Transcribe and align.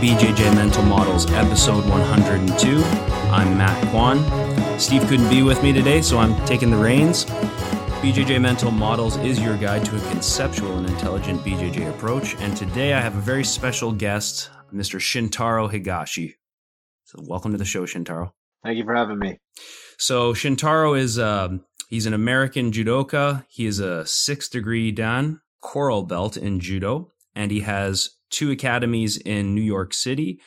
BJJ 0.00 0.54
Mental 0.54 0.82
Models, 0.82 1.30
episode 1.32 1.86
102. 1.90 2.76
I'm 3.30 3.58
Matt 3.58 3.86
Kwan. 3.90 4.80
Steve 4.80 5.02
couldn't 5.02 5.28
be 5.28 5.42
with 5.42 5.62
me 5.62 5.74
today, 5.74 6.00
so 6.00 6.16
I'm 6.16 6.42
taking 6.46 6.70
the 6.70 6.76
reins. 6.78 7.26
BJJ 8.00 8.40
Mental 8.40 8.70
Models 8.70 9.18
is 9.18 9.38
your 9.38 9.58
guide 9.58 9.84
to 9.84 9.96
a 9.96 10.10
conceptual 10.10 10.78
and 10.78 10.88
intelligent 10.88 11.42
BJJ 11.42 11.90
approach, 11.90 12.34
and 12.36 12.56
today 12.56 12.94
I 12.94 13.00
have 13.02 13.14
a 13.14 13.20
very 13.20 13.44
special 13.44 13.92
guest, 13.92 14.48
Mr. 14.72 14.98
Shintaro 14.98 15.70
Higashi. 15.70 16.36
So, 17.04 17.22
welcome 17.26 17.52
to 17.52 17.58
the 17.58 17.66
show, 17.66 17.82
Shintaro. 17.82 18.32
Thank 18.64 18.78
you 18.78 18.84
for 18.84 18.94
having 18.94 19.18
me. 19.18 19.36
So, 19.98 20.32
Shintaro 20.32 20.98
is 20.98 21.18
um, 21.18 21.66
he's 21.90 22.06
an 22.06 22.14
American 22.14 22.72
judoka. 22.72 23.44
He 23.50 23.66
is 23.66 23.80
a 23.80 24.06
sixth 24.06 24.50
degree 24.50 24.92
dan 24.92 25.42
coral 25.60 26.04
belt 26.04 26.38
in 26.38 26.58
judo, 26.58 27.12
and 27.34 27.50
he 27.50 27.60
has 27.60 28.16
two 28.30 28.50
academies 28.50 29.16
in 29.16 29.54
New 29.54 29.60
York 29.62 29.92
City. 29.92 30.40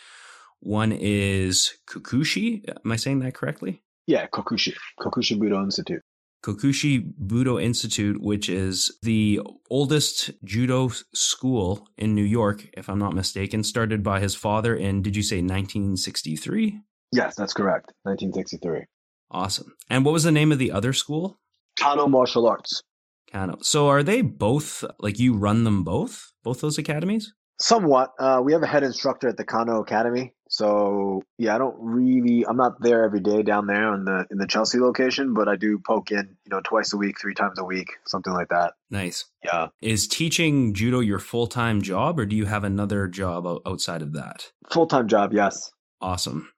One 0.59 0.91
is 0.91 1.73
Kokushi. 1.87 2.63
Am 2.83 2.91
I 2.91 2.95
saying 2.95 3.19
that 3.19 3.33
correctly? 3.33 3.83
Yeah, 4.07 4.27
Kokushi, 4.27 4.73
Kokushi 4.99 5.37
Budo 5.37 5.63
Institute. 5.63 6.01
Kokushi 6.43 7.13
Budo 7.25 7.61
Institute, 7.61 8.21
which 8.21 8.49
is 8.49 8.97
the 9.01 9.39
oldest 9.69 10.31
judo 10.43 10.89
school 11.13 11.87
in 11.97 12.13
New 12.13 12.23
York, 12.23 12.67
if 12.73 12.89
I'm 12.89 12.99
not 12.99 13.13
mistaken, 13.13 13.63
started 13.63 14.03
by 14.03 14.19
his 14.19 14.35
father 14.35 14.75
in, 14.75 15.01
did 15.01 15.15
you 15.15 15.23
say 15.23 15.37
1963? 15.37 16.81
Yes, 17.13 17.35
that's 17.35 17.53
correct. 17.53 17.93
1963. 18.03 18.85
Awesome. 19.31 19.73
And 19.89 20.03
what 20.03 20.11
was 20.11 20.23
the 20.23 20.31
name 20.31 20.51
of 20.51 20.59
the 20.59 20.71
other 20.71 20.91
school? 20.91 21.39
Kano 21.79 22.07
Martial 22.07 22.47
Arts. 22.47 22.83
Kano. 23.31 23.57
So 23.61 23.87
are 23.87 24.03
they 24.03 24.21
both, 24.21 24.83
like 24.99 25.19
you 25.19 25.33
run 25.33 25.63
them 25.63 25.83
both, 25.83 26.33
both 26.43 26.59
those 26.61 26.77
academies? 26.77 27.33
Somewhat. 27.63 28.11
Uh, 28.19 28.41
we 28.43 28.51
have 28.51 28.61
a 28.61 28.67
head 28.67 28.83
instructor 28.83 29.29
at 29.29 29.37
the 29.37 29.45
Kano 29.45 29.79
Academy. 29.79 30.33
So 30.49 31.23
yeah, 31.37 31.55
I 31.55 31.57
don't 31.57 31.77
really. 31.79 32.45
I'm 32.45 32.57
not 32.57 32.81
there 32.81 33.05
every 33.05 33.21
day 33.21 33.41
down 33.41 33.67
there 33.67 33.93
in 33.93 34.03
the 34.03 34.25
in 34.29 34.37
the 34.37 34.47
Chelsea 34.47 34.79
location, 34.79 35.33
but 35.33 35.47
I 35.47 35.55
do 35.55 35.79
poke 35.79 36.11
in, 36.11 36.35
you 36.43 36.49
know, 36.49 36.59
twice 36.61 36.91
a 36.91 36.97
week, 36.97 37.21
three 37.21 37.33
times 37.33 37.57
a 37.59 37.63
week, 37.63 37.87
something 38.05 38.33
like 38.33 38.49
that. 38.49 38.73
Nice. 38.91 39.23
Yeah. 39.45 39.69
Is 39.81 40.09
teaching 40.09 40.73
judo 40.73 40.99
your 40.99 41.19
full 41.19 41.47
time 41.47 41.81
job, 41.81 42.19
or 42.19 42.25
do 42.25 42.35
you 42.35 42.47
have 42.47 42.65
another 42.65 43.07
job 43.07 43.47
outside 43.65 44.01
of 44.01 44.11
that? 44.11 44.51
Full 44.69 44.87
time 44.87 45.07
job. 45.07 45.31
Yes. 45.31 45.71
Awesome. 46.01 46.51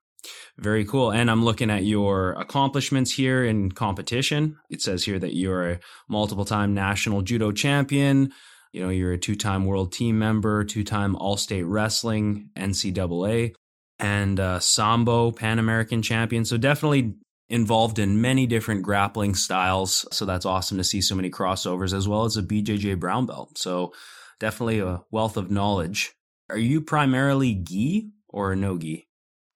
Very 0.57 0.85
cool. 0.85 1.11
And 1.11 1.29
I'm 1.29 1.45
looking 1.45 1.69
at 1.69 1.83
your 1.83 2.31
accomplishments 2.31 3.11
here 3.11 3.45
in 3.45 3.71
competition. 3.71 4.57
It 4.71 4.81
says 4.81 5.03
here 5.03 5.19
that 5.19 5.35
you're 5.35 5.69
a 5.69 5.79
multiple 6.09 6.45
time 6.45 6.73
national 6.73 7.21
judo 7.21 7.51
champion. 7.51 8.31
You 8.75 8.81
know, 8.81 8.89
you're 8.89 9.13
a 9.13 9.17
two 9.17 9.37
time 9.37 9.63
world 9.63 9.93
team 9.93 10.19
member, 10.19 10.65
two 10.65 10.83
time 10.83 11.15
all 11.15 11.37
state 11.37 11.63
wrestling, 11.63 12.49
NCAA, 12.57 13.55
and 13.99 14.37
uh, 14.37 14.59
Sambo 14.59 15.31
Pan 15.31 15.59
American 15.59 16.01
champion. 16.01 16.43
So 16.43 16.57
definitely 16.57 17.13
involved 17.47 17.99
in 17.99 18.19
many 18.19 18.45
different 18.45 18.81
grappling 18.81 19.33
styles. 19.33 20.05
So 20.11 20.25
that's 20.25 20.45
awesome 20.45 20.77
to 20.77 20.83
see 20.83 20.99
so 20.99 21.15
many 21.15 21.29
crossovers 21.29 21.93
as 21.93 22.05
well 22.05 22.25
as 22.25 22.35
a 22.35 22.43
BJJ 22.43 22.99
brown 22.99 23.25
belt. 23.25 23.57
So 23.57 23.93
definitely 24.41 24.79
a 24.79 25.03
wealth 25.09 25.37
of 25.37 25.49
knowledge. 25.49 26.11
Are 26.49 26.57
you 26.57 26.81
primarily 26.81 27.55
gi 27.55 28.09
or 28.27 28.57
no 28.57 28.77
gi? 28.77 29.07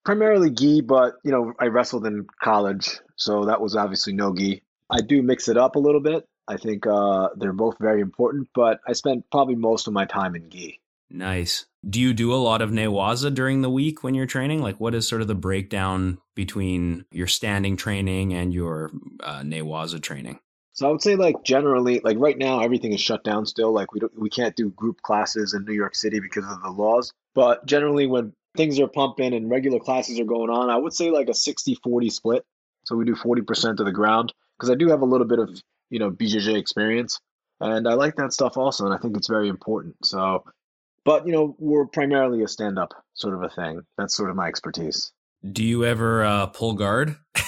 Primarily 0.02 0.48
gi, 0.48 0.80
but 0.80 1.16
you 1.24 1.30
know, 1.30 1.52
I 1.60 1.66
wrestled 1.66 2.06
in 2.06 2.26
college, 2.42 2.98
so 3.16 3.44
that 3.44 3.60
was 3.60 3.76
obviously 3.76 4.14
no 4.14 4.34
gi. 4.34 4.62
I 4.88 5.02
do 5.02 5.22
mix 5.22 5.48
it 5.48 5.58
up 5.58 5.76
a 5.76 5.78
little 5.78 6.00
bit. 6.00 6.24
I 6.50 6.56
think 6.56 6.84
uh, 6.84 7.28
they're 7.36 7.52
both 7.52 7.76
very 7.78 8.00
important, 8.00 8.48
but 8.56 8.80
I 8.84 8.92
spent 8.94 9.24
probably 9.30 9.54
most 9.54 9.86
of 9.86 9.92
my 9.92 10.04
time 10.04 10.34
in 10.34 10.50
gi. 10.50 10.80
Nice. 11.08 11.66
Do 11.88 12.00
you 12.00 12.12
do 12.12 12.34
a 12.34 12.42
lot 12.42 12.60
of 12.60 12.70
newaza 12.70 13.32
during 13.32 13.62
the 13.62 13.70
week 13.70 14.02
when 14.02 14.14
you're 14.14 14.26
training? 14.26 14.60
Like, 14.60 14.80
what 14.80 14.94
is 14.94 15.06
sort 15.06 15.22
of 15.22 15.28
the 15.28 15.36
breakdown 15.36 16.18
between 16.34 17.04
your 17.12 17.28
standing 17.28 17.76
training 17.76 18.34
and 18.34 18.52
your 18.52 18.90
uh, 19.22 19.42
newaza 19.42 20.02
training? 20.02 20.40
So 20.72 20.88
I 20.88 20.90
would 20.90 21.02
say 21.02 21.14
like 21.14 21.44
generally 21.44 22.00
like 22.02 22.16
right 22.18 22.38
now 22.38 22.60
everything 22.60 22.92
is 22.92 23.00
shut 23.00 23.22
down 23.22 23.46
still 23.46 23.72
like 23.72 23.92
we 23.92 24.00
don't 24.00 24.18
we 24.18 24.30
can't 24.30 24.56
do 24.56 24.70
group 24.70 25.02
classes 25.02 25.54
in 25.54 25.64
New 25.64 25.74
York 25.74 25.94
City 25.94 26.20
because 26.20 26.44
of 26.44 26.62
the 26.62 26.70
laws 26.70 27.12
but 27.34 27.66
generally 27.66 28.06
when 28.06 28.32
things 28.56 28.80
are 28.80 28.88
pumping 28.88 29.34
and 29.34 29.50
regular 29.50 29.78
classes 29.78 30.18
are 30.18 30.24
going 30.24 30.48
on 30.48 30.70
I 30.70 30.78
would 30.78 30.94
say 30.94 31.10
like 31.10 31.28
a 31.28 31.32
60-40 31.32 32.10
split 32.10 32.46
so 32.86 32.96
we 32.96 33.04
do 33.04 33.14
40% 33.14 33.78
of 33.78 33.84
the 33.84 33.92
ground 33.92 34.32
because 34.58 34.70
I 34.70 34.74
do 34.74 34.88
have 34.88 35.02
a 35.02 35.06
little 35.06 35.26
bit 35.26 35.38
of 35.38 35.60
you 35.90 35.98
know 35.98 36.10
BJJ 36.10 36.56
experience 36.56 37.20
and 37.60 37.86
I 37.86 37.94
like 37.94 38.16
that 38.16 38.32
stuff 38.32 38.56
also 38.56 38.86
and 38.86 38.94
I 38.94 38.98
think 38.98 39.16
it's 39.16 39.28
very 39.28 39.48
important 39.48 39.96
so 40.04 40.44
but 41.04 41.26
you 41.26 41.32
know 41.32 41.56
we're 41.58 41.86
primarily 41.86 42.42
a 42.42 42.48
stand 42.48 42.78
up 42.78 42.94
sort 43.14 43.34
of 43.34 43.42
a 43.42 43.48
thing 43.48 43.82
that's 43.98 44.14
sort 44.14 44.30
of 44.30 44.36
my 44.36 44.48
expertise 44.48 45.12
Do 45.52 45.64
you 45.64 45.84
ever 45.84 46.24
uh, 46.24 46.46
pull 46.46 46.74
guard? 46.74 47.16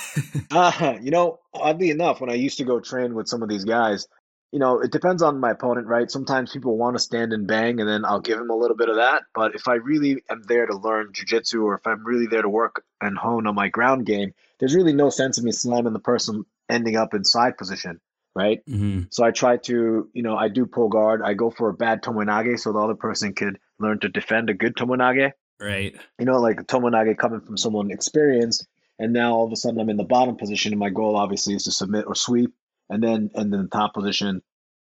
Uh, 0.50 0.98
you 1.00 1.10
know, 1.10 1.38
oddly 1.54 1.88
enough, 1.88 2.20
when 2.20 2.28
I 2.28 2.34
used 2.34 2.58
to 2.58 2.64
go 2.64 2.80
train 2.80 3.14
with 3.14 3.28
some 3.28 3.42
of 3.42 3.48
these 3.48 3.64
guys, 3.64 4.06
you 4.52 4.58
know, 4.58 4.80
it 4.80 4.92
depends 4.92 5.22
on 5.22 5.40
my 5.40 5.52
opponent, 5.52 5.86
right? 5.86 6.10
Sometimes 6.10 6.52
people 6.52 6.76
want 6.76 6.94
to 6.96 7.02
stand 7.02 7.32
and 7.32 7.46
bang, 7.46 7.80
and 7.80 7.88
then 7.88 8.04
I'll 8.04 8.20
give 8.20 8.36
them 8.38 8.50
a 8.50 8.56
little 8.56 8.76
bit 8.76 8.90
of 8.90 8.96
that. 8.96 9.22
But 9.34 9.54
if 9.54 9.66
I 9.66 9.76
really 9.76 10.22
am 10.30 10.42
there 10.42 10.66
to 10.66 10.76
learn 10.76 11.12
jujitsu, 11.12 11.64
or 11.64 11.76
if 11.76 11.86
I'm 11.86 12.04
really 12.04 12.26
there 12.26 12.42
to 12.42 12.48
work 12.48 12.84
and 13.00 13.16
hone 13.16 13.46
on 13.46 13.54
my 13.54 13.68
ground 13.68 14.04
game, 14.04 14.34
there's 14.60 14.74
really 14.74 14.92
no 14.92 15.08
sense 15.08 15.38
of 15.38 15.44
me 15.44 15.52
slamming 15.52 15.94
the 15.94 15.98
person 15.98 16.44
ending 16.68 16.96
up 16.96 17.14
in 17.14 17.24
side 17.24 17.56
position, 17.56 17.98
right? 18.34 18.60
hmm 18.66 19.02
So 19.10 19.24
I 19.24 19.30
try 19.30 19.56
to, 19.58 20.08
you 20.12 20.22
know, 20.22 20.36
I 20.36 20.48
do 20.48 20.66
pull 20.66 20.88
guard. 20.88 21.22
I 21.22 21.34
go 21.34 21.50
for 21.50 21.68
a 21.68 21.74
bad 21.74 22.02
tomonage 22.02 22.58
so 22.58 22.72
the 22.72 22.78
other 22.78 22.94
person 22.94 23.34
could 23.34 23.58
learn 23.78 24.00
to 24.00 24.08
defend 24.08 24.50
a 24.50 24.54
good 24.54 24.76
tomonage 24.76 25.32
Right. 25.62 25.94
you 26.18 26.26
know, 26.26 26.40
like 26.40 26.66
Tomonage 26.66 27.16
coming 27.16 27.40
from 27.40 27.56
someone 27.56 27.92
experienced, 27.92 28.66
and 28.98 29.12
now 29.12 29.34
all 29.34 29.46
of 29.46 29.52
a 29.52 29.56
sudden 29.56 29.80
I'm 29.80 29.90
in 29.90 29.96
the 29.96 30.04
bottom 30.04 30.36
position, 30.36 30.72
and 30.72 30.80
my 30.80 30.90
goal 30.90 31.16
obviously 31.16 31.54
is 31.54 31.64
to 31.64 31.70
submit 31.70 32.06
or 32.06 32.16
sweep, 32.16 32.52
and 32.90 33.02
then 33.02 33.30
and 33.34 33.52
then 33.52 33.62
the 33.62 33.68
top 33.68 33.94
position, 33.94 34.42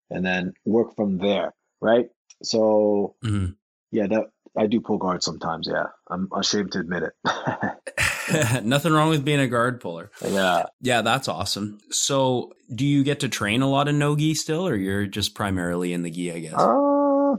and 0.09 0.25
then 0.25 0.53
work 0.63 0.95
from 0.95 1.17
there, 1.17 1.53
right? 1.81 2.09
So 2.43 3.15
hmm 3.21 3.47
yeah, 3.91 4.07
that 4.07 4.31
I 4.57 4.67
do 4.67 4.79
pull 4.79 4.97
guard 4.97 5.21
sometimes. 5.21 5.67
Yeah, 5.69 5.87
I'm 6.09 6.29
ashamed 6.33 6.71
to 6.71 6.79
admit 6.79 7.03
it. 7.03 7.13
Nothing 8.63 8.93
wrong 8.93 9.09
with 9.09 9.23
being 9.25 9.39
a 9.39 9.47
guard 9.47 9.79
puller. 9.81 10.11
yeah, 10.23 10.63
Yeah, 10.81 11.01
that's 11.01 11.27
awesome. 11.27 11.79
So, 11.91 12.53
do 12.73 12.85
you 12.85 13.03
get 13.03 13.19
to 13.21 13.29
train 13.29 13.61
a 13.61 13.69
lot 13.69 13.87
of 13.87 13.95
no 13.95 14.15
gi 14.15 14.33
still, 14.35 14.67
or 14.67 14.75
you're 14.75 15.05
just 15.05 15.35
primarily 15.35 15.93
in 15.93 16.01
the 16.03 16.11
gi? 16.11 16.31
I 16.31 16.39
guess. 16.39 16.53
uh, 16.53 17.35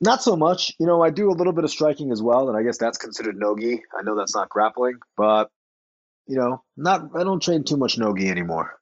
not 0.00 0.22
so 0.22 0.36
much. 0.36 0.72
You 0.78 0.86
know, 0.86 1.02
I 1.02 1.10
do 1.10 1.30
a 1.30 1.34
little 1.34 1.52
bit 1.52 1.64
of 1.64 1.70
striking 1.70 2.12
as 2.12 2.20
well, 2.22 2.48
and 2.48 2.56
I 2.58 2.62
guess 2.62 2.78
that's 2.78 2.98
considered 2.98 3.36
nogi. 3.38 3.82
I 3.98 4.02
know 4.02 4.16
that's 4.16 4.34
not 4.34 4.48
grappling, 4.48 4.98
but 5.16 5.50
you 6.26 6.36
know, 6.36 6.62
not 6.76 7.10
I 7.16 7.24
don't 7.24 7.42
train 7.42 7.64
too 7.64 7.76
much 7.76 7.98
nogi 7.98 8.28
anymore. 8.28 8.78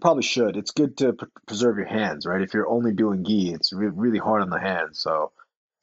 Probably 0.00 0.22
should. 0.22 0.56
It's 0.56 0.70
good 0.70 0.96
to 0.98 1.12
p- 1.12 1.26
preserve 1.46 1.76
your 1.76 1.86
hands, 1.86 2.26
right? 2.26 2.40
If 2.40 2.54
you're 2.54 2.68
only 2.68 2.92
doing 2.92 3.24
gi, 3.24 3.52
it's 3.52 3.72
re- 3.72 3.90
really 3.92 4.18
hard 4.18 4.42
on 4.42 4.50
the 4.50 4.58
hands. 4.58 5.00
So 5.00 5.32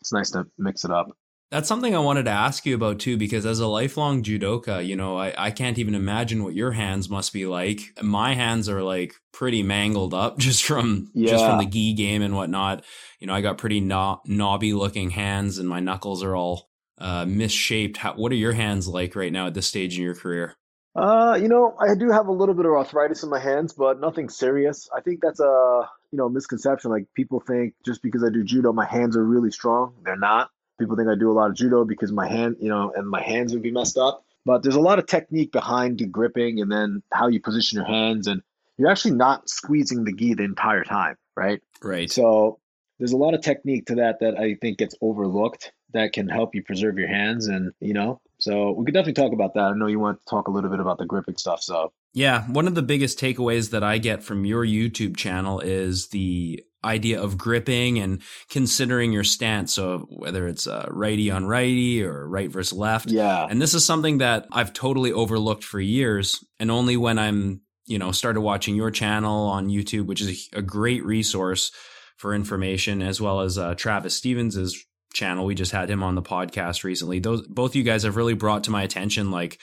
it's 0.01 0.11
nice 0.11 0.31
to 0.31 0.47
mix 0.57 0.85
it 0.85 0.91
up. 0.91 1.07
That's 1.49 1.69
something 1.69 1.95
I 1.95 1.99
wanted 1.99 2.23
to 2.23 2.31
ask 2.31 2.65
you 2.65 2.75
about 2.75 2.99
too, 2.99 3.15
because 3.15 3.45
as 3.45 3.61
a 3.61 3.67
lifelong 3.67 4.21
judoka, 4.21 4.85
you 4.85 4.97
know, 4.97 5.17
I, 5.17 5.33
I 5.37 5.51
can't 5.51 5.79
even 5.79 5.95
imagine 5.95 6.43
what 6.43 6.53
your 6.53 6.71
hands 6.71 7.09
must 7.09 7.31
be 7.31 7.45
like. 7.45 7.79
My 8.01 8.33
hands 8.33 8.67
are 8.67 8.83
like 8.83 9.13
pretty 9.31 9.63
mangled 9.63 10.13
up 10.13 10.37
just 10.39 10.65
from 10.65 11.09
just 11.15 11.45
from 11.45 11.59
the 11.59 11.65
gi 11.65 11.93
game 11.93 12.21
and 12.21 12.35
whatnot. 12.35 12.83
You 13.19 13.27
know, 13.27 13.33
I 13.33 13.41
got 13.41 13.57
pretty 13.57 13.79
no- 13.79 14.21
knobby 14.25 14.73
looking 14.73 15.09
hands, 15.09 15.57
and 15.57 15.69
my 15.69 15.79
knuckles 15.79 16.21
are 16.21 16.35
all 16.35 16.69
uh, 16.97 17.25
misshaped. 17.25 17.97
How, 17.97 18.13
what 18.13 18.31
are 18.33 18.35
your 18.35 18.53
hands 18.53 18.87
like 18.87 19.15
right 19.15 19.31
now 19.31 19.47
at 19.47 19.53
this 19.53 19.67
stage 19.67 19.97
in 19.97 20.03
your 20.03 20.15
career? 20.15 20.53
Uh, 20.97 21.37
you 21.39 21.47
know, 21.47 21.75
I 21.79 21.93
do 21.93 22.09
have 22.09 22.27
a 22.27 22.31
little 22.31 22.55
bit 22.55 22.65
of 22.65 22.71
arthritis 22.71 23.23
in 23.23 23.29
my 23.29 23.39
hands, 23.39 23.71
but 23.71 23.99
nothing 24.01 24.29
serious. 24.29 24.89
I 24.93 24.99
think 24.99 25.21
that's 25.21 25.39
a 25.39 25.87
you 26.11 26.17
know 26.17 26.27
misconception. 26.27 26.91
Like 26.91 27.05
people 27.15 27.39
think 27.39 27.75
just 27.85 28.03
because 28.03 28.23
I 28.23 28.29
do 28.29 28.43
judo, 28.43 28.73
my 28.73 28.85
hands 28.85 29.15
are 29.15 29.23
really 29.23 29.51
strong. 29.51 29.93
They're 30.03 30.17
not. 30.17 30.49
People 30.79 30.95
think 30.95 31.09
I 31.09 31.15
do 31.15 31.31
a 31.31 31.33
lot 31.33 31.49
of 31.49 31.55
judo 31.55 31.85
because 31.85 32.11
my 32.11 32.27
hand, 32.27 32.57
you 32.59 32.69
know, 32.69 32.91
and 32.95 33.07
my 33.09 33.21
hands 33.21 33.53
would 33.53 33.63
be 33.63 33.71
messed 33.71 33.97
up. 33.97 34.23
But 34.45 34.63
there's 34.63 34.75
a 34.75 34.81
lot 34.81 34.99
of 34.99 35.07
technique 35.07 35.51
behind 35.51 35.97
the 35.97 36.05
gripping 36.05 36.61
and 36.61 36.71
then 36.71 37.03
how 37.11 37.27
you 37.27 37.41
position 37.41 37.77
your 37.77 37.85
hands, 37.85 38.27
and 38.27 38.41
you're 38.77 38.89
actually 38.89 39.15
not 39.15 39.49
squeezing 39.49 40.03
the 40.05 40.13
gi 40.13 40.35
the 40.35 40.43
entire 40.43 40.83
time, 40.83 41.17
right? 41.35 41.61
Right. 41.81 42.09
So 42.11 42.59
there's 42.99 43.11
a 43.11 43.17
lot 43.17 43.33
of 43.33 43.41
technique 43.41 43.87
to 43.87 43.95
that 43.95 44.19
that 44.21 44.37
I 44.37 44.55
think 44.55 44.77
gets 44.77 44.95
overlooked 45.01 45.71
that 45.93 46.13
can 46.13 46.29
help 46.29 46.55
you 46.55 46.63
preserve 46.63 46.97
your 46.97 47.07
hands 47.07 47.47
and 47.47 47.71
you 47.79 47.93
know 47.93 48.19
so 48.39 48.71
we 48.71 48.85
could 48.85 48.93
definitely 48.93 49.21
talk 49.21 49.33
about 49.33 49.53
that. 49.55 49.63
I 49.63 49.73
know 49.73 49.87
you 49.87 49.99
want 49.99 50.19
to 50.19 50.25
talk 50.25 50.47
a 50.47 50.51
little 50.51 50.69
bit 50.69 50.79
about 50.79 50.99
the 50.99 51.05
gripping 51.05 51.37
stuff. 51.37 51.61
So 51.61 51.91
yeah, 52.13 52.43
one 52.43 52.67
of 52.67 52.75
the 52.75 52.83
biggest 52.83 53.19
takeaways 53.19 53.71
that 53.71 53.83
I 53.83 53.97
get 53.97 54.23
from 54.23 54.45
your 54.45 54.65
YouTube 54.65 55.17
channel 55.17 55.59
is 55.59 56.09
the 56.09 56.63
idea 56.83 57.21
of 57.21 57.37
gripping 57.37 57.99
and 57.99 58.21
considering 58.49 59.11
your 59.11 59.23
stance. 59.23 59.73
So 59.73 60.07
whether 60.09 60.47
it's 60.47 60.67
uh, 60.67 60.87
righty 60.89 61.31
on 61.31 61.45
righty 61.45 62.03
or 62.03 62.27
right 62.27 62.49
versus 62.49 62.77
left. 62.77 63.09
Yeah. 63.09 63.47
And 63.49 63.61
this 63.61 63.73
is 63.73 63.85
something 63.85 64.19
that 64.19 64.47
I've 64.51 64.73
totally 64.73 65.11
overlooked 65.11 65.63
for 65.63 65.79
years. 65.79 66.43
And 66.59 66.69
only 66.71 66.97
when 66.97 67.19
I'm, 67.19 67.61
you 67.85 67.97
know, 67.97 68.11
started 68.11 68.41
watching 68.41 68.75
your 68.75 68.91
channel 68.91 69.47
on 69.47 69.69
YouTube, 69.69 70.05
which 70.05 70.21
is 70.21 70.49
a, 70.53 70.59
a 70.59 70.61
great 70.61 71.03
resource 71.05 71.71
for 72.17 72.33
information, 72.33 73.01
as 73.01 73.21
well 73.21 73.41
as 73.41 73.57
uh, 73.57 73.75
Travis 73.75 74.15
Stevens's 74.15 74.83
channel. 75.13 75.45
We 75.45 75.55
just 75.55 75.71
had 75.71 75.89
him 75.89 76.03
on 76.03 76.15
the 76.15 76.21
podcast 76.21 76.83
recently. 76.83 77.19
Those 77.19 77.47
both 77.47 77.75
you 77.75 77.83
guys 77.83 78.03
have 78.03 78.15
really 78.15 78.33
brought 78.33 78.65
to 78.65 78.71
my 78.71 78.83
attention 78.83 79.31
like 79.31 79.59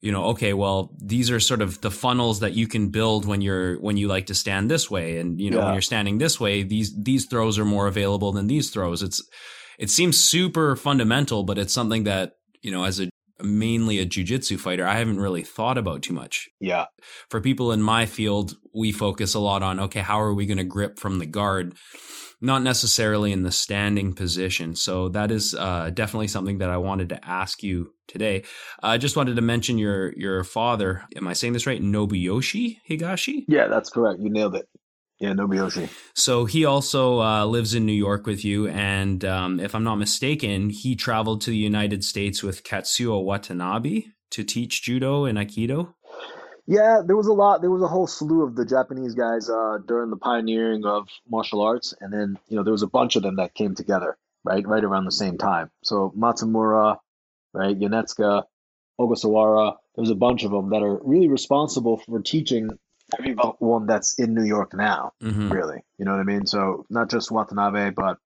you 0.00 0.12
know 0.12 0.26
okay 0.26 0.52
well 0.52 0.94
these 1.02 1.30
are 1.30 1.40
sort 1.40 1.60
of 1.60 1.80
the 1.80 1.90
funnels 1.90 2.40
that 2.40 2.54
you 2.54 2.68
can 2.68 2.88
build 2.88 3.26
when 3.26 3.40
you're 3.40 3.80
when 3.80 3.96
you 3.96 4.08
like 4.08 4.26
to 4.26 4.34
stand 4.34 4.70
this 4.70 4.90
way. 4.90 5.18
And 5.18 5.40
you 5.40 5.50
know 5.50 5.58
yeah. 5.58 5.64
when 5.66 5.74
you're 5.74 5.82
standing 5.82 6.18
this 6.18 6.38
way 6.38 6.62
these 6.62 6.94
these 6.96 7.26
throws 7.26 7.58
are 7.58 7.64
more 7.64 7.86
available 7.86 8.32
than 8.32 8.46
these 8.46 8.70
throws. 8.70 9.02
It's 9.02 9.22
it 9.78 9.90
seems 9.90 10.18
super 10.18 10.76
fundamental 10.76 11.44
but 11.44 11.58
it's 11.58 11.72
something 11.72 12.04
that 12.04 12.32
you 12.62 12.70
know 12.70 12.84
as 12.84 13.00
a 13.00 13.08
mainly 13.40 14.00
a 14.00 14.04
jiu-jitsu 14.04 14.58
fighter 14.58 14.84
i 14.84 14.96
haven't 14.96 15.20
really 15.20 15.42
thought 15.42 15.78
about 15.78 16.02
too 16.02 16.12
much. 16.12 16.48
Yeah. 16.60 16.86
For 17.30 17.40
people 17.40 17.72
in 17.72 17.82
my 17.82 18.06
field 18.06 18.56
we 18.74 18.92
focus 18.92 19.34
a 19.34 19.40
lot 19.40 19.62
on 19.62 19.80
okay 19.80 20.00
how 20.00 20.20
are 20.20 20.34
we 20.34 20.46
going 20.46 20.58
to 20.58 20.64
grip 20.64 20.98
from 20.98 21.18
the 21.18 21.26
guard 21.26 21.74
not 22.40 22.62
necessarily 22.62 23.32
in 23.32 23.42
the 23.42 23.52
standing 23.52 24.12
position. 24.12 24.74
So 24.74 25.08
that 25.10 25.30
is 25.30 25.54
uh, 25.54 25.90
definitely 25.92 26.28
something 26.28 26.58
that 26.58 26.70
I 26.70 26.76
wanted 26.76 27.08
to 27.10 27.24
ask 27.24 27.62
you 27.62 27.92
today. 28.06 28.44
I 28.82 28.94
uh, 28.94 28.98
just 28.98 29.16
wanted 29.16 29.36
to 29.36 29.42
mention 29.42 29.78
your 29.78 30.12
your 30.16 30.44
father. 30.44 31.04
Am 31.16 31.26
I 31.26 31.32
saying 31.32 31.52
this 31.52 31.66
right? 31.66 31.82
Nobuyoshi 31.82 32.78
Higashi. 32.88 33.44
Yeah, 33.48 33.68
that's 33.68 33.90
correct. 33.90 34.20
You 34.20 34.30
nailed 34.30 34.54
it. 34.54 34.68
Yeah, 35.18 35.32
Nobuyoshi. 35.32 35.88
So 36.14 36.44
he 36.44 36.64
also 36.64 37.20
uh, 37.20 37.44
lives 37.44 37.74
in 37.74 37.84
New 37.84 37.92
York 37.92 38.24
with 38.26 38.44
you, 38.44 38.68
and 38.68 39.24
um, 39.24 39.58
if 39.58 39.74
I'm 39.74 39.84
not 39.84 39.96
mistaken, 39.96 40.70
he 40.70 40.94
traveled 40.94 41.40
to 41.42 41.50
the 41.50 41.56
United 41.56 42.04
States 42.04 42.42
with 42.42 42.62
Katsuo 42.62 43.24
Watanabe 43.24 44.04
to 44.30 44.44
teach 44.44 44.82
judo 44.82 45.24
and 45.24 45.38
aikido. 45.38 45.94
Yeah, 46.68 47.00
there 47.02 47.16
was 47.16 47.28
a 47.28 47.32
lot. 47.32 47.62
There 47.62 47.70
was 47.70 47.80
a 47.80 47.88
whole 47.88 48.06
slew 48.06 48.42
of 48.42 48.54
the 48.54 48.66
Japanese 48.66 49.14
guys 49.14 49.48
uh, 49.48 49.78
during 49.86 50.10
the 50.10 50.18
pioneering 50.18 50.84
of 50.84 51.08
martial 51.26 51.62
arts, 51.62 51.94
and 51.98 52.12
then 52.12 52.38
you 52.48 52.56
know 52.56 52.62
there 52.62 52.72
was 52.72 52.82
a 52.82 52.86
bunch 52.86 53.16
of 53.16 53.22
them 53.22 53.36
that 53.36 53.54
came 53.54 53.74
together 53.74 54.18
right, 54.44 54.66
right 54.68 54.84
around 54.84 55.06
the 55.06 55.10
same 55.10 55.38
time. 55.38 55.70
So 55.82 56.12
Matsumura, 56.14 56.98
right, 57.54 57.74
Yonezuka, 57.76 58.42
Ogasawara. 59.00 59.76
There's 59.96 60.10
a 60.10 60.14
bunch 60.14 60.44
of 60.44 60.50
them 60.50 60.68
that 60.68 60.82
are 60.82 61.00
really 61.02 61.28
responsible 61.28 61.96
for 61.96 62.20
teaching 62.20 62.68
everyone 63.18 63.86
that's 63.86 64.18
in 64.18 64.34
New 64.34 64.44
York 64.44 64.74
now. 64.74 65.12
Mm-hmm. 65.22 65.48
Really, 65.48 65.82
you 65.96 66.04
know 66.04 66.12
what 66.12 66.20
I 66.20 66.24
mean? 66.24 66.44
So 66.44 66.84
not 66.90 67.08
just 67.08 67.30
Watanabe, 67.30 67.92
but 67.96 68.18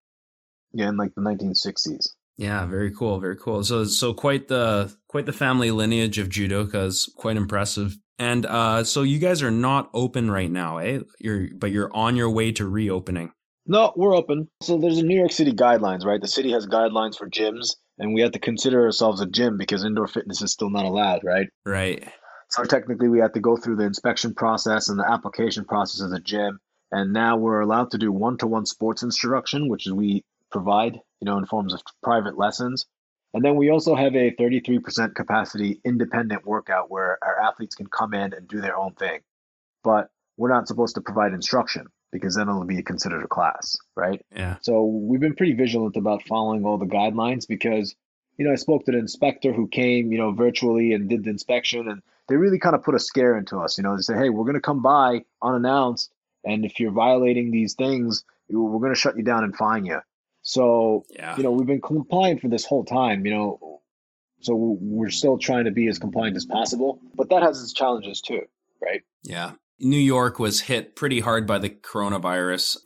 yeah, 0.73 0.89
in 0.89 0.97
like 0.97 1.15
the 1.15 1.21
1960s. 1.21 2.09
Yeah, 2.35 2.65
very 2.65 2.91
cool, 2.91 3.21
very 3.21 3.37
cool. 3.37 3.63
So 3.63 3.85
so 3.85 4.13
quite 4.13 4.49
the 4.49 4.93
quite 5.07 5.27
the 5.27 5.31
family 5.31 5.71
lineage 5.71 6.17
of 6.17 6.27
judokas, 6.27 7.07
quite 7.15 7.37
impressive. 7.37 7.97
And 8.19 8.45
uh, 8.45 8.83
so 8.83 9.01
you 9.01 9.19
guys 9.19 9.41
are 9.41 9.51
not 9.51 9.89
open 9.93 10.29
right 10.29 10.51
now, 10.51 10.77
eh? 10.77 10.99
You're 11.19 11.47
but 11.55 11.71
you're 11.71 11.93
on 11.95 12.15
your 12.15 12.29
way 12.29 12.51
to 12.53 12.67
reopening. 12.67 13.31
No, 13.65 13.93
we're 13.95 14.15
open. 14.15 14.49
So 14.61 14.77
there's 14.77 14.97
a 14.97 15.03
New 15.03 15.17
York 15.17 15.31
City 15.31 15.53
guidelines, 15.53 16.05
right? 16.05 16.21
The 16.21 16.27
city 16.27 16.51
has 16.51 16.67
guidelines 16.67 17.17
for 17.17 17.29
gyms, 17.29 17.75
and 17.97 18.13
we 18.13 18.21
have 18.21 18.33
to 18.33 18.39
consider 18.39 18.83
ourselves 18.83 19.21
a 19.21 19.25
gym 19.25 19.57
because 19.57 19.85
indoor 19.85 20.07
fitness 20.07 20.41
is 20.41 20.51
still 20.51 20.69
not 20.69 20.85
allowed, 20.85 21.21
right? 21.23 21.47
Right. 21.65 22.07
So 22.49 22.63
technically, 22.65 23.07
we 23.07 23.19
have 23.19 23.33
to 23.33 23.39
go 23.39 23.57
through 23.57 23.77
the 23.77 23.85
inspection 23.85 24.35
process 24.35 24.89
and 24.89 24.99
the 24.99 25.09
application 25.09 25.65
process 25.65 26.03
as 26.03 26.11
a 26.11 26.19
gym. 26.19 26.59
And 26.91 27.13
now 27.13 27.37
we're 27.37 27.61
allowed 27.61 27.91
to 27.91 27.97
do 27.97 28.11
one-to-one 28.11 28.67
sports 28.67 29.01
instruction, 29.01 29.69
which 29.69 29.87
is 29.87 29.93
we 29.93 30.23
provide, 30.51 30.93
you 31.19 31.25
know, 31.25 31.39
in 31.39 31.45
forms 31.45 31.73
of 31.73 31.81
private 32.03 32.37
lessons. 32.37 32.85
And 33.33 33.43
then 33.43 33.55
we 33.55 33.71
also 33.71 33.95
have 33.95 34.15
a 34.15 34.31
33% 34.31 35.15
capacity 35.15 35.81
independent 35.83 36.45
workout 36.45 36.91
where 36.91 37.17
our 37.23 37.39
athletes 37.41 37.75
can 37.75 37.87
come 37.87 38.13
in 38.13 38.33
and 38.33 38.47
do 38.47 38.61
their 38.61 38.77
own 38.77 38.93
thing. 38.93 39.21
But 39.83 40.11
we're 40.37 40.53
not 40.53 40.67
supposed 40.67 40.95
to 40.95 41.01
provide 41.01 41.33
instruction 41.33 41.87
because 42.11 42.35
then 42.35 42.47
it'll 42.47 42.63
be 42.63 42.81
considered 42.83 43.23
a 43.23 43.27
class, 43.27 43.75
right? 43.95 44.23
Yeah. 44.35 44.57
So 44.61 44.85
we've 44.85 45.19
been 45.19 45.35
pretty 45.35 45.53
vigilant 45.53 45.97
about 45.97 46.23
following 46.27 46.63
all 46.63 46.77
the 46.77 46.85
guidelines 46.85 47.47
because, 47.47 47.95
you 48.37 48.45
know, 48.45 48.51
I 48.51 48.55
spoke 48.55 48.85
to 48.85 48.91
the 48.91 48.99
inspector 48.99 49.51
who 49.51 49.67
came, 49.67 50.11
you 50.11 50.19
know, 50.19 50.31
virtually 50.31 50.93
and 50.93 51.09
did 51.09 51.23
the 51.23 51.31
inspection 51.31 51.87
and 51.89 52.03
they 52.29 52.35
really 52.35 52.59
kind 52.59 52.75
of 52.75 52.83
put 52.83 52.95
a 52.95 52.99
scare 52.99 53.37
into 53.37 53.59
us. 53.59 53.77
You 53.77 53.83
know, 53.83 53.95
they 53.95 54.03
say, 54.03 54.15
hey, 54.15 54.29
we're 54.29 54.45
going 54.45 54.53
to 54.53 54.61
come 54.61 54.81
by 54.83 55.25
unannounced. 55.41 56.11
And 56.45 56.65
if 56.65 56.79
you're 56.79 56.91
violating 56.91 57.51
these 57.51 57.73
things, 57.73 58.23
we're 58.49 58.79
going 58.79 58.93
to 58.93 58.99
shut 58.99 59.17
you 59.17 59.23
down 59.23 59.43
and 59.43 59.55
fine 59.55 59.85
you. 59.85 59.99
So, 60.43 61.05
yeah. 61.09 61.35
you 61.37 61.43
know, 61.43 61.51
we've 61.51 61.67
been 61.67 61.81
compliant 61.81 62.41
for 62.41 62.49
this 62.49 62.65
whole 62.65 62.85
time, 62.85 63.25
you 63.25 63.33
know, 63.33 63.81
so 64.41 64.55
we're 64.55 65.09
still 65.09 65.37
trying 65.37 65.65
to 65.65 65.71
be 65.71 65.87
as 65.87 65.97
compliant 65.97 66.35
as 66.35 66.45
possible, 66.45 66.99
but 67.15 67.29
that 67.29 67.43
has 67.43 67.61
its 67.63 67.71
challenges 67.71 68.19
too, 68.19 68.41
right? 68.81 69.01
Yeah. 69.23 69.53
New 69.79 69.97
York 69.97 70.39
was 70.39 70.61
hit 70.61 70.95
pretty 70.95 71.21
hard 71.21 71.47
by 71.47 71.59
the 71.59 71.69
coronavirus. 71.69 72.77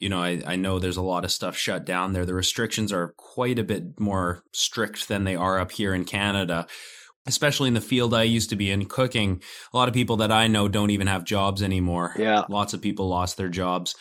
You 0.00 0.08
know, 0.08 0.20
I, 0.20 0.42
I 0.44 0.56
know 0.56 0.78
there's 0.78 0.96
a 0.96 1.02
lot 1.02 1.24
of 1.24 1.30
stuff 1.30 1.56
shut 1.56 1.86
down 1.86 2.12
there. 2.12 2.26
The 2.26 2.34
restrictions 2.34 2.92
are 2.92 3.14
quite 3.16 3.58
a 3.58 3.64
bit 3.64 3.98
more 4.00 4.42
strict 4.52 5.08
than 5.08 5.24
they 5.24 5.36
are 5.36 5.60
up 5.60 5.72
here 5.72 5.94
in 5.94 6.04
Canada 6.04 6.66
especially 7.26 7.68
in 7.68 7.74
the 7.74 7.80
field 7.80 8.14
I 8.14 8.22
used 8.22 8.50
to 8.50 8.56
be 8.56 8.70
in 8.70 8.86
cooking, 8.86 9.42
a 9.72 9.76
lot 9.76 9.88
of 9.88 9.94
people 9.94 10.18
that 10.18 10.30
I 10.32 10.46
know 10.46 10.68
don't 10.68 10.90
even 10.90 11.08
have 11.08 11.24
jobs 11.24 11.62
anymore. 11.62 12.14
Yeah. 12.16 12.44
Lots 12.48 12.72
of 12.72 12.80
people 12.80 13.08
lost 13.08 13.36
their 13.36 13.48
jobs. 13.48 13.96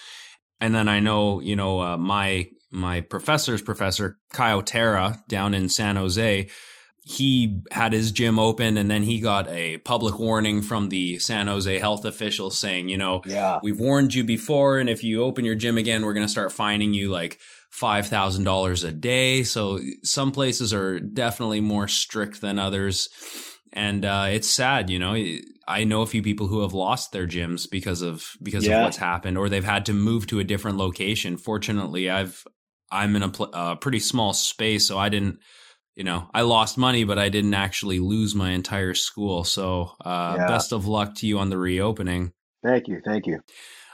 And 0.61 0.73
then 0.73 0.87
I 0.87 0.99
know, 0.99 1.41
you 1.41 1.55
know, 1.55 1.81
uh, 1.81 1.97
my 1.97 2.49
my 2.75 3.01
professor's 3.01 3.61
professor, 3.61 4.17
Kyle 4.33 4.61
Terra, 4.61 5.23
down 5.27 5.53
in 5.53 5.69
San 5.69 5.95
Jose, 5.95 6.49
he 7.07 7.61
had 7.71 7.93
his 7.93 8.11
gym 8.11 8.39
open 8.39 8.77
and 8.77 8.89
then 8.89 9.03
he 9.03 9.19
got 9.19 9.47
a 9.47 9.77
public 9.79 10.17
warning 10.19 10.61
from 10.61 10.89
the 10.89 11.19
San 11.19 11.47
Jose 11.47 11.77
health 11.79 12.03
officials 12.03 12.57
saying, 12.57 12.89
you 12.89 12.97
know, 12.97 13.21
yeah. 13.25 13.59
we've 13.61 13.79
warned 13.79 14.13
you 14.13 14.23
before 14.23 14.79
and 14.79 14.89
if 14.89 15.03
you 15.03 15.23
open 15.23 15.45
your 15.45 15.55
gym 15.55 15.77
again, 15.77 16.03
we're 16.03 16.15
going 16.15 16.25
to 16.25 16.31
start 16.31 16.51
fining 16.51 16.93
you 16.93 17.09
like 17.11 17.39
$5,000 17.79 18.87
a 18.87 18.91
day. 18.91 19.43
So 19.43 19.79
some 20.03 20.31
places 20.31 20.73
are 20.73 20.99
definitely 20.99 21.61
more 21.61 21.87
strict 21.87 22.41
than 22.41 22.57
others. 22.57 23.09
And 23.71 24.03
uh, 24.03 24.27
it's 24.29 24.49
sad, 24.49 24.89
you 24.89 24.97
know. 24.97 25.15
I 25.67 25.83
know 25.83 26.01
a 26.01 26.07
few 26.07 26.23
people 26.23 26.47
who 26.47 26.61
have 26.61 26.73
lost 26.73 27.11
their 27.11 27.27
gyms 27.27 27.69
because 27.69 28.01
of 28.01 28.25
because 28.41 28.65
yeah. 28.65 28.77
of 28.77 28.83
what's 28.83 28.97
happened, 28.97 29.37
or 29.37 29.49
they've 29.49 29.63
had 29.63 29.87
to 29.87 29.93
move 29.93 30.27
to 30.27 30.39
a 30.39 30.45
different 30.45 30.77
location. 30.77 31.37
Fortunately, 31.37 32.09
I've 32.09 32.45
I'm 32.91 33.15
in 33.15 33.23
a 33.23 33.29
pl- 33.29 33.51
uh, 33.53 33.75
pretty 33.75 33.99
small 33.99 34.33
space, 34.33 34.87
so 34.87 34.97
I 34.97 35.09
didn't, 35.09 35.39
you 35.95 36.03
know, 36.03 36.29
I 36.33 36.41
lost 36.41 36.77
money, 36.77 37.03
but 37.03 37.19
I 37.19 37.29
didn't 37.29 37.53
actually 37.53 37.99
lose 37.99 38.35
my 38.35 38.51
entire 38.51 38.93
school. 38.93 39.43
So, 39.43 39.91
uh, 40.03 40.35
yeah. 40.37 40.47
best 40.47 40.71
of 40.71 40.85
luck 40.85 41.15
to 41.15 41.27
you 41.27 41.39
on 41.39 41.49
the 41.49 41.57
reopening. 41.57 42.33
Thank 42.63 42.87
you, 42.87 43.01
thank 43.05 43.27
you. 43.27 43.39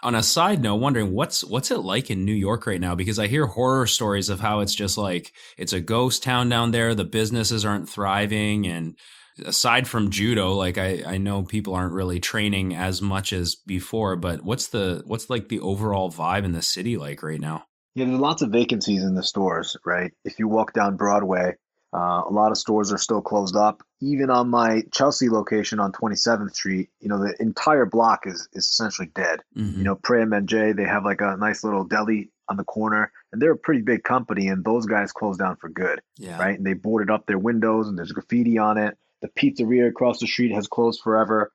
On 0.03 0.15
a 0.15 0.23
side 0.23 0.61
note, 0.63 0.77
wondering 0.77 1.11
what's 1.11 1.43
what's 1.43 1.69
it 1.69 1.79
like 1.79 2.09
in 2.09 2.25
New 2.25 2.33
York 2.33 2.65
right 2.65 2.81
now? 2.81 2.95
Because 2.95 3.19
I 3.19 3.27
hear 3.27 3.45
horror 3.45 3.85
stories 3.85 4.29
of 4.29 4.39
how 4.39 4.61
it's 4.61 4.73
just 4.73 4.97
like 4.97 5.31
it's 5.57 5.73
a 5.73 5.79
ghost 5.79 6.23
town 6.23 6.49
down 6.49 6.71
there. 6.71 6.95
The 6.95 7.03
businesses 7.03 7.65
aren't 7.65 7.87
thriving, 7.87 8.65
and 8.65 8.97
aside 9.45 9.87
from 9.87 10.09
judo, 10.09 10.53
like 10.53 10.79
I, 10.79 11.03
I 11.05 11.17
know 11.17 11.43
people 11.43 11.75
aren't 11.75 11.93
really 11.93 12.19
training 12.19 12.75
as 12.75 12.99
much 13.01 13.31
as 13.31 13.55
before. 13.55 14.15
But 14.15 14.43
what's 14.43 14.69
the 14.69 15.03
what's 15.05 15.29
like 15.29 15.49
the 15.49 15.59
overall 15.59 16.11
vibe 16.11 16.45
in 16.45 16.53
the 16.53 16.63
city 16.63 16.97
like 16.97 17.21
right 17.21 17.39
now? 17.39 17.65
Yeah, 17.95 18.05
there's 18.05 18.19
lots 18.19 18.41
of 18.41 18.51
vacancies 18.51 19.03
in 19.03 19.15
the 19.15 19.23
stores, 19.23 19.75
right? 19.85 20.11
If 20.23 20.39
you 20.39 20.47
walk 20.47 20.73
down 20.73 20.95
Broadway, 20.95 21.55
uh, 21.93 22.23
a 22.25 22.31
lot 22.31 22.51
of 22.51 22.57
stores 22.57 22.93
are 22.93 22.97
still 22.97 23.21
closed 23.21 23.55
up. 23.55 23.83
Even 23.99 24.29
on 24.29 24.49
my 24.49 24.83
Chelsea 24.93 25.29
location 25.29 25.79
on 25.79 25.91
27th 25.91 26.53
Street, 26.53 26.89
you 27.01 27.09
know, 27.09 27.19
the 27.19 27.35
entire 27.39 27.85
block 27.85 28.21
is, 28.25 28.47
is 28.53 28.69
essentially 28.69 29.09
dead. 29.13 29.41
Mm-hmm. 29.57 29.79
You 29.79 29.83
know, 29.83 29.95
Pret 29.95 30.27
Manger, 30.27 30.73
they 30.73 30.85
have 30.85 31.03
like 31.03 31.19
a 31.19 31.35
nice 31.37 31.63
little 31.65 31.83
deli 31.83 32.29
on 32.47 32.55
the 32.55 32.63
corner, 32.63 33.11
and 33.31 33.41
they're 33.41 33.51
a 33.51 33.57
pretty 33.57 33.81
big 33.81 34.03
company, 34.03 34.47
and 34.47 34.63
those 34.63 34.85
guys 34.85 35.11
closed 35.11 35.39
down 35.39 35.57
for 35.57 35.69
good, 35.69 36.01
yeah. 36.17 36.37
right? 36.37 36.57
And 36.57 36.65
they 36.65 36.73
boarded 36.73 37.09
up 37.09 37.25
their 37.25 37.39
windows, 37.39 37.87
and 37.87 37.97
there's 37.97 38.11
graffiti 38.13 38.57
on 38.57 38.77
it. 38.77 38.97
The 39.21 39.27
pizzeria 39.27 39.89
across 39.89 40.19
the 40.19 40.27
street 40.27 40.53
has 40.53 40.67
closed 40.67 41.01
forever, 41.01 41.51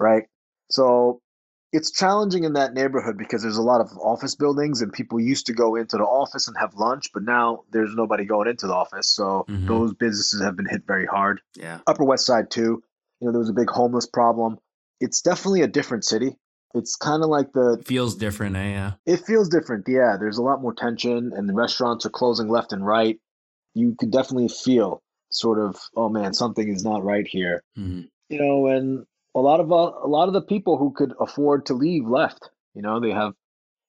right? 0.00 0.24
So 0.70 1.20
it's 1.72 1.90
challenging 1.90 2.44
in 2.44 2.52
that 2.54 2.74
neighborhood 2.74 3.18
because 3.18 3.42
there's 3.42 3.56
a 3.56 3.62
lot 3.62 3.80
of 3.80 3.88
office 3.98 4.34
buildings 4.34 4.82
and 4.82 4.92
people 4.92 5.20
used 5.20 5.46
to 5.46 5.52
go 5.52 5.74
into 5.74 5.96
the 5.96 6.04
office 6.04 6.48
and 6.48 6.56
have 6.58 6.74
lunch, 6.74 7.12
but 7.12 7.22
now 7.22 7.64
there's 7.72 7.94
nobody 7.94 8.24
going 8.24 8.48
into 8.48 8.66
the 8.66 8.72
office. 8.72 9.08
So 9.14 9.44
Mhm. 9.48 9.66
those 9.66 9.92
businesses 9.94 10.40
have 10.42 10.56
been 10.56 10.66
hit 10.68 10.84
very 10.86 11.06
hard. 11.06 11.40
Yeah. 11.54 11.80
Upper 11.86 12.04
West 12.04 12.24
Side 12.26 12.50
too. 12.50 12.82
You 13.20 13.26
know, 13.26 13.32
there 13.32 13.40
was 13.40 13.48
a 13.48 13.54
big 13.54 13.68
homeless 13.70 14.06
problem. 14.06 14.58
It's 15.00 15.20
definitely 15.22 15.62
a 15.62 15.66
different 15.68 16.04
city. 16.04 16.38
It's 16.74 16.94
kind 16.96 17.22
of 17.22 17.28
like 17.30 17.52
the 17.52 17.82
Feels 17.84 18.14
different, 18.16 18.56
eh? 18.56 18.70
Yeah. 18.70 18.92
it 19.06 19.20
feels 19.20 19.48
different. 19.48 19.86
Yeah, 19.88 20.16
there's 20.18 20.38
a 20.38 20.42
lot 20.42 20.60
more 20.62 20.74
tension 20.74 21.32
and 21.34 21.48
the 21.48 21.54
restaurants 21.54 22.06
are 22.06 22.10
closing 22.10 22.48
left 22.48 22.72
and 22.72 22.84
right. 22.86 23.18
You 23.74 23.94
could 23.98 24.10
definitely 24.10 24.48
feel 24.48 25.02
sort 25.30 25.58
of, 25.58 25.76
oh 25.96 26.08
man, 26.08 26.32
something 26.32 26.68
is 26.68 26.84
not 26.84 27.02
right 27.04 27.26
here. 27.26 27.62
hmm 27.74 28.02
You 28.28 28.38
know, 28.40 28.66
and 28.68 29.06
a 29.36 29.40
lot 29.40 29.60
of 29.60 29.70
uh, 29.70 29.92
a 30.02 30.08
lot 30.08 30.28
of 30.28 30.34
the 30.34 30.40
people 30.42 30.78
who 30.78 30.92
could 30.92 31.12
afford 31.20 31.66
to 31.66 31.74
leave 31.74 32.06
left. 32.08 32.48
You 32.74 32.82
know, 32.82 32.98
they 33.00 33.10
have 33.10 33.34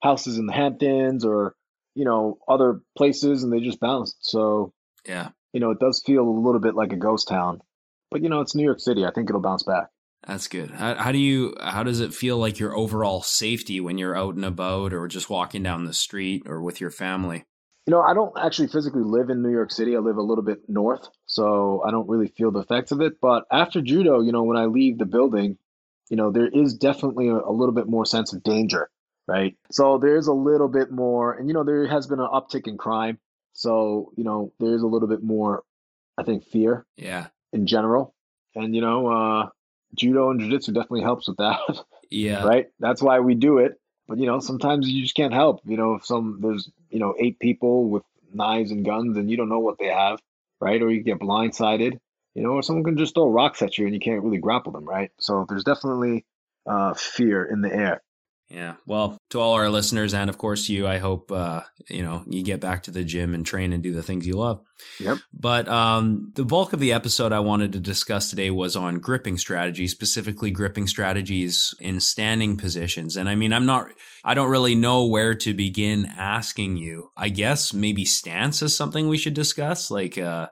houses 0.03 0.37
in 0.37 0.45
the 0.45 0.53
Hamptons 0.53 1.25
or 1.25 1.55
you 1.95 2.05
know 2.05 2.37
other 2.47 2.81
places, 2.97 3.43
and 3.43 3.51
they 3.51 3.59
just 3.61 3.79
bounced. 3.79 4.17
So 4.21 4.73
Yeah. 5.07 5.29
you 5.53 5.59
know, 5.59 5.71
it 5.71 5.79
does 5.79 6.03
feel 6.05 6.21
a 6.23 6.29
little 6.29 6.59
bit 6.61 6.75
like 6.75 6.91
a 6.91 6.97
ghost 6.97 7.27
town. 7.27 7.61
But 8.11 8.21
you 8.21 8.29
know, 8.29 8.41
it's 8.41 8.55
New 8.55 8.63
York 8.63 8.79
City. 8.79 9.05
I 9.05 9.11
think 9.11 9.29
it'll 9.29 9.41
bounce 9.41 9.63
back. 9.63 9.87
That's 10.25 10.47
good. 10.47 10.71
How, 10.71 10.95
how 10.95 11.11
do 11.11 11.17
you? 11.17 11.55
How 11.61 11.83
does 11.83 12.01
it 12.01 12.13
feel 12.13 12.37
like 12.37 12.59
your 12.59 12.75
overall 12.75 13.21
safety 13.21 13.79
when 13.79 13.97
you're 13.97 14.17
out 14.17 14.35
and 14.35 14.43
about, 14.45 14.93
or 14.93 15.07
just 15.07 15.29
walking 15.29 15.63
down 15.63 15.85
the 15.85 15.93
street, 15.93 16.43
or 16.45 16.61
with 16.61 16.81
your 16.81 16.91
family? 16.91 17.45
You 17.87 17.91
know, 17.91 18.01
I 18.01 18.13
don't 18.13 18.33
actually 18.37 18.67
physically 18.67 19.01
live 19.03 19.29
in 19.29 19.41
New 19.41 19.49
York 19.49 19.71
City. 19.71 19.95
I 19.95 19.99
live 19.99 20.17
a 20.17 20.21
little 20.21 20.43
bit 20.43 20.59
north, 20.67 21.07
so 21.25 21.81
I 21.87 21.91
don't 21.91 22.07
really 22.09 22.27
feel 22.27 22.51
the 22.51 22.59
effects 22.59 22.91
of 22.91 22.99
it. 22.99 23.21
But 23.21 23.45
after 23.49 23.81
judo, 23.81 24.19
you 24.19 24.33
know, 24.33 24.43
when 24.43 24.57
I 24.57 24.65
leave 24.65 24.97
the 24.97 25.05
building, 25.05 25.57
you 26.09 26.17
know, 26.17 26.29
there 26.29 26.47
is 26.49 26.73
definitely 26.73 27.29
a, 27.29 27.35
a 27.37 27.51
little 27.51 27.73
bit 27.73 27.87
more 27.87 28.05
sense 28.05 28.33
of 28.33 28.43
danger, 28.43 28.89
right? 29.25 29.55
So 29.71 29.99
there 29.99 30.17
is 30.17 30.27
a 30.27 30.33
little 30.33 30.67
bit 30.67 30.91
more, 30.91 31.31
and 31.33 31.47
you 31.47 31.53
know, 31.53 31.63
there 31.63 31.87
has 31.87 32.07
been 32.07 32.19
an 32.19 32.27
uptick 32.27 32.67
in 32.67 32.77
crime. 32.77 33.19
So, 33.53 34.11
you 34.17 34.25
know, 34.25 34.51
there 34.59 34.73
is 34.75 34.81
a 34.83 34.87
little 34.87 35.07
bit 35.07 35.23
more, 35.23 35.63
I 36.17 36.23
think, 36.23 36.43
fear 36.43 36.85
Yeah. 36.97 37.27
in 37.53 37.67
general. 37.67 38.13
And, 38.53 38.75
you 38.75 38.81
know, 38.81 39.07
uh, 39.07 39.49
judo 39.95 40.29
and 40.29 40.41
jiu-jitsu 40.41 40.73
definitely 40.73 41.01
helps 41.03 41.27
with 41.29 41.37
that. 41.37 41.59
Yeah. 42.09 42.43
right? 42.45 42.67
That's 42.79 43.01
why 43.01 43.19
we 43.19 43.35
do 43.35 43.57
it. 43.57 43.73
But 44.07 44.19
you 44.19 44.25
know, 44.25 44.39
sometimes 44.39 44.89
you 44.89 45.01
just 45.01 45.15
can't 45.15 45.33
help. 45.33 45.61
You 45.65 45.77
know, 45.77 45.95
if 45.95 46.05
some 46.05 46.39
there's 46.41 46.69
you 46.89 46.99
know 46.99 47.15
eight 47.19 47.39
people 47.39 47.89
with 47.89 48.03
knives 48.33 48.71
and 48.71 48.85
guns, 48.85 49.17
and 49.17 49.29
you 49.29 49.37
don't 49.37 49.49
know 49.49 49.59
what 49.59 49.77
they 49.77 49.87
have, 49.87 50.19
right? 50.59 50.81
Or 50.81 50.89
you 50.91 51.01
get 51.03 51.19
blindsided, 51.19 51.99
you 52.35 52.43
know, 52.43 52.51
or 52.51 52.63
someone 52.63 52.83
can 52.83 52.97
just 52.97 53.15
throw 53.15 53.29
rocks 53.29 53.61
at 53.61 53.77
you 53.77 53.85
and 53.85 53.93
you 53.93 53.99
can't 53.99 54.23
really 54.23 54.37
grapple 54.37 54.71
them, 54.71 54.85
right? 54.85 55.11
So 55.19 55.45
there's 55.47 55.63
definitely 55.63 56.25
uh, 56.65 56.93
fear 56.93 57.43
in 57.43 57.61
the 57.61 57.73
air. 57.73 58.01
Yeah. 58.49 58.75
Well, 58.85 59.17
to 59.31 59.39
all 59.39 59.53
our 59.53 59.69
listeners, 59.69 60.13
and 60.13 60.29
of 60.29 60.37
course 60.37 60.69
you, 60.69 60.87
I 60.87 60.99
hope 60.99 61.31
uh, 61.31 61.61
you 61.89 62.01
know 62.01 62.23
you 62.27 62.43
get 62.43 62.61
back 62.61 62.83
to 62.83 62.91
the 62.91 63.03
gym 63.03 63.33
and 63.33 63.45
train 63.45 63.73
and 63.73 63.83
do 63.83 63.93
the 63.93 64.03
things 64.03 64.25
you 64.25 64.37
love. 64.37 64.61
Yep. 64.99 65.17
But 65.33 65.67
um, 65.67 66.31
the 66.35 66.45
bulk 66.45 66.71
of 66.71 66.79
the 66.79 66.93
episode 66.93 67.33
I 67.33 67.39
wanted 67.39 67.73
to 67.73 67.79
discuss 67.79 68.29
today 68.29 68.49
was 68.49 68.75
on 68.75 68.99
gripping 68.99 69.37
strategies, 69.37 69.91
specifically 69.91 70.51
gripping 70.51 70.87
strategies 70.87 71.73
in 71.79 71.99
standing 71.99 72.57
positions. 72.57 73.17
And 73.17 73.27
I 73.27 73.35
mean, 73.35 73.53
I'm 73.53 73.65
not, 73.65 73.87
I 74.23 74.33
don't 74.33 74.49
really 74.49 74.75
know 74.75 75.05
where 75.07 75.35
to 75.35 75.53
begin 75.53 76.05
asking 76.17 76.77
you. 76.77 77.11
I 77.17 77.29
guess 77.29 77.73
maybe 77.73 78.05
stance 78.05 78.61
is 78.61 78.77
something 78.77 79.07
we 79.07 79.17
should 79.17 79.33
discuss, 79.33 79.91
like 79.91 80.17
uh, 80.17 80.47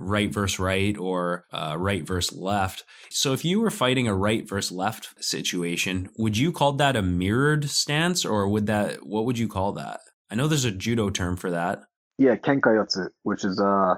right 0.00 0.32
versus 0.32 0.58
right 0.58 0.96
or 0.96 1.44
uh, 1.52 1.76
right 1.78 2.06
versus 2.06 2.36
left. 2.36 2.84
So 3.10 3.32
if 3.32 3.44
you 3.44 3.60
were 3.60 3.70
fighting 3.70 4.08
a 4.08 4.14
right 4.14 4.48
versus 4.48 4.72
left 4.72 5.22
situation, 5.22 6.10
would 6.16 6.36
you 6.36 6.52
call 6.52 6.72
that 6.74 6.96
a 6.96 7.02
mirrored 7.02 7.70
stance, 7.70 8.24
or 8.24 8.48
would 8.48 8.66
that 8.66 9.06
what 9.06 9.24
would 9.26 9.38
you 9.38 9.48
call 9.48 9.72
that? 9.72 10.00
I 10.30 10.34
know 10.34 10.48
there's 10.48 10.64
a 10.64 10.70
judo 10.70 11.10
term 11.10 11.36
for 11.36 11.50
that. 11.50 11.82
Yeah, 12.18 12.36
kenkayotsu, 12.36 13.08
which 13.22 13.44
is 13.44 13.60
uh 13.60 13.94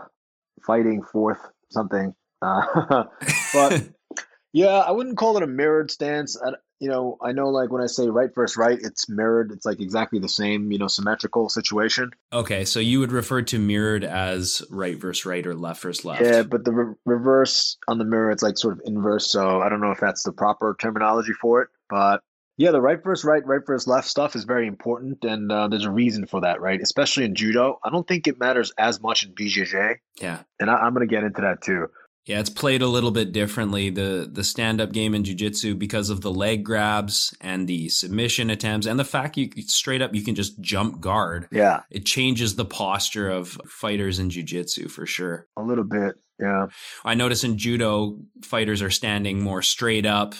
fighting 0.67 1.03
fourth 1.03 1.41
something. 1.71 2.15
Uh, 2.41 3.05
but 3.55 3.89
yeah, 4.53 4.79
I 4.79 4.91
wouldn't 4.91 5.17
call 5.17 5.37
it 5.37 5.43
a 5.43 5.47
mirrored 5.47 5.91
stance. 5.91 6.41
I, 6.41 6.53
you 6.83 6.89
know, 6.89 7.17
I 7.23 7.31
know 7.31 7.49
like 7.51 7.71
when 7.71 7.81
I 7.81 7.87
say 7.87 8.09
right 8.09 8.35
versus 8.35 8.57
right, 8.57 8.77
it's 8.77 9.09
mirrored. 9.09 9.53
It's 9.53 9.65
like 9.65 9.81
exactly 9.81 10.19
the 10.19 10.29
same, 10.29 10.73
you 10.73 10.79
know, 10.79 10.89
symmetrical 10.89 11.49
situation. 11.49 12.11
Okay, 12.33 12.65
so 12.65 12.81
you 12.81 12.99
would 12.99 13.13
refer 13.13 13.41
to 13.43 13.59
mirrored 13.61 14.03
as 14.03 14.65
right 14.69 14.99
versus 14.99 15.25
right 15.25 15.47
or 15.47 15.55
left 15.55 15.81
versus 15.81 16.05
left. 16.05 16.23
Yeah, 16.23 16.43
but 16.43 16.65
the 16.65 16.73
re- 16.73 16.95
reverse 17.07 17.77
on 17.87 17.99
the 17.99 18.05
mirror, 18.05 18.33
it's 18.33 18.43
like 18.43 18.59
sort 18.59 18.75
of 18.75 18.81
inverse. 18.85 19.31
So 19.31 19.63
I 19.63 19.69
don't 19.69 19.81
know 19.81 19.93
if 19.93 20.01
that's 20.01 20.25
the 20.25 20.33
proper 20.33 20.75
terminology 20.77 21.35
for 21.35 21.63
it. 21.63 21.69
But 21.89 22.21
yeah, 22.57 22.73
the 22.73 22.81
right 22.81 23.01
versus 23.01 23.25
right, 23.25 23.47
right 23.47 23.65
versus 23.65 23.87
left 23.87 24.09
stuff 24.09 24.35
is 24.35 24.43
very 24.43 24.67
important. 24.67 25.23
And 25.23 25.53
uh, 25.53 25.69
there's 25.69 25.85
a 25.85 25.91
reason 25.91 26.27
for 26.27 26.41
that, 26.41 26.61
right? 26.61 26.81
Especially 26.81 27.25
in 27.25 27.37
judo. 27.37 27.79
I 27.85 27.91
don't 27.91 28.09
think 28.09 28.27
it 28.27 28.41
matters 28.41 28.73
as 28.77 29.01
much 29.01 29.23
in 29.23 29.33
BJJ. 29.35 29.99
yeah. 30.21 30.41
And 30.59 30.69
I, 30.69 30.75
I'm 30.75 30.95
going 30.95 31.07
to 31.07 31.15
get 31.15 31.23
into 31.23 31.43
that 31.43 31.63
too. 31.63 31.91
Yeah, 32.27 32.39
it's 32.39 32.51
played 32.51 32.83
a 32.83 32.87
little 32.87 33.11
bit 33.11 33.33
differently 33.33 33.91
the 33.91 34.29
the 34.31 34.45
stand 34.45 34.81
up 34.81 34.93
game 34.93 35.15
in 35.15 35.25
jiu-jitsu 35.25 35.75
because 35.75 36.09
of 36.09 36.21
the 36.21 36.31
leg 36.31 36.65
grabs 36.65 37.35
and 37.41 37.67
the 37.67 37.89
submission 37.89 38.49
attempts 38.49 38.87
and 38.87 38.99
the 38.99 39.05
fact 39.05 39.37
you 39.37 39.51
straight 39.67 40.03
up 40.03 40.15
you 40.15 40.23
can 40.23 40.35
just 40.37 40.61
jump 40.61 41.01
guard. 41.01 41.49
Yeah, 41.51 41.81
It 41.91 42.07
changes 42.07 42.55
the 42.55 42.65
posture 42.65 43.29
of 43.29 43.59
fighters 43.67 44.19
in 44.21 44.31
jiu-jitsu 44.31 44.89
for 44.89 45.05
sure. 45.07 45.47
a 45.57 45.63
little 45.63 45.85
bit. 45.85 46.15
Yeah. 46.41 46.67
I 47.05 47.15
notice 47.15 47.45
in 47.45 47.59
judo 47.59 48.19
fighters 48.43 48.83
are 48.83 48.91
standing 48.91 49.41
more 49.41 49.63
straight 49.63 50.07
up, 50.07 50.35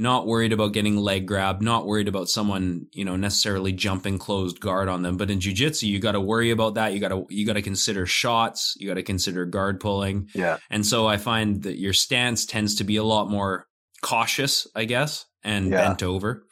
not 0.00 0.26
worried 0.26 0.52
about 0.52 0.72
getting 0.72 0.96
leg 0.96 1.26
grabbed, 1.26 1.62
not 1.62 1.86
worried 1.86 2.08
about 2.08 2.28
someone, 2.28 2.86
you 2.92 3.04
know, 3.04 3.16
necessarily 3.16 3.70
jumping 3.72 4.18
closed 4.18 4.58
guard 4.58 4.88
on 4.88 5.02
them. 5.02 5.16
But 5.16 5.30
in 5.30 5.40
jiu-jitsu, 5.40 5.86
you 5.86 5.98
got 6.00 6.12
to 6.12 6.20
worry 6.20 6.50
about 6.50 6.74
that. 6.74 6.94
You 6.94 7.00
got 7.00 7.08
to 7.08 7.26
you 7.28 7.46
got 7.46 7.52
to 7.52 7.62
consider 7.62 8.06
shots, 8.06 8.74
you 8.78 8.88
got 8.88 8.94
to 8.94 9.02
consider 9.02 9.44
guard 9.44 9.78
pulling. 9.78 10.28
Yeah. 10.34 10.56
And 10.70 10.86
so 10.86 11.06
I 11.06 11.18
find 11.18 11.62
that 11.64 11.78
your 11.78 11.92
stance 11.92 12.46
tends 12.46 12.76
to 12.76 12.84
be 12.84 12.96
a 12.96 13.04
lot 13.04 13.30
more 13.30 13.66
cautious, 14.02 14.66
I 14.74 14.86
guess, 14.86 15.26
and 15.44 15.70
Yeah. 15.70 15.86
bent 15.88 16.02
over. 16.02 16.46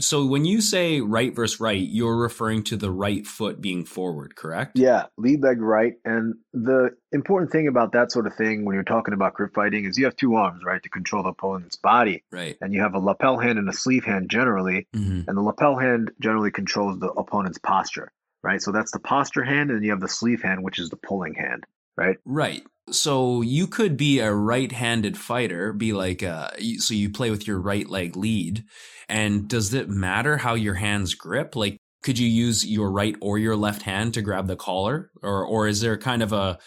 So 0.00 0.26
when 0.26 0.44
you 0.44 0.60
say 0.60 1.00
right 1.00 1.34
versus 1.34 1.60
right, 1.60 1.80
you're 1.80 2.16
referring 2.16 2.62
to 2.64 2.76
the 2.76 2.90
right 2.90 3.26
foot 3.26 3.60
being 3.60 3.84
forward, 3.84 4.36
correct? 4.36 4.78
Yeah, 4.78 5.06
lead 5.16 5.42
leg 5.42 5.60
right. 5.60 5.94
And 6.04 6.34
the 6.52 6.90
important 7.10 7.50
thing 7.50 7.66
about 7.66 7.92
that 7.92 8.12
sort 8.12 8.26
of 8.26 8.34
thing 8.36 8.64
when 8.64 8.74
you're 8.74 8.84
talking 8.84 9.14
about 9.14 9.34
grip 9.34 9.54
fighting 9.54 9.84
is 9.84 9.98
you 9.98 10.04
have 10.04 10.16
two 10.16 10.36
arms, 10.36 10.62
right, 10.64 10.82
to 10.82 10.88
control 10.88 11.24
the 11.24 11.30
opponent's 11.30 11.76
body. 11.76 12.22
Right. 12.30 12.56
And 12.60 12.72
you 12.72 12.80
have 12.80 12.94
a 12.94 13.00
lapel 13.00 13.38
hand 13.38 13.58
and 13.58 13.68
a 13.68 13.72
sleeve 13.72 14.04
hand 14.04 14.30
generally. 14.30 14.86
hmm 14.94 15.22
And 15.26 15.36
the 15.36 15.42
lapel 15.42 15.76
hand 15.76 16.12
generally 16.20 16.50
controls 16.50 16.98
the 16.98 17.10
opponent's 17.10 17.58
posture, 17.58 18.12
right? 18.42 18.62
So 18.62 18.72
that's 18.72 18.92
the 18.92 19.00
posture 19.00 19.42
hand, 19.44 19.70
and 19.70 19.84
you 19.84 19.90
have 19.90 20.00
the 20.00 20.08
sleeve 20.08 20.42
hand, 20.42 20.62
which 20.62 20.78
is 20.78 20.90
the 20.90 20.96
pulling 20.96 21.34
hand, 21.34 21.64
right? 21.96 22.18
Right. 22.24 22.62
So 22.90 23.42
you 23.42 23.66
could 23.66 23.96
be 23.96 24.20
a 24.20 24.32
right-handed 24.32 25.16
fighter, 25.16 25.72
be 25.72 25.92
like, 25.92 26.22
uh, 26.22 26.50
so 26.78 26.94
you 26.94 27.10
play 27.10 27.30
with 27.30 27.46
your 27.46 27.60
right 27.60 27.88
leg 27.88 28.16
lead. 28.16 28.64
And 29.08 29.48
does 29.48 29.74
it 29.74 29.88
matter 29.88 30.36
how 30.38 30.54
your 30.54 30.74
hands 30.74 31.14
grip? 31.14 31.56
Like, 31.56 31.78
could 32.02 32.18
you 32.18 32.28
use 32.28 32.64
your 32.66 32.90
right 32.90 33.16
or 33.20 33.38
your 33.38 33.56
left 33.56 33.82
hand 33.82 34.14
to 34.14 34.22
grab 34.22 34.46
the 34.46 34.56
collar? 34.56 35.10
Or, 35.22 35.44
or 35.44 35.66
is 35.66 35.80
there 35.80 35.96
kind 35.98 36.22
of 36.22 36.32
a, 36.32 36.58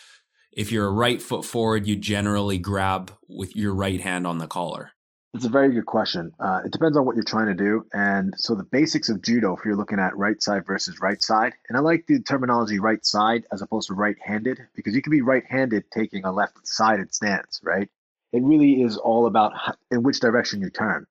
if 0.51 0.71
you're 0.71 0.87
a 0.87 0.91
right 0.91 1.21
foot 1.21 1.45
forward, 1.45 1.87
you 1.87 1.95
generally 1.95 2.57
grab 2.57 3.11
with 3.29 3.55
your 3.55 3.73
right 3.73 4.01
hand 4.01 4.27
on 4.27 4.37
the 4.37 4.47
collar? 4.47 4.91
It's 5.33 5.45
a 5.45 5.49
very 5.49 5.73
good 5.73 5.85
question. 5.85 6.33
Uh, 6.39 6.61
it 6.65 6.73
depends 6.73 6.97
on 6.97 7.05
what 7.05 7.15
you're 7.15 7.23
trying 7.23 7.47
to 7.47 7.53
do. 7.53 7.85
And 7.93 8.33
so 8.37 8.53
the 8.53 8.65
basics 8.65 9.07
of 9.07 9.21
judo, 9.21 9.55
if 9.55 9.63
you're 9.63 9.77
looking 9.77 9.99
at 9.99 10.17
right 10.17 10.41
side 10.43 10.65
versus 10.65 10.99
right 10.99 11.23
side, 11.23 11.53
and 11.69 11.77
I 11.77 11.81
like 11.81 12.05
the 12.05 12.19
terminology 12.19 12.79
right 12.79 13.03
side 13.05 13.45
as 13.49 13.61
opposed 13.61 13.87
to 13.87 13.93
right 13.93 14.17
handed, 14.21 14.59
because 14.75 14.93
you 14.93 15.01
can 15.01 15.11
be 15.11 15.21
right 15.21 15.43
handed 15.47 15.89
taking 15.89 16.25
a 16.25 16.33
left 16.33 16.67
sided 16.67 17.13
stance, 17.13 17.61
right? 17.63 17.89
It 18.33 18.43
really 18.43 18.81
is 18.81 18.97
all 18.97 19.25
about 19.25 19.53
in 19.89 20.03
which 20.03 20.19
direction 20.19 20.61
you 20.61 20.69
turn. 20.69 21.07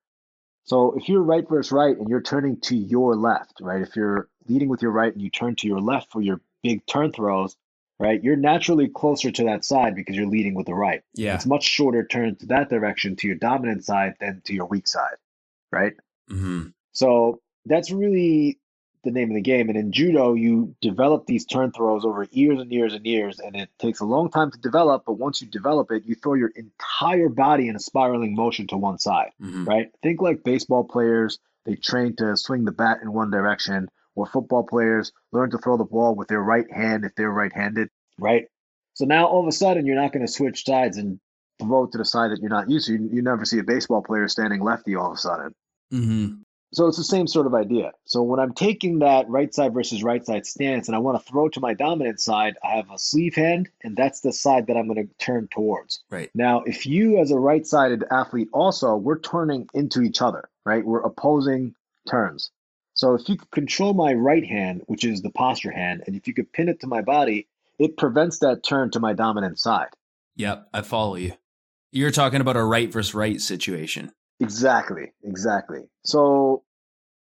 So 0.65 0.93
if 0.95 1.09
you're 1.09 1.23
right 1.23 1.47
versus 1.49 1.71
right 1.71 1.97
and 1.97 2.07
you're 2.07 2.21
turning 2.21 2.59
to 2.61 2.75
your 2.75 3.15
left, 3.15 3.55
right? 3.59 3.81
If 3.81 3.95
you're 3.95 4.29
leading 4.47 4.69
with 4.69 4.83
your 4.83 4.91
right 4.91 5.11
and 5.11 5.21
you 5.21 5.31
turn 5.31 5.55
to 5.57 5.67
your 5.67 5.81
left 5.81 6.11
for 6.11 6.21
your 6.21 6.41
big 6.61 6.85
turn 6.85 7.11
throws, 7.11 7.55
right? 8.01 8.23
You're 8.23 8.35
naturally 8.35 8.87
closer 8.87 9.31
to 9.31 9.43
that 9.45 9.63
side 9.63 9.95
because 9.95 10.15
you're 10.15 10.27
leading 10.27 10.55
with 10.55 10.65
the 10.65 10.73
right. 10.73 11.03
Yeah. 11.13 11.35
It's 11.35 11.45
much 11.45 11.63
shorter 11.63 12.05
turn 12.05 12.35
to 12.37 12.45
that 12.47 12.69
direction 12.69 13.15
to 13.17 13.27
your 13.27 13.37
dominant 13.37 13.85
side 13.85 14.15
than 14.19 14.41
to 14.45 14.53
your 14.53 14.65
weak 14.65 14.87
side, 14.87 15.17
right? 15.71 15.93
hmm 16.27 16.69
So 16.93 17.41
that's 17.65 17.91
really 17.91 18.57
the 19.03 19.11
name 19.11 19.29
of 19.29 19.35
the 19.35 19.41
game. 19.41 19.69
And 19.69 19.77
in 19.77 19.91
judo, 19.91 20.33
you 20.33 20.75
develop 20.81 21.25
these 21.25 21.45
turn 21.45 21.71
throws 21.71 22.03
over 22.03 22.27
years 22.31 22.59
and 22.59 22.71
years 22.71 22.93
and 22.93 23.05
years, 23.05 23.39
and 23.39 23.55
it 23.55 23.69
takes 23.77 23.99
a 23.99 24.05
long 24.05 24.31
time 24.31 24.51
to 24.51 24.59
develop. 24.59 25.03
But 25.05 25.13
once 25.13 25.41
you 25.41 25.47
develop 25.47 25.91
it, 25.91 26.03
you 26.05 26.15
throw 26.15 26.33
your 26.33 26.51
entire 26.55 27.29
body 27.29 27.67
in 27.67 27.75
a 27.75 27.79
spiraling 27.79 28.35
motion 28.35 28.67
to 28.67 28.77
one 28.77 28.97
side, 28.97 29.31
hmm 29.39 29.65
right? 29.65 29.91
Think 30.01 30.21
like 30.21 30.43
baseball 30.43 30.83
players, 30.83 31.39
they 31.65 31.75
train 31.75 32.15
to 32.15 32.35
swing 32.35 32.65
the 32.65 32.71
bat 32.71 32.99
in 33.03 33.13
one 33.13 33.29
direction, 33.29 33.89
or 34.15 34.25
football 34.25 34.63
players 34.63 35.11
learn 35.31 35.51
to 35.51 35.57
throw 35.57 35.77
the 35.77 35.83
ball 35.83 36.15
with 36.15 36.27
their 36.27 36.41
right 36.41 36.71
hand 36.71 37.05
if 37.05 37.15
they're 37.15 37.31
right 37.31 37.53
handed, 37.53 37.89
right? 38.19 38.45
So 38.93 39.05
now 39.05 39.25
all 39.25 39.41
of 39.41 39.47
a 39.47 39.51
sudden, 39.51 39.85
you're 39.85 39.95
not 39.95 40.11
going 40.11 40.25
to 40.25 40.31
switch 40.31 40.65
sides 40.65 40.97
and 40.97 41.19
throw 41.59 41.85
to 41.85 41.97
the 41.97 42.05
side 42.05 42.31
that 42.31 42.39
you're 42.39 42.49
not 42.49 42.69
used 42.69 42.87
to. 42.87 42.93
You, 42.93 43.09
you 43.13 43.21
never 43.21 43.45
see 43.45 43.59
a 43.59 43.63
baseball 43.63 44.01
player 44.01 44.27
standing 44.27 44.63
lefty 44.63 44.95
all 44.95 45.11
of 45.11 45.13
a 45.13 45.17
sudden. 45.17 45.55
Mm-hmm. 45.93 46.41
So 46.73 46.87
it's 46.87 46.97
the 46.97 47.03
same 47.03 47.27
sort 47.27 47.47
of 47.47 47.53
idea. 47.53 47.91
So 48.05 48.23
when 48.23 48.39
I'm 48.39 48.53
taking 48.53 48.99
that 48.99 49.27
right 49.27 49.53
side 49.53 49.73
versus 49.73 50.03
right 50.03 50.25
side 50.25 50.45
stance 50.45 50.87
and 50.87 50.95
I 50.95 50.99
want 50.99 51.19
to 51.19 51.31
throw 51.31 51.49
to 51.49 51.59
my 51.59 51.73
dominant 51.73 52.21
side, 52.21 52.55
I 52.63 52.77
have 52.77 52.89
a 52.89 52.97
sleeve 52.97 53.35
hand, 53.35 53.69
and 53.83 53.95
that's 53.97 54.21
the 54.21 54.31
side 54.31 54.67
that 54.67 54.77
I'm 54.77 54.87
going 54.87 55.05
to 55.05 55.13
turn 55.15 55.49
towards. 55.51 56.01
Right. 56.09 56.29
Now, 56.33 56.61
if 56.61 56.85
you, 56.85 57.17
as 57.17 57.31
a 57.31 57.37
right 57.37 57.67
sided 57.67 58.05
athlete, 58.09 58.47
also, 58.53 58.95
we're 58.95 59.19
turning 59.19 59.67
into 59.73 60.01
each 60.01 60.21
other, 60.21 60.49
right? 60.65 60.85
We're 60.85 61.01
opposing 61.01 61.75
turns. 62.09 62.51
So 63.01 63.15
if 63.15 63.27
you 63.27 63.35
could 63.35 63.49
control 63.49 63.95
my 63.95 64.13
right 64.13 64.45
hand, 64.45 64.83
which 64.85 65.03
is 65.05 65.23
the 65.23 65.31
posture 65.31 65.71
hand, 65.71 66.03
and 66.05 66.15
if 66.15 66.27
you 66.27 66.35
could 66.35 66.53
pin 66.53 66.69
it 66.69 66.81
to 66.81 66.87
my 66.87 67.01
body, 67.01 67.47
it 67.79 67.97
prevents 67.97 68.37
that 68.39 68.63
turn 68.63 68.91
to 68.91 68.99
my 68.99 69.13
dominant 69.13 69.57
side. 69.57 69.87
Yep, 70.35 70.67
I 70.71 70.83
follow 70.83 71.15
you. 71.15 71.33
You're 71.91 72.11
talking 72.11 72.41
about 72.41 72.57
a 72.57 72.63
right 72.63 72.93
versus 72.93 73.15
right 73.15 73.41
situation. 73.41 74.11
Exactly, 74.39 75.13
exactly. 75.23 75.79
So 76.05 76.61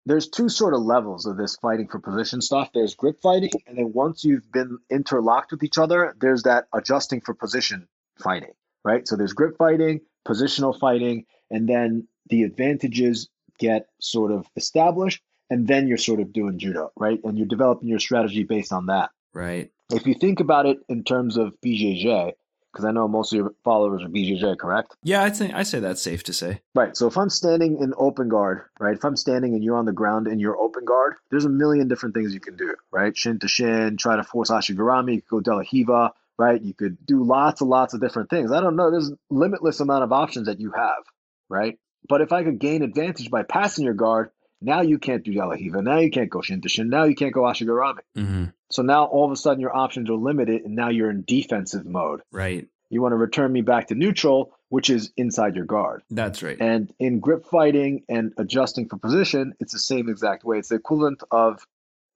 there's 0.06 0.28
two 0.28 0.50
sort 0.50 0.74
of 0.74 0.82
levels 0.82 1.26
of 1.26 1.38
this 1.38 1.56
fighting 1.56 1.88
for 1.88 2.00
position 2.00 2.42
stuff. 2.42 2.72
There's 2.74 2.96
grip 2.96 3.22
fighting, 3.22 3.52
and 3.66 3.78
then 3.78 3.94
once 3.94 4.26
you've 4.26 4.52
been 4.52 4.80
interlocked 4.90 5.54
with 5.54 5.64
each 5.64 5.78
other, 5.78 6.14
there's 6.20 6.44
that 6.44 6.66
adjusting 6.74 7.22
for 7.22 7.34
position 7.34 7.88
fighting, 8.22 8.52
right? 8.84 9.08
So 9.08 9.16
there's 9.16 9.32
grip 9.32 9.56
fighting, 9.58 10.02
positional 10.28 10.78
fighting, 10.78 11.26
and 11.50 11.70
then 11.70 12.10
the 12.30 12.44
advantages 12.44 13.30
get 13.60 13.88
sort 14.02 14.34
of 14.34 14.46
established, 14.58 15.22
and 15.50 15.68
then 15.68 15.88
you're 15.88 15.98
sort 15.98 16.20
of 16.20 16.34
doing 16.34 16.60
judo, 16.60 16.92
right? 16.96 17.20
And 17.24 17.38
you're 17.38 17.48
developing 17.48 17.90
your 17.90 18.00
strategy 18.00 18.44
based 18.44 18.72
on 18.72 18.88
that. 18.88 19.10
Right. 19.34 19.72
If 19.92 20.06
you 20.06 20.14
think 20.14 20.40
about 20.40 20.66
it 20.66 20.80
in 20.88 21.04
terms 21.04 21.38
of 21.38 21.54
BJJ, 21.66 22.34
because 22.72 22.86
I 22.86 22.92
know 22.92 23.08
most 23.08 23.34
of 23.34 23.38
your 23.38 23.54
followers 23.64 24.04
are 24.04 24.10
BJJ, 24.10 24.60
correct? 24.60 24.96
Yeah, 25.04 25.24
I 25.24 25.32
think 25.32 25.56
I 25.56 25.64
say 25.64 25.80
that's 25.80 26.02
safe 26.02 26.24
to 26.26 26.34
say. 26.34 26.62
Right. 26.76 26.96
So 26.96 27.08
if 27.08 27.18
I'm 27.18 27.30
standing 27.30 27.80
in 27.80 27.94
open 27.98 28.30
guard, 28.30 28.62
right? 28.80 28.96
If 28.96 29.04
I'm 29.04 29.16
standing 29.16 29.56
and 29.56 29.64
you're 29.64 29.78
on 29.78 29.86
the 29.86 29.92
ground 29.92 30.28
and 30.28 30.40
you're 30.40 30.58
open 30.58 30.86
guard, 30.86 31.16
there's 31.32 31.46
a 31.46 31.50
million 31.50 31.88
different 31.88 32.14
things 32.14 32.34
you 32.34 32.40
can 32.40 32.56
do, 32.56 32.76
right? 32.92 33.18
Shin 33.18 33.40
to 33.40 33.48
shin, 33.48 33.98
try 33.98 34.18
to 34.18 34.24
force 34.24 34.52
ashigarami, 34.52 35.16
you 35.16 35.22
could 35.22 35.44
go 35.44 35.52
de 35.52 35.56
la 35.56 35.64
riva, 35.72 36.14
right? 36.38 36.62
You 36.62 36.74
could 36.74 37.04
do 37.06 37.24
lots 37.24 37.62
and 37.62 37.70
lots 37.70 37.94
of 37.94 38.02
different 38.02 38.30
things. 38.30 38.52
I 38.52 38.62
don't 38.62 38.76
know. 38.76 38.92
There's 38.92 39.12
limitless 39.30 39.80
amount 39.80 40.04
of 40.04 40.14
options 40.14 40.46
that 40.46 40.60
you 40.60 40.72
have, 40.72 41.04
right? 41.50 41.80
But 42.08 42.22
if 42.22 42.32
I 42.32 42.44
could 42.44 42.60
gain 42.60 42.84
advantage 42.84 43.30
by 43.30 43.44
passing 43.44 43.84
your 43.84 43.94
guard, 43.94 44.30
now 44.62 44.82
you 44.82 45.00
can't 45.00 45.24
do 45.24 45.34
de 45.34 45.40
la 45.40 45.54
riva. 45.54 45.82
Now 45.82 46.00
you 46.00 46.12
can't 46.12 46.30
go 46.30 46.42
shin 46.42 46.62
to 46.62 46.70
shin. 46.70 46.90
Now 46.90 47.06
you 47.06 47.16
can't 47.16 47.34
go 47.34 47.42
ashigarami. 47.42 48.00
Mm-hmm. 48.18 48.46
So 48.72 48.82
now 48.82 49.06
all 49.06 49.26
of 49.26 49.32
a 49.32 49.36
sudden 49.36 49.62
your 49.62 49.76
options 49.76 50.10
are 50.10 50.16
limited, 50.16 50.64
and 50.64 50.76
now 50.76 50.90
you're 50.90 51.10
in 51.10 51.24
defensive 51.24 51.86
mode. 51.86 52.22
Right. 52.32 52.68
You 52.90 53.02
want 53.02 53.14
to 53.14 53.18
return 53.18 53.52
me 53.52 53.62
back 53.62 53.88
to 53.88 53.96
neutral, 53.96 54.52
which 54.70 54.90
is 54.90 55.12
inside 55.16 55.56
your 55.56 55.66
guard. 55.66 56.02
That's 56.10 56.42
right. 56.42 56.58
And 56.60 56.92
in 57.00 57.20
grip 57.20 57.46
fighting 57.46 58.04
and 58.10 58.34
adjusting 58.38 58.90
for 58.90 58.98
position, 58.98 59.54
it's 59.60 59.74
the 59.74 59.80
same 59.80 60.10
exact 60.10 60.44
way. 60.44 60.58
It's 60.58 60.70
the 60.70 60.76
equivalent 60.76 61.24
of 61.32 61.66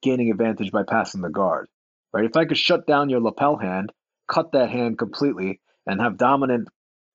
gaining 0.02 0.32
advantage 0.32 0.72
by 0.72 0.84
passing 0.84 1.22
the 1.22 1.30
guard. 1.30 1.68
Right? 2.12 2.26
If 2.26 2.36
I 2.36 2.46
could 2.46 2.58
shut 2.58 2.86
down 2.86 3.10
your 3.10 3.22
lapel 3.22 3.56
hand, 3.56 3.92
cut 4.28 4.52
that 4.52 4.70
hand 4.70 4.98
completely, 4.98 5.62
and 5.88 6.02
have 6.02 6.18
dominant 6.18 6.70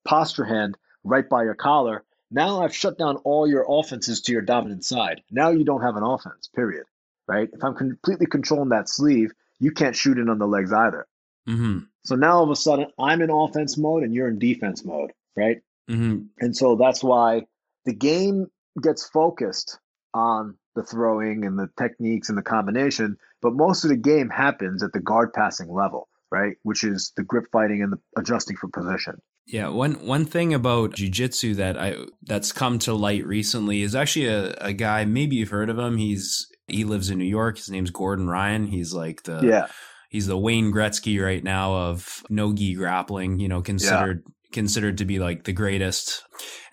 posture 0.05 0.45
hand 0.45 0.77
right 1.05 1.29
by 1.29 1.45
your 1.45 1.55
collar, 1.55 2.05
now 2.31 2.63
I've 2.63 2.75
shut 2.75 2.99
down 2.99 3.17
all 3.19 3.49
your 3.49 3.67
offenses 3.69 4.21
to 4.23 4.33
your 4.33 4.43
dominant 4.43 4.85
side. 4.85 5.23
Now 5.31 5.51
you 5.51 5.65
don't 5.65 5.83
have 5.83 5.97
an 5.97 6.03
offense, 6.03 6.49
period. 6.55 6.85
Right? 7.27 7.49
If 7.53 7.63
I'm 7.63 7.75
completely 7.75 8.27
controlling 8.27 8.71
that 8.71 8.89
sleeve, 8.89 9.33
you 9.61 9.73
can't 9.73 9.97
shoot 9.97 10.19
in 10.19 10.29
on 10.29 10.39
the 10.39 10.47
legs 10.47 10.73
either. 10.73 11.07
Mm-hmm. 11.49 11.81
So 12.05 12.15
now 12.15 12.39
all 12.39 12.45
of 12.45 12.51
a 12.51 12.57
sudden 12.57 12.87
I'm 12.99 13.21
in 13.23 13.31
offense 13.31 13.77
mode 13.77 14.03
and 14.03 14.15
you're 14.15 14.29
in 14.29 14.39
defense 14.39 14.85
mode, 14.85 15.13
right? 15.37 15.59
Mm-hmm. 15.91 16.25
And 16.39 16.57
so 16.57 16.77
that's 16.77 17.03
why 17.03 17.43
the 17.85 17.95
game 17.95 18.47
gets 18.83 19.09
focused 19.09 19.79
on 20.15 20.57
the 20.75 20.83
throwing 20.83 21.45
and 21.45 21.59
the 21.59 21.69
techniques 21.79 22.29
and 22.29 22.39
the 22.39 22.43
combination, 22.43 23.17
but 23.43 23.53
most 23.53 23.85
of 23.85 23.91
the 23.91 23.97
game 23.97 24.31
happens 24.31 24.83
at 24.83 24.93
the 24.93 25.01
guard 25.01 25.33
passing 25.33 25.73
level, 25.73 26.09
right? 26.31 26.57
Which 26.63 26.85
is 26.85 27.13
the 27.17 27.25
grip 27.25 27.47
fighting 27.53 27.83
and 27.83 27.93
the 27.93 27.99
adjusting 28.17 28.57
for 28.57 28.69
position. 28.69 29.21
Yeah, 29.49 29.69
one 29.69 29.95
one 30.07 30.27
thing 30.27 30.53
about 30.53 30.93
jujitsu 30.93 31.57
that 31.57 31.79
I 31.79 31.97
that's 32.23 32.53
come 32.53 32.79
to 32.81 32.93
light 32.93 33.27
recently 33.27 33.81
is 33.83 33.95
actually 33.95 34.27
a, 34.27 34.51
a 34.61 34.73
guy. 34.75 35.05
Maybe 35.07 35.37
you've 35.37 35.49
heard 35.49 35.71
of 35.71 35.79
him. 35.79 35.97
He's 35.97 36.47
he 36.67 36.85
lives 36.85 37.09
in 37.09 37.19
New 37.19 37.25
York. 37.25 37.57
His 37.57 37.71
name's 37.71 37.91
Gordon 37.91 38.29
Ryan. 38.29 38.67
He's 38.67 38.93
like 38.93 39.23
the 39.23 39.41
Yeah. 39.43 39.67
he's 40.11 40.27
the 40.27 40.37
Wayne 40.37 40.71
Gretzky 40.71 41.23
right 41.25 41.43
now 41.43 41.75
of 41.75 42.23
no 42.29 42.53
gi 42.53 42.75
grappling. 42.75 43.39
You 43.41 43.49
know, 43.49 43.63
considered 43.63 44.23
considered 44.53 44.99
to 44.99 45.05
be 45.07 45.19
like 45.19 45.45
the 45.45 45.53
greatest, 45.53 46.25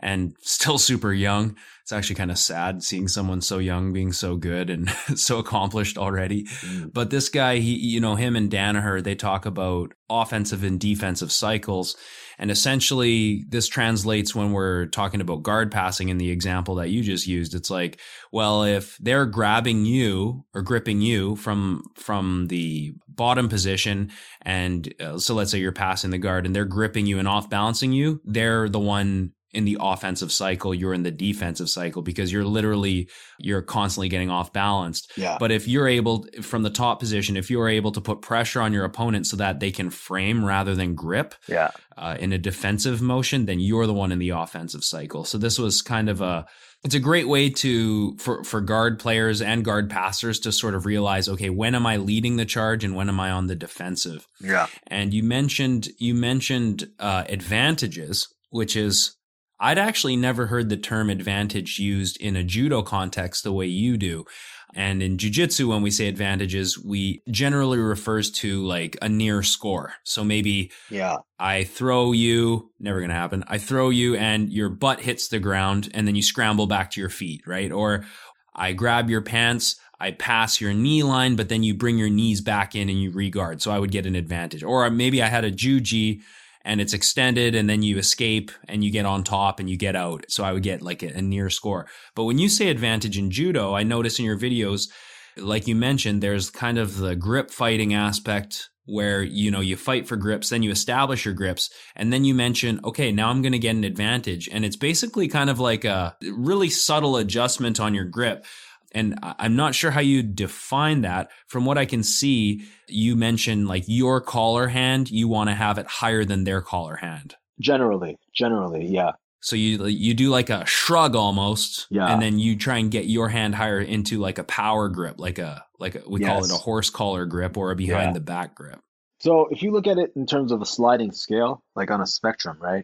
and 0.01 0.35
still 0.41 0.77
super 0.77 1.13
young. 1.13 1.55
It's 1.81 1.91
actually 1.91 2.15
kind 2.15 2.31
of 2.31 2.39
sad 2.39 2.83
seeing 2.83 3.07
someone 3.07 3.41
so 3.41 3.59
young 3.59 3.93
being 3.93 4.11
so 4.11 4.37
good 4.37 4.69
and 4.71 4.89
so 5.15 5.37
accomplished 5.37 5.97
already. 5.97 6.45
Mm. 6.45 6.91
But 6.91 7.11
this 7.11 7.29
guy, 7.29 7.57
he, 7.57 7.75
you 7.75 8.01
know, 8.01 8.15
him 8.15 8.35
and 8.35 8.49
Danaher, 8.49 9.03
they 9.03 9.13
talk 9.13 9.45
about 9.45 9.93
offensive 10.09 10.63
and 10.63 10.79
defensive 10.79 11.31
cycles. 11.31 11.95
And 12.37 12.51
essentially, 12.51 13.45
this 13.49 13.67
translates 13.67 14.35
when 14.35 14.51
we're 14.51 14.87
talking 14.87 15.21
about 15.21 15.43
guard 15.43 15.71
passing 15.71 16.09
in 16.09 16.17
the 16.17 16.31
example 16.31 16.75
that 16.75 16.89
you 16.89 17.01
just 17.03 17.27
used. 17.27 17.55
It's 17.55 17.69
like, 17.69 17.99
well, 18.31 18.63
if 18.63 18.97
they're 18.97 19.25
grabbing 19.25 19.85
you 19.85 20.45
or 20.53 20.61
gripping 20.61 21.01
you 21.01 21.35
from 21.35 21.83
from 21.95 22.47
the 22.47 22.93
bottom 23.07 23.49
position, 23.49 24.11
and 24.41 24.93
uh, 24.99 25.17
so 25.17 25.33
let's 25.33 25.51
say 25.51 25.59
you're 25.59 25.71
passing 25.71 26.11
the 26.11 26.17
guard 26.17 26.45
and 26.45 26.55
they're 26.55 26.65
gripping 26.65 27.05
you 27.05 27.19
and 27.19 27.27
off 27.27 27.49
balancing 27.49 27.91
you, 27.91 28.21
they're 28.25 28.69
the 28.69 28.79
one 28.79 29.31
in 29.55 29.65
the 29.65 29.77
offensive 29.79 30.31
cycle 30.31 30.73
you're 30.75 30.93
in 30.93 31.03
the 31.03 31.11
defensive 31.11 31.69
cycle 31.69 32.01
because 32.01 32.31
you're 32.31 32.45
literally 32.45 33.09
you're 33.39 33.61
constantly 33.61 34.09
getting 34.09 34.29
off 34.29 34.51
balanced 34.53 35.11
Yeah. 35.17 35.37
but 35.39 35.51
if 35.51 35.67
you're 35.67 35.87
able 35.87 36.25
from 36.41 36.63
the 36.63 36.69
top 36.69 36.99
position 36.99 37.37
if 37.37 37.49
you're 37.49 37.69
able 37.69 37.91
to 37.93 38.01
put 38.01 38.21
pressure 38.21 38.61
on 38.61 38.73
your 38.73 38.85
opponent 38.85 39.27
so 39.27 39.37
that 39.37 39.59
they 39.59 39.71
can 39.71 39.89
frame 39.89 40.43
rather 40.45 40.75
than 40.75 40.93
grip 40.95 41.33
yeah. 41.47 41.71
uh, 41.97 42.17
in 42.19 42.33
a 42.33 42.37
defensive 42.37 43.01
motion 43.01 43.45
then 43.45 43.59
you're 43.59 43.87
the 43.87 43.93
one 43.93 44.11
in 44.11 44.19
the 44.19 44.29
offensive 44.29 44.83
cycle 44.83 45.23
so 45.25 45.37
this 45.37 45.57
was 45.57 45.81
kind 45.81 46.09
of 46.09 46.21
a 46.21 46.45
it's 46.83 46.93
a 46.93 46.99
great 46.99 47.27
way 47.27 47.49
to 47.49 48.15
for 48.17 48.43
for 48.43 48.61
guard 48.61 48.99
players 48.99 49.41
and 49.41 49.65
guard 49.65 49.89
passers 49.89 50.39
to 50.41 50.51
sort 50.51 50.75
of 50.75 50.85
realize 50.85 51.27
okay 51.27 51.49
when 51.49 51.73
am 51.73 51.85
i 51.87 51.95
leading 51.97 52.35
the 52.35 52.45
charge 52.45 52.83
and 52.83 52.95
when 52.95 53.09
am 53.09 53.19
i 53.19 53.31
on 53.31 53.47
the 53.47 53.55
defensive 53.55 54.27
Yeah. 54.39 54.67
and 54.87 55.13
you 55.13 55.23
mentioned 55.23 55.87
you 55.97 56.13
mentioned 56.13 56.87
uh, 56.99 57.23
advantages, 57.29 58.27
which 58.51 58.75
is 58.75 59.14
I'd 59.59 59.77
actually 59.77 60.15
never 60.15 60.47
heard 60.47 60.69
the 60.69 60.77
term 60.77 61.09
advantage 61.09 61.79
used 61.79 62.17
in 62.21 62.35
a 62.35 62.43
judo 62.43 62.81
context 62.81 63.43
the 63.43 63.53
way 63.53 63.67
you 63.67 63.97
do. 63.97 64.25
And 64.73 65.01
in 65.01 65.15
jujitsu, 65.17 65.69
when 65.69 65.81
we 65.81 65.89
say 65.89 66.07
advantages, 66.07 66.77
we 66.77 67.23
generally 67.29 67.77
refers 67.77 68.29
to 68.31 68.65
like 68.65 68.97
a 69.01 69.07
near 69.07 69.41
score. 69.41 69.93
So 70.03 70.23
maybe 70.23 70.71
Yeah. 70.89 71.17
I 71.39 71.63
throw 71.63 72.11
you, 72.11 72.71
never 72.79 72.99
gonna 72.99 73.13
happen. 73.13 73.43
I 73.47 73.57
throw 73.57 73.89
you 73.89 74.15
and 74.15 74.51
your 74.51 74.69
butt 74.69 74.99
hits 74.99 75.29
the 75.29 75.39
ground 75.39 75.89
and 75.93 76.05
then 76.05 76.15
you 76.15 76.21
scramble 76.21 76.67
back 76.67 76.91
to 76.91 76.99
your 76.99 77.09
feet, 77.09 77.41
right? 77.47 77.71
Or 77.71 78.05
I 78.53 78.73
grab 78.73 79.09
your 79.09 79.21
pants, 79.21 79.77
I 79.99 80.11
pass 80.11 80.59
your 80.59 80.73
knee 80.73 81.03
line, 81.03 81.37
but 81.37 81.47
then 81.47 81.63
you 81.63 81.73
bring 81.73 81.97
your 81.97 82.09
knees 82.09 82.41
back 82.41 82.75
in 82.75 82.89
and 82.89 83.01
you 83.01 83.11
regard. 83.11 83.61
So 83.61 83.71
I 83.71 83.79
would 83.79 83.91
get 83.91 84.05
an 84.05 84.15
advantage. 84.15 84.63
Or 84.63 84.89
maybe 84.89 85.23
I 85.23 85.27
had 85.27 85.45
a 85.45 85.51
juji 85.51 86.21
and 86.65 86.81
it's 86.81 86.93
extended 86.93 87.55
and 87.55 87.69
then 87.69 87.83
you 87.83 87.97
escape 87.97 88.51
and 88.67 88.83
you 88.83 88.91
get 88.91 89.05
on 89.05 89.23
top 89.23 89.59
and 89.59 89.69
you 89.69 89.77
get 89.77 89.95
out. 89.95 90.25
So 90.27 90.43
I 90.43 90.51
would 90.51 90.63
get 90.63 90.81
like 90.81 91.03
a, 91.03 91.07
a 91.07 91.21
near 91.21 91.49
score. 91.49 91.87
But 92.15 92.25
when 92.25 92.39
you 92.39 92.49
say 92.49 92.67
advantage 92.69 93.17
in 93.17 93.31
judo, 93.31 93.73
I 93.73 93.83
notice 93.83 94.19
in 94.19 94.25
your 94.25 94.37
videos, 94.37 94.89
like 95.37 95.67
you 95.67 95.75
mentioned, 95.75 96.21
there's 96.21 96.49
kind 96.49 96.77
of 96.77 96.97
the 96.97 97.15
grip 97.15 97.51
fighting 97.51 97.93
aspect 97.93 98.69
where 98.87 99.23
you 99.23 99.49
know 99.49 99.61
you 99.61 99.75
fight 99.75 100.07
for 100.07 100.15
grips 100.15 100.49
then 100.49 100.61
you 100.61 100.69
establish 100.69 101.25
your 101.25 101.33
grips 101.33 101.71
and 101.95 102.13
then 102.13 102.23
you 102.23 102.35
mention 102.35 102.79
okay 102.85 103.11
now 103.11 103.29
i'm 103.29 103.41
going 103.41 103.51
to 103.51 103.57
get 103.57 103.75
an 103.75 103.83
advantage 103.83 104.47
and 104.51 104.63
it's 104.63 104.75
basically 104.75 105.27
kind 105.27 105.49
of 105.49 105.59
like 105.59 105.83
a 105.83 106.15
really 106.37 106.69
subtle 106.69 107.17
adjustment 107.17 107.79
on 107.79 107.95
your 107.95 108.05
grip 108.05 108.45
and 108.91 109.17
i'm 109.21 109.55
not 109.55 109.73
sure 109.75 109.91
how 109.91 109.99
you 110.01 110.21
define 110.23 111.01
that 111.01 111.29
from 111.47 111.65
what 111.65 111.77
i 111.77 111.85
can 111.85 112.03
see 112.03 112.63
you 112.87 113.15
mentioned 113.15 113.67
like 113.67 113.83
your 113.87 114.21
collar 114.21 114.67
hand 114.67 115.09
you 115.09 115.27
want 115.27 115.49
to 115.49 115.53
have 115.55 115.77
it 115.77 115.85
higher 115.87 116.23
than 116.25 116.43
their 116.43 116.61
collar 116.61 116.95
hand 116.97 117.35
Generally. 117.59 118.17
Generally. 118.35 118.87
Yeah. 118.87 119.13
so 119.39 119.55
you 119.55 119.85
you 119.85 120.13
do 120.13 120.29
like 120.29 120.49
a 120.49 120.65
shrug 120.65 121.15
almost, 121.15 121.87
Yeah. 121.89 122.11
and 122.11 122.21
then 122.21 122.37
you 122.37 122.57
try 122.57 122.79
and 122.79 122.91
get 122.91 123.05
your 123.05 123.29
hand 123.29 123.55
higher 123.55 123.79
into 123.79 124.19
like 124.19 124.37
a 124.39 124.43
power 124.43 124.89
grip, 124.89 125.15
like 125.19 125.39
a 125.39 125.63
like 125.79 125.95
a, 125.95 126.01
we 126.05 126.19
call 126.19 126.43
it 126.43 126.51
a 126.51 126.55
horse 126.55 126.89
collar 126.89 127.25
grip 127.25 127.55
or 127.57 127.71
a 127.71 127.75
behind 127.77 128.07
Yeah. 128.09 128.11
the 128.13 128.19
back 128.19 128.55
grip. 128.55 128.81
So 129.21 129.47
if 129.51 129.63
you 129.63 129.71
look 129.71 129.87
at 129.87 129.97
it 129.97 130.11
in 130.17 130.25
terms 130.25 130.51
of 130.51 130.61
a 130.61 130.65
sliding 130.65 131.13
scale, 131.13 131.63
like 131.77 131.91
on 131.91 132.01
a 132.01 132.05
spectrum, 132.05 132.57
right? 132.59 132.83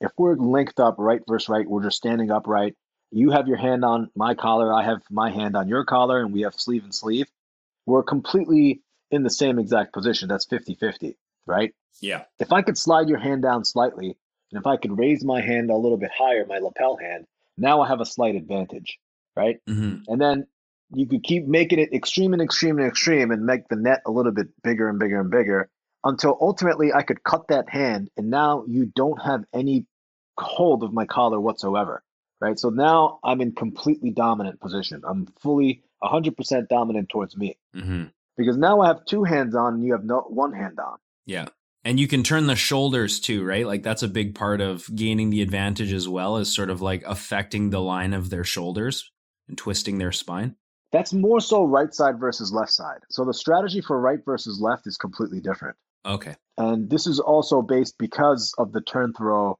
If 0.00 0.12
we're 0.16 0.36
linked 0.36 0.78
up 0.78 0.94
right 0.98 1.20
versus 1.26 1.48
right, 1.48 1.66
we're 1.68 1.82
just 1.82 1.96
standing 1.96 2.30
upright. 2.30 2.74
You 3.14 3.30
have 3.30 3.46
your 3.46 3.56
hand 3.56 3.84
on 3.84 4.10
my 4.16 4.34
collar, 4.34 4.74
I 4.74 4.82
have 4.82 5.00
my 5.08 5.30
hand 5.30 5.56
on 5.56 5.68
your 5.68 5.84
collar, 5.84 6.20
and 6.20 6.32
we 6.32 6.42
have 6.42 6.54
sleeve 6.54 6.82
and 6.82 6.92
sleeve. 6.92 7.28
We're 7.86 8.02
completely 8.02 8.82
in 9.12 9.22
the 9.22 9.30
same 9.30 9.60
exact 9.60 9.92
position. 9.92 10.28
That's 10.28 10.46
50 10.46 10.74
50, 10.74 11.16
right? 11.46 11.72
Yeah. 12.00 12.24
If 12.40 12.52
I 12.52 12.62
could 12.62 12.76
slide 12.76 13.08
your 13.08 13.18
hand 13.18 13.42
down 13.42 13.64
slightly, 13.64 14.16
And 14.50 14.60
if 14.60 14.66
I 14.66 14.76
could 14.76 14.98
raise 14.98 15.24
my 15.24 15.40
hand 15.40 15.70
a 15.70 15.76
little 15.76 15.96
bit 15.96 16.10
higher, 16.16 16.44
my 16.44 16.58
lapel 16.58 16.96
hand, 16.96 17.24
now 17.56 17.80
I 17.82 17.88
have 17.88 18.00
a 18.00 18.04
slight 18.04 18.34
advantage, 18.34 18.98
right? 19.36 19.58
hmm 19.68 19.98
And 20.08 20.20
then 20.20 20.46
you 20.92 21.06
could 21.06 21.22
keep 21.22 21.46
making 21.46 21.78
it 21.78 21.92
extreme 21.92 22.32
and 22.32 22.42
extreme 22.42 22.78
and 22.78 22.88
extreme 22.88 23.30
and 23.30 23.46
make 23.46 23.68
the 23.68 23.76
net 23.76 24.00
a 24.06 24.10
little 24.10 24.32
bit 24.32 24.48
bigger 24.64 24.88
and 24.88 24.98
bigger 24.98 25.20
and 25.20 25.30
bigger 25.30 25.70
until 26.02 26.36
ultimately 26.40 26.92
I 26.92 27.02
could 27.02 27.22
cut 27.22 27.46
that 27.48 27.68
hand 27.68 28.10
and 28.16 28.28
now 28.28 28.64
you 28.66 28.86
don't 28.86 29.22
have 29.22 29.44
any 29.52 29.86
hold 30.36 30.82
of 30.82 30.92
my 30.92 31.06
collar 31.06 31.40
whatsoever. 31.40 32.02
Right. 32.40 32.58
So 32.58 32.68
now 32.68 33.20
I'm 33.24 33.40
in 33.40 33.52
completely 33.52 34.10
dominant 34.10 34.60
position. 34.60 35.02
I'm 35.08 35.26
fully 35.40 35.82
100% 36.02 36.68
dominant 36.68 37.08
towards 37.08 37.36
me 37.36 37.56
hmm 37.72 38.04
because 38.36 38.56
now 38.56 38.80
I 38.80 38.88
have 38.88 39.04
two 39.04 39.24
hands 39.24 39.54
on 39.54 39.74
and 39.74 39.84
you 39.84 39.92
have 39.92 40.04
no 40.04 40.20
one 40.22 40.52
hand 40.52 40.78
on. 40.80 40.98
Yeah. 41.26 41.46
And 41.84 42.00
you 42.00 42.08
can 42.08 42.22
turn 42.22 42.46
the 42.46 42.56
shoulders 42.56 43.20
too, 43.20 43.44
right? 43.44 43.66
Like 43.66 43.82
that's 43.82 44.02
a 44.02 44.08
big 44.08 44.34
part 44.34 44.60
of 44.60 44.88
gaining 44.94 45.30
the 45.30 45.42
advantage 45.42 45.92
as 45.92 46.08
well, 46.08 46.38
is 46.38 46.52
sort 46.52 46.70
of 46.70 46.80
like 46.80 47.02
affecting 47.06 47.70
the 47.70 47.80
line 47.80 48.14
of 48.14 48.30
their 48.30 48.44
shoulders 48.44 49.10
and 49.48 49.58
twisting 49.58 49.98
their 49.98 50.12
spine. 50.12 50.56
That's 50.92 51.12
more 51.12 51.40
so 51.40 51.64
right 51.64 51.92
side 51.92 52.18
versus 52.18 52.52
left 52.52 52.72
side. 52.72 53.00
So 53.10 53.24
the 53.24 53.34
strategy 53.34 53.80
for 53.80 54.00
right 54.00 54.20
versus 54.24 54.60
left 54.60 54.86
is 54.86 54.96
completely 54.96 55.40
different. 55.40 55.76
Okay. 56.06 56.36
And 56.56 56.88
this 56.88 57.06
is 57.06 57.20
also 57.20 57.62
based 57.62 57.98
because 57.98 58.54
of 58.58 58.72
the 58.72 58.80
turn 58.80 59.12
throw 59.12 59.58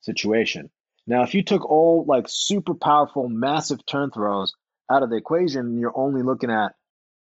situation. 0.00 0.70
Now, 1.06 1.22
if 1.22 1.34
you 1.34 1.42
took 1.42 1.68
all 1.68 2.04
like 2.06 2.26
super 2.28 2.74
powerful, 2.74 3.28
massive 3.28 3.84
turn 3.86 4.10
throws 4.10 4.52
out 4.90 5.02
of 5.02 5.10
the 5.10 5.16
equation, 5.16 5.60
and 5.60 5.80
you're 5.80 5.96
only 5.96 6.22
looking 6.22 6.50
at 6.50 6.74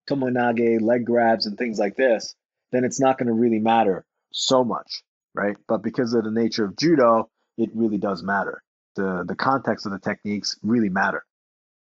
tomonage, 0.08 0.80
leg 0.80 1.04
grabs, 1.04 1.46
and 1.46 1.56
things 1.56 1.78
like 1.78 1.96
this, 1.96 2.34
then 2.72 2.84
it's 2.84 3.00
not 3.00 3.18
going 3.18 3.28
to 3.28 3.32
really 3.32 3.58
matter 3.58 4.04
so 4.32 4.64
much, 4.64 5.02
right? 5.34 5.56
But 5.66 5.82
because 5.82 6.14
of 6.14 6.24
the 6.24 6.30
nature 6.30 6.64
of 6.64 6.76
judo, 6.76 7.30
it 7.56 7.70
really 7.74 7.98
does 7.98 8.22
matter. 8.22 8.62
The 8.96 9.24
the 9.26 9.36
context 9.36 9.86
of 9.86 9.92
the 9.92 9.98
techniques 9.98 10.58
really 10.62 10.88
matter. 10.88 11.24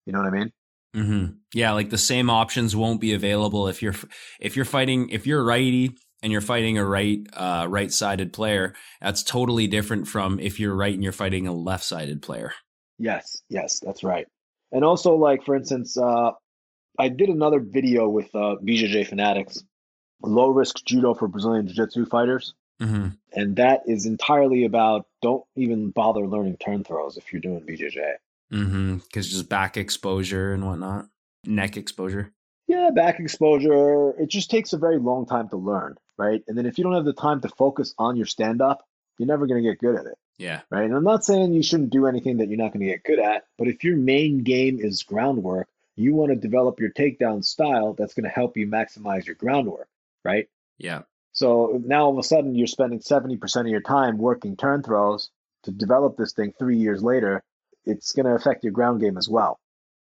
You 0.06 0.14
know 0.14 0.20
what 0.20 0.28
I 0.28 0.32
mean? 0.32 0.52
hmm 0.94 1.26
Yeah, 1.54 1.72
like 1.72 1.90
the 1.90 1.98
same 1.98 2.30
options 2.30 2.76
won't 2.76 3.02
be 3.02 3.14
available 3.14 3.68
if 3.68 3.82
you're 3.82 3.96
if 4.40 4.56
you're 4.56 4.66
fighting 4.66 5.10
if 5.10 5.26
you're 5.26 5.44
righty 5.44 5.92
and 6.24 6.32
you're 6.32 6.42
fighting 6.42 6.78
a 6.78 6.86
right 6.86 7.20
uh, 7.34 7.68
right 7.70 7.92
sided 7.92 8.34
player. 8.34 8.74
That's 9.02 9.22
totally 9.22 9.68
different 9.68 10.08
from 10.08 10.40
if 10.40 10.60
you're 10.60 10.74
right 10.74 10.94
and 10.94 11.04
you're 11.04 11.12
fighting 11.12 11.46
a 11.46 11.54
left 11.54 11.84
sided 11.84 12.22
player. 12.22 12.54
Yes, 12.98 13.44
yes, 13.50 13.80
that's 13.80 14.04
right. 14.04 14.26
And 14.72 14.84
also, 14.84 15.16
like 15.16 15.44
for 15.44 15.56
instance, 15.56 15.98
uh, 15.98 16.32
I 16.98 17.10
did 17.10 17.30
another 17.30 17.60
video 17.60 18.08
with 18.08 18.34
uh, 18.34 18.56
BJJ 18.64 19.08
Fanatics, 19.08 19.64
low 20.24 20.48
risk 20.48 20.84
judo 20.86 21.14
for 21.14 21.28
Brazilian 21.28 21.68
Jiu 21.68 21.76
Jitsu 21.76 22.06
fighters, 22.06 22.56
hmm 22.80 23.10
and 23.36 23.56
that 23.56 23.82
is 23.88 24.06
entirely 24.06 24.64
about 24.64 25.08
don't 25.22 25.44
even 25.56 25.90
bother 25.90 26.28
learning 26.28 26.56
turn 26.58 26.84
throws 26.84 27.18
if 27.18 27.34
you're 27.34 27.42
doing 27.42 27.62
BJJ. 27.62 28.14
Because 28.50 29.30
just 29.32 29.50
back 29.50 29.76
exposure 29.78 30.54
and 30.54 30.66
whatnot, 30.66 31.08
neck 31.46 31.76
exposure. 31.76 32.32
Yeah, 32.68 32.92
back 32.94 33.20
exposure. 33.20 34.12
It 34.20 34.30
just 34.30 34.52
takes 34.52 34.74
a 34.74 34.78
very 34.78 35.00
long 35.00 35.26
time 35.26 35.50
to 35.50 35.58
learn, 35.58 35.96
right? 36.18 36.44
And 36.48 36.58
then 36.58 36.66
if 36.66 36.78
you 36.78 36.84
don't 36.84 36.96
have 36.96 37.06
the 37.06 37.14
time 37.14 37.42
to 37.42 37.50
focus 37.50 37.94
on 37.98 38.18
your 38.18 38.26
stand 38.26 38.62
up, 38.62 38.86
you're 39.18 39.28
never 39.28 39.48
going 39.48 39.64
to 39.64 39.70
get 39.70 39.80
good 39.80 39.96
at 39.96 40.06
it. 40.06 40.18
Yeah. 40.38 40.62
right? 40.70 40.86
And 40.86 40.96
I'm 40.96 41.04
not 41.04 41.24
saying 41.24 41.54
you 41.54 41.64
shouldn't 41.64 41.92
do 41.92 42.08
anything 42.08 42.38
that 42.38 42.50
you're 42.50 42.58
not 42.58 42.74
going 42.74 42.86
to 42.86 42.92
get 42.92 43.04
good 43.04 43.20
at, 43.20 43.44
but 43.58 43.68
if 43.68 43.84
your 43.84 43.96
main 43.96 44.44
game 44.44 44.80
is 44.80 45.04
groundwork, 45.04 45.68
you 45.96 46.16
want 46.16 46.32
to 46.32 46.36
develop 46.36 46.80
your 46.80 46.92
takedown 46.92 47.46
style 47.46 47.94
that's 47.94 48.14
going 48.14 48.24
to 48.24 48.30
help 48.30 48.58
you 48.58 48.68
maximize 48.68 49.26
your 49.26 49.36
groundwork, 49.36 49.88
right? 50.24 50.50
Yeah. 50.78 51.04
So 51.34 51.82
now 51.84 52.06
all 52.06 52.12
of 52.12 52.18
a 52.18 52.24
sudden 52.24 52.56
you're 52.56 52.68
spending 52.68 53.00
70% 53.00 53.62
of 53.62 53.68
your 53.68 53.82
time 53.82 54.18
working 54.18 54.56
turn 54.56 54.82
throws 54.82 55.30
to 55.64 55.72
develop 55.72 56.18
this 56.18 56.34
thing 56.34 56.54
three 56.58 56.78
years 56.78 57.04
later. 57.04 57.44
It's 57.86 58.14
going 58.14 58.26
to 58.26 58.34
affect 58.34 58.64
your 58.64 58.74
ground 58.74 59.02
game 59.02 59.18
as 59.18 59.30
well, 59.30 59.60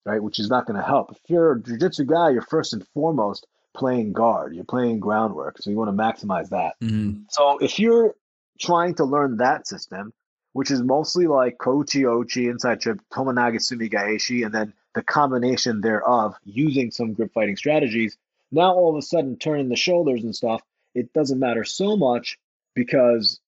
right? 0.04 0.22
Which 0.22 0.38
is 0.38 0.48
not 0.48 0.66
going 0.66 0.78
to 0.78 0.86
help. 0.86 1.12
If 1.12 1.18
you're 1.28 1.52
a 1.52 1.62
jiu-jitsu 1.62 2.04
guy, 2.04 2.30
you're 2.30 2.42
first 2.42 2.72
and 2.74 2.86
foremost 2.88 3.46
playing 3.74 4.12
guard. 4.12 4.54
You're 4.54 4.64
playing 4.64 5.00
groundwork. 5.00 5.58
So 5.58 5.70
you 5.70 5.76
want 5.76 5.96
to 5.96 6.02
maximize 6.02 6.50
that. 6.50 6.74
hmm 6.80 7.12
So 7.28 7.58
if 7.58 7.78
you're 7.78 8.14
trying 8.60 8.94
to 8.96 9.04
learn 9.04 9.38
that 9.38 9.66
system, 9.66 10.12
which 10.52 10.70
is 10.70 10.82
mostly 10.82 11.26
like 11.26 11.58
Kochi 11.58 12.02
Ochi, 12.02 12.50
Inside 12.50 12.80
Trip, 12.80 13.00
Tomonaga 13.10 13.60
Sumi 13.60 13.88
Gaeshi, 13.88 14.44
and 14.44 14.54
then 14.54 14.72
the 14.94 15.02
combination 15.02 15.80
thereof 15.80 16.34
using 16.44 16.90
some 16.90 17.14
grip 17.14 17.32
fighting 17.32 17.56
strategies, 17.56 18.16
now 18.50 18.74
all 18.74 18.90
of 18.90 18.96
a 18.96 19.02
sudden 19.02 19.36
turning 19.38 19.68
the 19.70 19.76
shoulders 19.76 20.22
and 20.22 20.36
stuff, 20.36 20.60
it 20.94 21.12
doesn't 21.14 21.38
matter 21.38 21.64
so 21.64 21.96
much 21.96 22.38
because 22.74 23.40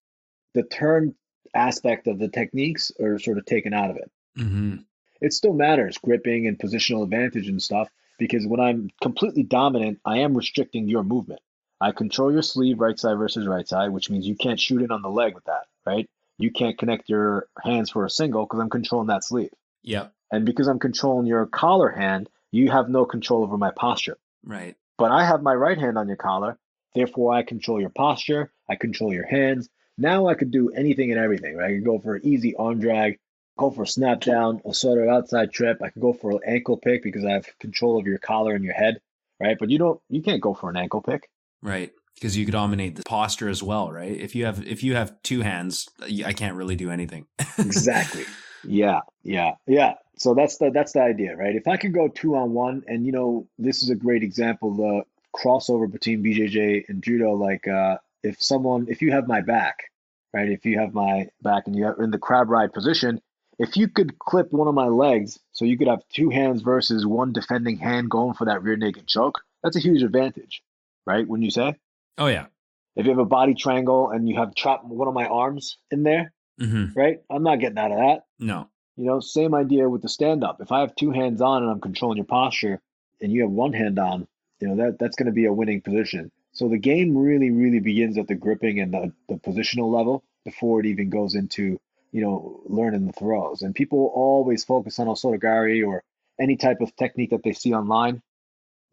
the 0.53 0.63
turn 0.63 1.13
aspect 1.53 2.07
of 2.07 2.17
the 2.17 2.27
techniques 2.27 2.91
are 2.99 3.19
sort 3.19 3.37
of 3.37 3.45
taken 3.45 3.73
out 3.73 3.91
of 3.91 3.97
it. 3.97 4.11
hmm 4.35 4.77
It 5.21 5.31
still 5.33 5.53
matters, 5.53 5.99
gripping 5.99 6.47
and 6.47 6.57
positional 6.57 7.03
advantage 7.03 7.47
and 7.47 7.61
stuff, 7.61 7.87
because 8.17 8.45
when 8.47 8.59
I'm 8.59 8.89
completely 9.01 9.43
dominant, 9.43 9.99
I 10.05 10.19
am 10.19 10.35
restricting 10.35 10.87
your 10.87 11.03
movement. 11.03 11.41
I 11.81 11.91
control 11.91 12.31
your 12.31 12.41
sleeve 12.41 12.79
right 12.79 12.97
side 12.97 13.17
versus 13.17 13.47
right 13.47 13.67
side, 13.67 13.91
which 13.91 14.09
means 14.09 14.27
you 14.27 14.35
can't 14.35 14.59
shoot 14.59 14.81
in 14.81 14.91
on 14.91 15.01
the 15.01 15.09
leg 15.09 15.35
with 15.35 15.45
that, 15.45 15.65
right? 15.85 16.09
You 16.37 16.51
can't 16.51 16.77
connect 16.77 17.09
your 17.09 17.47
hands 17.61 17.89
for 17.89 18.05
a 18.05 18.09
single 18.09 18.45
because 18.45 18.59
I'm 18.59 18.69
controlling 18.69 19.07
that 19.07 19.23
sleeve. 19.23 19.51
Yep. 19.83 20.13
And 20.31 20.45
because 20.45 20.67
I'm 20.67 20.79
controlling 20.79 21.27
your 21.27 21.45
collar 21.45 21.89
hand, 21.89 22.29
you 22.51 22.71
have 22.71 22.89
no 22.89 23.05
control 23.05 23.43
over 23.43 23.57
my 23.57 23.71
posture. 23.71 24.17
Right. 24.43 24.75
But 24.97 25.11
I 25.11 25.25
have 25.25 25.41
my 25.41 25.53
right 25.53 25.77
hand 25.77 25.97
on 25.97 26.07
your 26.07 26.17
collar, 26.17 26.57
therefore 26.93 27.33
I 27.33 27.43
control 27.43 27.79
your 27.81 27.89
posture, 27.89 28.51
I 28.69 28.75
control 28.75 29.13
your 29.13 29.25
hands. 29.25 29.69
Now 29.97 30.27
I 30.27 30.33
could 30.33 30.51
do 30.51 30.71
anything 30.71 31.11
and 31.11 31.19
everything, 31.19 31.55
right? 31.55 31.71
I 31.71 31.73
could 31.75 31.85
go 31.85 31.99
for 31.99 32.15
an 32.15 32.25
easy 32.25 32.55
arm 32.55 32.79
drag, 32.79 33.19
go 33.57 33.71
for 33.71 33.83
a 33.83 33.87
snap 33.87 34.21
down, 34.21 34.61
a 34.65 34.73
sort 34.73 35.01
of 35.01 35.09
outside 35.09 35.51
trip. 35.51 35.81
I 35.81 35.89
could 35.89 36.01
go 36.01 36.13
for 36.13 36.31
an 36.31 36.39
ankle 36.45 36.77
pick 36.77 37.03
because 37.03 37.25
I 37.25 37.31
have 37.31 37.47
control 37.59 37.99
of 37.99 38.05
your 38.05 38.17
collar 38.17 38.53
and 38.53 38.63
your 38.63 38.73
head, 38.73 38.99
right? 39.39 39.57
But 39.57 39.69
you 39.69 39.77
don't, 39.77 39.99
you 40.09 40.21
can't 40.21 40.41
go 40.41 40.53
for 40.53 40.69
an 40.69 40.77
ankle 40.77 41.01
pick. 41.01 41.29
Right. 41.61 41.91
Because 42.15 42.37
you 42.37 42.45
could 42.45 42.53
dominate 42.53 42.95
the 42.95 43.03
posture 43.03 43.49
as 43.49 43.61
well, 43.61 43.91
right? 43.91 44.11
If 44.11 44.35
you 44.35 44.45
have 44.45 44.65
if 44.65 44.83
you 44.83 44.95
have 44.95 45.21
two 45.21 45.41
hands, 45.41 45.89
I 46.01 46.31
can't 46.31 46.55
really 46.55 46.77
do 46.77 46.89
anything. 46.89 47.27
Exactly. 47.57 48.23
yeah, 48.63 49.01
yeah, 49.21 49.55
yeah. 49.67 49.95
So 50.17 50.33
that's 50.33 50.57
the 50.57 50.71
that's 50.71 50.93
the 50.93 51.01
idea, 51.01 51.35
right? 51.35 51.53
If 51.55 51.67
I 51.67 51.75
could 51.75 51.93
go 51.93 52.07
two 52.07 52.37
on 52.37 52.53
one, 52.53 52.83
and 52.87 53.05
you 53.05 53.11
know, 53.11 53.49
this 53.57 53.83
is 53.83 53.89
a 53.89 53.95
great 53.95 54.23
example, 54.23 54.75
the 54.75 55.03
crossover 55.35 55.91
between 55.91 56.23
BJJ 56.23 56.85
and 56.87 57.03
judo. 57.03 57.33
Like, 57.33 57.67
uh, 57.67 57.97
if 58.23 58.41
someone, 58.41 58.87
if 58.87 59.01
you 59.01 59.11
have 59.11 59.27
my 59.27 59.41
back, 59.41 59.91
right? 60.33 60.49
If 60.49 60.65
you 60.65 60.79
have 60.79 60.93
my 60.93 61.27
back 61.41 61.63
and 61.67 61.75
you're 61.75 62.01
in 62.01 62.11
the 62.11 62.17
crab 62.17 62.49
ride 62.49 62.71
position, 62.71 63.21
if 63.59 63.77
you 63.77 63.87
could 63.87 64.19
clip 64.19 64.51
one 64.51 64.67
of 64.67 64.75
my 64.75 64.87
legs, 64.87 65.39
so 65.51 65.65
you 65.65 65.77
could 65.77 65.87
have 65.87 66.01
two 66.13 66.29
hands 66.29 66.61
versus 66.61 67.05
one 67.05 67.33
defending 67.33 67.77
hand 67.77 68.09
going 68.09 68.33
for 68.33 68.45
that 68.45 68.63
rear 68.63 68.75
naked 68.75 69.07
choke, 69.07 69.41
that's 69.63 69.75
a 69.75 69.79
huge 69.81 70.03
advantage, 70.03 70.61
right? 71.05 71.27
When 71.27 71.41
you 71.41 71.51
say, 71.51 71.75
oh 72.17 72.27
yeah. 72.27 72.47
if 72.95 73.05
you 73.05 73.11
have 73.11 73.19
a 73.19 73.25
body 73.25 73.53
triangle 73.53 74.09
and 74.09 74.27
you 74.27 74.35
have 74.37 74.55
trapped 74.55 74.85
one 74.85 75.07
of 75.07 75.13
my 75.13 75.25
arms 75.25 75.77
in 75.91 76.03
there, 76.03 76.31
hmm 76.59 76.85
right? 76.95 77.19
I'm 77.29 77.43
not 77.43 77.59
getting 77.59 77.77
out 77.77 77.91
of 77.91 77.97
that. 77.97 78.25
No. 78.39 78.69
You 78.97 79.05
know, 79.05 79.19
same 79.19 79.53
idea 79.53 79.89
with 79.89 80.01
the 80.01 80.09
stand 80.09 80.43
up. 80.43 80.61
If 80.61 80.71
I 80.71 80.79
have 80.81 80.95
two 80.95 81.11
hands 81.11 81.41
on 81.41 81.63
and 81.63 81.71
I'm 81.71 81.81
controlling 81.81 82.17
your 82.17 82.25
posture 82.25 82.79
and 83.21 83.31
you 83.31 83.41
have 83.41 83.51
one 83.51 83.73
hand 83.73 83.99
on, 83.99 84.27
you 84.61 84.69
know, 84.69 84.75
that 84.77 84.99
that's 84.99 85.17
going 85.17 85.25
to 85.25 85.33
be 85.33 85.45
a 85.45 85.53
winning 85.53 85.81
position. 85.81 86.31
So 86.53 86.69
the 86.69 86.77
game 86.77 87.17
really, 87.17 87.51
really 87.51 87.81
begins 87.81 88.17
at 88.17 88.27
the 88.27 88.35
gripping 88.35 88.79
and 88.79 88.93
the, 88.93 89.11
the 89.27 89.35
positional 89.35 89.93
level 89.93 90.23
before 90.45 90.79
it 90.79 90.85
even 90.85 91.09
goes 91.09 91.35
into, 91.35 91.79
you 92.15 92.21
know, 92.21 92.61
learning 92.65 93.05
the 93.05 93.11
throws. 93.11 93.61
And 93.61 93.75
people 93.75 94.09
always 94.15 94.63
focus 94.63 94.99
on 94.99 95.07
osotogari 95.07 95.85
or 95.85 96.01
any 96.39 96.55
type 96.55 96.79
of 96.79 96.95
technique 96.95 97.31
that 97.31 97.43
they 97.43 97.51
see 97.51 97.73
online. 97.73 98.21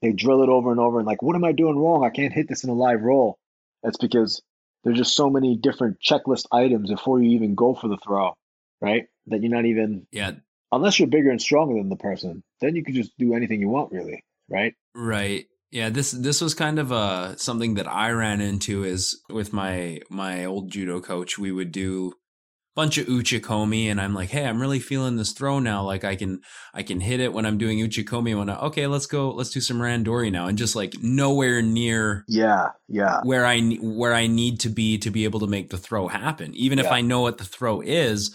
They 0.01 0.11
drill 0.11 0.43
it 0.43 0.49
over 0.49 0.73
and 0.73 0.81
over 0.81 0.99
and 0.99 1.07
like, 1.07 1.23
what 1.23 1.37
am 1.37 1.45
I 1.45 1.53
doing 1.53 1.79
wrong? 1.79 2.03
I 2.03 2.11
can't 2.11 2.33
hit 2.33 2.49
this 2.49 2.65
in 2.65 2.71
a 2.71 2.75
live 2.75 3.01
roll. 3.03 3.39
That's 3.85 3.97
because 3.97 4.43
there's 4.83 4.99
just 4.99 5.15
so 5.15 5.31
many 5.31 5.57
different 5.57 5.99
checklist 6.01 6.47
items 6.51 6.91
before 6.91 7.23
you 7.23 7.31
even 7.31 7.55
go 7.55 7.77
for 7.77 7.87
the 7.87 7.97
throw, 7.97 8.35
right? 8.81 9.07
That 9.29 9.41
you're 9.41 9.55
not 9.55 9.67
even 9.67 10.09
Yeah. 10.11 10.33
unless 10.73 10.99
you're 10.99 11.07
bigger 11.07 11.31
and 11.31 11.41
stronger 11.41 11.75
than 11.75 11.91
the 11.91 11.97
person, 11.97 12.43
then 12.61 12.75
you 12.75 12.83
can 12.83 12.97
just 12.97 13.17
do 13.19 13.35
anything 13.35 13.61
you 13.61 13.69
want, 13.69 13.93
really, 13.93 14.25
right? 14.51 14.75
Right. 14.97 15.47
Yeah, 15.71 15.91
this 15.91 16.11
this 16.11 16.41
was 16.41 16.55
kind 16.55 16.81
of 16.81 16.91
uh 16.91 17.37
something 17.37 17.75
that 17.75 17.87
I 17.87 18.11
ran 18.11 18.41
into 18.41 18.83
is 18.83 19.23
with 19.31 19.53
my 19.53 20.01
my 20.11 20.45
old 20.45 20.73
judo 20.73 21.01
coach. 21.01 21.39
We 21.39 21.53
would 21.53 21.71
do 21.71 22.15
bunch 22.75 22.97
of 22.99 23.07
uchikomi 23.07 23.87
and 23.87 24.01
I'm 24.01 24.15
like, 24.15 24.31
"Hey, 24.31 24.47
I'm 24.47 24.61
really 24.61 24.81
feeling 24.81 25.17
this 25.17 25.33
throw 25.33 25.59
now. 25.59 25.83
Like 25.85 26.05
I 26.05 26.17
can 26.17 26.41
I 26.73 26.83
can 26.83 27.01
hit 27.01 27.21
it 27.21 27.33
when 27.33 27.45
I'm 27.45 27.59
doing 27.59 27.79
uchikomi 27.79 28.37
when 28.39 28.49
I, 28.49 28.59
okay, 28.61 28.87
let's 28.87 29.07
go 29.07 29.31
let's 29.31 29.51
do 29.51 29.61
some 29.61 29.79
randori 29.79 30.33
now." 30.33 30.47
And 30.47 30.57
just 30.59 30.75
like 30.77 30.95
nowhere 31.03 31.61
near 31.63 32.25
Yeah, 32.29 32.69
yeah, 32.89 33.21
where 33.25 33.45
I 33.45 33.61
where 33.81 34.15
I 34.15 34.27
need 34.27 34.61
to 34.61 34.69
be 34.69 34.99
to 34.99 35.11
be 35.11 35.25
able 35.25 35.41
to 35.41 35.47
make 35.47 35.71
the 35.71 35.79
throw 35.79 36.09
happen. 36.09 36.55
Even 36.55 36.79
if 36.79 36.91
I 36.91 37.01
know 37.03 37.21
what 37.21 37.39
the 37.39 37.45
throw 37.45 37.81
is, 37.83 38.35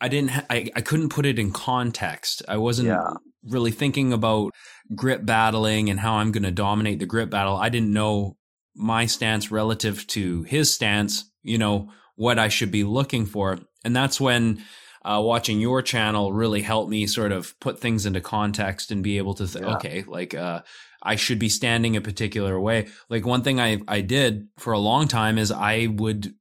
I 0.00 0.08
didn't 0.08 0.30
ha- 0.30 0.46
I 0.48 0.70
I 0.74 0.80
couldn't 0.80 1.10
put 1.10 1.26
it 1.26 1.38
in 1.38 1.52
context. 1.52 2.42
I 2.48 2.56
wasn't 2.56 2.88
Yeah. 2.88 3.10
really 3.44 3.70
thinking 3.72 4.12
about 4.12 4.52
grip 4.94 5.24
battling 5.26 5.90
and 5.90 6.00
how 6.00 6.14
I'm 6.14 6.32
going 6.32 6.42
to 6.44 6.50
dominate 6.50 6.98
the 6.98 7.06
grip 7.06 7.28
battle. 7.30 7.56
I 7.56 7.68
didn't 7.68 7.92
know 7.92 8.36
my 8.74 9.06
stance 9.06 9.50
relative 9.50 10.06
to 10.08 10.44
his 10.44 10.72
stance, 10.72 11.30
you 11.42 11.58
know, 11.58 11.90
what 12.18 12.38
I 12.38 12.48
should 12.48 12.70
be 12.70 12.84
looking 12.84 13.24
for. 13.24 13.58
And 13.84 13.94
that's 13.94 14.20
when 14.20 14.62
uh, 15.04 15.22
watching 15.24 15.60
your 15.60 15.80
channel 15.82 16.32
really 16.32 16.60
helped 16.60 16.90
me 16.90 17.06
sort 17.06 17.32
of 17.32 17.58
put 17.60 17.78
things 17.78 18.04
into 18.06 18.20
context 18.20 18.90
and 18.90 19.02
be 19.02 19.18
able 19.18 19.34
to 19.34 19.46
think, 19.46 19.64
Yeah. 19.64 19.74
okay, 19.76 20.04
like, 20.06 20.34
uh, 20.34 20.62
I 21.00 21.14
should 21.14 21.38
be 21.38 21.48
standing 21.48 21.96
a 21.96 22.00
particular 22.00 22.60
way. 22.60 22.88
Like 23.08 23.24
one 23.24 23.42
thing 23.42 23.60
I, 23.60 23.78
I 23.86 24.00
did 24.00 24.48
for 24.58 24.72
a 24.72 24.80
long 24.80 25.06
time 25.06 25.38
is 25.38 25.52
I 25.52 25.86
would, 25.86 26.34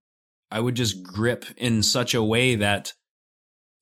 I 0.49 0.59
would 0.59 0.73
just 0.75 1.03
grip 1.03 1.45
in 1.57 1.83
such 1.83 2.15
a 2.15 2.23
way 2.23 2.55
that 2.55 2.93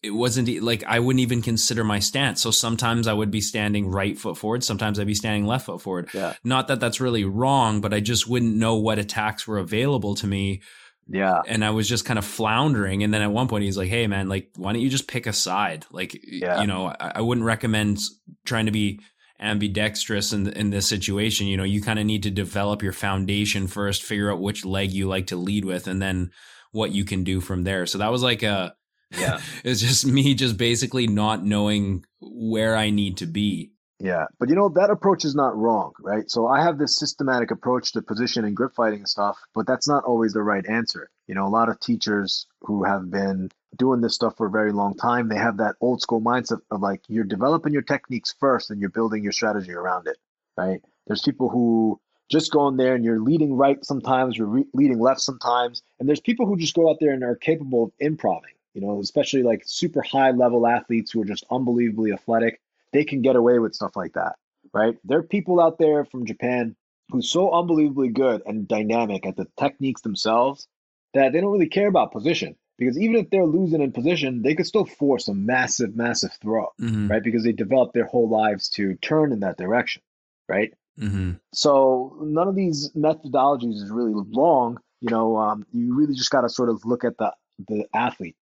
it 0.04 0.12
wasn't 0.12 0.62
like 0.62 0.84
I 0.84 1.00
wouldn't 1.00 1.22
even 1.22 1.42
consider 1.42 1.84
my 1.84 2.00
stance. 2.00 2.42
So 2.42 2.52
sometimes 2.52 3.08
I 3.08 3.14
would 3.14 3.32
be 3.32 3.42
standing 3.42 3.88
right 3.88 4.18
foot 4.18 4.38
forward. 4.38 4.64
Sometimes 4.64 5.00
I'd 5.00 5.08
be 5.08 5.16
standing 5.16 5.48
left 5.48 5.66
foot 5.66 5.82
forward. 5.82 6.10
Yeah. 6.14 6.34
Not 6.44 6.68
that 6.68 6.80
that's 6.80 7.02
really 7.02 7.24
wrong, 7.24 7.82
but 7.82 7.94
I 7.94 8.02
just 8.02 8.28
wouldn't 8.28 8.56
know 8.56 8.76
what 8.76 9.00
attacks 9.00 9.48
were 9.48 9.58
available 9.58 10.14
to 10.16 10.28
me 10.28 10.62
Yeah. 11.08 11.42
and 11.48 11.64
I 11.64 11.70
was 11.70 11.88
just 11.88 12.04
kind 12.06 12.18
of 12.18 12.26
floundering. 12.26 13.04
And 13.04 13.14
then 13.14 13.22
at 13.22 13.32
one 13.32 13.48
point, 13.48 13.64
he's 13.64 13.78
like, 13.78 13.90
"Hey, 13.90 14.08
man, 14.08 14.28
like, 14.28 14.50
why 14.56 14.74
don't 14.74 14.82
you 14.82 14.90
just 14.90 15.08
pick 15.08 15.28
a 15.28 15.34
side? 15.34 15.86
Like, 15.92 16.20
Yeah. 16.24 16.62
you 16.62 16.68
know, 16.68 16.88
I, 16.88 17.14
I 17.16 17.22
wouldn't 17.22 17.46
recommend 17.46 18.00
trying 18.46 18.66
to 18.66 18.72
be 18.72 19.00
ambidextrous 19.40 20.34
in 20.34 20.48
in 20.50 20.70
this 20.70 20.88
situation. 20.88 21.48
You 21.48 21.58
know, 21.58 21.64
you 21.64 21.82
kind 21.82 22.00
of 22.00 22.06
need 22.06 22.24
to 22.24 22.32
develop 22.32 22.82
your 22.82 22.94
foundation 22.94 23.68
first, 23.68 24.04
figure 24.04 24.32
out 24.32 24.42
which 24.42 24.66
leg 24.66 24.92
you 24.92 25.08
like 25.08 25.28
to 25.28 25.36
lead 25.36 25.66
with, 25.66 25.88
and 25.88 26.02
then 26.02 26.32
what 26.72 26.92
you 26.92 27.06
can 27.06 27.24
do 27.24 27.40
from 27.40 27.64
there. 27.64 27.86
So 27.86 27.98
that 28.00 28.12
was 28.12 28.24
like 28.24 28.44
a, 28.44 28.76
Yeah. 29.18 29.40
it's 29.64 29.82
just 29.82 30.06
me 30.06 30.34
just 30.34 30.58
basically 30.58 31.08
not 31.08 31.44
knowing 31.46 32.04
where 32.20 32.76
I 32.76 32.90
need 32.90 33.18
to 33.18 33.26
be. 33.26 33.72
Yeah, 34.00 34.26
but 34.40 34.50
you 34.50 34.56
know 34.56 34.70
that 34.70 34.90
approach 34.90 35.24
is 35.24 35.36
not 35.36 35.56
wrong, 35.56 35.94
right? 36.02 36.30
So 36.30 36.48
I 36.48 36.62
have 36.62 36.78
this 36.78 36.98
systematic 36.98 37.52
approach 37.52 37.94
to 37.94 38.02
position 38.02 38.44
and 38.44 38.56
grip 38.56 38.74
fighting 38.76 39.00
and 39.00 39.08
stuff, 39.10 39.40
but 39.54 39.66
that's 39.66 39.88
not 39.88 40.04
always 40.04 40.34
the 40.34 40.44
right 40.44 40.66
answer. 40.68 41.10
You 41.28 41.36
know, 41.36 41.48
a 41.48 41.50
lot 41.50 41.70
of 41.70 41.80
teachers 41.80 42.46
who 42.62 42.84
have 42.84 43.10
been 43.10 43.50
doing 43.78 44.02
this 44.02 44.14
stuff 44.14 44.36
for 44.36 44.48
a 44.48 44.52
very 44.52 44.74
long 44.74 44.96
time, 44.96 45.30
they 45.30 45.38
have 45.38 45.58
that 45.58 45.76
old 45.80 46.02
school 46.02 46.22
mindset 46.22 46.60
of 46.72 46.82
like 46.82 47.02
you're 47.08 47.24
developing 47.24 47.72
your 47.72 47.84
techniques 47.84 48.36
first 48.38 48.70
and 48.70 48.82
you're 48.82 48.90
building 48.90 49.24
your 49.24 49.32
strategy 49.32 49.74
around 49.74 50.08
it, 50.08 50.18
right? 50.58 50.82
There's 51.08 51.22
people 51.22 51.48
who 51.48 52.00
just 52.30 52.52
go 52.52 52.68
in 52.68 52.76
there 52.76 52.96
and 52.96 53.06
you're 53.06 53.22
leading 53.22 53.56
right 53.56 53.84
sometimes, 53.86 54.38
you're 54.38 54.48
re- 54.48 54.68
leading 54.74 55.00
left 55.00 55.22
sometimes, 55.22 55.84
and 56.00 56.10
there's 56.10 56.20
people 56.20 56.46
who 56.46 56.58
just 56.58 56.76
go 56.76 56.90
out 56.90 56.98
there 57.00 57.12
and 57.12 57.24
are 57.24 57.36
capable 57.36 57.86
of 57.86 57.92
improving. 58.00 58.52
You 58.74 58.82
know, 58.82 59.00
especially 59.00 59.42
like 59.42 59.64
super 59.66 60.02
high 60.02 60.32
level 60.32 60.68
athletes 60.68 61.12
who 61.12 61.22
are 61.22 61.26
just 61.26 61.46
unbelievably 61.50 62.12
athletic 62.12 62.60
they 62.96 63.04
can 63.06 63.22
get 63.22 63.36
away 63.36 63.60
with 63.60 63.76
stuff 63.76 63.96
like 63.96 64.14
that, 64.14 64.36
right? 64.74 64.96
There 65.04 65.20
are 65.20 65.24
people 65.24 65.62
out 65.62 65.78
there 65.78 66.06
from 66.06 66.26
Japan 66.26 66.76
who's 67.10 67.30
so 67.30 67.52
unbelievably 67.52 68.10
good 68.10 68.42
and 68.46 68.68
dynamic 68.68 69.26
at 69.26 69.36
the 69.36 69.48
techniques 69.60 70.02
themselves 70.02 70.68
that 71.14 71.34
they 71.34 71.42
don't 71.42 71.52
really 71.52 71.70
care 71.70 71.88
about 71.88 72.12
position 72.12 72.56
because 72.78 72.98
even 73.00 73.18
if 73.18 73.30
they're 73.30 73.46
losing 73.46 73.82
in 73.82 73.92
position, 73.92 74.42
they 74.42 74.56
could 74.56 74.66
still 74.66 74.86
force 74.86 75.28
a 75.28 75.34
massive, 75.34 75.96
massive 75.96 76.32
throw, 76.42 76.68
Mm-hmm. 76.82 77.08
right? 77.08 77.24
Because 77.24 77.44
they 77.44 77.54
developed 77.54 77.94
their 77.94 78.06
whole 78.06 78.30
lives 78.30 78.70
to 78.72 78.96
turn 78.96 79.32
in 79.32 79.42
that 79.42 79.58
direction, 79.58 80.02
right? 80.50 80.74
Mm-hmm. 81.00 81.34
So 81.54 82.18
none 82.22 82.48
of 82.48 82.56
these 82.56 82.92
methodologies 82.96 83.76
is 83.76 83.90
really 83.90 84.14
wrong. 84.36 84.80
You 85.02 85.10
know, 85.10 85.38
um, 85.38 85.66
you 85.72 85.96
really 85.96 86.16
just 86.16 86.32
got 86.32 86.42
to 86.42 86.50
sort 86.50 86.70
of 86.70 86.86
look 86.86 87.04
at 87.04 87.18
the 87.18 87.34
the 87.68 87.86
athlete, 87.94 88.36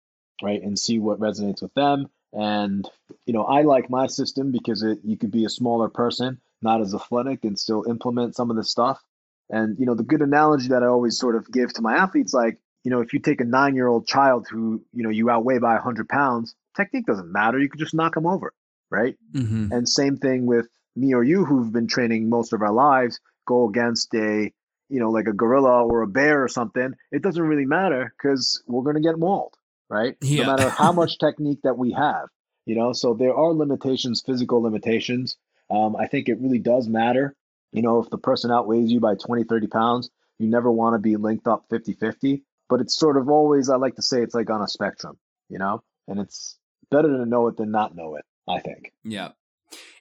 right, 0.42 0.62
and 0.62 0.78
see 0.80 1.00
what 1.00 1.20
resonates 1.20 1.62
with 1.62 1.74
them. 1.74 2.08
And 2.34 2.88
you 3.26 3.34
know, 3.34 3.44
I 3.44 3.62
like 3.63 3.89
my 3.89 4.08
system 4.08 4.52
because 4.52 4.84
it 4.84 5.00
you 5.04 5.17
could 5.17 5.32
be 5.32 5.46
a 5.46 5.50
smaller 5.50 5.89
person, 5.89 6.39
not 6.62 6.82
as 6.82 6.94
athletic, 6.96 7.44
and 7.44 7.60
still 7.60 7.86
implement 7.89 8.36
some 8.36 8.50
of 8.50 8.56
the 8.56 8.63
stuff. 8.63 9.02
And 9.50 9.78
you 9.80 9.86
know, 9.86 9.96
the 9.96 10.04
good 10.04 10.22
analogy 10.22 10.70
that 10.70 10.84
I 10.84 10.88
always 10.88 11.17
sort 11.17 11.36
of 11.36 11.52
give 11.52 11.74
to 11.74 11.82
my 11.82 11.96
athletes, 11.96 12.34
like 12.34 12.58
you 12.84 12.91
know, 12.91 13.02
if 13.02 13.13
you 13.13 13.20
take 13.20 13.41
a 13.41 13.46
nine-year-old 13.46 14.08
child 14.08 14.48
who 14.50 14.82
you 14.94 15.04
know 15.04 15.10
you 15.10 15.30
outweigh 15.30 15.60
by 15.60 15.74
100 15.74 16.08
pounds, 16.08 16.56
technique 16.76 17.06
doesn't 17.06 17.32
matter. 17.32 17.60
You 17.60 17.70
could 17.70 17.80
just 17.80 17.94
knock 17.94 18.15
them 18.15 18.26
over, 18.26 18.54
right? 18.89 19.17
Mm-hmm. 19.34 19.72
And 19.72 19.88
same 19.88 20.17
thing 20.17 20.46
with 20.46 20.67
me 20.96 21.13
or 21.13 21.24
you 21.24 21.46
who've 21.46 21.72
been 21.72 21.88
training 21.88 22.30
most 22.30 22.54
of 22.54 22.62
our 22.62 22.72
lives, 22.72 23.20
go 23.46 23.67
against 23.67 24.13
a, 24.13 24.52
you 24.89 25.00
know, 25.00 25.10
like 25.10 25.28
a 25.28 25.34
gorilla 25.34 25.86
or 25.86 26.02
a 26.02 26.08
bear 26.08 26.44
or 26.44 26.48
something. 26.48 26.94
It 27.12 27.22
doesn't 27.22 27.41
really 27.41 27.65
matter 27.65 28.13
because 28.17 28.62
we're 28.67 28.84
going 28.84 28.96
to 28.96 29.02
get 29.02 29.17
mauled, 29.17 29.56
right? 29.91 30.15
Yeah. 30.21 30.45
No 30.45 30.51
matter 30.56 30.69
how 30.69 30.91
much 30.93 31.17
technique 31.19 31.60
that 31.63 31.77
we 31.77 31.91
have, 31.91 32.27
you 32.65 32.75
know, 32.75 32.93
so 32.93 33.13
there 33.13 33.36
are 33.36 33.54
limitations, 33.54 34.23
physical 34.25 34.62
limitations. 34.62 35.36
Um, 35.69 35.95
I 35.95 36.08
think 36.08 36.30
it 36.30 36.39
really 36.39 36.60
does 36.60 36.88
matter. 36.88 37.36
You 37.73 37.82
know, 37.82 37.99
if 38.01 38.10
the 38.10 38.17
person 38.17 38.51
outweighs 38.51 38.91
you 38.91 38.99
by 38.99 39.15
20, 39.15 39.43
30 39.43 39.67
pounds, 39.67 40.10
you 40.39 40.47
never 40.47 40.71
want 40.71 40.95
to 40.95 40.99
be 40.99 41.17
linked 41.17 41.47
up 41.47 41.65
50 41.69 41.93
50. 41.93 42.43
But 42.69 42.80
it's 42.82 42.97
sort 42.97 43.17
of 43.17 43.30
always, 43.30 43.69
I 43.69 43.75
like 43.75 43.95
to 43.97 44.01
say, 44.01 44.21
it's 44.23 44.34
like 44.34 44.49
on 44.49 44.62
a 44.62 44.67
spectrum, 44.67 45.17
you 45.49 45.60
know, 45.60 45.84
and 46.08 46.19
it's 46.19 46.58
better 46.89 47.10
to 47.10 47.25
know 47.25 47.47
it 47.47 47.58
than 47.58 47.71
not 47.71 47.95
know 47.95 48.15
it, 48.15 48.23
I 48.47 48.60
think. 48.60 48.93
Yeah. 49.04 49.30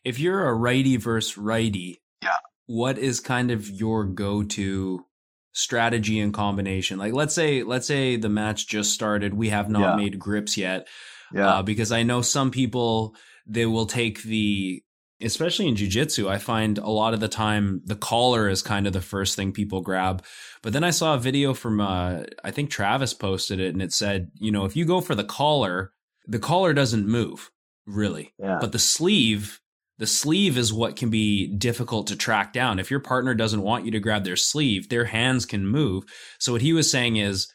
If 0.04 0.18
you're 0.20 0.46
a 0.48 0.54
righty 0.54 0.96
versus 0.96 1.36
righty, 1.36 2.00
Yeah. 2.22 2.36
what 2.66 2.96
is 2.98 3.18
kind 3.20 3.50
of 3.50 3.68
your 3.68 4.04
go-to 4.04 5.04
strategy 5.52 6.20
and 6.20 6.32
combination? 6.32 6.98
Like 6.98 7.12
let's 7.12 7.34
say 7.34 7.62
let's 7.62 7.86
say 7.86 8.16
the 8.16 8.28
match 8.28 8.66
just 8.68 8.92
started, 8.92 9.34
we 9.34 9.48
have 9.50 9.68
not 9.68 9.80
Yeah. 9.80 9.96
made 9.96 10.18
grips 10.18 10.56
yet. 10.56 10.86
Yeah. 11.32 11.48
Uh, 11.58 11.62
because 11.62 11.92
I 11.92 12.02
know 12.02 12.22
some 12.22 12.50
people 12.50 13.14
they 13.46 13.66
will 13.66 13.86
take 13.86 14.22
the 14.22 14.82
especially 15.22 15.68
in 15.68 15.76
jiu-jitsu, 15.76 16.30
I 16.30 16.38
find 16.38 16.78
a 16.78 16.88
lot 16.88 17.12
of 17.12 17.20
the 17.20 17.28
time 17.28 17.82
the 17.84 17.94
collar 17.94 18.48
is 18.48 18.62
kind 18.62 18.86
of 18.86 18.94
the 18.94 19.02
first 19.02 19.36
thing 19.36 19.52
people 19.52 19.82
grab. 19.82 20.24
But 20.62 20.72
then 20.72 20.82
I 20.82 20.90
saw 20.90 21.14
a 21.14 21.18
video 21.18 21.52
from 21.54 21.80
uh 21.80 22.22
I 22.44 22.50
think 22.50 22.70
Travis 22.70 23.12
posted 23.14 23.60
it 23.60 23.72
and 23.74 23.82
it 23.82 23.92
said, 23.92 24.30
you 24.34 24.50
know, 24.50 24.64
if 24.64 24.76
you 24.76 24.84
go 24.84 25.00
for 25.00 25.14
the 25.14 25.24
collar, 25.24 25.92
the 26.26 26.38
collar 26.38 26.72
doesn't 26.72 27.06
move, 27.06 27.50
really. 27.86 28.32
yeah. 28.38 28.58
But 28.60 28.72
the 28.72 28.78
sleeve, 28.78 29.60
the 30.00 30.06
sleeve 30.06 30.56
is 30.56 30.72
what 30.72 30.96
can 30.96 31.10
be 31.10 31.46
difficult 31.46 32.06
to 32.06 32.16
track 32.16 32.54
down. 32.54 32.78
If 32.78 32.90
your 32.90 33.00
partner 33.00 33.34
doesn't 33.34 33.60
want 33.60 33.84
you 33.84 33.90
to 33.90 34.00
grab 34.00 34.24
their 34.24 34.34
sleeve, 34.34 34.88
their 34.88 35.04
hands 35.04 35.44
can 35.44 35.66
move. 35.66 36.04
So 36.38 36.52
what 36.52 36.62
he 36.62 36.72
was 36.72 36.90
saying 36.90 37.16
is 37.16 37.52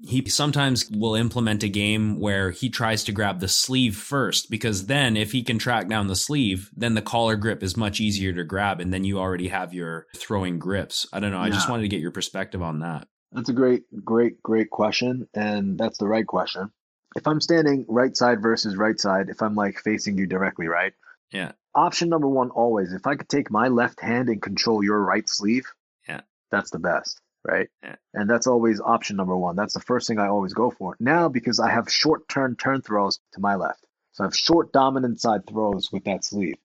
he 0.00 0.26
sometimes 0.30 0.90
will 0.90 1.14
implement 1.14 1.62
a 1.62 1.68
game 1.68 2.18
where 2.18 2.50
he 2.50 2.70
tries 2.70 3.04
to 3.04 3.12
grab 3.12 3.40
the 3.40 3.46
sleeve 3.46 3.94
first 3.94 4.50
because 4.50 4.86
then 4.86 5.18
if 5.18 5.32
he 5.32 5.42
can 5.42 5.58
track 5.58 5.86
down 5.86 6.06
the 6.06 6.16
sleeve, 6.16 6.70
then 6.74 6.94
the 6.94 7.02
collar 7.02 7.36
grip 7.36 7.62
is 7.62 7.76
much 7.76 8.00
easier 8.00 8.32
to 8.32 8.42
grab 8.42 8.80
and 8.80 8.90
then 8.90 9.04
you 9.04 9.18
already 9.18 9.48
have 9.48 9.74
your 9.74 10.06
throwing 10.16 10.58
grips. 10.58 11.06
I 11.12 11.20
don't 11.20 11.30
know. 11.30 11.40
I 11.40 11.50
just 11.50 11.68
wanted 11.68 11.82
to 11.82 11.88
get 11.88 12.00
your 12.00 12.10
perspective 12.10 12.62
on 12.62 12.78
that. 12.78 13.06
That's 13.32 13.50
a 13.50 13.54
great, 13.54 13.82
great, 14.02 14.42
great 14.42 14.70
question. 14.70 15.28
And 15.34 15.78
that's 15.78 15.98
the 15.98 16.08
right 16.08 16.26
question. 16.26 16.70
If 17.16 17.26
I'm 17.26 17.42
standing 17.42 17.84
right 17.86 18.16
side 18.16 18.40
versus 18.40 18.76
right 18.76 18.98
side, 18.98 19.28
if 19.28 19.42
I'm 19.42 19.54
like 19.54 19.78
facing 19.78 20.16
you 20.16 20.26
directly, 20.26 20.68
right? 20.68 20.94
Yeah. 21.30 21.52
Option 21.74 22.08
number 22.08 22.28
one 22.28 22.50
always, 22.50 22.92
if 22.92 23.06
I 23.06 23.14
could 23.16 23.28
take 23.28 23.50
my 23.50 23.68
left 23.68 24.00
hand 24.00 24.28
and 24.28 24.42
control 24.42 24.84
your 24.84 25.00
right 25.00 25.26
sleeve, 25.28 25.66
Yeah. 26.06 26.20
that's 26.50 26.70
the 26.70 26.78
best, 26.78 27.20
right? 27.44 27.68
Yeah. 27.82 27.96
And 28.12 28.28
that's 28.28 28.46
always 28.46 28.80
option 28.80 29.16
number 29.16 29.36
one. 29.36 29.56
That's 29.56 29.72
the 29.74 29.80
first 29.80 30.06
thing 30.06 30.18
I 30.18 30.28
always 30.28 30.52
go 30.52 30.70
for. 30.70 30.96
Now, 31.00 31.28
because 31.28 31.58
I 31.60 31.70
have 31.70 31.90
short 31.90 32.28
turn 32.28 32.56
turn 32.56 32.82
throws 32.82 33.20
to 33.32 33.40
my 33.40 33.54
left. 33.54 33.86
So 34.12 34.24
I 34.24 34.26
have 34.26 34.36
short 34.36 34.72
dominant 34.72 35.20
side 35.20 35.46
throws 35.46 35.90
with 35.90 36.04
that 36.04 36.24
sleeve. 36.24 36.56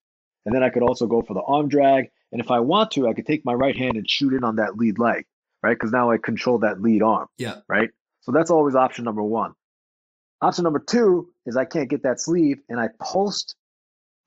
And 0.46 0.54
then 0.54 0.64
I 0.64 0.70
could 0.70 0.84
also 0.84 1.08
go 1.08 1.22
for 1.22 1.34
the 1.34 1.42
arm 1.42 1.70
drag. 1.70 2.10
And 2.34 2.42
if 2.42 2.52
I 2.52 2.60
want 2.60 2.92
to, 2.92 3.08
I 3.08 3.14
could 3.14 3.26
take 3.26 3.46
my 3.46 3.54
right 3.54 3.76
hand 3.78 3.96
and 3.96 4.10
shoot 4.10 4.34
in 4.34 4.44
on 4.44 4.58
that 4.58 4.76
lead 4.78 5.00
leg, 5.00 5.26
right? 5.64 5.74
Because 5.74 5.92
now 5.94 6.12
I 6.12 6.18
control 6.18 6.58
that 6.60 6.82
lead 6.82 7.02
arm 7.02 7.28
Yeah. 7.38 7.62
right? 7.70 7.90
So 8.22 8.34
that's 8.34 8.52
always 8.52 8.76
option 8.76 9.06
number 9.06 9.24
one. 9.24 9.54
Option 10.42 10.64
number 10.66 10.80
two 10.80 11.30
is 11.46 11.56
I 11.56 11.64
can't 11.64 11.90
get 11.90 12.04
that 12.04 12.20
sleeve 12.20 12.60
and 12.68 12.78
I 12.80 12.90
post 13.00 13.56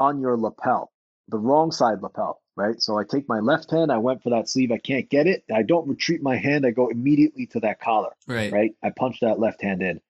on 0.00 0.20
your 0.20 0.36
lapel, 0.36 0.90
the 1.28 1.38
wrong 1.38 1.70
side 1.70 2.02
lapel, 2.02 2.40
right? 2.56 2.80
So 2.82 2.98
I 2.98 3.04
take 3.04 3.28
my 3.28 3.38
left 3.40 3.70
hand, 3.70 3.92
I 3.92 3.98
went 3.98 4.22
for 4.22 4.30
that 4.30 4.48
sleeve, 4.48 4.72
I 4.72 4.78
can't 4.78 5.08
get 5.08 5.26
it. 5.26 5.44
I 5.54 5.62
don't 5.62 5.86
retreat 5.88 6.22
my 6.22 6.36
hand, 6.36 6.66
I 6.66 6.70
go 6.70 6.88
immediately 6.88 7.46
to 7.48 7.60
that 7.60 7.80
collar, 7.80 8.10
Right. 8.26 8.50
right? 8.50 8.72
I 8.82 8.90
punch 8.90 9.20
that 9.20 9.38
left 9.38 9.62
hand 9.62 9.82
in. 9.82 10.00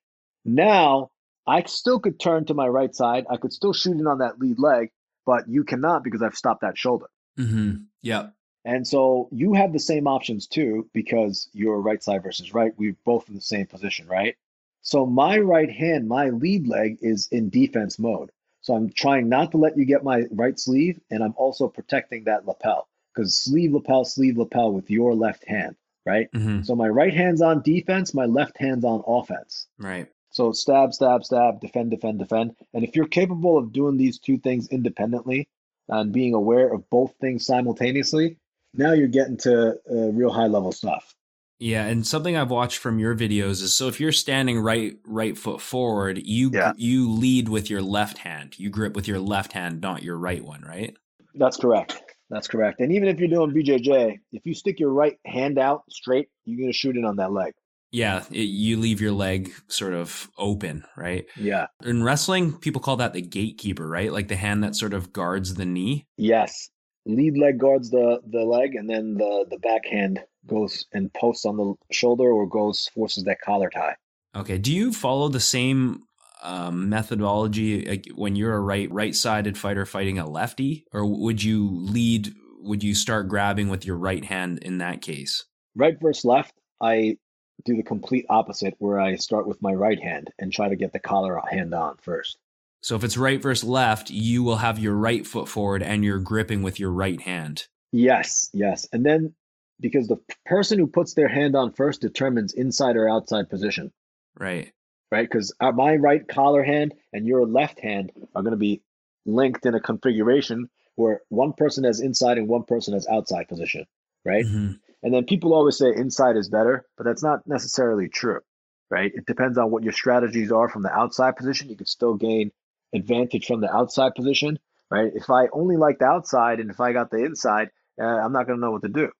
Now 0.45 1.11
I 1.45 1.63
still 1.63 1.99
could 1.99 2.19
turn 2.19 2.45
to 2.45 2.53
my 2.53 2.67
right 2.67 2.95
side, 2.95 3.25
I 3.29 3.37
could 3.37 3.53
still 3.53 3.73
shoot 3.73 3.97
in 3.99 4.07
on 4.07 4.19
that 4.19 4.39
lead 4.39 4.57
leg, 4.57 4.91
but 5.25 5.47
you 5.47 5.63
cannot 5.63 6.03
because 6.03 6.21
I've 6.23 6.35
stopped 6.35 6.61
that 6.61 6.77
shoulder. 6.77 7.07
Mm-hmm. 7.37 7.83
Yeah. 8.01 8.29
And 8.63 8.87
so 8.87 9.27
you 9.31 9.53
have 9.53 9.73
the 9.73 9.79
same 9.79 10.07
options 10.07 10.47
too 10.47 10.87
because 10.93 11.49
you're 11.51 11.79
right 11.81 12.01
side 12.01 12.23
versus 12.23 12.53
right. 12.53 12.73
We're 12.77 12.95
both 13.05 13.27
in 13.27 13.35
the 13.35 13.41
same 13.41 13.65
position, 13.65 14.07
right? 14.07 14.35
So 14.83 15.05
my 15.05 15.39
right 15.39 15.69
hand, 15.71 16.07
my 16.07 16.29
lead 16.29 16.67
leg 16.67 16.97
is 17.01 17.27
in 17.31 17.49
defense 17.49 17.97
mode. 17.99 18.31
So 18.61 18.75
I'm 18.75 18.91
trying 18.91 19.27
not 19.27 19.51
to 19.51 19.57
let 19.57 19.77
you 19.77 19.85
get 19.85 20.03
my 20.03 20.23
right 20.31 20.59
sleeve, 20.59 20.99
and 21.09 21.23
I'm 21.23 21.33
also 21.35 21.67
protecting 21.67 22.25
that 22.25 22.45
lapel 22.45 22.87
because 23.13 23.37
sleeve, 23.37 23.73
lapel, 23.73 24.05
sleeve, 24.05 24.37
lapel 24.37 24.71
with 24.71 24.89
your 24.89 25.15
left 25.15 25.47
hand, 25.47 25.75
right? 26.05 26.31
Mm-hmm. 26.31 26.61
So 26.61 26.75
my 26.75 26.87
right 26.87 27.13
hand's 27.13 27.41
on 27.41 27.61
defense, 27.61 28.13
my 28.13 28.25
left 28.25 28.57
hand's 28.57 28.85
on 28.85 29.03
offense. 29.05 29.67
Right. 29.77 30.07
So 30.31 30.53
stab, 30.53 30.93
stab, 30.93 31.25
stab, 31.25 31.59
defend, 31.59 31.91
defend, 31.91 32.19
defend. 32.19 32.55
And 32.73 32.83
if 32.85 32.95
you're 32.95 33.07
capable 33.07 33.57
of 33.57 33.73
doing 33.73 33.97
these 33.97 34.17
two 34.17 34.37
things 34.37 34.69
independently 34.69 35.49
and 35.89 36.13
being 36.13 36.33
aware 36.33 36.71
of 36.71 36.89
both 36.89 37.13
things 37.19 37.45
simultaneously, 37.45 38.37
now 38.73 38.93
you're 38.93 39.07
getting 39.07 39.37
to 39.37 39.77
uh, 39.89 40.11
real 40.11 40.31
high 40.31 40.47
level 40.47 40.71
stuff. 40.71 41.13
Yeah, 41.61 41.85
and 41.85 42.05
something 42.07 42.35
I've 42.35 42.49
watched 42.49 42.79
from 42.79 42.97
your 42.97 43.15
videos 43.15 43.61
is 43.61 43.75
so 43.75 43.87
if 43.87 43.99
you're 43.99 44.11
standing 44.11 44.59
right 44.59 44.97
right 45.05 45.37
foot 45.37 45.61
forward, 45.61 46.19
you 46.25 46.49
Yeah. 46.51 46.73
you 46.75 47.11
lead 47.11 47.49
with 47.49 47.69
your 47.69 47.83
left 47.83 48.17
hand. 48.17 48.57
You 48.57 48.71
grip 48.71 48.95
with 48.95 49.07
your 49.07 49.19
left 49.19 49.53
hand, 49.53 49.79
not 49.79 50.01
your 50.01 50.17
right 50.17 50.43
one, 50.43 50.63
right? 50.67 50.97
That's 51.35 51.57
correct. 51.57 52.01
That's 52.31 52.47
correct. 52.47 52.79
And 52.79 52.91
even 52.91 53.07
if 53.07 53.19
you're 53.19 53.29
doing 53.29 53.51
BJJ, 53.53 54.17
if 54.31 54.43
you 54.43 54.55
stick 54.55 54.79
your 54.79 54.91
right 54.91 55.19
hand 55.25 55.59
out 55.59 55.83
straight, 55.87 56.29
you're 56.45 56.57
going 56.57 56.71
to 56.71 56.77
shoot 56.77 56.97
it 56.97 57.05
on 57.05 57.17
that 57.17 57.31
leg. 57.31 57.53
Yeah, 57.91 58.23
it, 58.31 58.47
you 58.47 58.77
leave 58.77 58.99
your 58.99 59.11
leg 59.11 59.51
sort 59.67 59.93
of 59.93 60.31
open, 60.39 60.83
right? 60.97 61.25
Yeah. 61.35 61.67
In 61.83 62.03
wrestling, 62.03 62.53
people 62.53 62.81
call 62.81 62.95
that 62.97 63.13
the 63.13 63.21
gatekeeper, 63.21 63.87
right? 63.87 64.11
Like 64.11 64.29
the 64.29 64.35
hand 64.35 64.63
that 64.63 64.75
sort 64.75 64.95
of 64.95 65.13
guards 65.13 65.53
the 65.55 65.65
knee. 65.65 66.07
Yes. 66.17 66.69
Lead 67.05 67.37
leg 67.37 67.59
guards 67.59 67.91
the 67.91 68.19
the 68.27 68.45
leg, 68.45 68.73
and 68.75 68.89
then 68.89 69.13
the 69.15 69.45
the 69.49 69.59
backhand 69.59 70.21
goes 70.47 70.85
and 70.93 71.13
posts 71.13 71.45
on 71.45 71.57
the 71.57 71.75
shoulder 71.91 72.31
or 72.31 72.47
goes 72.47 72.89
forces 72.93 73.23
that 73.25 73.41
collar 73.41 73.69
tie. 73.69 73.95
Okay. 74.35 74.57
Do 74.57 74.73
you 74.73 74.93
follow 74.93 75.29
the 75.29 75.39
same 75.39 76.03
um, 76.41 76.89
methodology 76.89 77.85
like, 77.85 78.07
when 78.15 78.35
you're 78.35 78.55
a 78.55 78.59
right 78.59 78.91
right 78.91 79.15
sided 79.15 79.57
fighter 79.57 79.85
fighting 79.85 80.19
a 80.19 80.27
lefty, 80.27 80.85
or 80.91 81.05
would 81.05 81.43
you 81.43 81.69
lead? 81.69 82.33
Would 82.63 82.83
you 82.83 82.93
start 82.93 83.27
grabbing 83.27 83.69
with 83.69 83.85
your 83.85 83.97
right 83.97 84.23
hand 84.23 84.59
in 84.59 84.79
that 84.79 85.01
case? 85.01 85.45
Right 85.75 85.99
versus 85.99 86.25
left, 86.25 86.53
I 86.79 87.17
do 87.65 87.75
the 87.75 87.83
complete 87.83 88.25
opposite, 88.29 88.75
where 88.79 88.99
I 88.99 89.15
start 89.15 89.47
with 89.47 89.61
my 89.61 89.73
right 89.73 90.01
hand 90.01 90.31
and 90.39 90.51
try 90.51 90.69
to 90.69 90.75
get 90.75 90.93
the 90.93 90.99
collar 90.99 91.41
hand 91.49 91.73
on 91.73 91.97
first. 92.01 92.37
So 92.81 92.95
if 92.95 93.03
it's 93.03 93.17
right 93.17 93.41
versus 93.41 93.67
left, 93.67 94.09
you 94.09 94.43
will 94.43 94.57
have 94.57 94.79
your 94.79 94.95
right 94.95 95.25
foot 95.25 95.47
forward 95.47 95.83
and 95.83 96.03
you're 96.03 96.19
gripping 96.19 96.63
with 96.63 96.79
your 96.79 96.91
right 96.91 97.21
hand. 97.21 97.67
Yes, 97.91 98.49
yes. 98.53 98.87
And 98.91 99.05
then 99.05 99.35
because 99.81 100.07
the 100.07 100.17
person 100.45 100.79
who 100.79 100.87
puts 100.87 101.13
their 101.13 101.27
hand 101.27 101.55
on 101.55 101.73
first 101.73 102.01
determines 102.01 102.53
inside 102.53 102.95
or 102.95 103.09
outside 103.09 103.49
position, 103.49 103.91
Right. 104.39 104.71
right? 105.11 105.27
Because 105.29 105.53
my 105.59 105.95
right 105.95 106.25
collar 106.27 106.63
hand 106.63 106.93
and 107.11 107.27
your 107.27 107.45
left 107.45 107.79
hand 107.79 108.11
are 108.35 108.43
going 108.43 108.51
to 108.51 108.57
be 108.57 108.81
linked 109.25 109.65
in 109.65 109.75
a 109.75 109.79
configuration 109.79 110.69
where 110.95 111.21
one 111.29 111.53
person 111.53 111.83
has 111.83 111.99
inside 111.99 112.37
and 112.37 112.47
one 112.47 112.63
person 112.63 112.93
has 112.93 113.07
outside 113.07 113.47
position, 113.47 113.85
right? 114.25 114.45
Mhm. 114.45 114.79
And 115.03 115.13
then 115.13 115.25
people 115.25 115.53
always 115.53 115.77
say 115.77 115.93
inside 115.95 116.37
is 116.37 116.49
better, 116.49 116.85
but 116.95 117.05
that's 117.05 117.23
not 117.23 117.47
necessarily 117.47 118.07
true, 118.07 118.41
right? 118.89 119.11
It 119.13 119.25
depends 119.25 119.57
on 119.57 119.71
what 119.71 119.83
your 119.83 119.93
strategies 119.93 120.51
are 120.51 120.69
from 120.69 120.83
the 120.83 120.93
outside 120.93 121.35
position. 121.35 121.69
You 121.69 121.75
can 121.75 121.87
still 121.87 122.15
gain 122.15 122.51
advantage 122.93 123.47
from 123.47 123.61
the 123.61 123.73
outside 123.73 124.13
position, 124.15 124.59
right? 124.91 125.11
If 125.15 125.29
I 125.29 125.47
only 125.53 125.77
like 125.77 125.99
the 125.99 126.05
outside 126.05 126.59
and 126.59 126.69
if 126.69 126.79
I 126.79 126.93
got 126.93 127.09
the 127.09 127.23
inside, 127.23 127.71
uh, 127.99 128.05
I'm 128.05 128.33
not 128.33 128.45
going 128.47 128.59
to 128.59 128.61
know 128.61 128.71
what 128.71 128.83
to 128.83 128.89
do, 128.89 129.11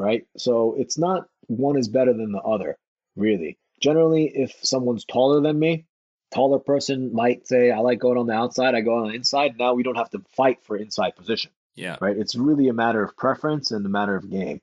right? 0.00 0.26
So 0.36 0.74
it's 0.78 0.98
not 0.98 1.26
one 1.46 1.78
is 1.78 1.88
better 1.88 2.12
than 2.12 2.32
the 2.32 2.40
other, 2.40 2.76
really. 3.16 3.58
Generally, 3.80 4.32
if 4.34 4.52
someone's 4.62 5.04
taller 5.04 5.40
than 5.40 5.58
me, 5.58 5.84
taller 6.32 6.58
person 6.58 7.12
might 7.12 7.46
say, 7.46 7.70
I 7.70 7.78
like 7.78 7.98
going 7.98 8.18
on 8.18 8.26
the 8.26 8.32
outside, 8.34 8.74
I 8.74 8.80
go 8.80 8.96
on 8.96 9.08
the 9.08 9.14
inside. 9.14 9.58
Now 9.58 9.74
we 9.74 9.82
don't 9.82 9.96
have 9.96 10.10
to 10.10 10.22
fight 10.36 10.58
for 10.64 10.76
inside 10.76 11.16
position 11.16 11.50
Yeah. 11.76 11.96
right? 12.00 12.16
It's 12.16 12.34
really 12.34 12.68
a 12.68 12.72
matter 12.72 13.02
of 13.02 13.16
preference 13.16 13.70
and 13.72 13.84
a 13.84 13.88
matter 13.88 14.16
of 14.16 14.30
game. 14.30 14.60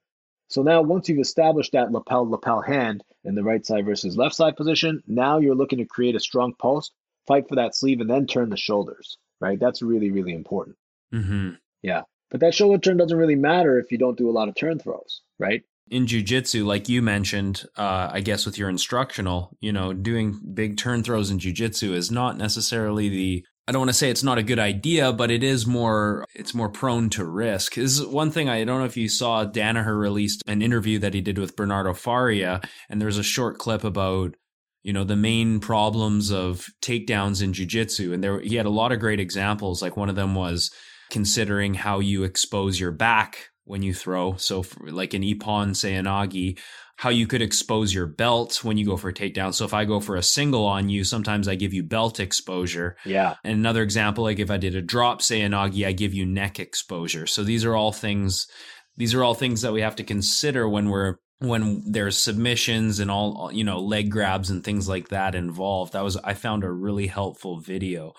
So 0.50 0.64
now 0.64 0.82
once 0.82 1.10
you've 1.10 1.20
established 1.20 1.74
that 1.74 1.92
lapel 1.92 2.30
lapel 2.30 2.62
hand 2.62 3.04
in 3.26 3.36
the 3.36 3.44
right 3.44 3.66
side 3.66 3.86
versus 3.86 4.16
left 4.18 4.34
side 4.36 4.56
position, 4.56 5.04
now 5.08 5.40
you're 5.40 5.56
looking 5.56 5.80
to 5.80 5.86
create 5.86 6.16
a 6.16 6.20
strong 6.22 6.54
post, 6.54 6.94
fight 7.28 7.50
for 7.50 7.56
that 7.56 7.76
sleeve, 7.76 8.00
and 8.00 8.10
then 8.10 8.26
turn 8.28 8.50
the 8.50 8.56
shoulders, 8.58 9.18
right? 9.42 9.60
That's 9.60 9.82
really, 9.82 10.10
really 10.10 10.34
important. 10.34 10.78
hmm 11.12 11.52
Yeah. 11.84 12.04
But 12.30 12.40
that 12.42 12.54
shoulder 12.54 12.78
turn 12.78 12.98
doesn't 12.98 13.18
really 13.18 13.36
matter 13.36 13.78
if 13.80 13.92
you 13.92 13.98
don't 13.98 14.18
do 14.18 14.30
a 14.30 14.36
lot 14.38 14.48
of 14.50 14.56
turn 14.56 14.80
throws, 14.80 15.22
right? 15.40 15.62
In 15.90 16.06
jujitsu, 16.06 16.66
like 16.66 16.90
you 16.90 17.02
mentioned, 17.02 17.64
uh, 17.78 18.10
I 18.12 18.20
guess 18.20 18.46
with 18.46 18.58
your 18.58 18.70
instructional, 18.70 19.56
you 19.62 19.72
know, 19.72 19.94
doing 19.94 20.40
big 20.54 20.78
turn 20.78 21.04
throws 21.04 21.32
in 21.32 21.40
jujitsu 21.40 21.94
is 21.94 22.12
not 22.12 22.38
necessarily 22.38 23.10
the. 23.10 23.46
I 23.70 23.74
don't 23.74 23.82
want 23.82 23.90
to 23.90 23.94
say 23.94 24.10
it's 24.10 24.24
not 24.24 24.38
a 24.38 24.44
good 24.44 24.60
idea, 24.60 25.12
but 25.12 25.30
it 25.30 25.44
is 25.44 25.66
more. 25.66 26.26
It's 26.34 26.54
more 26.54 26.70
prone 26.70 27.10
to 27.12 27.26
risk. 27.26 27.76
This 27.76 28.00
is 28.00 28.06
one 28.06 28.32
thing 28.32 28.50
I 28.50 28.64
don't 28.64 28.80
know 28.80 28.86
if 28.86 28.98
you 28.98 29.10
saw. 29.10 29.46
Danaher 29.46 29.98
released 29.98 30.42
an 30.48 30.62
interview 30.62 31.00
that 31.00 31.14
he 31.14 31.22
did 31.22 31.38
with 31.38 31.56
Bernardo 31.56 31.94
Faria, 31.94 32.62
and 32.90 33.02
there's 33.02 33.18
a 33.18 33.24
short 33.24 33.58
clip 33.58 33.84
about 33.84 34.36
you 34.84 34.94
know 34.94 35.04
the 35.04 35.16
main 35.16 35.60
problems 35.60 36.32
of 36.32 36.68
takedowns 36.82 37.42
in 37.42 37.54
jujitsu, 37.54 38.14
and 38.14 38.24
there 38.24 38.40
he 38.40 38.56
had 38.56 38.66
a 38.66 38.70
lot 38.70 38.92
of 38.92 39.00
great 39.00 39.20
examples. 39.22 39.82
Like 39.82 39.96
one 39.96 40.10
of 40.10 40.16
them 40.16 40.36
was 40.36 40.72
considering 41.10 41.74
how 41.74 42.00
you 42.00 42.24
expose 42.24 42.80
your 42.80 42.92
back 42.92 43.50
when 43.68 43.84
you 43.84 43.94
throw. 43.94 44.36
So, 44.38 44.64
for, 44.64 44.92
like 44.92 45.14
in 45.14 45.22
Ippon 45.22 45.72
Seoinage, 45.72 46.60
how 46.98 47.10
you 47.10 47.28
could 47.28 47.42
expose 47.42 47.94
your 47.94 48.08
belt 48.08 48.64
when 48.64 48.78
you 48.78 48.86
go 48.86 48.98
for 48.98 49.10
a 49.10 49.14
takedown. 49.14 49.54
So, 49.54 49.66
if 49.66 49.74
I 49.74 49.86
go 49.86 50.00
for 50.00 50.16
a 50.16 50.24
single 50.24 50.66
on 50.66 50.90
you, 50.90 51.04
sometimes 51.04 51.48
I 51.48 51.56
give 51.56 51.74
you 51.74 51.84
belt 51.84 52.20
exposure. 52.20 52.98
Yeah. 53.06 53.36
And 53.44 53.54
another 53.54 53.84
example, 53.84 54.24
like 54.24 54.40
if 54.40 54.50
I 54.50 54.58
did 54.58 54.76
a 54.76 54.82
drop 54.82 55.22
Seoinage, 55.22 55.86
I 55.86 55.92
give 55.92 56.14
you 56.14 56.26
neck 56.26 56.60
exposure. 56.60 57.28
So 57.28 57.44
these 57.44 57.66
are 57.66 57.76
all 57.76 57.92
things. 57.92 58.48
These 58.96 59.14
are 59.14 59.24
all 59.24 59.36
things 59.36 59.62
that 59.62 59.74
we 59.74 59.82
have 59.82 59.96
to 59.98 60.04
consider 60.04 60.68
when 60.68 60.90
we're 60.90 61.18
when 61.40 61.84
there's 61.92 62.18
submissions 62.18 63.00
and 63.00 63.12
all 63.12 63.52
you 63.54 63.64
know 63.64 63.80
leg 63.80 64.10
grabs 64.10 64.50
and 64.50 64.64
things 64.64 64.90
like 64.90 65.10
that 65.10 65.36
involved. 65.36 65.94
That 65.94 66.04
was 66.04 66.18
I 66.18 66.34
found 66.34 66.64
a 66.64 66.72
really 66.72 67.08
helpful 67.08 67.60
video. 67.60 68.14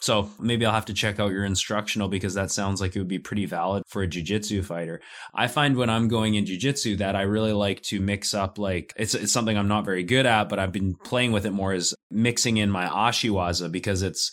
So 0.00 0.30
maybe 0.38 0.64
I'll 0.64 0.72
have 0.72 0.86
to 0.86 0.94
check 0.94 1.20
out 1.20 1.30
your 1.30 1.44
instructional 1.44 2.08
because 2.08 2.34
that 2.34 2.50
sounds 2.50 2.80
like 2.80 2.96
it 2.96 2.98
would 2.98 3.08
be 3.08 3.18
pretty 3.18 3.44
valid 3.44 3.82
for 3.86 4.02
a 4.02 4.08
jujitsu 4.08 4.64
fighter. 4.64 5.00
I 5.34 5.46
find 5.46 5.76
when 5.76 5.90
I'm 5.90 6.08
going 6.08 6.34
in 6.34 6.46
jujitsu 6.46 6.98
that 6.98 7.16
I 7.16 7.22
really 7.22 7.52
like 7.52 7.82
to 7.82 8.00
mix 8.00 8.32
up 8.32 8.58
like 8.58 8.94
it's 8.96 9.14
it's 9.14 9.32
something 9.32 9.58
I'm 9.58 9.68
not 9.68 9.84
very 9.84 10.02
good 10.02 10.24
at, 10.24 10.48
but 10.48 10.58
I've 10.58 10.72
been 10.72 10.94
playing 10.94 11.32
with 11.32 11.44
it 11.44 11.52
more 11.52 11.74
is 11.74 11.94
mixing 12.10 12.56
in 12.56 12.70
my 12.70 12.86
ashiwaza 12.86 13.70
because 13.70 14.02
it's 14.02 14.32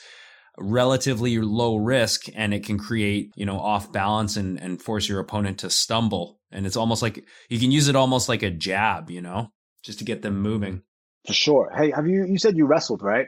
relatively 0.57 1.37
low 1.39 1.75
risk 1.75 2.25
and 2.33 2.53
it 2.53 2.65
can 2.65 2.77
create, 2.77 3.31
you 3.35 3.45
know, 3.45 3.59
off 3.59 3.91
balance 3.91 4.37
and, 4.37 4.59
and 4.59 4.81
force 4.81 5.07
your 5.07 5.19
opponent 5.19 5.59
to 5.59 5.69
stumble. 5.69 6.39
And 6.51 6.65
it's 6.65 6.77
almost 6.77 7.01
like 7.01 7.25
you 7.49 7.59
can 7.59 7.71
use 7.71 7.89
it 7.89 7.95
almost 7.95 8.29
like 8.29 8.41
a 8.41 8.49
jab, 8.49 9.09
you 9.09 9.21
know, 9.21 9.51
just 9.83 9.99
to 9.99 10.05
get 10.05 10.21
them 10.21 10.41
moving. 10.41 10.83
For 11.27 11.33
sure. 11.33 11.71
Hey, 11.75 11.91
have 11.91 12.07
you 12.07 12.25
you 12.25 12.37
said 12.37 12.55
you 12.55 12.65
wrestled, 12.65 13.03
right? 13.03 13.27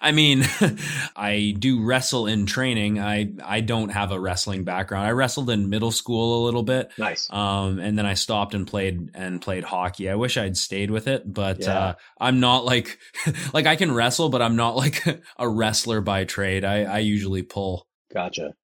I 0.00 0.12
mean, 0.12 0.44
I 1.16 1.54
do 1.58 1.82
wrestle 1.84 2.26
in 2.26 2.46
training. 2.46 2.98
I 3.00 3.32
I 3.44 3.60
don't 3.60 3.90
have 3.90 4.12
a 4.12 4.18
wrestling 4.20 4.64
background. 4.64 5.06
I 5.06 5.10
wrestled 5.10 5.50
in 5.50 5.68
middle 5.70 5.90
school 5.92 6.42
a 6.42 6.44
little 6.44 6.62
bit. 6.62 6.90
Nice. 6.98 7.28
Um, 7.30 7.78
and 7.78 7.98
then 7.98 8.06
I 8.06 8.14
stopped 8.14 8.54
and 8.54 8.66
played 8.66 9.10
and 9.14 9.40
played 9.40 9.64
hockey. 9.64 10.08
I 10.08 10.14
wish 10.14 10.36
I'd 10.36 10.56
stayed 10.56 10.90
with 10.90 11.06
it, 11.08 11.22
but 11.32 11.60
Yeah. 11.60 11.78
uh, 11.78 11.94
I'm 12.20 12.40
not 12.40 12.64
like 12.64 12.98
like 13.52 13.66
I 13.66 13.76
can 13.76 13.92
wrestle, 13.92 14.28
but 14.28 14.42
I'm 14.42 14.56
not 14.56 14.76
like 14.76 15.04
a 15.38 15.48
wrestler 15.48 16.00
by 16.00 16.24
trade. 16.24 16.64
I 16.64 16.84
I 16.84 16.98
usually 16.98 17.42
pull. 17.42 17.86
Gotcha. 18.12 18.54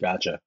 Gotcha. 0.00 0.38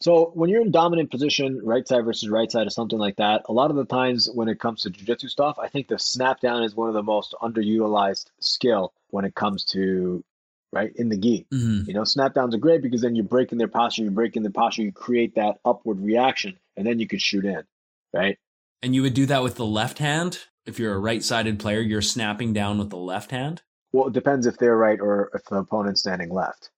So 0.00 0.30
when 0.34 0.48
you're 0.48 0.62
in 0.62 0.70
dominant 0.70 1.10
position, 1.10 1.60
right 1.64 1.86
side 1.86 2.04
versus 2.04 2.28
right 2.28 2.50
side 2.50 2.66
or 2.66 2.70
something 2.70 2.98
like 2.98 3.16
that, 3.16 3.42
a 3.48 3.52
lot 3.52 3.70
of 3.70 3.76
the 3.76 3.84
times 3.84 4.28
when 4.32 4.48
it 4.48 4.60
comes 4.60 4.82
to 4.82 4.90
jujitsu 4.90 5.28
stuff, 5.28 5.58
I 5.60 5.68
think 5.68 5.88
the 5.88 5.98
snap 5.98 6.40
down 6.40 6.62
is 6.62 6.74
one 6.74 6.88
of 6.88 6.94
the 6.94 7.02
most 7.02 7.34
underutilized 7.42 8.26
skill 8.38 8.92
when 9.10 9.24
it 9.24 9.34
comes 9.34 9.64
to 9.66 10.22
right 10.72 10.92
in 10.94 11.08
the 11.08 11.16
gi. 11.16 11.46
Mhm. 11.52 11.88
You 11.88 11.94
know, 11.94 12.04
snap 12.04 12.34
downs 12.34 12.54
are 12.54 12.58
great 12.58 12.82
because 12.82 13.00
then 13.00 13.16
you're 13.16 13.24
breaking 13.24 13.58
their 13.58 13.68
posture, 13.68 14.02
you're 14.02 14.12
breaking 14.12 14.42
their 14.42 14.52
posture, 14.52 14.82
you 14.82 14.92
create 14.92 15.34
that 15.34 15.58
upward 15.64 16.00
reaction, 16.00 16.58
and 16.76 16.86
then 16.86 17.00
you 17.00 17.08
could 17.08 17.22
shoot 17.22 17.44
in, 17.44 17.64
right? 18.12 18.38
And 18.82 18.94
you 18.94 19.02
would 19.02 19.14
do 19.14 19.26
that 19.26 19.42
with 19.42 19.56
the 19.56 19.66
left 19.66 19.98
hand. 19.98 20.46
If 20.64 20.78
you're 20.78 20.94
a 20.94 20.98
right-sided 20.98 21.58
player, 21.58 21.80
you're 21.80 22.02
snapping 22.02 22.52
down 22.52 22.78
with 22.78 22.90
the 22.90 22.98
left 22.98 23.30
hand. 23.32 23.62
Well, 23.92 24.08
it 24.08 24.12
depends 24.12 24.46
if 24.46 24.58
they're 24.58 24.76
right 24.76 25.00
or 25.00 25.30
if 25.34 25.44
the 25.44 25.56
opponent's 25.56 26.00
standing 26.00 26.30
left. 26.30 26.70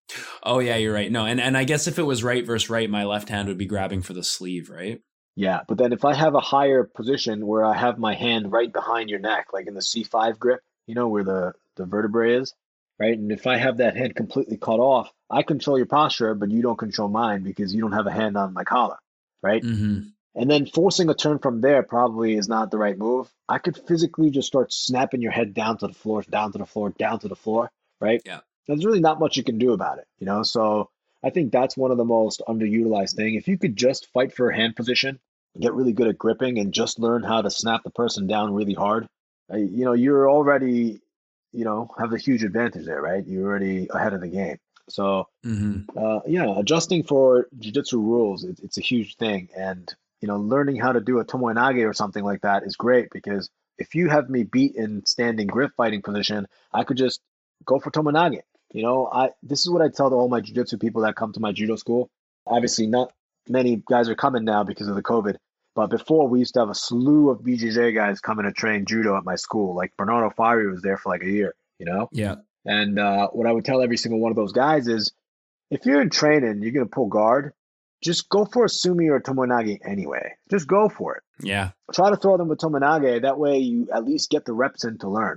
Oh 0.43 0.59
yeah, 0.61 0.77
you're 0.77 0.95
right. 0.95 1.11
No, 1.11 1.27
and 1.27 1.41
and 1.41 1.57
I 1.57 1.65
guess 1.65 1.87
if 1.87 1.99
it 1.99 2.05
was 2.05 2.23
right 2.25 2.47
versus 2.47 2.71
right, 2.71 2.89
my 2.89 3.05
left 3.05 3.29
hand 3.29 3.49
would 3.49 3.59
be 3.59 3.67
grabbing 3.67 4.03
for 4.03 4.13
the 4.13 4.25
sleeve, 4.25 4.71
right? 4.71 5.01
Yeah, 5.37 5.61
but 5.67 5.79
then 5.79 5.93
if 5.93 6.05
I 6.05 6.15
have 6.15 6.35
a 6.35 6.41
higher 6.41 6.85
position 6.85 7.47
where 7.47 7.65
I 7.65 7.77
have 7.77 7.99
my 7.99 8.15
hand 8.15 8.53
right 8.53 8.73
behind 8.73 9.11
your 9.11 9.21
neck, 9.21 9.47
like 9.53 9.67
in 9.67 9.75
the 9.75 9.81
C5 9.81 10.39
grip, 10.39 10.61
you 10.87 10.95
know, 10.95 11.09
where 11.09 11.25
the, 11.25 11.53
the 11.77 11.87
vertebrae 11.87 12.35
is, 12.35 12.53
right? 12.99 13.17
And 13.17 13.31
if 13.33 13.47
I 13.47 13.57
have 13.57 13.79
that 13.79 13.97
hand 13.97 14.15
completely 14.15 14.57
cut 14.57 14.81
off, 14.81 15.11
I 15.31 15.43
control 15.43 15.79
your 15.79 15.87
posture, 15.87 16.35
but 16.35 16.51
you 16.51 16.63
don't 16.63 16.79
control 16.79 17.09
mine 17.09 17.43
because 17.43 17.75
you 17.75 17.81
don't 17.81 17.93
have 17.93 18.07
a 18.07 18.13
hand 18.13 18.37
on 18.37 18.53
my 18.53 18.65
collar, 18.65 18.99
right? 19.43 19.63
Mm-hmm. 19.63 20.09
And 20.35 20.49
then 20.49 20.67
forcing 20.67 21.11
a 21.11 21.15
turn 21.15 21.39
from 21.39 21.61
there 21.61 21.83
probably 21.83 22.37
is 22.37 22.49
not 22.49 22.71
the 22.71 22.79
right 22.79 22.97
move. 22.97 23.29
I 23.49 23.59
could 23.59 23.77
physically 23.89 24.31
just 24.31 24.47
start 24.47 24.73
snapping 24.73 25.23
your 25.23 25.33
head 25.33 25.55
down 25.55 25.79
to 25.79 25.89
the 25.89 25.95
floor, 25.95 26.23
down 26.23 26.53
to 26.53 26.59
the 26.59 26.67
floor, 26.67 26.91
down 26.91 27.19
to 27.21 27.29
the 27.29 27.37
floor, 27.37 27.71
right? 28.01 28.23
Yeah. 28.25 28.41
There's 28.69 28.85
really 28.85 29.01
not 29.01 29.19
much 29.19 29.37
you 29.37 29.43
can 29.43 29.59
do 29.59 29.73
about 29.73 29.99
it, 29.99 30.07
you 30.19 30.27
know? 30.27 30.45
So 30.45 30.91
I 31.25 31.31
think 31.31 31.51
that's 31.51 31.77
one 31.77 31.91
of 31.91 31.97
the 31.97 32.05
most 32.05 32.43
underutilized 32.49 33.17
thing. 33.17 33.35
If 33.35 33.49
you 33.49 33.59
could 33.59 33.77
just 33.77 34.07
fight 34.13 34.33
for 34.33 34.51
a 34.51 34.57
hand 34.57 34.77
position, 34.77 35.19
get 35.59 35.75
really 35.75 35.93
good 35.93 36.07
at 36.07 36.17
gripping 36.17 36.59
and 36.59 36.73
just 36.73 37.01
learn 37.01 37.25
how 37.25 37.43
to 37.43 37.51
snap 37.51 37.83
the 37.83 37.91
person 37.91 38.29
down 38.29 38.55
really 38.55 38.75
hard, 38.75 39.09
uh, 39.53 39.57
you 39.57 39.85
know, 39.85 39.95
you're 39.95 40.31
already, 40.31 41.01
you 41.53 41.65
know, 41.65 41.91
have 41.99 42.13
a 42.13 42.19
huge 42.19 42.45
advantage 42.45 42.87
there, 42.87 43.03
right? 43.03 43.27
You're 43.27 43.49
already 43.49 43.89
ahead 43.93 44.13
of 44.13 44.21
the 44.21 44.29
game. 44.29 44.59
So 44.89 45.27
Mm-hmm. 45.45 45.99
uh, 45.99 46.21
yeah, 46.27 46.59
adjusting 46.59 47.03
for 47.03 47.49
jiu-jitsu 47.59 48.01
rules, 48.01 48.45
it, 48.45 48.61
it's 48.63 48.79
a 48.79 48.83
huge 48.83 49.17
thing. 49.17 49.49
And 49.57 49.93
you 50.21 50.29
know, 50.29 50.37
learning 50.37 50.77
how 50.77 50.93
to 50.93 51.01
do 51.01 51.19
a 51.19 51.25
tomoe 51.25 51.89
or 51.89 51.93
something 51.93 52.25
like 52.25 52.43
that 52.43 52.65
is 52.65 52.77
great 52.77 53.09
because 53.11 53.51
if 53.79 53.95
you 53.95 54.09
have 54.09 54.29
me 54.29 54.45
beat 54.45 54.77
in 54.77 55.05
standing 55.07 55.47
grip 55.47 55.73
fighting 55.77 56.03
position, 56.03 56.47
I 56.73 56.85
could 56.85 56.97
just 56.97 57.21
go 57.65 57.81
for 57.81 57.91
tomoe 57.91 58.39
You 58.73 58.83
know, 58.83 59.09
I 59.11 59.31
this 59.43 59.61
is 59.61 59.71
what 59.71 59.83
I 59.83 59.89
tell 59.89 60.11
to 60.11 60.17
all 60.17 60.29
my 60.29 60.41
jiu-jitsu 60.41 60.79
people 60.79 61.03
that 61.03 61.17
come 61.17 61.33
to 61.33 61.41
my 61.41 61.53
judo 61.53 61.77
school. 61.77 62.11
Obviously, 62.47 62.87
not 62.87 63.13
many 63.49 63.83
guys 63.89 64.09
are 64.09 64.15
coming 64.15 64.45
now 64.45 64.65
because 64.65 64.89
of 64.89 64.95
the 64.95 65.03
COVID. 65.03 65.37
But 65.75 65.89
before, 65.89 66.29
we 66.29 66.41
used 66.41 66.55
to 66.55 66.61
have 66.61 66.69
a 66.69 66.75
slew 66.75 67.31
of 67.31 67.41
BJJ 67.41 67.95
guys 67.95 68.21
coming 68.21 68.45
to 68.45 68.53
train 68.53 68.85
judo 68.87 69.17
at 69.17 69.25
my 69.25 69.37
school. 69.37 69.75
Like 69.75 69.97
Bernardo 69.97 70.31
Faria 70.31 70.69
was 70.69 70.83
there 70.83 70.97
for 70.97 71.11
like 71.11 71.23
a 71.23 71.31
year, 71.31 71.55
you 71.79 71.87
know? 71.87 72.09
Yeah. 72.13 72.37
And 72.67 72.99
uh, 72.99 73.29
what 73.29 73.47
I 73.47 73.53
would 73.53 73.65
tell 73.65 73.81
every 73.81 73.97
single 73.97 74.21
one 74.21 74.33
of 74.33 74.37
those 74.37 74.53
guys 74.53 74.89
is 74.89 75.13
if 75.71 75.87
you're 75.87 76.03
in 76.03 76.11
training, 76.11 76.61
you're 76.63 76.73
going 76.73 76.87
to 76.87 76.91
pull 76.91 77.07
guard, 77.07 77.53
just 78.03 78.29
go 78.29 78.45
for 78.45 78.65
a 78.65 78.69
sumi 78.69 79.09
or 79.09 79.17
a 79.17 79.23
tomoe 79.23 79.79
anyway. 79.85 80.33
Just 80.51 80.67
go 80.67 80.89
for 80.89 81.17
it. 81.17 81.23
Yeah. 81.43 81.71
Try 81.93 82.11
to 82.11 82.17
throw 82.17 82.37
them 82.37 82.49
with 82.49 82.59
tomoe. 82.59 83.23
That 83.23 83.39
way 83.39 83.59
you 83.59 83.89
at 83.93 84.05
least 84.05 84.31
get 84.31 84.45
the 84.45 84.53
reps 84.53 84.85
in 84.85 84.99
to 84.99 85.09
learn. 85.09 85.37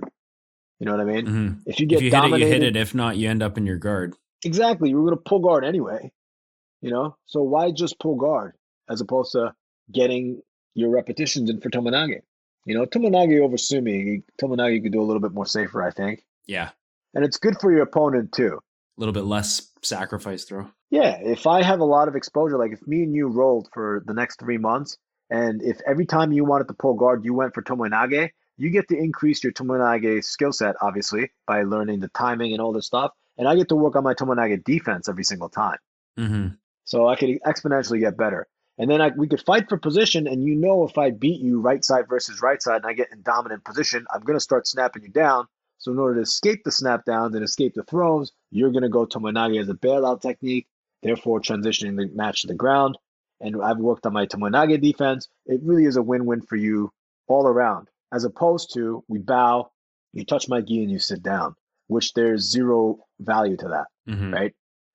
You 0.78 0.86
know 0.86 0.92
what 0.92 1.00
I 1.00 1.04
mean? 1.04 1.26
Mhm. 1.26 1.62
If 1.66 1.78
you 1.80 1.86
get 1.86 1.96
If 1.96 2.02
you 2.02 2.10
hit 2.10 2.24
it, 2.24 2.38
you 2.40 2.46
hit 2.46 2.62
it. 2.62 2.76
If 2.76 2.94
not, 2.94 3.16
you 3.16 3.28
end 3.28 3.42
up 3.42 3.56
in 3.58 3.66
your 3.66 3.78
guard. 3.78 4.14
exactly, 4.44 4.90
you're 4.90 5.04
going 5.04 5.16
to 5.16 5.22
pull 5.22 5.40
guard 5.40 5.64
anyway. 5.64 6.12
You 6.82 6.90
know? 6.90 7.16
So 7.26 7.42
why 7.42 7.70
just 7.70 7.98
pull 7.98 8.16
guard 8.16 8.54
as 8.90 9.00
opposed 9.00 9.32
to 9.32 9.54
getting 9.90 10.42
your 10.74 10.90
repetitions 10.90 11.48
in 11.48 11.60
for 11.60 11.70
tomoe? 11.70 12.20
You 12.66 12.74
know, 12.74 12.84
tomoe 12.86 13.40
over 13.40 13.56
sumi, 13.56 14.22
tomoe 14.40 14.74
you 14.74 14.82
could 14.82 14.92
do 14.92 15.00
a 15.00 15.04
little 15.04 15.20
bit 15.20 15.32
more 15.32 15.46
safer, 15.46 15.82
I 15.82 15.90
think. 15.90 16.24
Yeah. 16.46 16.70
And 17.14 17.24
it's 17.24 17.38
good 17.38 17.58
for 17.60 17.70
your 17.72 17.82
opponent 17.82 18.32
too. 18.32 18.58
A 18.96 19.00
little 19.00 19.12
bit 19.14 19.24
less 19.24 19.70
sacrifice 19.82 20.44
throw. 20.44 20.70
Yeah, 20.94 21.18
if 21.20 21.48
I 21.48 21.64
have 21.64 21.80
a 21.80 21.84
lot 21.84 22.06
of 22.06 22.14
exposure, 22.14 22.56
like 22.56 22.70
if 22.70 22.86
me 22.86 23.02
and 23.02 23.12
you 23.12 23.26
rolled 23.26 23.68
for 23.74 24.04
the 24.06 24.14
next 24.14 24.38
three 24.38 24.58
months, 24.58 24.96
and 25.28 25.60
if 25.60 25.80
every 25.88 26.06
time 26.06 26.30
you 26.30 26.44
wanted 26.44 26.68
to 26.68 26.74
pull 26.74 26.94
guard, 26.94 27.24
you 27.24 27.34
went 27.34 27.52
for 27.52 27.62
tomoe 27.62 28.30
you 28.56 28.70
get 28.70 28.86
to 28.90 28.96
increase 28.96 29.42
your 29.42 29.52
tomoe 29.52 30.22
skill 30.22 30.52
set, 30.52 30.76
obviously, 30.80 31.32
by 31.48 31.64
learning 31.64 31.98
the 31.98 32.06
timing 32.10 32.52
and 32.52 32.60
all 32.60 32.72
this 32.72 32.86
stuff. 32.86 33.10
And 33.36 33.48
I 33.48 33.56
get 33.56 33.70
to 33.70 33.74
work 33.74 33.96
on 33.96 34.04
my 34.04 34.14
tomoe 34.14 34.62
defense 34.62 35.08
every 35.08 35.24
single 35.24 35.48
time. 35.48 35.78
hmm 36.16 36.46
So 36.84 37.08
I 37.08 37.16
could 37.16 37.30
exponentially 37.44 37.98
get 37.98 38.16
better. 38.16 38.46
And 38.78 38.88
then 38.88 39.00
I, 39.00 39.08
we 39.16 39.26
could 39.26 39.42
fight 39.44 39.68
for 39.68 39.76
position, 39.76 40.28
and 40.28 40.44
you 40.44 40.54
know 40.54 40.84
if 40.84 40.96
I 40.96 41.10
beat 41.10 41.40
you 41.40 41.60
right 41.60 41.84
side 41.84 42.04
versus 42.08 42.40
right 42.40 42.62
side 42.62 42.82
and 42.82 42.86
I 42.86 42.92
get 42.92 43.08
in 43.12 43.22
dominant 43.22 43.64
position, 43.64 44.06
I'm 44.14 44.20
going 44.20 44.36
to 44.36 44.48
start 44.48 44.68
snapping 44.68 45.02
you 45.02 45.08
down. 45.08 45.48
So 45.78 45.90
in 45.90 45.98
order 45.98 46.14
to 46.14 46.20
escape 46.20 46.62
the 46.64 46.70
snap 46.70 47.04
downs 47.04 47.34
and 47.34 47.42
escape 47.42 47.74
the 47.74 47.82
throws, 47.82 48.30
you're 48.52 48.70
going 48.70 48.84
to 48.84 48.88
go 48.88 49.06
tomoe 49.06 49.60
as 49.60 49.68
a 49.68 49.74
bailout 49.74 50.20
technique, 50.20 50.68
therefore 51.04 51.40
transitioning 51.40 51.96
the 51.96 52.10
match 52.14 52.40
to 52.42 52.48
the 52.48 52.54
ground. 52.54 52.98
And 53.40 53.62
I've 53.62 53.78
worked 53.78 54.06
on 54.06 54.14
my 54.14 54.26
tomoe 54.26 54.80
defense. 54.80 55.28
It 55.46 55.60
really 55.62 55.84
is 55.84 55.96
a 55.96 56.02
win-win 56.02 56.40
for 56.40 56.56
you 56.56 56.90
all 57.28 57.46
around, 57.46 57.88
as 58.12 58.24
opposed 58.24 58.72
to 58.74 59.04
we 59.06 59.18
bow, 59.18 59.70
you 60.12 60.24
touch 60.24 60.48
my 60.48 60.60
gi 60.60 60.82
and 60.82 60.90
you 60.90 60.98
sit 60.98 61.22
down, 61.22 61.54
which 61.88 62.14
there's 62.14 62.50
zero 62.50 62.98
value 63.20 63.56
to 63.58 63.68
that 63.68 63.86
hmm 64.06 64.32
right? 64.32 64.54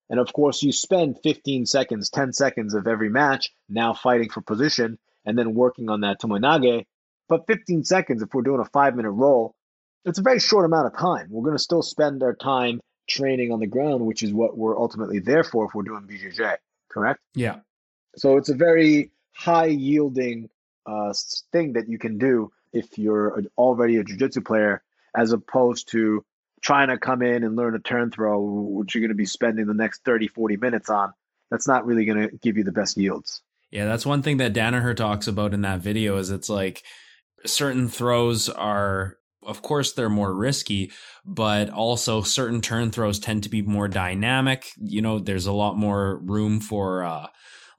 And 0.09 0.19
of 0.19 0.33
course, 0.33 0.63
you 0.63 0.71
spend 0.71 1.19
15 1.21 1.67
seconds, 1.67 2.09
10 2.09 2.33
seconds 2.33 2.73
of 2.73 2.87
every 2.87 3.09
match 3.09 3.51
now 3.69 3.93
fighting 3.93 4.29
for 4.29 4.41
position 4.41 4.97
and 5.25 5.37
then 5.37 5.53
working 5.53 5.89
on 5.89 6.01
that 6.01 6.19
tomoe. 6.19 6.85
But 7.27 7.45
15 7.45 7.83
seconds, 7.83 8.23
if 8.23 8.33
we're 8.33 8.41
doing 8.41 8.59
a 8.59 8.65
five 8.65 8.95
minute 8.95 9.11
roll, 9.11 9.53
it's 10.05 10.17
a 10.17 10.23
very 10.23 10.39
short 10.39 10.65
amount 10.65 10.87
of 10.87 10.97
time. 10.97 11.27
We're 11.29 11.43
going 11.43 11.57
to 11.57 11.63
still 11.63 11.83
spend 11.83 12.23
our 12.23 12.33
time 12.33 12.81
training 13.09 13.51
on 13.51 13.59
the 13.59 13.67
ground, 13.67 14.05
which 14.05 14.23
is 14.23 14.31
what 14.31 14.57
we're 14.57 14.77
ultimately 14.77 15.19
there 15.19 15.43
for 15.43 15.65
if 15.65 15.73
we're 15.73 15.83
doing 15.83 16.03
BJJ, 16.03 16.57
correct? 16.89 17.19
Yeah. 17.33 17.57
So 18.15 18.37
it's 18.37 18.49
a 18.49 18.55
very 18.55 19.11
high 19.33 19.67
yielding 19.67 20.49
uh, 20.85 21.13
thing 21.51 21.73
that 21.73 21.89
you 21.89 21.97
can 21.97 22.17
do 22.17 22.51
if 22.73 22.97
you're 22.97 23.43
already 23.57 23.97
a 23.97 24.03
jiu-jitsu 24.03 24.41
player, 24.41 24.83
as 25.15 25.31
opposed 25.31 25.89
to 25.91 26.23
trying 26.61 26.89
to 26.89 26.97
come 26.97 27.21
in 27.21 27.43
and 27.43 27.55
learn 27.55 27.75
a 27.75 27.79
turn 27.79 28.11
throw, 28.11 28.39
which 28.41 28.93
you're 28.93 29.01
going 29.01 29.09
to 29.09 29.15
be 29.15 29.25
spending 29.25 29.65
the 29.65 29.73
next 29.73 30.03
30, 30.03 30.27
40 30.27 30.57
minutes 30.57 30.89
on. 30.89 31.13
That's 31.49 31.67
not 31.67 31.85
really 31.85 32.05
going 32.05 32.29
to 32.29 32.37
give 32.37 32.57
you 32.57 32.63
the 32.63 32.71
best 32.71 32.97
yields. 32.97 33.41
Yeah, 33.71 33.85
that's 33.85 34.05
one 34.05 34.21
thing 34.21 34.37
that 34.37 34.53
Danaher 34.53 34.95
talks 34.95 35.27
about 35.27 35.53
in 35.53 35.61
that 35.61 35.79
video 35.79 36.17
is 36.17 36.31
it's 36.31 36.49
like 36.49 36.83
certain 37.45 37.87
throws 37.87 38.49
are 38.49 39.18
of 39.43 39.61
course 39.61 39.93
they're 39.93 40.09
more 40.09 40.33
risky, 40.33 40.91
but 41.25 41.69
also 41.69 42.21
certain 42.21 42.61
turn 42.61 42.91
throws 42.91 43.19
tend 43.19 43.43
to 43.43 43.49
be 43.49 43.61
more 43.61 43.87
dynamic. 43.87 44.71
You 44.79 45.01
know, 45.01 45.19
there's 45.19 45.45
a 45.47 45.53
lot 45.53 45.77
more 45.77 46.17
room 46.17 46.59
for 46.59 47.03
uh 47.03 47.27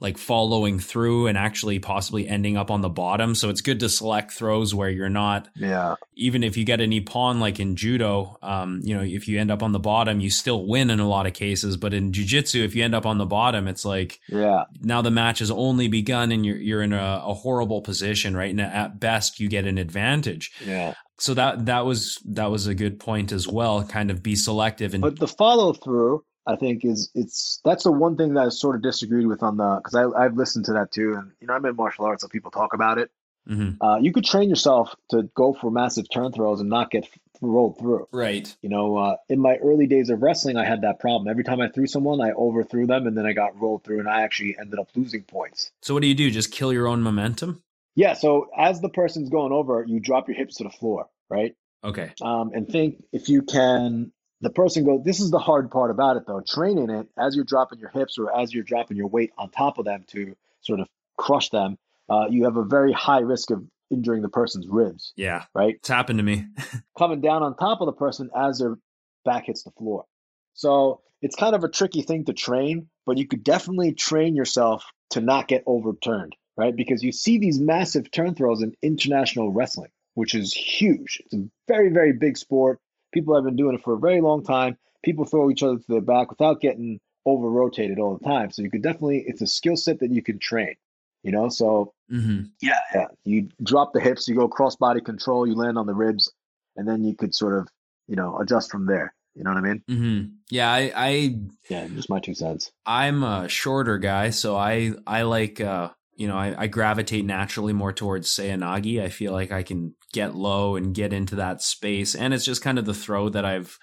like 0.02 0.16
following 0.16 0.78
through 0.78 1.26
and 1.26 1.36
actually 1.36 1.78
possibly 1.78 2.26
ending 2.26 2.56
up 2.56 2.70
on 2.70 2.80
the 2.80 2.88
bottom. 2.88 3.34
So 3.34 3.50
it's 3.50 3.60
good 3.60 3.80
to 3.80 3.88
select 3.90 4.32
throws 4.32 4.74
where 4.74 4.88
you're 4.88 5.10
not 5.10 5.48
Yeah. 5.54 5.96
even 6.16 6.42
if 6.42 6.56
you 6.56 6.64
get 6.64 6.80
an 6.80 6.90
ippon 6.92 7.38
like 7.38 7.60
in 7.60 7.76
judo, 7.76 8.38
um, 8.40 8.80
you 8.82 8.96
know, 8.96 9.02
if 9.02 9.28
you 9.28 9.38
end 9.38 9.50
up 9.50 9.62
on 9.62 9.72
the 9.72 9.78
bottom, 9.78 10.18
you 10.18 10.30
still 10.30 10.66
win 10.66 10.88
in 10.88 11.00
a 11.00 11.06
lot 11.08 11.26
of 11.26 11.34
cases. 11.34 11.76
But 11.76 11.92
in 11.92 12.12
jujitsu, 12.12 12.64
if 12.64 12.74
you 12.74 12.82
end 12.82 12.94
up 12.94 13.04
on 13.04 13.18
the 13.18 13.26
bottom, 13.26 13.68
it's 13.68 13.84
like 13.84 14.20
Yeah. 14.28 14.64
now 14.80 15.02
the 15.02 15.10
match 15.10 15.40
has 15.40 15.50
only 15.50 15.86
begun 15.86 16.32
and 16.32 16.46
you're 16.46 16.56
you're 16.56 16.82
in 16.82 16.94
a, 16.94 17.22
a 17.26 17.34
horrible 17.34 17.82
position, 17.82 18.34
right? 18.34 18.50
And 18.50 18.60
at 18.62 19.00
best, 19.00 19.38
you 19.38 19.50
get 19.50 19.66
an 19.66 19.76
advantage. 19.76 20.50
Yeah. 20.64 20.94
So 21.20 21.34
that 21.34 21.66
that 21.66 21.84
was 21.84 22.18
that 22.24 22.50
was 22.50 22.66
a 22.66 22.74
good 22.74 22.98
point 22.98 23.30
as 23.30 23.46
well. 23.46 23.84
Kind 23.84 24.10
of 24.10 24.22
be 24.22 24.34
selective 24.34 24.94
and 24.94 25.02
But 25.02 25.18
the 25.18 25.28
follow 25.28 25.74
through, 25.74 26.24
I 26.46 26.56
think, 26.56 26.82
is 26.84 27.10
it's 27.14 27.60
that's 27.62 27.84
the 27.84 27.92
one 27.92 28.16
thing 28.16 28.34
that 28.34 28.46
I 28.46 28.48
sort 28.48 28.74
of 28.74 28.82
disagreed 28.82 29.26
with 29.26 29.42
on 29.42 29.58
the 29.58 29.76
because 29.76 29.94
I 29.94 30.06
I've 30.18 30.34
listened 30.34 30.64
to 30.64 30.72
that 30.72 30.92
too, 30.92 31.14
and 31.14 31.30
you 31.40 31.46
know 31.46 31.54
I'm 31.54 31.64
in 31.66 31.76
martial 31.76 32.06
arts, 32.06 32.22
so 32.22 32.28
people 32.28 32.50
talk 32.50 32.72
about 32.72 32.96
it. 32.96 33.10
Mhm. 33.48 33.76
Uh, 33.82 33.98
you 34.00 34.12
could 34.12 34.24
train 34.24 34.48
yourself 34.48 34.94
to 35.10 35.24
go 35.34 35.52
for 35.52 35.70
massive 35.70 36.08
turn 36.10 36.32
throws 36.32 36.60
and 36.60 36.70
not 36.70 36.90
get 36.90 37.06
rolled 37.42 37.78
through. 37.78 38.06
right. 38.12 38.54
You 38.62 38.68
know, 38.68 38.96
uh, 38.96 39.16
in 39.28 39.40
my 39.40 39.56
early 39.56 39.86
days 39.86 40.10
of 40.10 40.22
wrestling, 40.22 40.56
I 40.56 40.64
had 40.64 40.82
that 40.82 41.00
problem. 41.00 41.28
Every 41.28 41.44
time 41.44 41.60
I 41.60 41.68
threw 41.68 41.86
someone, 41.86 42.20
I 42.20 42.32
overthrew 42.32 42.86
them, 42.86 43.06
and 43.06 43.16
then 43.16 43.26
I 43.26 43.32
got 43.32 43.58
rolled 43.60 43.84
through, 43.84 44.00
and 44.00 44.08
I 44.08 44.22
actually 44.22 44.56
ended 44.58 44.78
up 44.78 44.88
losing 44.94 45.22
points. 45.22 45.72
So 45.82 45.94
what 45.94 46.00
do 46.02 46.06
you 46.06 46.14
do? 46.14 46.30
Just 46.30 46.50
kill 46.52 46.72
your 46.72 46.86
own 46.86 47.02
momentum? 47.02 47.62
Yeah. 47.96 48.14
So 48.14 48.48
as 48.56 48.80
the 48.80 48.88
person's 48.88 49.28
going 49.30 49.52
over, 49.52 49.84
you 49.86 50.00
drop 50.00 50.28
your 50.28 50.36
hips 50.36 50.56
to 50.56 50.64
the 50.64 50.70
floor, 50.70 51.06
right? 51.28 51.54
Okay. 51.82 52.12
um, 52.20 52.50
and 52.52 52.68
think 52.68 53.02
if 53.10 53.30
you 53.30 53.40
can 53.40 54.12
the 54.42 54.50
person 54.50 54.84
go 54.84 55.00
this 55.02 55.18
is 55.18 55.30
the 55.30 55.38
hard 55.38 55.70
part 55.70 55.90
about 55.90 56.18
it 56.18 56.24
though 56.26 56.42
training 56.46 56.90
it 56.90 57.06
as 57.18 57.34
you're 57.34 57.44
dropping 57.46 57.78
your 57.78 57.88
hips 57.88 58.18
or 58.18 58.38
as 58.38 58.52
you're 58.52 58.64
dropping 58.64 58.98
your 58.98 59.06
weight 59.06 59.30
on 59.38 59.48
top 59.50 59.78
of 59.78 59.86
them 59.86 60.04
to 60.08 60.36
sort 60.60 60.80
of 60.80 60.86
crush 61.16 61.48
them 61.48 61.78
uh, 62.10 62.26
you 62.28 62.44
have 62.44 62.58
a 62.58 62.64
very 62.64 62.92
high 62.92 63.20
risk 63.20 63.50
of 63.50 63.64
injuring 63.90 64.20
the 64.20 64.28
person's 64.28 64.66
ribs 64.68 65.14
Yeah. 65.16 65.44
right 65.54 65.76
It's 65.76 65.88
happened 65.88 66.18
to 66.18 66.22
me. 66.22 66.44
coming 66.98 67.22
down 67.22 67.42
on 67.42 67.56
top 67.56 67.80
of 67.80 67.86
the 67.86 67.92
person 67.94 68.28
as 68.36 68.58
their 68.58 68.76
back 69.24 69.46
hits 69.46 69.62
the 69.62 69.70
floor 69.70 70.04
so 70.52 71.00
it's 71.22 71.34
kind 71.34 71.54
of 71.54 71.64
a 71.64 71.68
tricky 71.70 72.02
thing 72.02 72.26
to 72.26 72.34
train 72.34 72.88
but 73.06 73.16
you 73.16 73.26
could 73.26 73.42
definitely 73.42 73.94
train 73.94 74.36
yourself 74.36 74.84
to 75.12 75.22
not 75.22 75.48
get 75.48 75.62
overturned 75.64 76.36
right 76.60 76.76
because 76.76 77.02
you 77.02 77.12
see 77.12 77.38
these 77.38 77.58
massive 77.58 78.10
turn 78.10 78.34
throws 78.34 78.62
in 78.62 78.74
international 78.82 79.50
wrestling 79.50 79.90
which 80.14 80.34
is 80.34 80.52
huge 80.52 81.20
it's 81.24 81.34
a 81.34 81.48
very 81.66 81.90
very 81.90 82.12
big 82.12 82.36
sport 82.36 82.78
people 83.12 83.34
have 83.34 83.44
been 83.44 83.56
doing 83.56 83.74
it 83.74 83.82
for 83.82 83.94
a 83.94 83.98
very 83.98 84.20
long 84.20 84.44
time 84.44 84.76
people 85.02 85.24
throw 85.24 85.50
each 85.50 85.62
other 85.62 85.76
to 85.76 85.84
their 85.88 86.00
back 86.00 86.30
without 86.30 86.60
getting 86.60 87.00
over 87.26 87.48
rotated 87.48 87.98
all 87.98 88.16
the 88.16 88.24
time 88.24 88.50
so 88.50 88.62
you 88.62 88.70
could 88.70 88.82
definitely 88.82 89.24
it's 89.26 89.42
a 89.42 89.46
skill 89.46 89.76
set 89.76 90.00
that 90.00 90.10
you 90.10 90.22
can 90.22 90.38
train 90.38 90.74
you 91.22 91.32
know 91.32 91.48
so 91.48 91.92
hmm 92.08 92.42
yeah, 92.60 92.78
yeah. 92.94 93.06
You 93.24 93.48
drop 93.62 93.92
the 93.92 94.00
hips, 94.00 94.28
you 94.28 94.34
go 94.34 94.48
cross 94.48 94.76
body 94.76 95.00
control, 95.00 95.46
you 95.46 95.54
land 95.54 95.78
on 95.78 95.86
the 95.86 95.94
ribs, 95.94 96.32
and 96.76 96.86
then 96.86 97.04
you 97.04 97.14
could 97.14 97.34
sort 97.34 97.58
of, 97.58 97.68
you 98.06 98.16
know, 98.16 98.38
adjust 98.38 98.70
from 98.70 98.86
there. 98.86 99.14
You 99.34 99.44
know 99.44 99.50
what 99.50 99.58
I 99.58 99.60
mean? 99.60 99.82
Mm-hmm. 99.88 100.26
Yeah. 100.50 100.70
I, 100.70 100.92
I 100.94 101.36
Yeah, 101.68 101.86
just 101.88 102.10
my 102.10 102.20
two 102.20 102.34
cents. 102.34 102.70
I'm 102.84 103.22
a 103.22 103.48
shorter 103.48 103.98
guy, 103.98 104.30
so 104.30 104.56
I 104.56 104.92
I 105.06 105.22
like 105.22 105.60
uh 105.60 105.90
you 106.20 106.28
know 106.28 106.36
I, 106.36 106.54
I 106.56 106.66
gravitate 106.66 107.24
naturally 107.24 107.72
more 107.72 107.94
towards 107.94 108.28
Seoinage. 108.28 109.02
I 109.02 109.08
feel 109.08 109.32
like 109.32 109.50
I 109.50 109.62
can 109.62 109.94
get 110.12 110.34
low 110.34 110.76
and 110.76 110.94
get 110.94 111.14
into 111.14 111.36
that 111.36 111.62
space, 111.62 112.14
and 112.14 112.34
it's 112.34 112.44
just 112.44 112.60
kind 112.60 112.78
of 112.78 112.84
the 112.84 112.92
throw 112.92 113.30
that 113.30 113.46
I've 113.46 113.78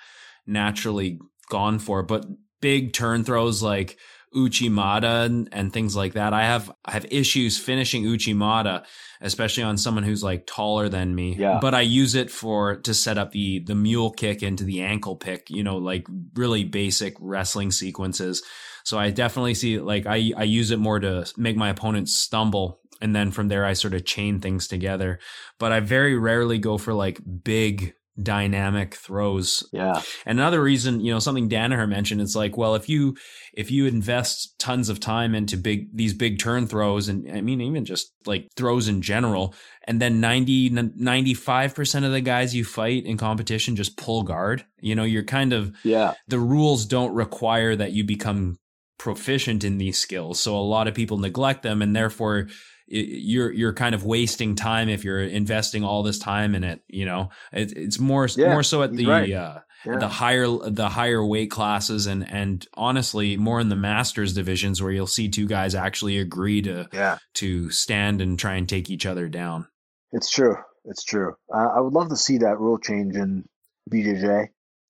naturally 0.46 1.20
gone 1.50 1.80
for. 1.80 2.04
But 2.04 2.28
big 2.62 2.94
turn 2.94 3.24
throws 3.24 3.64
like 3.64 3.98
Uchimata 4.36 5.26
and, 5.26 5.50
and 5.52 5.74
things 5.74 5.96
like 5.96 6.14
that, 6.14 6.32
I 6.32 6.44
have 6.44 6.72
I 6.86 6.92
have 6.92 7.08
issues 7.10 7.58
finishing 7.58 8.04
Uchimata, 8.04 8.86
especially 9.20 9.64
on 9.64 9.80
someone 9.80 10.04
who's 10.04 10.24
like 10.24 10.46
taller 10.46 10.90
than 10.90 11.16
me. 11.16 11.36
Yeah. 11.36 11.58
But 11.60 11.74
I 11.74 11.82
use 11.82 12.14
it 12.14 12.30
for 12.30 12.76
to 12.82 12.94
set 12.94 13.18
up 13.18 13.32
the 13.32 13.64
the 13.66 13.74
mule 13.74 14.12
kick 14.12 14.44
into 14.44 14.64
the 14.64 14.84
ankle 14.84 15.16
pick. 15.16 15.50
You 15.50 15.64
know, 15.64 15.78
like 15.78 16.06
really 16.36 16.66
basic 16.66 17.16
wrestling 17.20 17.72
sequences. 17.72 18.44
So 18.88 18.98
I 18.98 19.10
definitely 19.10 19.54
see 19.54 19.80
like 19.80 20.06
I 20.06 20.32
I 20.38 20.44
use 20.44 20.72
it 20.72 20.80
more 20.80 20.98
to 20.98 21.30
make 21.36 21.58
my 21.58 21.68
opponents 21.68 22.16
stumble 22.16 22.80
and 23.02 23.14
then 23.14 23.32
from 23.32 23.50
there 23.50 23.66
I 23.66 23.74
sort 23.74 23.94
of 23.94 24.06
chain 24.06 24.40
things 24.40 24.66
together. 24.66 25.20
But 25.60 25.74
I 25.74 25.82
very 25.82 26.18
rarely 26.18 26.58
go 26.58 26.78
for 26.78 26.94
like 26.94 27.20
big 27.44 27.96
dynamic 28.24 28.96
throws. 28.96 29.68
Yeah. 29.74 30.02
And 30.26 30.40
another 30.40 30.64
reason, 30.64 31.02
you 31.02 31.12
know, 31.12 31.20
something 31.20 31.50
Danaher 31.50 31.88
mentioned, 31.88 32.22
it's 32.22 32.34
like, 32.34 32.56
well, 32.56 32.76
if 32.76 32.88
you 32.88 33.18
if 33.54 33.72
you 33.72 33.88
invest 33.88 34.58
tons 34.58 34.88
of 34.88 35.02
time 35.02 35.36
into 35.36 35.58
big 35.58 35.90
these 35.94 36.14
big 36.14 36.40
turn 36.40 36.66
throws 36.66 37.10
and 37.10 37.30
I 37.30 37.42
mean 37.42 37.60
even 37.60 37.84
just 37.84 38.14
like 38.26 38.48
throws 38.56 38.88
in 38.88 39.02
general, 39.02 39.54
and 39.84 40.02
then 40.02 40.22
90 40.22 40.70
95% 40.70 42.06
of 42.06 42.14
the 42.14 42.22
guys 42.22 42.56
you 42.56 42.64
fight 42.64 43.06
in 43.06 43.18
competition 43.18 43.76
just 43.76 43.98
pull 43.98 44.24
guard, 44.24 44.66
you 44.80 44.96
know, 44.96 45.04
you're 45.04 45.26
kind 45.26 45.52
of 45.52 45.76
Yeah. 45.84 46.14
the 46.30 46.40
rules 46.40 46.86
don't 46.86 47.14
require 47.14 47.76
that 47.76 47.92
you 47.92 48.06
become 48.06 48.58
proficient 48.98 49.64
in 49.64 49.78
these 49.78 49.98
skills. 49.98 50.40
So 50.40 50.58
a 50.58 50.60
lot 50.62 50.88
of 50.88 50.94
people 50.96 51.18
neglect 51.18 51.64
them 51.64 51.82
and 51.82 51.96
therefore 51.96 52.48
you're 52.88 53.52
you're 53.52 53.74
kind 53.74 53.94
of 53.94 54.06
wasting 54.06 54.56
time 54.56 54.88
if 54.90 55.04
you're 55.04 55.22
investing 55.22 55.84
all 55.84 56.04
this 56.04 56.20
time 56.20 56.56
in 56.56 56.64
it. 56.64 56.82
You 56.88 57.06
know, 57.06 57.30
it, 57.52 57.74
it's 57.76 58.00
more 58.00 58.28
Yeah, 58.36 58.54
more 58.54 58.64
so 58.64 58.82
at 58.84 58.94
the 58.94 59.06
right. 59.06 59.32
uh, 59.32 59.60
Yeah. 59.86 59.98
the 60.00 60.08
higher 60.08 60.48
the 60.48 60.90
higher 60.90 61.24
weight 61.24 61.52
classes 61.52 62.08
and 62.08 62.28
and 62.30 62.66
honestly 62.74 63.38
more 63.38 63.60
in 63.60 63.70
the 63.70 63.76
masters 63.76 64.34
divisions 64.34 64.82
where 64.82 64.92
you'll 64.92 65.06
see 65.06 65.28
two 65.30 65.48
guys 65.48 65.76
actually 65.76 66.18
agree 66.18 66.62
to 66.62 66.88
yeah. 66.94 67.18
to 67.36 67.70
stand 67.72 68.22
and 68.22 68.40
try 68.40 68.56
and 68.56 68.68
take 68.70 68.90
each 68.90 69.06
other 69.06 69.28
down. 69.30 69.68
It's 70.14 70.30
true. 70.32 70.56
It's 70.86 71.04
true. 71.04 71.36
Uh, 71.54 71.68
I 71.76 71.82
would 71.82 71.94
love 71.94 72.10
to 72.10 72.16
see 72.16 72.38
that 72.38 72.58
rule 72.60 72.78
change 72.80 73.16
in 73.16 73.44
BJJ. 73.92 74.48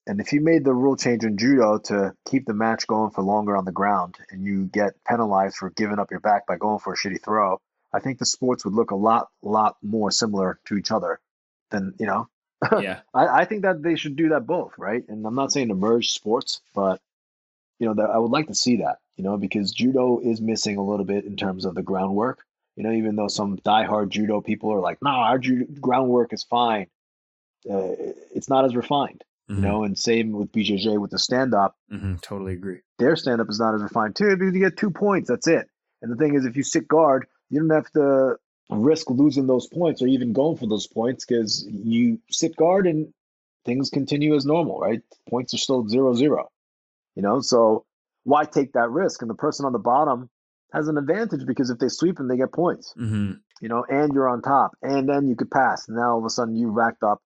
And 0.07 0.21
if 0.21 0.31
you 0.31 0.39
made 0.39 0.63
the 0.63 0.73
rule 0.73 0.95
change 0.95 1.25
in 1.25 1.37
judo 1.37 1.79
to 1.79 2.13
keep 2.25 2.45
the 2.45 2.53
match 2.53 2.87
going 2.87 3.11
for 3.11 3.23
longer 3.23 3.57
on 3.57 3.65
the 3.65 3.73
ground 3.73 4.15
and 4.31 4.45
you 4.45 4.65
get 4.65 4.93
penalized 5.05 5.57
for 5.57 5.69
giving 5.69 5.99
up 5.99 6.11
your 6.11 6.21
back 6.21 6.47
by 6.47 6.55
going 6.55 6.79
for 6.79 6.93
a 6.93 6.97
shitty 6.97 7.21
throw, 7.23 7.59
I 7.93 7.99
think 7.99 8.17
the 8.17 8.25
sports 8.25 8.63
would 8.63 8.73
look 8.73 8.91
a 8.91 8.95
lot, 8.95 9.27
lot 9.43 9.75
more 9.83 10.09
similar 10.09 10.59
to 10.67 10.77
each 10.77 10.91
other 10.91 11.19
than, 11.71 11.93
you 11.99 12.05
know, 12.05 12.29
yeah. 12.79 13.01
I, 13.13 13.41
I 13.41 13.45
think 13.45 13.63
that 13.63 13.83
they 13.83 13.95
should 13.95 14.15
do 14.15 14.29
that 14.29 14.47
both, 14.47 14.73
right? 14.77 15.03
And 15.07 15.25
I'm 15.25 15.35
not 15.35 15.51
saying 15.51 15.67
to 15.67 15.75
merge 15.75 16.11
sports, 16.11 16.61
but 16.73 17.01
you 17.79 17.85
know, 17.87 17.93
that 17.95 18.09
I 18.09 18.17
would 18.17 18.31
like 18.31 18.47
to 18.47 18.55
see 18.55 18.77
that, 18.77 18.97
you 19.17 19.23
know, 19.23 19.37
because 19.37 19.71
judo 19.71 20.19
is 20.19 20.41
missing 20.41 20.77
a 20.77 20.83
little 20.83 21.05
bit 21.05 21.25
in 21.25 21.35
terms 21.35 21.65
of 21.65 21.75
the 21.75 21.83
groundwork. 21.83 22.43
You 22.75 22.83
know, 22.83 22.91
even 22.91 23.15
though 23.15 23.27
some 23.27 23.57
diehard 23.57 24.09
judo 24.09 24.41
people 24.41 24.71
are 24.71 24.79
like, 24.79 24.99
"No, 25.01 25.09
our 25.09 25.39
judo 25.39 25.65
groundwork 25.79 26.31
is 26.31 26.43
fine," 26.43 26.87
uh, 27.69 27.93
it's 28.35 28.49
not 28.49 28.65
as 28.65 28.75
refined, 28.75 29.23
Mhm. 29.49 29.55
you 29.55 29.61
know. 29.61 29.83
And 29.83 29.97
same 29.97 30.31
with 30.31 30.51
BJJ 30.51 30.97
with 30.99 31.11
the 31.11 31.19
stand 31.19 31.53
up, 31.53 31.75
Mhm. 31.91 32.21
totally 32.21 32.53
agree. 32.53 32.81
their 32.99 33.15
stand 33.15 33.39
up 33.41 33.49
is 33.49 33.59
not 33.59 33.75
as 33.75 33.83
refined 33.83 34.15
too 34.15 34.35
because 34.35 34.53
you 34.53 34.59
get 34.59 34.75
two 34.77 34.89
points. 34.91 35.29
That's 35.29 35.47
it. 35.47 35.69
And 36.01 36.11
the 36.11 36.15
thing 36.15 36.35
is, 36.35 36.45
if 36.45 36.57
you 36.57 36.63
sit 36.63 36.87
guard, 36.87 37.27
you 37.49 37.59
don't 37.59 37.69
have 37.69 37.89
to 37.91 38.37
risk 38.69 39.09
losing 39.09 39.47
those 39.47 39.67
points 39.67 40.01
or 40.01 40.07
even 40.07 40.33
going 40.33 40.57
for 40.57 40.67
those 40.67 40.87
points 40.87 41.25
because 41.25 41.65
you 41.69 42.19
sit 42.29 42.55
guard 42.55 42.85
and 42.87 43.13
things 43.65 43.89
continue 43.89 44.35
as 44.35 44.45
normal, 44.45 44.79
right? 44.79 45.01
Points 45.29 45.53
are 45.53 45.57
still 45.57 45.87
zero 45.87 46.13
zero. 46.13 46.49
You 47.15 47.21
know, 47.23 47.39
so 47.41 47.85
why 48.23 48.45
take 48.45 48.73
that 48.73 48.89
risk? 48.89 49.21
And 49.21 49.29
the 49.29 49.35
person 49.35 49.65
on 49.65 49.71
the 49.73 49.79
bottom 49.79 50.29
has 50.73 50.87
an 50.87 50.97
advantage 50.97 51.45
because 51.45 51.69
if 51.69 51.79
they 51.79 51.87
sweep 51.87 52.17
them, 52.17 52.27
they 52.27 52.37
get 52.37 52.51
points. 52.51 52.93
hmm 52.97 53.33
You 53.61 53.69
know, 53.69 53.83
and 53.89 54.13
you're 54.13 54.27
on 54.29 54.41
top, 54.41 54.75
and 54.81 55.07
then 55.09 55.27
you 55.27 55.35
could 55.35 55.49
pass. 55.49 55.87
And 55.87 55.97
now 55.97 56.11
all 56.13 56.19
of 56.19 56.25
a 56.25 56.29
sudden 56.29 56.55
you 56.55 56.69
racked 56.69 57.03
up, 57.03 57.21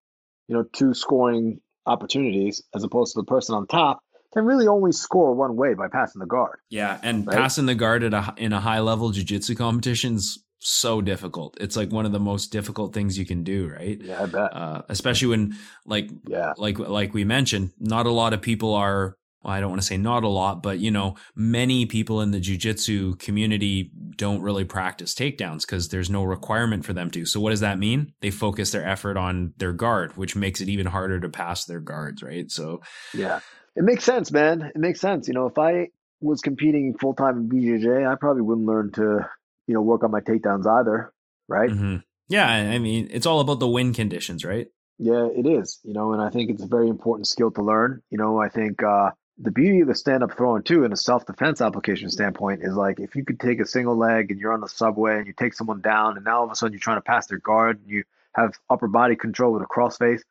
you 0.47 0.55
know, 0.55 0.63
two 0.63 0.93
scoring 0.93 1.59
opportunities 1.85 2.61
as 2.75 2.83
opposed 2.83 3.13
to 3.13 3.19
the 3.21 3.25
person 3.25 3.55
on 3.55 3.67
top 3.67 4.01
can 4.33 4.45
really 4.45 4.67
only 4.67 4.91
score 4.91 5.33
one 5.33 5.55
way 5.55 5.73
by 5.73 5.87
passing 5.87 6.19
the 6.19 6.25
guard. 6.25 6.59
Yeah, 6.69 6.97
and 7.03 7.27
Right? 7.27 7.35
passing 7.35 7.65
the 7.65 7.75
guard 7.75 8.03
at 8.03 8.13
a 8.13 8.33
in 8.37 8.53
a 8.53 8.59
high 8.61 8.79
level 8.79 9.09
jiu-jitsu 9.11 9.55
competition 9.55 10.15
is 10.15 10.43
so 10.59 11.01
difficult. 11.01 11.57
It's 11.59 11.75
like 11.75 11.91
one 11.91 12.05
of 12.05 12.11
the 12.11 12.19
most 12.19 12.51
difficult 12.51 12.93
things 12.93 13.17
you 13.17 13.25
can 13.25 13.43
do, 13.43 13.67
right? 13.67 13.99
Yeah, 14.01 14.21
I 14.21 14.25
bet. 14.27 14.55
Uh, 14.55 14.81
especially 14.89 15.29
when 15.29 15.55
like 15.85 16.09
Yeah. 16.27 16.53
like 16.57 16.77
like 16.79 17.13
we 17.13 17.23
mentioned, 17.25 17.71
not 17.79 18.05
a 18.05 18.11
lot 18.11 18.33
of 18.33 18.41
people 18.41 18.73
are. 18.75 19.17
Well, 19.43 19.53
I 19.53 19.59
don't 19.59 19.69
want 19.69 19.81
to 19.81 19.87
say 19.87 19.97
not 19.97 20.23
a 20.23 20.27
lot, 20.27 20.61
but 20.61 20.79
you 20.79 20.91
know, 20.91 21.15
many 21.35 21.85
people 21.85 22.21
in 22.21 22.31
the 22.31 22.39
jujitsu 22.39 23.17
community 23.19 23.91
don't 24.15 24.41
really 24.41 24.65
practice 24.65 25.15
takedowns 25.15 25.61
because 25.61 25.89
there's 25.89 26.09
no 26.09 26.23
requirement 26.23 26.85
for 26.85 26.93
them 26.93 27.09
to. 27.11 27.25
So 27.25 27.39
what 27.39 27.49
does 27.49 27.61
that 27.61 27.79
mean? 27.79 28.13
They 28.21 28.31
focus 28.31 28.71
their 28.71 28.87
effort 28.87 29.17
on 29.17 29.53
their 29.57 29.73
guard, 29.73 30.15
which 30.17 30.35
makes 30.35 30.61
it 30.61 30.69
even 30.69 30.85
harder 30.85 31.19
to 31.19 31.29
pass 31.29 31.65
their 31.65 31.79
guards, 31.79 32.21
right? 32.21 32.51
So 32.51 32.81
Yeah. 33.13 33.39
It 33.75 33.83
makes 33.83 34.03
sense, 34.03 34.31
man. 34.31 34.63
It 34.63 34.77
makes 34.77 34.99
sense. 34.99 35.27
You 35.27 35.33
know, 35.33 35.47
if 35.47 35.57
I 35.57 35.87
was 36.19 36.41
competing 36.41 36.95
full 36.99 37.13
time 37.13 37.37
in 37.37 37.49
BJJ, 37.49 38.05
I 38.05 38.15
probably 38.15 38.41
wouldn't 38.41 38.67
learn 38.67 38.91
to, 38.93 39.29
you 39.67 39.73
know, 39.73 39.81
work 39.81 40.03
on 40.03 40.11
my 40.11 40.19
takedowns 40.19 40.67
either. 40.67 41.13
Right. 41.47 41.69
mhm. 41.69 42.03
yeah, 42.29 42.47
I 42.47 42.77
mean, 42.79 43.09
it's 43.11 43.25
all 43.25 43.39
about 43.39 43.59
the 43.59 43.67
win 43.67 43.93
conditions, 43.93 44.45
right? 44.45 44.67
Yeah, 44.99 45.27
it 45.35 45.47
is. 45.47 45.79
You 45.83 45.93
know, 45.93 46.13
and 46.13 46.21
I 46.21 46.29
think 46.29 46.51
it's 46.51 46.63
a 46.63 46.67
very 46.67 46.87
important 46.87 47.27
skill 47.27 47.51
to 47.51 47.63
learn. 47.63 48.01
You 48.11 48.17
know, 48.17 48.39
I 48.39 48.49
think 48.49 48.83
uh, 48.83 49.11
the 49.41 49.51
beauty 49.51 49.81
of 49.81 49.87
the 49.87 49.95
stand 49.95 50.23
up 50.23 50.37
throwing 50.37 50.63
too, 50.63 50.83
in 50.83 50.93
a 50.93 50.97
self 50.97 51.25
defense 51.25 51.61
application 51.61 52.09
standpoint, 52.09 52.61
is 52.63 52.75
like 52.75 52.99
if 52.99 53.15
you 53.15 53.25
could 53.25 53.39
take 53.39 53.59
a 53.59 53.65
single 53.65 53.97
leg 53.97 54.31
and 54.31 54.39
you're 54.39 54.53
on 54.53 54.61
the 54.61 54.69
subway 54.69 55.17
and 55.17 55.27
you 55.27 55.33
take 55.33 55.53
someone 55.53 55.81
down, 55.81 56.15
and 56.15 56.25
now 56.25 56.39
all 56.39 56.45
of 56.45 56.51
a 56.51 56.55
sudden 56.55 56.73
you're 56.73 56.79
trying 56.79 56.97
to 56.97 57.01
pass 57.01 57.27
their 57.27 57.39
guard, 57.39 57.79
and 57.79 57.89
you 57.89 58.03
have 58.33 58.53
upper 58.69 58.87
body 58.87 59.15
control 59.15 59.53
with 59.53 59.63
a 59.63 59.65
cross 59.65 59.97
face, 59.97 60.23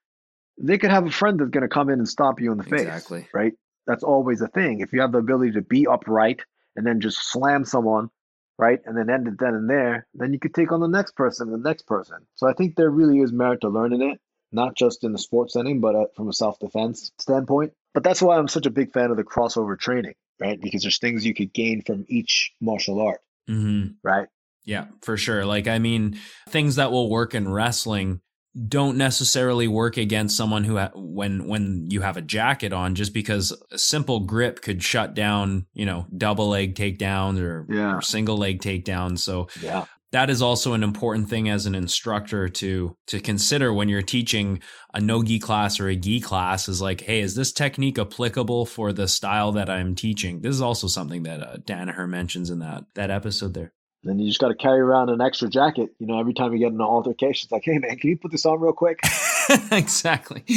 they 0.58 0.78
could 0.78 0.90
have 0.90 1.06
a 1.06 1.11
friend 1.11 1.40
that's 1.40 1.50
going 1.50 1.62
to 1.62 1.68
come 1.68 1.88
in 1.90 1.98
and 1.98 2.08
stop 2.08 2.40
you 2.40 2.52
in 2.52 2.58
the 2.58 2.64
face. 2.64 2.82
Exactly. 2.82 3.28
Right. 3.32 3.54
That's 3.86 4.04
always 4.04 4.40
a 4.40 4.48
thing. 4.48 4.80
If 4.80 4.92
you 4.92 5.00
have 5.00 5.12
the 5.12 5.18
ability 5.18 5.52
to 5.52 5.62
be 5.62 5.86
upright 5.86 6.42
and 6.76 6.86
then 6.86 7.00
just 7.00 7.18
slam 7.30 7.64
someone, 7.64 8.11
right, 8.58 8.78
and 8.84 8.96
then 8.96 9.11
end 9.11 9.26
it 9.26 9.38
then 9.38 9.54
and 9.54 9.68
there, 9.68 10.06
then 10.14 10.32
you 10.32 10.38
could 10.38 10.54
take 10.54 10.70
on 10.70 10.80
the 10.80 10.86
next 10.86 11.16
person, 11.16 11.50
the 11.50 11.58
next 11.58 11.86
person. 11.86 12.18
So 12.36 12.46
I 12.46 12.52
think 12.52 12.76
there 12.76 12.90
really 12.90 13.18
is 13.20 13.32
merit 13.32 13.62
to 13.62 13.68
learning 13.68 14.02
it 14.02 14.20
not 14.53 14.76
just 14.76 15.05
in 15.05 15.12
the 15.12 15.18
sports 15.18 15.53
setting, 15.55 15.80
but 15.80 15.94
uh, 15.94 16.07
from 16.16 16.28
a 16.28 16.32
self 16.32 16.59
defense 16.59 17.12
standpoint. 17.18 17.72
But 17.94 18.05
that's 18.05 18.22
why 18.22 18.36
I'm 18.38 18.48
such 18.48 18.66
a 18.66 18.70
big 18.70 18.92
fan 18.92 19.11
of 19.11 19.16
the 19.16 19.24
crossover 19.24 19.78
training, 19.78 20.14
right? 20.40 20.61
Because 20.61 20.82
there's 20.82 20.98
things 20.98 21.24
you 21.26 21.34
could 21.34 21.53
gain 21.53 21.82
from 21.82 22.05
each 22.09 22.53
martial 22.61 23.01
art, 23.01 23.20
hmm 23.46 23.86
right? 24.03 24.28
Yeah, 24.64 24.86
for 25.03 25.16
sure. 25.16 25.44
Like, 25.46 25.66
I 25.66 25.78
mean, 25.78 26.18
things 26.48 26.76
that 26.76 26.92
will 26.92 27.09
work 27.11 27.34
in 27.34 27.51
wrestling 27.51 28.20
don't 28.68 28.96
necessarily 28.98 29.68
work 29.68 29.96
against 29.96 30.36
someone 30.36 30.64
who 30.64 30.76
ha- 30.76 30.90
when 30.94 31.46
when 31.46 31.86
you 31.88 32.01
have 32.01 32.16
a 32.16 32.22
jacket 32.22 32.72
on 32.72 32.96
just 32.96 33.14
because 33.14 33.57
a 33.70 33.78
simple 33.78 34.20
grip 34.20 34.61
could 34.61 34.82
shut 34.82 35.14
down 35.14 35.66
you 35.72 35.86
know 35.86 36.05
double 36.16 36.48
leg 36.48 36.74
takedowns 36.74 37.38
or, 37.40 37.64
Yeah. 37.70 37.98
or 37.98 38.03
single 38.03 38.36
leg 38.36 38.61
takedowns 38.61 39.20
so 39.20 39.46
Yeah. 39.62 39.84
That 40.12 40.30
is 40.30 40.42
also 40.42 40.72
an 40.72 40.82
important 40.82 41.28
thing 41.28 41.48
as 41.48 41.66
an 41.66 41.74
instructor 41.74 42.48
to 42.48 42.96
to 43.06 43.20
consider 43.20 43.72
when 43.72 43.88
you're 43.88 44.02
teaching 44.02 44.61
a 44.94 45.00
no 45.00 45.22
gi 45.22 45.38
class 45.38 45.80
or 45.80 45.88
a 45.88 45.96
gi 45.96 46.20
class 46.20 46.68
is 46.68 46.80
like 46.82 47.02
hey 47.02 47.20
is 47.20 47.34
this 47.34 47.52
technique 47.52 47.98
applicable 47.98 48.66
for 48.66 48.92
the 48.92 49.08
style 49.08 49.52
that 49.52 49.70
i'm 49.70 49.94
teaching 49.94 50.40
this 50.40 50.54
is 50.54 50.62
also 50.62 50.86
something 50.86 51.22
that 51.24 51.42
uh, 51.42 51.56
danaher 51.58 52.08
mentions 52.08 52.50
in 52.50 52.58
that 52.61 52.84
that 52.94 53.11
episode 53.11 53.54
there 53.54 53.72
Then 54.02 54.18
you 54.18 54.28
just 54.28 54.40
got 54.40 54.48
to 54.48 54.54
carry 54.54 54.80
around 54.80 55.11
an 55.11 55.20
extra 55.20 55.48
jacket, 55.50 55.90
you 55.98 56.06
know, 56.06 56.18
every 56.18 56.32
time 56.32 56.52
you 56.54 56.58
get 56.58 56.68
in 56.68 56.76
an 56.76 56.80
altercation. 56.80 57.46
It's 57.46 57.52
like, 57.52 57.64
hey, 57.64 57.78
man, 57.78 57.98
can 57.98 58.11
you 58.11 58.16
put 58.16 58.30
this 58.30 58.46
on 58.46 58.58
real 58.58 58.72
quick? 58.72 59.00
exactly. 59.72 60.42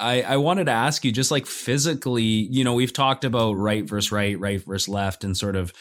I, 0.00 0.22
I 0.22 0.36
wanted 0.38 0.64
to 0.64 0.72
ask 0.72 1.04
you 1.04 1.12
just 1.12 1.30
like 1.30 1.46
physically, 1.46 2.24
you 2.24 2.64
know, 2.64 2.74
we've 2.74 2.92
talked 2.92 3.24
about 3.24 3.52
right 3.52 3.84
versus 3.88 4.10
right, 4.10 4.38
right 4.38 4.64
versus 4.64 4.88
left, 4.88 5.22
and 5.22 5.36
sort 5.36 5.54
of, 5.54 5.72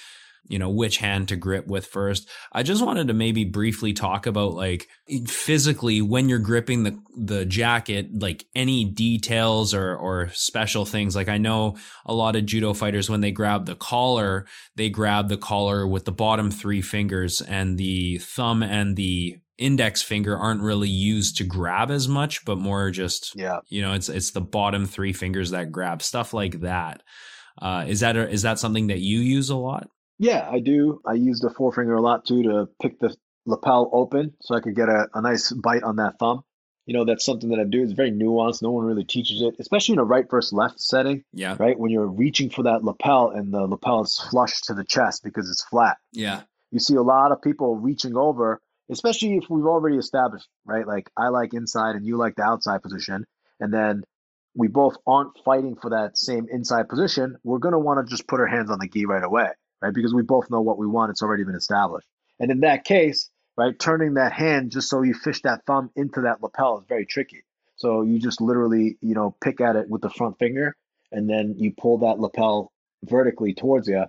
you 0.47 0.59
know, 0.59 0.69
which 0.69 0.97
hand 0.97 1.27
to 1.29 1.35
grip 1.35 1.67
with 1.67 1.85
first. 1.85 2.29
I 2.51 2.63
just 2.63 2.83
wanted 2.83 3.07
to 3.07 3.13
maybe 3.13 3.45
briefly 3.45 3.93
talk 3.93 4.25
about 4.25 4.53
like 4.53 4.87
physically 5.27 6.01
when 6.01 6.29
you're 6.29 6.39
gripping 6.39 6.83
the 6.83 6.99
the 7.17 7.45
jacket, 7.45 8.09
like 8.19 8.45
any 8.55 8.85
details 8.85 9.73
or 9.73 9.95
or 9.95 10.29
special 10.33 10.85
things. 10.85 11.15
Like 11.15 11.29
I 11.29 11.37
know 11.37 11.77
a 12.05 12.13
lot 12.13 12.35
of 12.35 12.45
judo 12.45 12.73
fighters 12.73 13.09
when 13.09 13.21
they 13.21 13.31
grab 13.31 13.65
the 13.65 13.75
collar, 13.75 14.45
they 14.75 14.89
grab 14.89 15.29
the 15.29 15.37
collar 15.37 15.87
with 15.87 16.05
the 16.05 16.11
bottom 16.11 16.51
three 16.51 16.81
fingers 16.81 17.41
and 17.41 17.77
the 17.77 18.19
thumb 18.19 18.63
and 18.63 18.95
the 18.95 19.37
index 19.57 20.01
finger 20.01 20.37
aren't 20.37 20.61
really 20.61 20.89
used 20.89 21.37
to 21.37 21.43
grab 21.43 21.89
as 21.89 22.07
much, 22.07 22.43
but 22.45 22.57
more 22.57 22.91
just 22.91 23.33
yeah. 23.35 23.59
you 23.67 23.81
know 23.81 23.93
it's 23.93 24.09
it's 24.09 24.31
the 24.31 24.41
bottom 24.41 24.85
three 24.85 25.13
fingers 25.13 25.51
that 25.51 25.71
grab 25.71 26.01
stuff 26.01 26.33
like 26.33 26.61
that. 26.61 27.01
Uh, 27.61 27.85
is 27.87 28.01
that 28.01 28.17
a, 28.17 28.29
is 28.29 28.41
that 28.41 28.59
something 28.59 28.87
that 28.87 28.99
you 28.99 29.19
use 29.19 29.49
a 29.49 29.55
lot? 29.55 29.87
Yeah, 30.19 30.47
I 30.49 30.59
do. 30.59 31.01
I 31.05 31.13
use 31.13 31.39
the 31.39 31.49
forefinger 31.49 31.95
a 31.95 32.01
lot 32.01 32.25
too 32.25 32.43
to 32.43 32.67
pick 32.81 32.99
the 32.99 33.15
lapel 33.45 33.89
open 33.93 34.33
so 34.41 34.55
I 34.55 34.59
could 34.61 34.75
get 34.75 34.89
a, 34.89 35.07
a 35.13 35.21
nice 35.21 35.51
bite 35.51 35.83
on 35.83 35.97
that 35.97 36.19
thumb. 36.19 36.43
You 36.85 36.93
know, 36.93 37.03
that's 37.03 37.25
something 37.25 37.49
that 37.49 37.59
I 37.59 37.63
do. 37.63 37.81
It's 37.83 37.93
very 37.93 38.11
nuanced. 38.11 38.61
No 38.61 38.71
one 38.71 38.85
really 38.85 39.03
teaches 39.03 39.41
it, 39.41 39.55
especially 39.59 39.93
in 39.93 39.99
a 39.99 40.03
right 40.03 40.29
versus 40.29 40.53
left 40.53 40.79
setting, 40.79 41.23
Yeah, 41.33 41.55
right? 41.59 41.77
When 41.77 41.89
you're 41.91 42.05
reaching 42.07 42.49
for 42.51 42.61
that 42.63 42.83
lapel 42.83 43.31
and 43.31 43.51
the 43.51 43.61
lapel 43.61 44.03
is 44.03 44.17
flush 44.29 44.61
to 44.63 44.73
the 44.75 44.83
chest 44.83 45.23
because 45.23 45.49
it's 45.49 45.63
flat. 45.65 45.97
yeah, 46.11 46.43
You 46.71 46.79
see 46.79 46.93
a 46.95 47.01
lot 47.01 47.31
of 47.31 47.41
people 47.41 47.75
reaching 47.75 48.15
over, 48.15 48.61
especially 48.91 49.35
if 49.37 49.45
we've 49.49 49.65
already 49.65 49.97
established, 49.97 50.47
right? 50.63 50.85
Like 50.85 51.09
I 51.17 51.29
like 51.29 51.55
inside 51.55 51.95
and 51.95 52.05
you 52.05 52.17
like 52.17 52.35
the 52.35 52.43
outside 52.43 52.83
position. 52.83 53.25
And 53.59 53.73
then 53.73 54.03
we 54.53 54.67
both 54.67 54.95
aren't 55.07 55.37
fighting 55.43 55.75
for 55.81 55.89
that 55.89 56.17
same 56.19 56.45
inside 56.51 56.87
position. 56.87 57.35
We're 57.43 57.57
going 57.59 57.73
to 57.73 57.79
want 57.79 58.05
to 58.05 58.09
just 58.09 58.27
put 58.27 58.39
our 58.39 58.47
hands 58.47 58.69
on 58.69 58.77
the 58.79 58.87
gi 58.87 59.07
right 59.07 59.23
away, 59.23 59.49
right? 59.81 59.93
Because 59.93 60.13
we 60.13 60.21
both 60.21 60.49
know 60.49 60.61
what 60.61 60.77
we 60.77 60.87
want. 60.87 61.11
It's 61.11 61.21
already 61.21 61.43
been 61.43 61.55
established. 61.55 62.07
And 62.39 62.51
in 62.51 62.61
that 62.61 62.83
case, 62.83 63.29
right, 63.57 63.77
turning 63.77 64.15
that 64.15 64.33
hand 64.33 64.71
just 64.71 64.89
so 64.89 65.01
you 65.01 65.13
fish 65.13 65.41
that 65.43 65.65
thumb 65.65 65.89
into 65.95 66.21
that 66.21 66.41
lapel 66.41 66.79
is 66.79 66.85
very 66.87 67.05
tricky. 67.05 67.43
So 67.77 68.01
you 68.01 68.19
just 68.19 68.41
literally, 68.41 68.97
you 69.01 69.15
know, 69.15 69.35
pick 69.41 69.61
at 69.61 69.75
it 69.75 69.89
with 69.89 70.01
the 70.01 70.09
front 70.09 70.39
finger 70.39 70.75
and 71.11 71.29
then 71.29 71.55
you 71.57 71.73
pull 71.77 71.99
that 71.99 72.19
lapel 72.19 72.71
vertically 73.03 73.53
towards 73.53 73.87
you. 73.87 74.05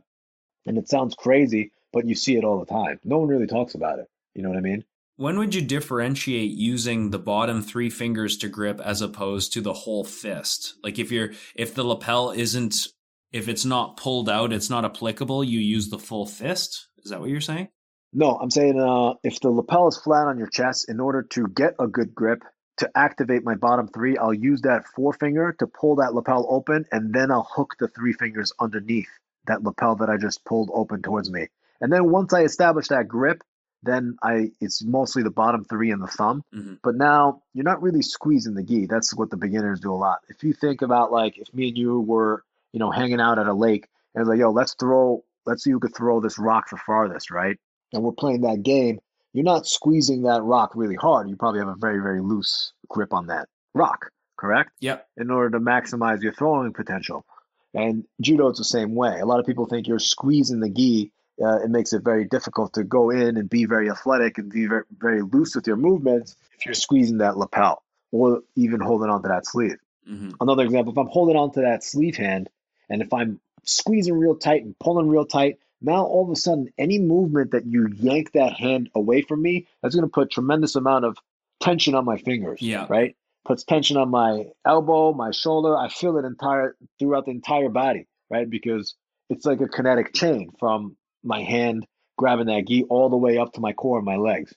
And 0.67 0.79
it 0.79 0.89
sounds 0.89 1.15
crazy, 1.15 1.73
but 1.93 2.07
you 2.07 2.15
see 2.15 2.37
it 2.37 2.45
all 2.45 2.59
the 2.59 2.67
time. 2.67 2.99
No 3.05 3.19
one 3.19 3.29
really 3.29 3.47
talks 3.47 3.75
about 3.75 3.99
it. 3.99 4.07
You 4.35 4.43
know 4.43 4.49
what 4.49 4.59
I 4.59 4.63
mean? 4.63 4.85
When 5.19 5.39
would 5.39 5.55
you 5.55 5.63
differentiate 5.63 6.51
using 6.51 7.11
the 7.11 7.19
bottom 7.19 7.63
three 7.63 7.89
fingers 7.89 8.37
to 8.39 8.49
grip 8.49 8.81
as 8.81 9.01
opposed 9.01 9.53
to 9.55 9.63
the 9.63 9.73
whole 9.73 10.05
fist? 10.05 10.75
Like 10.83 10.99
if 10.99 11.11
you're 11.11 11.31
if 11.55 11.75
the 11.75 11.85
lapel 11.85 12.33
isn't 12.33 12.89
if 13.37 13.49
it's 13.49 13.65
not 13.65 13.97
pulled 13.97 14.29
out, 14.29 14.53
it's 14.53 14.71
not 14.71 14.85
applicable, 14.85 15.45
you 15.45 15.61
use 15.61 15.89
the 15.89 15.99
full 15.99 16.27
fist? 16.27 16.89
Is 17.05 17.11
that 17.11 17.21
what 17.21 17.29
you're 17.29 17.41
saying? 17.41 17.69
No, 18.13 18.37
I'm 18.37 18.51
saying 18.51 18.81
uh, 18.81 19.15
if 19.23 19.41
the 19.41 19.51
lapel 19.51 19.89
is 19.89 19.99
flat 19.99 20.27
on 20.27 20.39
your 20.39 20.47
chest, 20.47 20.89
in 20.89 21.01
order 21.01 21.23
to 21.23 21.47
get 21.49 21.75
a 21.79 21.87
good 21.87 22.15
grip, 22.15 22.43
to 22.79 22.91
activate 22.95 23.45
my 23.45 23.55
bottom 23.55 23.89
three, 23.89 24.17
I'll 24.17 24.35
use 24.35 24.63
that 24.63 24.87
forefinger 24.95 25.55
to 25.59 25.67
pull 25.67 25.97
that 25.97 26.15
lapel 26.15 26.47
open, 26.49 26.87
and 26.93 27.13
then 27.13 27.31
I'll 27.31 27.49
hook 27.51 27.77
the 27.79 27.89
three 27.89 28.13
fingers 28.13 28.53
underneath 28.59 29.09
that 29.47 29.63
lapel 29.63 29.97
that 29.97 30.11
I 30.11 30.17
just 30.17 30.45
pulled 30.45 30.71
open 30.73 31.03
towards 31.03 31.31
me. 31.31 31.49
And 31.81 31.93
then 31.93 32.11
once 32.11 32.33
I 32.33 32.43
establish 32.43 32.89
that 32.89 33.09
grip, 33.09 33.43
then 33.83 34.17
I 34.23 34.51
it's 34.61 34.83
mostly 34.83 35.23
the 35.23 35.31
bottom 35.31 35.65
three 35.65 35.91
and 35.91 36.03
the 36.03 36.07
thumb. 36.07 36.43
Mm-hmm. 36.55 36.75
But 36.83 36.97
now 36.97 37.43
you're 37.55 37.65
not 37.65 37.83
really 37.83 38.03
squeezing 38.03 38.55
the 38.55 38.63
gi. 38.63 38.87
That's 38.87 39.15
what 39.15 39.31
the 39.31 39.37
beginners 39.37 39.81
do 39.81 39.93
a 39.93 39.95
lot. 39.95 40.21
If 40.29 40.43
you 40.43 40.53
think 40.53 40.83
about 40.83 41.13
like 41.13 41.39
if 41.39 41.53
me 41.55 41.69
and 41.69 41.79
you 41.79 42.01
were, 42.01 42.43
you 42.77 42.81
know, 42.81 42.91
hanging 42.91 43.23
out 43.23 43.39
at 43.39 43.47
a 43.47 43.55
lake 43.55 43.89
and 44.15 44.29
like, 44.29 44.39
yo, 44.39 44.51
let's 44.51 44.75
throw, 44.75 45.25
let's 45.47 45.65
see 45.65 45.71
who 45.71 45.81
could 45.81 45.97
throw 45.97 46.21
this 46.21 46.39
rock 46.39 46.69
the 46.69 46.77
farthest, 46.77 47.31
right? 47.31 47.57
And 47.95 48.03
we're 48.03 48.13
playing 48.13 48.43
that 48.43 48.63
game. 48.63 48.99
You're 49.33 49.45
not 49.45 49.67
squeezing 49.67 50.25
that 50.25 50.43
rock 50.43 50.73
really 50.75 50.95
hard. 50.95 51.31
You 51.31 51.37
probably 51.37 51.61
have 51.61 51.69
a 51.69 51.75
very, 51.75 52.01
very 52.01 52.21
loose 52.21 52.75
grip 52.91 53.15
on 53.15 53.29
that 53.29 53.49
rock, 53.73 54.11
correct? 54.37 54.73
Yep. 54.81 55.09
In 55.17 55.31
order 55.31 55.59
to 55.59 55.65
maximize 55.65 56.21
your 56.21 56.35
throwing 56.35 56.75
potential. 56.75 57.25
And 57.73 58.05
judo, 58.21 58.49
it's 58.49 58.59
the 58.59 58.65
same 58.65 58.95
way. 58.95 59.21
A 59.21 59.25
lot 59.27 59.41
of 59.41 59.47
people 59.47 59.65
think 59.65 59.89
you're 59.89 59.99
squeezing 59.99 60.61
the 60.61 60.69
gi 60.69 61.11
uh, 61.43 61.63
it 61.63 61.71
makes 61.71 61.95
it 61.95 62.03
very 62.03 62.27
difficult 62.27 62.75
to 62.75 62.85
go 62.85 63.09
in 63.09 63.39
and 63.39 63.49
be 63.49 63.65
very 63.65 63.91
athletic 63.91 64.37
and 64.37 64.51
be 64.51 64.67
very, 64.67 64.85
very 64.99 65.23
loose 65.23 65.55
with 65.55 65.67
your 65.67 65.77
movements 65.77 66.37
if 66.59 66.67
you're 66.67 66.75
squeezing 66.75 67.19
that 67.19 67.37
lapel 67.37 67.83
or 68.13 68.43
even 68.55 68.81
holding 68.81 69.11
onto 69.11 69.29
that 69.29 69.47
sleeve. 69.47 69.77
Mm-hmm. 70.09 70.31
Another 70.41 70.63
example, 70.63 70.93
if 70.93 70.99
I'm 70.99 71.09
holding 71.09 71.37
onto 71.37 71.61
that 71.63 71.83
sleeve 71.83 72.17
hand 72.17 72.49
and 72.89 73.03
if 73.03 73.13
I'm 73.13 73.41
squeezing 73.65 74.19
real 74.19 74.37
tight 74.37 74.65
and 74.65 74.79
pulling 74.79 75.09
real 75.09 75.27
tight, 75.27 75.59
now 75.81 76.05
all 76.05 76.25
of 76.25 76.31
a 76.31 76.37
sudden 76.37 76.73
any 76.79 76.99
movement 76.99 77.53
that 77.53 77.67
you 77.67 77.89
yank 77.95 78.33
that 78.33 78.55
hand 78.55 78.91
away 78.95 79.23
from 79.23 79.43
me, 79.43 79.67
that's 79.83 79.95
going 79.95 80.07
to 80.07 80.13
put 80.13 80.31
tremendous 80.31 80.77
amount 80.77 81.05
of 81.05 81.19
tension 81.61 81.95
on 81.95 82.05
my 82.05 82.17
fingers. 82.17 82.61
Yeah. 82.63 82.87
Right? 82.89 83.17
Puts 83.45 83.65
tension 83.65 83.97
on 83.97 84.11
my 84.11 84.47
elbow, 84.65 85.13
my 85.13 85.31
shoulder. 85.31 85.77
I 85.77 85.89
feel 85.89 86.17
it 86.19 86.25
entire 86.25 86.77
throughout 86.99 87.27
the 87.27 87.31
entire 87.33 87.69
body, 87.69 88.07
right? 88.31 88.49
Because 88.49 88.95
it's 89.29 89.47
like 89.47 89.61
a 89.61 89.69
kinetic 89.69 90.15
chain 90.15 90.51
from 90.59 90.97
my 91.23 91.43
hand 91.43 91.87
grabbing 92.17 92.47
that 92.47 92.67
gi 92.67 92.85
all 92.85 93.09
the 93.09 93.17
way 93.17 93.39
up 93.39 93.53
to 93.53 93.61
my 93.61 93.73
core 93.73 93.99
and 93.99 94.07
my 94.07 94.17
legs, 94.17 94.55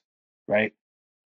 right? 0.48 0.74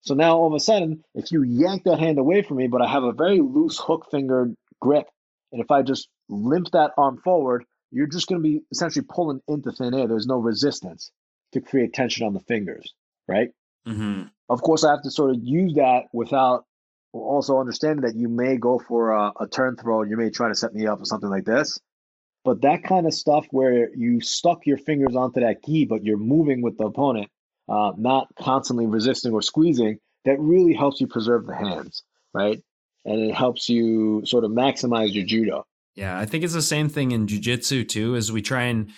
So 0.03 0.15
now 0.15 0.39
all 0.39 0.47
of 0.47 0.55
a 0.55 0.61
sudden, 0.61 1.05
if 1.15 1.33
you 1.33 1.43
yank 1.43 1.85
that 1.85 1.99
hand 1.99 2.19
away 2.19 2.43
from 2.43 2.57
me, 2.57 2.69
but 2.69 2.81
I 2.81 2.89
have 2.89 3.05
a 3.05 3.13
very 3.13 3.41
loose 3.41 3.79
hook 3.79 4.07
fingered 4.11 4.55
grip, 4.81 5.07
and 5.53 5.61
if 5.61 5.71
I 5.71 5.83
just 5.83 6.09
limp 6.29 6.71
that 6.73 6.93
arm 6.97 7.19
forward, 7.23 7.65
you're 7.91 8.07
just 8.07 8.29
going 8.29 8.41
to 8.41 8.49
be 8.49 8.61
essentially 8.71 9.05
pulling 9.09 9.41
into 9.49 9.73
thin 9.73 9.95
air. 9.95 10.07
There's 10.07 10.27
no 10.27 10.39
resistance 10.39 11.11
to 11.53 11.61
create 11.61 11.93
tension 11.93 12.27
on 12.27 12.35
the 12.35 12.41
fingers, 12.41 12.95
right? 13.27 13.51
Mm-hmm. 13.87 14.25
Of 14.49 14.63
course, 14.63 14.85
I 14.85 14.91
have 14.91 15.03
to 15.03 15.11
sort 15.11 15.31
of 15.31 15.39
use 15.43 15.75
that 15.75 16.05
without 16.13 16.65
also 17.13 17.59
understanding 17.59 18.03
that 18.03 18.15
you 18.15 18.29
may 18.29 18.57
go 18.57 18.79
for 18.79 19.11
a, 19.11 19.33
a 19.41 19.49
turn 19.49 19.77
throw 19.77 20.03
and 20.03 20.11
you 20.11 20.17
may 20.17 20.31
try 20.31 20.49
to 20.49 20.55
set 20.55 20.75
me 20.75 20.87
up 20.87 21.01
or 21.01 21.05
something 21.05 21.31
like 21.31 21.45
this. 21.45 21.81
But 22.45 22.63
that 22.63 22.85
kind 22.85 23.07
of 23.07 23.13
stuff 23.13 23.47
where 23.51 23.95
you 23.95 24.21
stuck 24.21 24.65
your 24.67 24.79
fingers 24.79 25.15
onto 25.15 25.41
that 25.41 25.65
gi, 25.65 25.87
but 25.87 26.05
you're 26.05 26.17
moving 26.17 26.63
with 26.63 26.79
the 26.79 26.87
opponent, 26.87 27.29
uh, 27.69 27.93
not 27.97 28.29
constantly 28.39 28.87
resisting 28.87 29.33
or 29.33 29.43
squeezing, 29.43 29.99
that 30.25 30.39
really 30.39 30.73
helps 30.73 31.01
you 31.01 31.07
preserve 31.07 31.47
the 31.47 31.55
hands, 31.55 32.03
right? 32.33 32.63
And 33.05 33.31
it 33.31 33.35
helps 33.35 33.69
you 33.69 34.23
sort 34.27 34.45
of 34.45 34.51
maximize 34.51 35.15
your 35.15 35.25
judo. 35.25 35.65
Yeah, 35.97 36.19
I 36.19 36.27
think 36.27 36.45
it's 36.45 36.53
the 36.55 36.63
same 36.63 36.89
thing 36.89 37.13
in 37.13 37.27
jujitsu 37.27 37.89
too. 37.89 38.15
As 38.17 38.31
we 38.31 38.43
try 38.43 38.65
and 38.65 38.91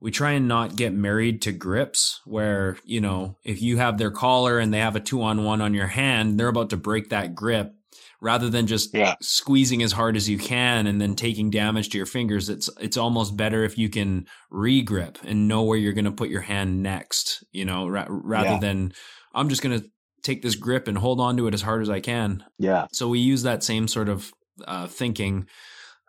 we 0.00 0.10
try 0.10 0.32
and 0.32 0.46
not 0.46 0.76
get 0.76 0.92
married 0.92 1.40
to 1.42 1.52
grips 1.52 2.20
where 2.26 2.76
you 2.84 3.00
know 3.00 3.38
if 3.44 3.62
you 3.62 3.78
have 3.78 3.96
their 3.98 4.10
collar 4.10 4.58
and 4.58 4.72
they 4.72 4.78
have 4.78 4.94
a 4.96 5.00
two 5.00 5.22
on 5.22 5.44
one 5.44 5.60
on 5.60 5.74
your 5.74 5.86
hand, 5.88 6.38
they're 6.38 6.48
about 6.48 6.70
to 6.70 6.76
break 6.76 7.08
that 7.10 7.34
grip 7.34 7.72
rather 8.20 8.48
than 8.48 8.66
just 8.66 8.94
Yeah. 8.94 9.14
squeezing 9.20 9.82
as 9.82 9.92
hard 9.92 10.16
as 10.16 10.28
you 10.28 10.38
can 10.38 10.86
and 10.86 11.00
then 11.00 11.14
taking 11.16 11.50
damage 11.50 11.88
to 11.90 11.96
your 11.98 12.06
fingers. 12.06 12.48
It's 12.48 12.68
it's 12.80 12.96
almost 12.96 13.36
better 13.36 13.64
if 13.64 13.76
you 13.78 13.88
can 13.88 14.26
regrip 14.52 15.16
and 15.24 15.48
know 15.48 15.62
where 15.62 15.78
you're 15.78 15.92
going 15.92 16.04
to 16.06 16.10
put 16.12 16.28
your 16.30 16.42
hand 16.42 16.82
next. 16.82 17.42
You 17.52 17.64
know, 17.64 17.88
ra- 17.88 18.06
rather 18.08 18.50
Yeah. 18.50 18.60
than 18.60 18.92
I'm 19.34 19.48
just 19.48 19.62
going 19.62 19.80
to 19.80 19.86
take 20.26 20.42
this 20.42 20.56
grip 20.56 20.88
and 20.88 20.98
hold 20.98 21.20
on 21.20 21.36
to 21.36 21.46
it 21.46 21.54
as 21.54 21.62
hard 21.62 21.82
as 21.82 21.90
I 21.90 22.00
can. 22.00 22.44
Yeah. 22.58 22.86
So 22.92 23.08
we 23.08 23.20
use 23.20 23.42
that 23.44 23.62
same 23.62 23.88
sort 23.88 24.08
of 24.08 24.32
uh, 24.66 24.86
thinking 24.86 25.46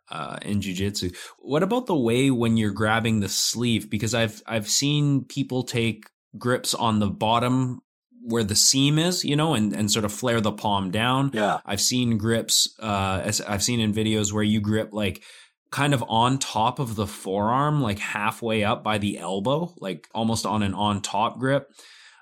uh, 0.10 0.38
in 0.42 0.60
jujitsu. 0.60 1.16
What 1.40 1.64
about 1.64 1.86
the 1.86 1.96
way 1.96 2.32
when 2.32 2.58
you're 2.58 2.72
grabbing 2.72 3.20
the 3.20 3.30
sleeve? 3.30 3.90
Because 3.90 4.14
I've 4.14 4.42
I've 4.48 4.70
seen 4.70 5.26
people 5.26 5.64
take 5.64 6.06
grips 6.38 6.74
on 6.74 7.00
the 7.00 7.10
bottom 7.10 7.82
where 8.22 8.44
the 8.44 8.56
seam 8.56 9.00
is, 9.00 9.24
you 9.24 9.36
know, 9.36 9.54
and, 9.54 9.74
and 9.74 9.90
sort 9.90 10.04
of 10.04 10.12
flare 10.12 10.42
the 10.42 10.52
palm 10.52 10.92
down. 10.92 11.32
Yeah. 11.34 11.60
I've 11.66 11.80
seen 11.80 12.18
grips, 12.18 12.76
uh, 12.80 13.22
as 13.24 13.40
I've 13.40 13.64
seen 13.64 13.80
in 13.80 13.94
videos 13.94 14.34
where 14.34 14.44
you 14.44 14.60
grip 14.60 14.90
like 14.92 15.24
kind 15.72 15.94
of 15.94 16.04
on 16.08 16.38
top 16.38 16.80
of 16.80 16.96
the 16.96 17.08
forearm, 17.08 17.82
like 17.82 18.00
halfway 18.00 18.66
up 18.66 18.84
by 18.84 18.98
the 18.98 19.18
elbow, 19.18 19.74
like 19.80 20.08
almost 20.14 20.46
on 20.46 20.62
an 20.62 20.74
on 20.74 21.02
top 21.02 21.40
grip. 21.40 21.72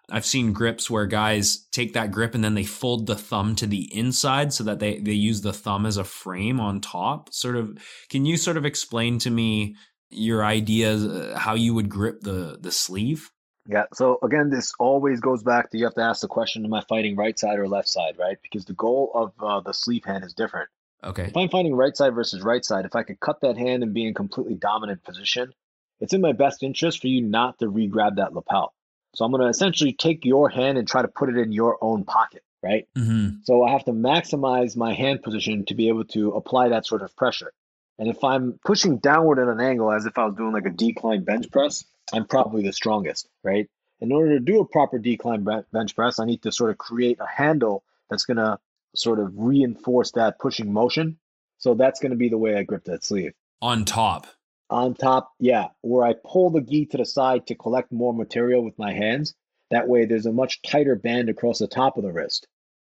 I've 0.10 0.26
seen 0.26 0.54
grips 0.54 0.90
where 0.90 1.06
guys 1.06 1.66
take 1.72 1.94
that 1.94 2.12
grip 2.12 2.36
and 2.36 2.44
then 2.44 2.56
they 2.56 2.64
fold 2.64 3.08
the 3.08 3.16
thumb 3.16 3.56
to 3.56 3.68
the 3.68 3.94
inside 3.96 4.54
so 4.54 4.64
that 4.66 4.80
they, 4.80 5.00
they 5.00 5.14
use 5.14 5.42
the 5.42 5.54
thumb 5.54 5.86
as 5.86 5.98
a 5.98 6.04
frame 6.04 6.60
on 6.60 6.82
top. 6.82 7.34
Sort 7.34 7.56
of, 7.56 7.78
can 8.10 8.26
you 8.26 8.38
sort 8.38 8.58
of 8.58 8.66
explain 8.66 9.20
to 9.20 9.30
me 9.30 9.76
your 10.10 10.46
ideas, 10.46 11.06
uh, 11.06 11.36
how 11.38 11.56
you 11.56 11.74
would 11.74 11.90
grip 11.90 12.22
the, 12.22 12.58
the 12.60 12.72
sleeve? 12.72 13.32
Yeah. 13.68 13.86
So 13.94 14.20
again, 14.24 14.50
this 14.50 14.74
always 14.80 15.20
goes 15.20 15.44
back 15.44 15.72
to 15.72 15.78
you 15.78 15.86
have 15.86 15.96
to 15.96 16.02
ask 16.02 16.22
the 16.22 16.28
question: 16.28 16.66
Am 16.66 16.74
I 16.74 16.84
fighting 16.88 17.16
right 17.16 17.38
side 17.38 17.58
or 17.58 17.68
left 17.68 17.90
side? 17.90 18.16
Right? 18.18 18.38
Because 18.42 18.66
the 18.66 18.74
goal 18.74 19.12
of 19.16 19.32
uh, 19.44 19.60
the 19.62 19.74
sleeve 19.74 20.06
hand 20.06 20.24
is 20.24 20.34
different. 20.34 20.70
Okay. 21.04 21.24
If 21.24 21.38
I'm 21.38 21.50
fighting 21.50 21.76
right 21.76 21.96
side 21.96 22.14
versus 22.14 22.42
right 22.42 22.64
side, 22.64 22.86
if 22.86 22.96
I 22.96 23.04
could 23.04 23.20
cut 23.20 23.42
that 23.42 23.58
hand 23.58 23.84
and 23.84 23.94
be 23.94 24.06
in 24.06 24.14
completely 24.14 24.56
dominant 24.56 25.04
position, 25.04 25.54
it's 26.00 26.14
in 26.14 26.22
my 26.22 26.32
best 26.32 26.64
interest 26.64 27.02
for 27.02 27.08
you 27.08 27.22
not 27.22 27.60
to 27.60 27.68
re-grab 27.68 28.16
that 28.16 28.34
lapel. 28.34 28.74
So 29.16 29.26
I'm 29.26 29.32
going 29.32 29.44
to 29.44 29.50
essentially 29.50 29.94
take 29.94 30.26
your 30.26 30.50
hand 30.50 30.78
and 30.78 30.88
try 30.88 31.02
to 31.02 31.08
put 31.08 31.30
it 31.30 31.38
in 31.38 31.52
your 31.52 31.78
own 31.82 32.04
pocket, 32.04 32.44
right? 32.62 32.88
Mm-hmm. 32.98 33.38
So 33.44 33.64
I 33.64 33.72
have 33.72 33.86
to 33.86 33.92
maximize 33.92 34.76
my 34.76 34.94
hand 34.94 35.24
position 35.24 35.66
to 35.66 35.76
be 35.76 35.88
able 35.88 36.06
to 36.06 36.32
apply 36.32 36.70
that 36.70 36.86
sort 36.86 37.02
of 37.02 37.16
pressure. 37.16 37.52
And 37.98 38.10
if 38.10 38.24
I'm 38.24 38.60
pushing 38.66 38.98
downward 38.98 39.40
at 39.40 39.48
an 39.48 39.62
angle 39.62 39.92
as 39.92 40.06
if 40.06 40.18
I 40.18 40.26
was 40.26 40.36
doing 40.36 40.52
like 40.52 40.66
a 40.66 40.70
decline 40.70 41.24
bench 41.24 41.50
press, 41.50 41.86
I'm 42.12 42.26
probably 42.26 42.64
the 42.64 42.74
strongest, 42.74 43.30
right? 43.44 43.70
In 44.02 44.12
order 44.12 44.38
to 44.38 44.40
do 44.40 44.60
a 44.60 44.66
proper 44.66 45.00
decline 45.00 45.48
bench 45.72 45.96
press, 45.96 46.20
I 46.20 46.26
need 46.26 46.42
to 46.42 46.52
sort 46.52 46.72
of 46.72 46.78
create 46.78 47.20
a 47.22 47.26
handle 47.26 47.84
that's 48.10 48.26
going 48.26 48.38
to 48.38 48.60
sort 48.96 49.20
of 49.20 49.32
reinforce 49.36 50.12
that 50.12 50.40
pushing 50.40 50.74
motion. 50.74 51.18
So 51.58 51.74
that's 51.74 52.00
going 52.00 52.12
to 52.12 52.18
be 52.18 52.30
the 52.30 52.38
way 52.38 52.56
I 52.56 52.64
grip 52.64 52.84
that 52.86 53.04
sleeve. 53.06 53.34
On 53.62 53.86
top. 53.86 54.28
On 54.70 54.96
top, 54.96 55.32
yeah, 55.40 55.68
where 55.82 56.06
I 56.06 56.14
pull 56.14 56.50
the 56.50 56.62
gi 56.62 56.88
to 56.88 56.98
the 56.98 57.06
side 57.06 57.48
to 57.48 57.56
collect 57.56 57.92
more 57.92 58.14
material 58.14 58.64
with 58.64 58.78
my 58.80 58.94
hands. 58.94 59.36
That 59.72 59.88
way, 59.88 60.06
there's 60.06 60.26
a 60.26 60.32
much 60.32 60.62
tighter 60.62 60.96
band 60.96 61.30
across 61.30 61.60
the 61.60 61.68
top 61.68 61.98
of 61.98 62.04
the 62.04 62.12
wrist. 62.12 62.48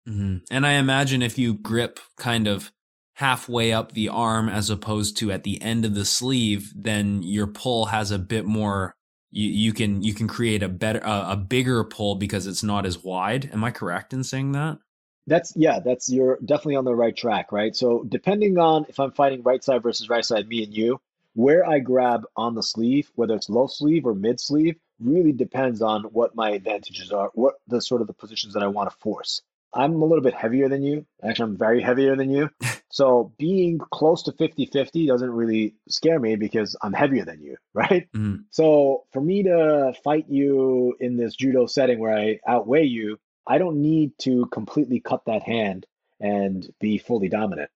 hmm 0.06 0.38
And 0.50 0.66
I 0.66 0.72
imagine 0.72 1.22
if 1.22 1.38
you 1.38 1.54
grip 1.54 2.00
kind 2.16 2.48
of 2.48 2.72
halfway 3.14 3.72
up 3.72 3.92
the 3.92 4.08
arm 4.08 4.48
as 4.48 4.70
opposed 4.70 5.16
to 5.18 5.30
at 5.30 5.44
the 5.44 5.60
end 5.62 5.84
of 5.84 5.94
the 5.94 6.04
sleeve, 6.04 6.72
then 6.74 7.22
your 7.22 7.46
pull 7.46 7.86
has 7.86 8.10
a 8.10 8.18
bit 8.18 8.46
more. 8.46 8.94
You, 9.30 9.48
you 9.48 9.72
can 9.72 10.02
you 10.02 10.14
can 10.14 10.26
create 10.26 10.62
a 10.62 10.68
better 10.68 11.06
uh, 11.06 11.32
a 11.32 11.36
bigger 11.36 11.84
pull 11.84 12.16
because 12.16 12.46
it's 12.46 12.62
not 12.62 12.86
as 12.86 12.98
wide. 13.02 13.50
Am 13.52 13.62
I 13.62 13.70
correct 13.70 14.12
in 14.12 14.24
saying 14.24 14.52
that? 14.52 14.78
That's 15.26 15.52
yeah, 15.54 15.80
that's 15.80 16.08
you're 16.08 16.38
definitely 16.44 16.76
on 16.76 16.84
the 16.84 16.94
right 16.94 17.16
track, 17.16 17.52
right? 17.52 17.76
So 17.76 18.04
depending 18.08 18.58
on 18.58 18.86
if 18.88 18.98
I'm 18.98 19.12
fighting 19.12 19.42
right 19.42 19.62
side 19.62 19.82
versus 19.82 20.08
right 20.08 20.24
side, 20.24 20.48
me 20.48 20.64
and 20.64 20.74
you, 20.74 21.00
where 21.40 21.66
I 21.66 21.78
grab 21.78 22.24
on 22.36 22.54
the 22.54 22.62
sleeve, 22.62 23.10
whether 23.14 23.34
it's 23.34 23.48
low 23.48 23.66
sleeve 23.66 24.06
or 24.06 24.14
mid 24.14 24.38
sleeve, 24.38 24.76
really 25.00 25.32
depends 25.32 25.80
on 25.80 26.02
what 26.04 26.34
my 26.34 26.50
advantages 26.50 27.12
are, 27.12 27.30
what 27.34 27.54
the 27.66 27.80
sort 27.80 28.02
of 28.02 28.06
the 28.06 28.12
positions 28.12 28.52
that 28.52 28.62
I 28.62 28.66
want 28.66 28.90
to 28.90 28.96
force. 28.98 29.40
I'm 29.72 30.02
a 30.02 30.04
little 30.04 30.22
bit 30.22 30.34
heavier 30.34 30.68
than 30.68 30.82
you. 30.82 31.06
Actually, 31.22 31.52
I'm 31.52 31.56
very 31.56 31.80
heavier 31.80 32.16
than 32.16 32.30
you. 32.30 32.50
So 32.92 33.32
being 33.38 33.78
close 33.78 34.24
to 34.24 34.32
50-50 34.32 35.06
doesn't 35.06 35.30
really 35.30 35.76
scare 35.88 36.18
me 36.18 36.34
because 36.34 36.76
I'm 36.82 36.92
heavier 36.92 37.24
than 37.24 37.40
you, 37.40 37.56
right? 37.72 38.08
Mm. 38.12 38.46
So 38.50 39.04
for 39.12 39.20
me 39.20 39.44
to 39.44 39.94
fight 40.02 40.26
you 40.28 40.96
in 40.98 41.16
this 41.16 41.36
judo 41.36 41.66
setting 41.66 42.00
where 42.00 42.18
I 42.18 42.40
outweigh 42.48 42.86
you, 42.86 43.20
I 43.46 43.58
don't 43.58 43.80
need 43.80 44.18
to 44.22 44.46
completely 44.46 44.98
cut 44.98 45.24
that 45.26 45.44
hand 45.44 45.86
and 46.18 46.68
be 46.80 46.98
fully 46.98 47.28
dominant, 47.28 47.70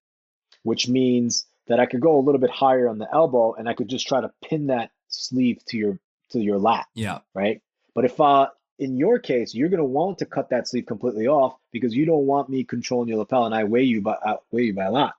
which 0.64 0.88
means 0.88 1.46
that 1.66 1.80
I 1.80 1.86
could 1.86 2.00
go 2.00 2.18
a 2.18 2.22
little 2.22 2.40
bit 2.40 2.50
higher 2.50 2.88
on 2.88 2.98
the 2.98 3.08
elbow 3.12 3.54
and 3.54 3.68
I 3.68 3.74
could 3.74 3.88
just 3.88 4.06
try 4.06 4.20
to 4.20 4.32
pin 4.44 4.68
that 4.68 4.90
sleeve 5.08 5.64
to 5.66 5.76
your 5.76 5.98
to 6.30 6.40
your 6.40 6.58
lat. 6.58 6.86
Yeah. 6.94 7.20
Right. 7.34 7.62
But 7.94 8.04
if 8.04 8.20
uh 8.20 8.48
in 8.78 8.96
your 8.96 9.18
case, 9.18 9.54
you're 9.54 9.68
going 9.68 9.78
to 9.78 9.84
want 9.84 10.18
to 10.18 10.26
cut 10.26 10.50
that 10.50 10.68
sleeve 10.68 10.86
completely 10.86 11.28
off 11.28 11.56
because 11.72 11.94
you 11.94 12.06
don't 12.06 12.26
want 12.26 12.48
me 12.48 12.64
controlling 12.64 13.08
your 13.08 13.18
lapel, 13.18 13.46
and 13.46 13.54
I 13.54 13.64
weigh 13.64 13.84
you 13.84 14.02
by 14.02 14.16
I 14.20 14.36
weigh 14.50 14.64
you 14.64 14.74
by 14.74 14.84
a 14.84 14.90
lot. 14.90 15.14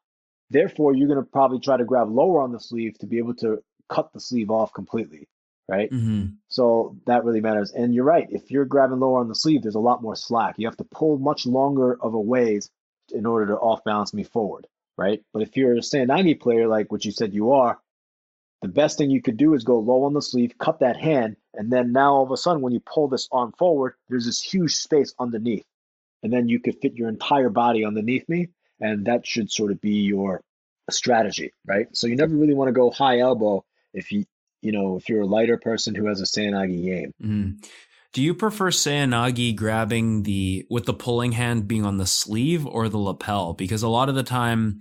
Therefore, 0.49 0.93
you're 0.93 1.07
going 1.07 1.23
to 1.23 1.29
probably 1.29 1.59
try 1.59 1.77
to 1.77 1.85
grab 1.85 2.11
lower 2.11 2.41
on 2.41 2.51
the 2.51 2.59
sleeve 2.59 2.97
to 2.99 3.07
be 3.07 3.17
able 3.17 3.33
to 3.35 3.63
cut 3.89 4.13
the 4.13 4.19
sleeve 4.19 4.51
off 4.51 4.73
completely, 4.73 5.27
right? 5.67 5.89
Mm-hmm. 5.89 6.33
So 6.49 6.97
that 7.07 7.23
really 7.23 7.41
matters. 7.41 7.71
And 7.71 7.95
you're 7.95 8.03
right. 8.03 8.27
If 8.29 8.51
you're 8.51 8.65
grabbing 8.65 8.99
lower 8.99 9.19
on 9.19 9.27
the 9.27 9.35
sleeve, 9.35 9.63
there's 9.63 9.75
a 9.75 9.79
lot 9.79 10.01
more 10.01 10.15
slack. 10.15 10.55
You 10.57 10.67
have 10.67 10.77
to 10.77 10.83
pull 10.83 11.17
much 11.17 11.45
longer 11.45 11.97
of 11.99 12.13
a 12.13 12.19
ways 12.19 12.69
in 13.11 13.25
order 13.25 13.47
to 13.47 13.55
off 13.55 13.83
balance 13.83 14.13
me 14.13 14.23
forward, 14.23 14.67
right? 14.97 15.21
But 15.33 15.43
if 15.43 15.57
you're 15.57 15.73
a 15.73 15.81
Seoinage 15.81 16.39
player, 16.39 16.67
like 16.67 16.91
what 16.91 17.05
you 17.05 17.11
said 17.11 17.33
you 17.33 17.51
are, 17.51 17.79
the 18.61 18.67
best 18.67 18.97
thing 18.97 19.11
you 19.11 19.21
could 19.21 19.37
do 19.37 19.53
is 19.53 19.63
go 19.63 19.79
low 19.79 20.03
on 20.05 20.13
the 20.13 20.21
sleeve, 20.21 20.57
cut 20.57 20.79
that 20.79 20.97
hand, 20.97 21.35
and 21.53 21.71
then 21.71 21.91
now 21.91 22.15
all 22.15 22.23
of 22.23 22.31
a 22.31 22.37
sudden, 22.37 22.61
when 22.61 22.73
you 22.73 22.79
pull 22.79 23.07
this 23.07 23.27
arm 23.31 23.53
forward, 23.57 23.93
there's 24.09 24.25
this 24.25 24.41
huge 24.41 24.75
space 24.75 25.13
underneath. 25.19 25.65
And 26.23 26.33
then 26.33 26.49
you 26.49 26.59
could 26.59 26.79
fit 26.81 26.95
your 26.95 27.09
entire 27.09 27.49
body 27.49 27.85
underneath 27.85 28.27
me. 28.27 28.49
And 28.79 29.05
that 29.05 29.27
should 29.27 29.51
sort 29.51 29.71
of 29.71 29.79
be 29.79 29.99
your 30.01 30.41
strategy, 30.89 31.53
right? 31.65 31.87
So 31.95 32.07
you 32.07 32.15
never 32.15 32.35
really 32.35 32.53
want 32.53 32.69
to 32.69 32.73
go 32.73 32.89
high 32.89 33.19
elbow 33.19 33.63
if 33.93 34.11
you, 34.11 34.25
you 34.61 34.71
know, 34.71 34.97
if 34.97 35.07
you're 35.09 35.21
a 35.21 35.27
lighter 35.27 35.57
person 35.57 35.95
who 35.95 36.07
has 36.07 36.21
a 36.21 36.25
Seoinage 36.25 36.83
game. 36.83 37.13
Mm-hmm. 37.21 37.65
Do 38.15 38.23
you 38.23 38.33
prefer 38.33 38.71
Seoinage 38.71 39.57
grabbing 39.57 40.23
the 40.23 40.65
with 40.69 40.85
the 40.85 40.93
pulling 40.93 41.33
hand 41.33 41.67
being 41.67 41.83
on 41.83 41.97
the 41.97 42.05
sleeve 42.05 42.65
or 42.65 42.87
the 42.87 42.97
lapel? 42.97 43.53
Because 43.53 43.83
a 43.83 43.89
lot 43.89 44.07
of 44.07 44.15
the 44.15 44.23
time, 44.23 44.79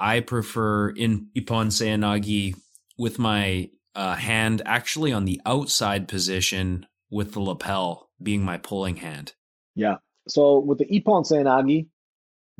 I 0.00 0.18
prefer 0.18 0.88
in 0.88 1.28
Ippon 1.36 1.68
Seoinage 1.68 2.56
with 2.98 3.20
my 3.20 3.70
uh, 3.94 4.16
hand 4.16 4.62
actually 4.66 5.12
on 5.12 5.26
the 5.26 5.40
outside 5.46 6.08
position 6.08 6.84
with 7.08 7.34
the 7.34 7.40
lapel 7.40 8.10
being 8.20 8.42
my 8.42 8.58
pulling 8.58 8.96
hand. 8.96 9.34
Yeah. 9.76 9.98
So 10.26 10.58
with 10.58 10.78
the 10.78 10.86
Ippon 10.86 11.24
Seoinage, 11.24 11.86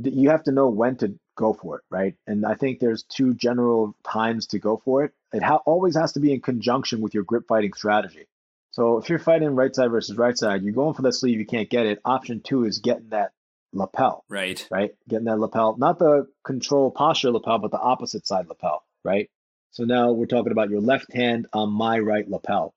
you 0.05 0.31
have 0.31 0.45
to 0.45 0.53
know 0.53 0.69
when 0.69 0.99
to 0.99 1.19
go 1.37 1.53
for 1.53 1.79
it, 1.79 1.85
right? 1.91 2.15
And 2.29 2.47
I 2.47 2.55
think 2.55 2.79
there's 2.79 3.03
two 3.03 3.35
general 3.35 3.97
times 4.05 4.47
to 4.49 4.61
go 4.61 4.81
for 4.85 5.03
it. 5.03 5.15
It 5.33 5.43
ha- 5.43 5.63
always 5.67 5.97
has 5.97 6.13
to 6.13 6.21
be 6.21 6.33
in 6.33 6.43
conjunction 6.43 7.01
with 7.01 7.13
your 7.13 7.25
grip 7.25 7.49
fighting 7.49 7.73
strategy. 7.73 8.27
So 8.73 8.99
if 8.99 9.09
you're 9.09 9.19
fighting 9.19 9.55
right 9.55 9.75
side 9.75 9.91
versus 9.91 10.17
right 10.17 10.37
side, 10.37 10.63
you're 10.63 10.73
going 10.73 10.95
for 10.95 11.03
the 11.03 11.13
sleeve, 11.13 11.39
you 11.39 11.47
can't 11.47 11.71
get 11.71 11.87
it. 11.87 12.01
Option 12.05 12.41
two 12.41 12.65
is 12.65 12.79
getting 12.79 13.11
that 13.11 13.33
lapel. 13.73 14.25
Right. 14.29 14.67
Right. 14.71 14.95
Getting 15.09 15.27
that 15.27 15.39
lapel, 15.39 15.77
not 15.77 15.99
the 15.99 16.27
control 16.43 16.91
posture 16.91 17.31
lapel, 17.31 17.59
but 17.59 17.71
the 17.71 17.79
opposite 17.79 18.27
side 18.27 18.49
lapel. 18.49 18.83
Right. 19.05 19.31
So 19.73 19.85
now 19.85 20.13
we're 20.13 20.27
talking 20.27 20.53
about 20.53 20.71
your 20.71 20.81
left 20.81 21.13
hand 21.13 21.47
on 21.53 21.71
my 21.71 21.99
right 21.99 22.29
lapel. 22.29 22.75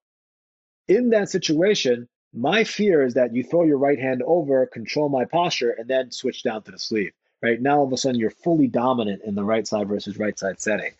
In 0.88 1.10
that 1.12 1.30
situation, 1.30 2.08
my 2.34 2.66
fear 2.66 3.04
is 3.06 3.14
that 3.14 3.34
you 3.34 3.43
throw 3.43 3.64
your 3.64 3.78
right 3.78 4.00
hand 4.00 4.22
over, 4.26 4.66
control 4.66 5.08
my 5.08 5.24
posture, 5.26 5.72
and 5.72 5.89
then 5.89 6.12
switch 6.12 6.43
down 6.43 6.64
to 6.64 6.72
the 6.72 6.80
sleeve. 6.80 7.14
Right 7.41 7.62
now, 7.62 7.80
all 7.80 7.88
of 7.88 7.93
a 7.93 7.98
sudden, 7.98 8.20
you're 8.20 8.32
fully 8.32 8.68
dominant 8.68 9.22
in 9.24 9.36
the 9.36 9.43
right 9.43 9.66
side 9.66 9.88
versus 9.88 10.18
right 10.18 10.38
side 10.38 10.60
setting. 10.60 10.91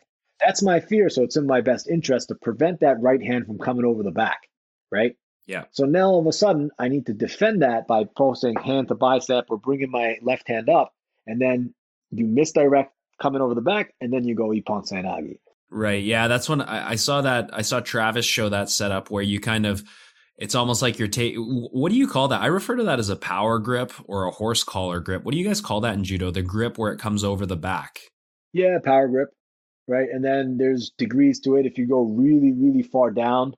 That's 0.44 0.62
my 0.62 0.80
fear. 0.80 1.10
So 1.10 1.24
it's 1.24 1.38
in 1.38 1.46
my 1.46 1.62
best 1.62 1.88
interest 1.90 2.30
to 2.30 2.36
prevent 2.36 2.80
that 2.80 3.02
right 3.02 3.22
hand 3.22 3.46
from 3.46 3.58
coming 3.58 3.86
over 3.86 4.04
the 4.04 4.12
back. 4.12 4.50
Right. 4.96 5.16
Yeah. 5.46 5.66
So 5.72 5.86
now 5.86 6.08
all 6.08 6.22
of 6.22 6.28
a 6.28 6.32
sudden, 6.32 6.72
I 6.80 6.88
need 6.88 7.06
to 7.08 7.14
defend 7.14 7.62
that 7.62 7.88
by 7.88 8.06
posting 8.18 8.56
hand 8.56 8.88
to 8.88 8.96
bicep 8.96 9.46
or 9.50 9.58
bringing 9.58 9.92
my 9.92 10.16
left 10.22 10.48
hand 10.48 10.70
up, 10.70 10.94
and 11.28 11.42
then 11.42 11.74
you 12.12 12.26
misdirect 12.26 12.94
coming 13.22 13.42
over 13.42 13.54
the 13.54 13.62
back, 13.62 13.94
and 14.00 14.12
then 14.12 14.24
you 14.24 14.36
go 14.36 14.50
Ippon 14.50 14.90
Seoinage. 14.90 15.38
Right. 15.70 16.04
Yeah. 16.04 16.28
That's 16.28 16.48
when 16.48 16.62
I, 16.62 16.92
I, 16.92 16.96
saw 16.96 17.22
that. 17.22 17.50
I 17.52 17.62
saw 17.62 17.80
Travis 17.80 18.26
show 18.26 18.50
that 18.50 18.70
setup 18.70 19.10
where 19.12 19.24
you 19.24 19.40
kind 19.40 19.66
of, 19.66 19.84
it's 20.38 20.56
almost 20.56 20.82
like 20.82 21.00
you're 21.00 21.08
taking, 21.08 21.42
what 21.72 21.92
do 21.92 21.98
you 21.98 22.08
call 22.08 22.28
that? 22.30 22.42
I 22.42 22.48
refer 22.48 22.76
to 22.76 22.84
that 22.84 23.00
as 23.00 23.10
a 23.10 23.16
power 23.16 23.60
grip 23.60 23.92
or 24.06 24.26
a 24.26 24.32
horse 24.32 24.64
collar 24.64 25.00
grip. 25.00 25.24
What 25.24 25.34
do 25.34 25.40
you 25.40 25.46
guys 25.46 25.62
call 25.62 25.82
that 25.82 25.96
in 25.96 26.04
judo? 26.04 26.32
The 26.32 26.44
grip 26.44 26.78
where 26.78 26.94
it 26.94 27.00
comes 27.00 27.24
over 27.24 27.46
the 27.46 27.58
back. 27.58 28.00
Yeah. 28.54 28.78
Power 28.84 29.08
grip. 29.08 29.30
Right. 29.88 30.08
And 30.12 30.24
then 30.24 30.58
there's 30.58 30.92
degrees 30.98 31.40
to 31.42 31.56
it. 31.56 31.66
If 31.66 31.78
you 31.78 31.88
go 31.88 32.02
really, 32.02 32.54
really 32.54 32.84
far 32.84 33.12
down, 33.12 33.56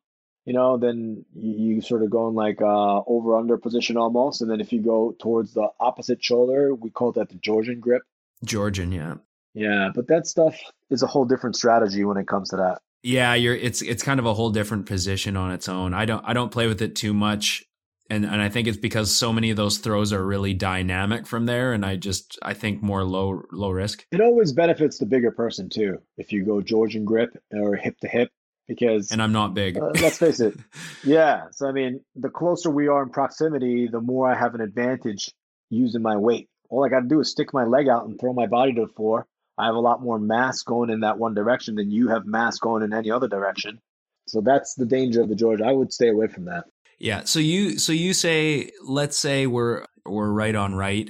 you 0.47 0.53
know, 0.53 0.77
then 0.77 1.25
you, 1.35 1.75
you 1.75 1.81
sort 1.81 2.03
of 2.03 2.09
go 2.09 2.29
in 2.29 2.33
like 2.33 2.61
uh, 2.61 3.01
over 3.05 3.35
under 3.35 3.57
position 3.57 3.97
almost. 3.97 4.41
And 4.41 4.49
then 4.49 4.61
if 4.61 4.71
you 4.71 4.81
go 4.81 5.13
towards 5.19 5.53
the 5.53 5.67
opposite 5.81 6.23
shoulder, 6.23 6.73
we 6.73 6.89
call 6.89 7.11
that 7.11 7.27
the 7.27 7.35
Georgian 7.35 7.81
grip. 7.81 8.01
Georgian, 8.45 8.93
yeah. 8.93 9.15
Yeah, 9.53 9.89
but 9.93 10.07
that 10.07 10.25
stuff 10.25 10.57
is 10.89 11.03
a 11.03 11.07
whole 11.07 11.25
different 11.25 11.57
strategy 11.57 12.05
when 12.05 12.15
it 12.15 12.29
comes 12.29 12.49
to 12.51 12.55
that. 12.55 12.79
Yeah, 13.03 13.33
you're 13.33 13.55
it's 13.55 13.81
it's 13.81 14.01
kind 14.01 14.19
of 14.19 14.25
a 14.25 14.33
whole 14.33 14.49
different 14.49 14.85
position 14.85 15.35
on 15.35 15.51
its 15.51 15.67
own. 15.67 15.93
I 15.93 16.05
don't 16.05 16.23
I 16.25 16.31
don't 16.33 16.51
play 16.51 16.67
with 16.67 16.81
it 16.81 16.95
too 16.95 17.13
much. 17.13 17.65
And 18.09 18.25
and 18.25 18.41
I 18.41 18.47
think 18.47 18.69
it's 18.69 18.77
because 18.77 19.13
so 19.13 19.33
many 19.33 19.49
of 19.49 19.57
those 19.57 19.79
throws 19.79 20.13
are 20.13 20.25
really 20.25 20.53
dynamic 20.53 21.27
from 21.27 21.45
there 21.45 21.73
and 21.73 21.85
I 21.85 21.97
just 21.97 22.39
I 22.41 22.53
think 22.53 22.81
more 22.81 23.03
low 23.03 23.43
low 23.51 23.71
risk. 23.71 24.05
It 24.11 24.21
always 24.21 24.53
benefits 24.53 24.97
the 24.97 25.05
bigger 25.05 25.31
person 25.31 25.69
too 25.69 25.99
if 26.17 26.31
you 26.31 26.45
go 26.45 26.61
Georgian 26.61 27.03
grip 27.03 27.37
or 27.51 27.75
hip 27.75 27.97
to 27.99 28.07
hip 28.07 28.31
because 28.67 29.11
And 29.11 29.21
I'm 29.21 29.31
not 29.31 29.53
big. 29.53 29.77
uh, 29.77 29.91
let's 30.01 30.17
face 30.17 30.39
it. 30.39 30.55
Yeah, 31.03 31.45
so 31.51 31.67
I 31.67 31.71
mean, 31.71 32.01
the 32.15 32.29
closer 32.29 32.69
we 32.69 32.87
are 32.87 33.03
in 33.03 33.09
proximity, 33.09 33.87
the 33.87 34.01
more 34.01 34.29
I 34.29 34.37
have 34.37 34.55
an 34.55 34.61
advantage 34.61 35.31
using 35.69 36.01
my 36.01 36.17
weight. 36.17 36.49
All 36.69 36.85
I 36.85 36.89
got 36.89 37.01
to 37.01 37.07
do 37.07 37.19
is 37.21 37.31
stick 37.31 37.53
my 37.53 37.63
leg 37.63 37.87
out 37.87 38.05
and 38.05 38.19
throw 38.19 38.33
my 38.33 38.47
body 38.47 38.73
to 38.73 38.81
the 38.81 38.93
floor 38.93 39.25
I 39.57 39.65
have 39.65 39.75
a 39.75 39.79
lot 39.79 40.01
more 40.01 40.19
mass 40.19 40.61
going 40.61 40.89
in 40.89 40.99
that 40.99 41.17
one 41.17 41.33
direction 41.33 41.75
than 41.75 41.89
you 41.89 42.09
have 42.09 42.25
mass 42.25 42.59
going 42.59 42.83
in 42.83 42.93
any 42.93 43.09
other 43.09 43.27
direction. 43.27 43.79
So 44.27 44.41
that's 44.41 44.75
the 44.75 44.85
danger 44.85 45.21
of 45.21 45.29
the 45.29 45.35
George. 45.35 45.61
I 45.61 45.71
would 45.71 45.91
stay 45.91 46.09
away 46.09 46.27
from 46.27 46.45
that. 46.45 46.65
Yeah. 46.99 47.23
So 47.23 47.39
you 47.39 47.79
so 47.79 47.91
you 47.91 48.13
say 48.13 48.71
let's 48.83 49.17
say 49.17 49.47
we're 49.47 49.85
we're 50.05 50.31
right 50.31 50.55
on 50.55 50.75
right. 50.75 51.09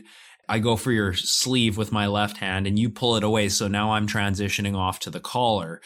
I 0.50 0.60
go 0.60 0.78
for 0.78 0.92
your 0.94 1.14
sleeve 1.14 1.78
with 1.78 1.92
my 1.92 2.08
left 2.08 2.38
hand 2.38 2.68
and 2.68 2.80
you 2.80 2.90
pull 2.90 3.18
it 3.18 3.24
away. 3.24 3.50
So 3.50 3.68
now 3.68 3.92
I'm 3.94 4.08
transitioning 4.08 4.78
off 4.78 5.00
to 5.00 5.10
the 5.10 5.20
collar. 5.20 5.82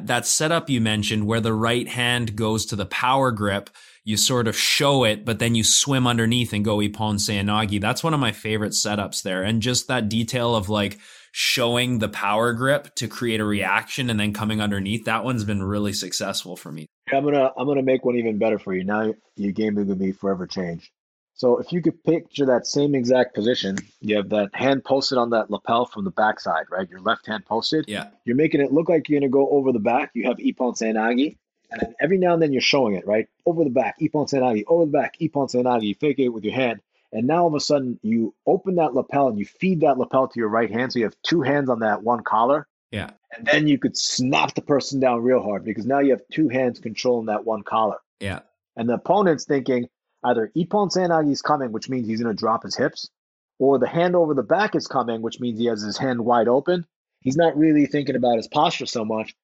That 0.00 0.26
setup 0.26 0.68
you 0.68 0.80
mentioned 0.80 1.26
where 1.26 1.40
the 1.40 1.54
right 1.54 1.88
hand 1.88 2.36
goes 2.36 2.66
to 2.66 2.76
the 2.76 2.86
power 2.86 3.30
grip, 3.32 3.70
you 4.04 4.16
sort 4.16 4.46
of 4.46 4.56
show 4.56 5.04
it, 5.04 5.24
but 5.24 5.38
then 5.38 5.54
you 5.54 5.64
swim 5.64 6.06
underneath 6.06 6.52
and 6.52 6.64
go 6.64 6.78
Ippon 6.78 7.18
Seoinage. 7.18 7.80
That's 7.80 8.04
one 8.04 8.14
of 8.14 8.20
my 8.20 8.32
favorite 8.32 8.72
setups 8.72 9.22
there. 9.22 9.42
And 9.42 9.62
just 9.62 9.88
that 9.88 10.08
detail 10.08 10.54
of 10.54 10.68
like 10.68 10.98
showing 11.38 11.98
the 11.98 12.08
power 12.08 12.54
grip 12.54 12.94
to 12.94 13.06
create 13.06 13.40
a 13.40 13.44
reaction 13.44 14.08
and 14.08 14.18
then 14.18 14.32
coming 14.32 14.62
underneath 14.62 15.04
that 15.04 15.22
one's 15.22 15.44
been 15.44 15.62
really 15.62 15.92
successful 15.92 16.56
for 16.56 16.72
me 16.72 16.86
i'm 17.12 17.22
gonna 17.24 17.50
i'm 17.58 17.66
gonna 17.66 17.82
make 17.82 18.06
one 18.06 18.16
even 18.16 18.38
better 18.38 18.58
for 18.58 18.74
you 18.74 18.82
now 18.82 19.12
your 19.36 19.52
game 19.52 19.74
gonna 19.74 20.12
forever 20.14 20.46
changed 20.46 20.88
so 21.36 21.58
if 21.58 21.72
you 21.72 21.80
could 21.80 22.02
picture 22.02 22.46
that 22.46 22.66
same 22.66 22.94
exact 22.94 23.34
position 23.34 23.76
you 24.00 24.16
have 24.16 24.28
that 24.28 24.50
hand 24.54 24.84
posted 24.84 25.18
on 25.18 25.30
that 25.30 25.50
lapel 25.50 25.86
from 25.86 26.04
the 26.04 26.10
backside 26.10 26.66
right 26.70 26.90
your 26.90 27.00
left 27.00 27.26
hand 27.26 27.44
posted 27.46 27.84
yeah 27.88 28.08
you're 28.24 28.36
making 28.36 28.60
it 28.60 28.72
look 28.72 28.88
like 28.88 29.08
you're 29.08 29.20
gonna 29.20 29.30
go 29.30 29.48
over 29.50 29.72
the 29.72 29.78
back 29.78 30.10
you 30.14 30.24
have 30.24 30.36
ippon 30.38 30.74
seoinage 30.74 31.36
and 31.70 31.80
then 31.80 31.94
every 32.00 32.18
now 32.18 32.32
and 32.32 32.42
then 32.42 32.52
you're 32.52 32.60
showing 32.60 32.94
it 32.94 33.06
right 33.06 33.28
over 33.44 33.64
the 33.64 33.70
back 33.70 33.98
ippon 34.00 34.28
seoinage 34.28 34.64
over 34.66 34.84
the 34.84 34.90
back 34.90 35.16
ippon 35.20 35.48
seoinage 35.48 35.82
you 35.82 35.94
fake 35.94 36.18
it 36.18 36.28
with 36.28 36.44
your 36.44 36.54
hand 36.54 36.80
and 37.12 37.26
now 37.26 37.42
all 37.42 37.48
of 37.48 37.54
a 37.54 37.60
sudden 37.60 37.98
you 38.02 38.34
open 38.46 38.76
that 38.76 38.94
lapel 38.94 39.28
and 39.28 39.38
you 39.38 39.46
feed 39.46 39.80
that 39.80 39.98
lapel 39.98 40.28
to 40.28 40.38
your 40.38 40.48
right 40.48 40.70
hand. 40.70 40.92
So 40.92 40.98
you 40.98 41.04
have 41.04 41.16
two 41.22 41.42
hands 41.42 41.70
on 41.70 41.80
that 41.80 42.02
one 42.02 42.22
collar. 42.22 42.66
Yeah. 42.90 43.10
And 43.36 43.46
then 43.46 43.66
you 43.66 43.78
could 43.78 43.96
snap 43.96 44.54
the 44.54 44.62
person 44.62 45.00
down 45.00 45.22
real 45.22 45.42
hard 45.42 45.64
because 45.64 45.86
now 45.86 46.00
you 46.00 46.10
have 46.10 46.22
two 46.32 46.48
hands 46.48 46.78
controlling 46.78 47.26
that 47.26 47.44
one 47.44 47.62
collar. 47.62 47.98
Yeah. 48.20 48.40
And 48.76 48.88
the 48.88 48.94
opponent's 48.94 49.44
thinking 49.44 49.88
either 50.24 50.50
Ippon 50.56 50.90
Seoinage 50.90 51.30
is 51.30 51.42
coming, 51.42 51.72
which 51.72 51.88
means 51.88 52.06
he's 52.06 52.22
going 52.22 52.34
to 52.34 52.38
drop 52.38 52.62
his 52.62 52.76
hips, 52.76 53.10
or 53.58 53.78
the 53.78 53.88
hand 53.88 54.14
over 54.16 54.34
the 54.34 54.42
back 54.42 54.74
is 54.74 54.86
coming, 54.86 55.22
which 55.22 55.40
means 55.40 55.58
he 55.58 55.66
has 55.66 55.82
his 55.82 55.98
hand 55.98 56.24
wide 56.24 56.48
open. 56.48 56.86
He's 57.20 57.36
not 57.36 57.56
really 57.56 57.86
thinking 57.86 58.16
about 58.16 58.36
his 58.36 58.48
posture 58.48 58.86
so 58.86 59.04
much. 59.04 59.34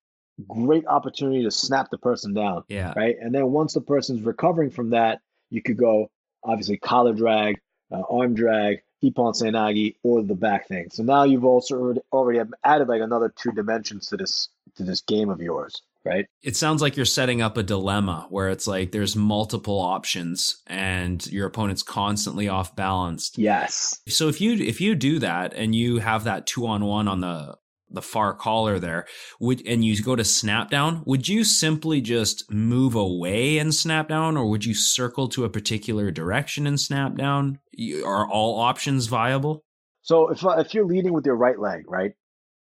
Great 0.48 0.86
opportunity 0.86 1.42
to 1.44 1.50
snap 1.50 1.90
the 1.90 1.98
person 1.98 2.34
down. 2.34 2.64
Yeah. 2.68 2.92
Right. 2.96 3.16
And 3.20 3.34
then 3.34 3.50
once 3.52 3.74
the 3.74 3.80
person's 3.80 4.22
recovering 4.22 4.70
from 4.70 4.90
that, 4.90 5.20
you 5.50 5.62
could 5.62 5.76
go 5.76 6.10
obviously 6.44 6.78
collar 6.78 7.12
drag, 7.12 7.60
uh, 7.90 8.02
arm 8.08 8.34
drag, 8.34 8.82
Ippon 9.02 9.34
Seoinage, 9.34 9.96
or 10.02 10.22
the 10.22 10.34
back 10.34 10.68
thing. 10.68 10.88
So 10.90 11.02
now 11.02 11.24
you've 11.24 11.44
also 11.44 11.94
already 12.12 12.40
added 12.64 12.88
like 12.88 13.02
another 13.02 13.32
two 13.34 13.52
dimensions 13.52 14.08
to 14.08 14.16
this 14.16 14.48
to 14.76 14.84
this 14.84 15.02
game 15.02 15.28
of 15.28 15.40
yours, 15.40 15.82
right? 16.04 16.26
It 16.42 16.56
sounds 16.56 16.82
like 16.82 16.96
you're 16.96 17.06
setting 17.06 17.42
up 17.42 17.56
a 17.56 17.62
dilemma 17.62 18.26
where 18.30 18.50
it's 18.50 18.66
like 18.66 18.92
there's 18.92 19.16
multiple 19.16 19.78
options 19.78 20.62
and 20.66 21.24
your 21.28 21.46
opponent's 21.46 21.82
constantly 21.82 22.48
off 22.48 22.74
balanced. 22.76 23.38
Yes. 23.38 24.00
So 24.08 24.28
if 24.28 24.40
you 24.40 24.54
if 24.54 24.80
you 24.80 24.94
do 24.94 25.18
that 25.20 25.54
and 25.54 25.74
you 25.74 25.98
have 25.98 26.24
that 26.24 26.46
two 26.46 26.66
on 26.66 26.84
one 26.84 27.08
on 27.08 27.20
the 27.20 27.56
the 27.94 28.02
far 28.02 28.32
collar 28.32 28.78
there 28.78 29.06
would 29.38 29.66
and 29.66 29.84
you 29.84 30.02
go 30.02 30.16
to 30.16 30.24
snap 30.24 30.70
down 30.70 31.02
would 31.04 31.28
you 31.28 31.44
simply 31.44 32.00
just 32.00 32.50
move 32.50 32.94
away 32.94 33.58
and 33.58 33.74
snap 33.74 34.08
down 34.08 34.34
or 34.34 34.48
would 34.48 34.64
you 34.64 34.72
circle 34.72 35.28
to 35.28 35.44
a 35.44 35.50
particular 35.50 36.10
direction 36.10 36.66
and 36.66 36.80
snap 36.80 37.14
down 37.16 37.58
are 38.02 38.26
all 38.26 38.58
options 38.58 39.08
viable 39.08 39.62
So 40.02 40.30
if 40.30 40.42
if 40.42 40.74
you're 40.74 40.86
leading 40.86 41.12
with 41.12 41.26
your 41.26 41.36
right 41.36 41.58
leg, 41.58 41.84
right, 41.86 42.12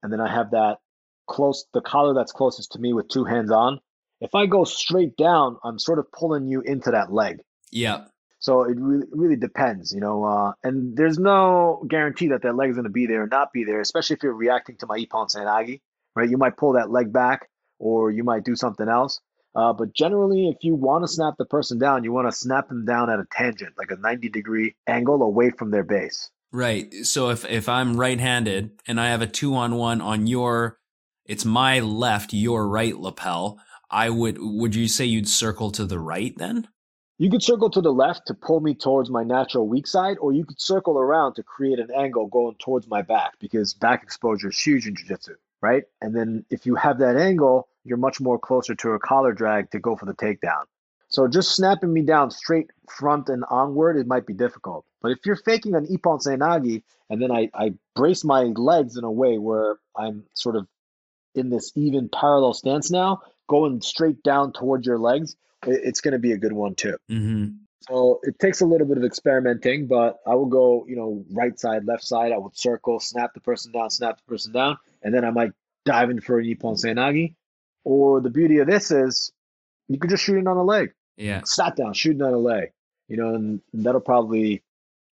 and 0.01 0.11
then 0.11 0.19
I 0.19 0.33
have 0.33 0.51
that 0.51 0.77
close, 1.29 1.65
the 1.73 1.81
collar 1.81 2.13
that's 2.13 2.33
closest 2.33 2.73
to 2.73 2.79
me 2.79 2.93
with 2.93 3.07
two 3.07 3.23
hands 3.23 3.51
on. 3.51 3.79
If 4.19 4.35
I 4.35 4.47
go 4.47 4.65
straight 4.65 5.15
down, 5.15 5.57
I'm 5.63 5.79
sort 5.79 5.99
of 5.99 6.11
pulling 6.11 6.47
you 6.47 6.61
into 6.61 6.91
that 6.91 7.13
leg. 7.13 7.39
Yeah. 7.71 8.05
So 8.39 8.63
it 8.63 8.77
really 8.79 9.07
really 9.11 9.35
depends, 9.35 9.93
you 9.93 10.01
know. 10.01 10.23
Uh, 10.23 10.53
and 10.63 10.97
there's 10.97 11.19
no 11.19 11.85
guarantee 11.87 12.29
that 12.29 12.41
that 12.43 12.55
leg 12.55 12.69
is 12.69 12.75
going 12.75 12.85
to 12.85 12.89
be 12.89 13.05
there 13.05 13.23
or 13.23 13.27
not 13.27 13.53
be 13.53 13.63
there, 13.63 13.79
especially 13.79 14.15
if 14.15 14.23
you're 14.23 14.33
reacting 14.33 14.77
to 14.77 14.87
my 14.87 14.97
ippon 14.97 15.29
seoi 15.29 15.45
nage, 15.45 15.79
right? 16.15 16.29
You 16.29 16.37
might 16.37 16.57
pull 16.57 16.73
that 16.73 16.89
leg 16.89 17.13
back, 17.13 17.49
or 17.79 18.11
you 18.11 18.23
might 18.23 18.43
do 18.43 18.55
something 18.55 18.87
else. 18.87 19.19
Uh, 19.55 19.73
but 19.73 19.93
generally, 19.93 20.47
if 20.47 20.57
you 20.61 20.75
want 20.75 21.03
to 21.03 21.07
snap 21.07 21.33
the 21.37 21.45
person 21.45 21.79
down, 21.79 22.03
you 22.03 22.11
want 22.11 22.29
to 22.29 22.35
snap 22.35 22.69
them 22.69 22.85
down 22.85 23.09
at 23.09 23.19
a 23.19 23.25
tangent, 23.31 23.73
like 23.77 23.91
a 23.91 23.95
90 23.95 24.29
degree 24.29 24.75
angle 24.87 25.21
away 25.21 25.49
from 25.49 25.71
their 25.71 25.83
base. 25.83 26.29
Right. 26.51 26.93
So 27.03 27.29
if 27.29 27.45
if 27.45 27.69
I'm 27.69 27.99
right-handed 27.99 28.71
and 28.87 28.99
I 28.99 29.09
have 29.09 29.21
a 29.21 29.27
two 29.27 29.55
on 29.55 29.75
one 29.75 30.01
on 30.01 30.27
your, 30.27 30.77
it's 31.29 31.45
my 31.45 31.79
left, 31.79 32.33
your 32.33 32.67
right 32.67 32.97
lapel. 32.97 33.59
I 33.91 34.09
would. 34.09 34.37
Would 34.39 34.73
you 34.73 34.87
say 34.87 35.05
you'd 35.05 35.29
circle 35.29 35.69
to 35.71 35.85
the 35.85 35.99
right 35.99 36.35
then? 36.37 36.67
You 37.19 37.29
could 37.29 37.43
circle 37.43 37.69
to 37.69 37.81
the 37.81 37.93
left 37.93 38.25
to 38.27 38.33
pull 38.33 38.61
me 38.61 38.73
towards 38.73 39.11
my 39.11 39.23
natural 39.23 39.67
weak 39.67 39.85
side, 39.85 40.17
or 40.19 40.33
you 40.33 40.43
could 40.43 40.59
circle 40.59 40.97
around 40.97 41.35
to 41.35 41.43
create 41.43 41.77
an 41.77 41.89
angle 41.95 42.25
going 42.27 42.55
towards 42.59 42.87
my 42.87 43.03
back 43.03 43.33
because 43.39 43.75
back 43.75 44.01
exposure 44.01 44.49
is 44.49 44.59
huge 44.59 44.87
in 44.87 44.95
jiu-jitsu, 44.95 45.35
right? 45.61 45.83
And 46.01 46.15
then 46.15 46.45
if 46.49 46.65
you 46.65 46.73
have 46.75 46.97
that 46.99 47.15
angle, 47.15 47.67
you're 47.83 47.97
much 47.97 48.19
more 48.19 48.39
closer 48.39 48.73
to 48.73 48.91
a 48.91 48.99
collar 48.99 49.33
drag 49.33 49.69
to 49.71 49.79
go 49.79 49.95
for 49.95 50.05
the 50.07 50.15
takedown. 50.15 50.63
So 51.09 51.27
just 51.27 51.55
snapping 51.55 51.93
me 51.93 52.01
down 52.01 52.31
straight 52.31 52.71
front 52.89 53.29
and 53.29 53.43
onward, 53.51 53.97
it 53.97 54.07
might 54.07 54.25
be 54.25 54.33
difficult. 54.33 54.85
But 55.01 55.11
if 55.11 55.19
you're 55.25 55.35
faking 55.35 55.75
an 55.75 55.85
ippon 55.87 56.21
seoi 56.21 56.37
nage, 56.37 56.81
and 57.09 57.21
then 57.21 57.31
I, 57.31 57.49
I 57.53 57.73
brace 57.95 58.23
my 58.23 58.43
legs 58.55 58.97
in 58.97 59.03
a 59.03 59.11
way 59.11 59.37
where 59.37 59.77
I'm 59.95 60.23
sort 60.33 60.55
of 60.55 60.67
in 61.39 61.49
this 61.49 61.71
even 61.75 62.09
parallel 62.09 62.53
stance 62.53 62.91
now, 62.91 63.21
going 63.47 63.81
straight 63.81 64.21
down 64.23 64.53
towards 64.53 64.85
your 64.85 64.99
legs, 64.99 65.35
it's 65.65 66.01
going 66.01 66.11
to 66.13 66.19
be 66.19 66.33
a 66.33 66.37
good 66.37 66.53
one 66.53 66.75
too. 66.75 66.97
Mm-hmm. 67.09 67.47
So 67.81 68.19
it 68.23 68.37
takes 68.39 68.61
a 68.61 68.65
little 68.65 68.85
bit 68.85 68.97
of 68.97 69.03
experimenting, 69.03 69.87
but 69.87 70.19
I 70.27 70.35
will 70.35 70.45
go, 70.45 70.85
you 70.87 70.95
know, 70.95 71.23
right 71.31 71.57
side, 71.59 71.85
left 71.85 72.03
side. 72.03 72.31
I 72.31 72.37
would 72.37 72.57
circle, 72.57 72.99
snap 72.99 73.33
the 73.33 73.39
person 73.39 73.71
down, 73.71 73.89
snap 73.89 74.17
the 74.17 74.29
person 74.29 74.51
down, 74.51 74.77
and 75.01 75.13
then 75.13 75.25
I 75.25 75.31
might 75.31 75.53
dive 75.85 76.09
in 76.09 76.21
for 76.21 76.39
an 76.39 76.45
ippon 76.45 76.77
seoi 76.77 76.93
nage. 76.93 77.35
Or 77.85 78.21
the 78.21 78.29
beauty 78.29 78.59
of 78.59 78.67
this 78.67 78.91
is 78.91 79.31
you 79.87 79.97
could 79.97 80.09
just 80.09 80.23
shoot 80.23 80.37
it 80.37 80.47
on 80.47 80.57
a 80.57 80.63
leg. 80.63 80.91
Yeah. 81.17 81.41
Sat 81.45 81.75
down, 81.75 81.93
shoot 81.93 82.09
shooting 82.09 82.21
on 82.21 82.33
a 82.33 82.37
leg. 82.37 82.71
You 83.07 83.17
know, 83.17 83.33
and 83.33 83.61
that'll 83.73 84.01
probably 84.01 84.61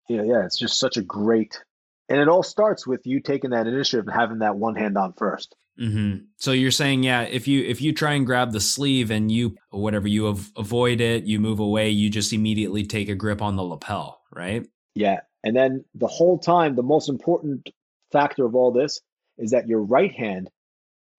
you 0.09 0.17
know, 0.17 0.23
yeah, 0.23 0.45
it's 0.45 0.57
just 0.57 0.79
such 0.79 0.97
a 0.97 1.01
great 1.01 1.63
and 2.09 2.19
it 2.19 2.27
all 2.27 2.43
starts 2.43 2.85
with 2.85 3.05
you 3.07 3.19
taking 3.19 3.51
that 3.51 3.67
initiative 3.67 4.07
and 4.07 4.15
having 4.15 4.39
that 4.39 4.55
one 4.55 4.75
hand 4.75 4.97
on 4.97 5.13
1st 5.13 5.47
Mm-hmm. 5.79 6.25
So 6.37 6.51
you're 6.51 6.71
saying, 6.71 7.03
yeah, 7.03 7.23
if 7.23 7.47
you 7.47 7.63
if 7.63 7.81
you 7.81 7.93
try 7.93 8.13
and 8.13 8.25
grab 8.25 8.51
the 8.51 8.61
sleeve 8.61 9.11
and 9.11 9.31
you 9.31 9.55
whatever 9.71 10.07
you 10.07 10.27
av- 10.27 10.51
avoid 10.55 11.01
it, 11.01 11.25
you 11.25 11.39
move 11.39 11.59
away, 11.59 11.89
you 11.89 12.09
just 12.09 12.31
immediately 12.31 12.85
take 12.85 13.09
a 13.09 13.15
grip 13.15 13.41
on 13.41 13.55
the 13.55 13.63
lapel, 13.63 14.21
right? 14.31 14.65
Yeah, 14.93 15.21
and 15.43 15.55
then 15.55 15.83
the 15.93 16.07
whole 16.07 16.39
time, 16.39 16.75
the 16.75 16.83
most 16.83 17.09
important 17.09 17.69
factor 18.11 18.45
of 18.45 18.55
all 18.55 18.71
this 18.71 19.01
is 19.37 19.51
that 19.51 19.67
your 19.67 19.81
right 19.81 20.13
hand 20.13 20.49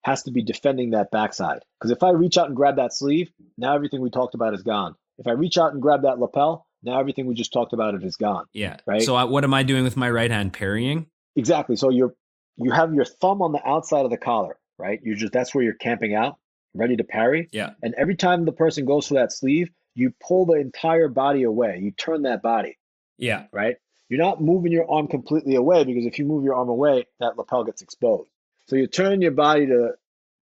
has 0.03 0.23
to 0.23 0.31
be 0.31 0.41
defending 0.41 0.91
that 0.91 1.11
backside. 1.11 1.63
Because 1.79 1.91
if 1.91 2.01
I 2.01 2.11
reach 2.11 2.37
out 2.37 2.47
and 2.47 2.55
grab 2.55 2.77
that 2.77 2.93
sleeve, 2.93 3.29
now 3.57 3.75
everything 3.75 4.01
we 4.01 4.09
talked 4.09 4.35
about 4.35 4.53
is 4.53 4.63
gone. 4.63 4.95
If 5.19 5.27
I 5.27 5.31
reach 5.31 5.57
out 5.57 5.73
and 5.73 5.81
grab 5.81 6.03
that 6.03 6.17
lapel, 6.17 6.65
now 6.83 6.99
everything 6.99 7.25
we 7.25 7.35
just 7.35 7.51
talked 7.51 7.73
about 7.73 7.95
it 7.95 8.03
is 8.03 8.15
gone. 8.15 8.45
Yeah. 8.53 8.77
Right. 8.85 9.01
So 9.01 9.15
I, 9.15 9.25
what 9.25 9.43
am 9.43 9.53
I 9.53 9.63
doing 9.63 9.83
with 9.83 9.97
my 9.97 10.09
right 10.09 10.31
hand? 10.31 10.53
Parrying. 10.53 11.07
Exactly. 11.35 11.75
So 11.75 11.89
you're 11.89 12.15
you 12.57 12.71
have 12.71 12.93
your 12.93 13.05
thumb 13.05 13.41
on 13.41 13.51
the 13.51 13.65
outside 13.67 14.05
of 14.05 14.11
the 14.11 14.17
collar, 14.17 14.57
right? 14.77 14.99
You 15.03 15.15
just 15.15 15.33
that's 15.33 15.53
where 15.53 15.63
you're 15.63 15.73
camping 15.73 16.13
out, 16.15 16.37
ready 16.73 16.95
to 16.97 17.03
parry. 17.03 17.49
Yeah. 17.51 17.71
And 17.81 17.93
every 17.97 18.15
time 18.15 18.45
the 18.45 18.51
person 18.51 18.85
goes 18.85 19.07
for 19.07 19.15
that 19.15 19.31
sleeve, 19.31 19.69
you 19.95 20.13
pull 20.25 20.45
the 20.45 20.53
entire 20.53 21.07
body 21.07 21.43
away. 21.43 21.79
You 21.81 21.91
turn 21.91 22.23
that 22.23 22.41
body, 22.41 22.77
Yeah. 23.17 23.45
right? 23.51 23.77
You're 24.09 24.19
not 24.19 24.41
moving 24.41 24.71
your 24.71 24.89
arm 24.89 25.07
completely 25.07 25.55
away 25.55 25.83
because 25.83 26.05
if 26.05 26.17
you 26.19 26.25
move 26.25 26.43
your 26.43 26.55
arm 26.55 26.69
away, 26.69 27.05
that 27.19 27.35
lapel 27.37 27.63
gets 27.63 27.81
exposed. 27.81 28.29
So 28.67 28.75
you 28.75 28.87
turn 28.87 29.21
your 29.21 29.31
body 29.31 29.65
to 29.67 29.91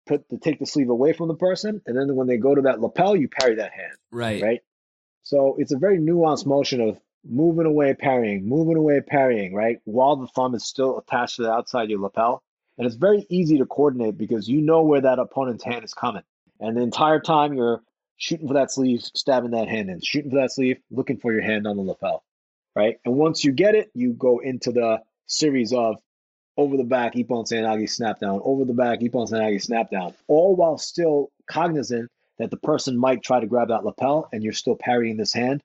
put 0.06 0.28
to 0.30 0.38
take 0.38 0.58
the 0.58 0.66
sleeve 0.66 0.88
away 0.90 1.12
from 1.12 1.28
the 1.28 1.34
person, 1.36 1.80
and 1.86 1.96
then 1.96 2.16
when 2.16 2.26
they 2.26 2.36
go 2.38 2.54
to 2.54 2.62
that 2.62 2.80
lapel, 2.80 3.14
you 3.14 3.28
parry 3.28 3.56
that 3.56 3.72
hand, 3.72 3.92
Right. 4.10 4.42
right? 4.42 4.60
So 5.22 5.54
it's 5.58 5.72
a 5.72 5.78
very 5.78 5.98
nuanced 5.98 6.44
motion 6.46 6.80
of 6.80 6.98
moving 7.24 7.66
away, 7.66 7.94
parrying, 7.94 8.48
moving 8.48 8.76
away, 8.76 9.00
parrying, 9.00 9.54
right? 9.54 9.78
While 9.84 10.16
the 10.16 10.26
thumb 10.28 10.54
is 10.54 10.64
still 10.64 10.98
attached 10.98 11.36
to 11.36 11.42
the 11.42 11.52
outside 11.52 11.84
of 11.84 11.90
your 11.90 12.00
lapel. 12.00 12.42
And 12.78 12.86
it's 12.86 12.96
very 12.96 13.26
easy 13.28 13.58
to 13.58 13.66
coordinate 13.66 14.16
because 14.16 14.48
you 14.48 14.60
know 14.60 14.82
where 14.82 15.00
that 15.00 15.18
opponent's 15.18 15.64
hand 15.64 15.84
is 15.84 15.94
coming. 15.94 16.22
And 16.58 16.76
the 16.76 16.82
entire 16.82 17.20
time 17.20 17.52
you're 17.54 17.82
shooting 18.16 18.48
for 18.48 18.54
that 18.54 18.70
sleeve, 18.70 19.02
stabbing 19.14 19.50
that 19.50 19.68
hand 19.68 19.90
in, 19.90 20.00
shooting 20.00 20.30
for 20.30 20.36
that 20.36 20.52
sleeve, 20.52 20.78
looking 20.90 21.18
for 21.18 21.32
your 21.32 21.42
hand 21.42 21.66
on 21.66 21.76
the 21.76 21.82
lapel, 21.82 22.24
right? 22.74 22.98
And 23.04 23.14
once 23.14 23.44
you 23.44 23.52
get 23.52 23.74
it, 23.74 23.90
you 23.94 24.12
go 24.12 24.38
into 24.38 24.72
the 24.72 25.00
series 25.26 25.72
of 25.72 25.96
over 26.56 26.76
the 26.76 26.84
back, 26.84 27.14
Ippon 27.14 27.46
Seoinage 27.46 27.90
snap 27.90 28.20
down, 28.20 28.40
over 28.44 28.64
the 28.64 28.74
back, 28.74 29.00
Ippon 29.00 29.28
Seoinage 29.28 29.62
snap 29.62 29.90
down, 29.90 30.14
all 30.28 30.54
while 30.54 30.78
still 30.78 31.30
cognizant 31.46 32.10
that 32.38 32.50
the 32.50 32.56
person 32.56 32.96
might 32.96 33.22
try 33.22 33.40
to 33.40 33.46
grab 33.46 33.68
that 33.68 33.84
lapel 33.84 34.28
and 34.32 34.42
you're 34.42 34.52
still 34.52 34.76
parrying 34.76 35.16
this 35.16 35.32
hand. 35.32 35.62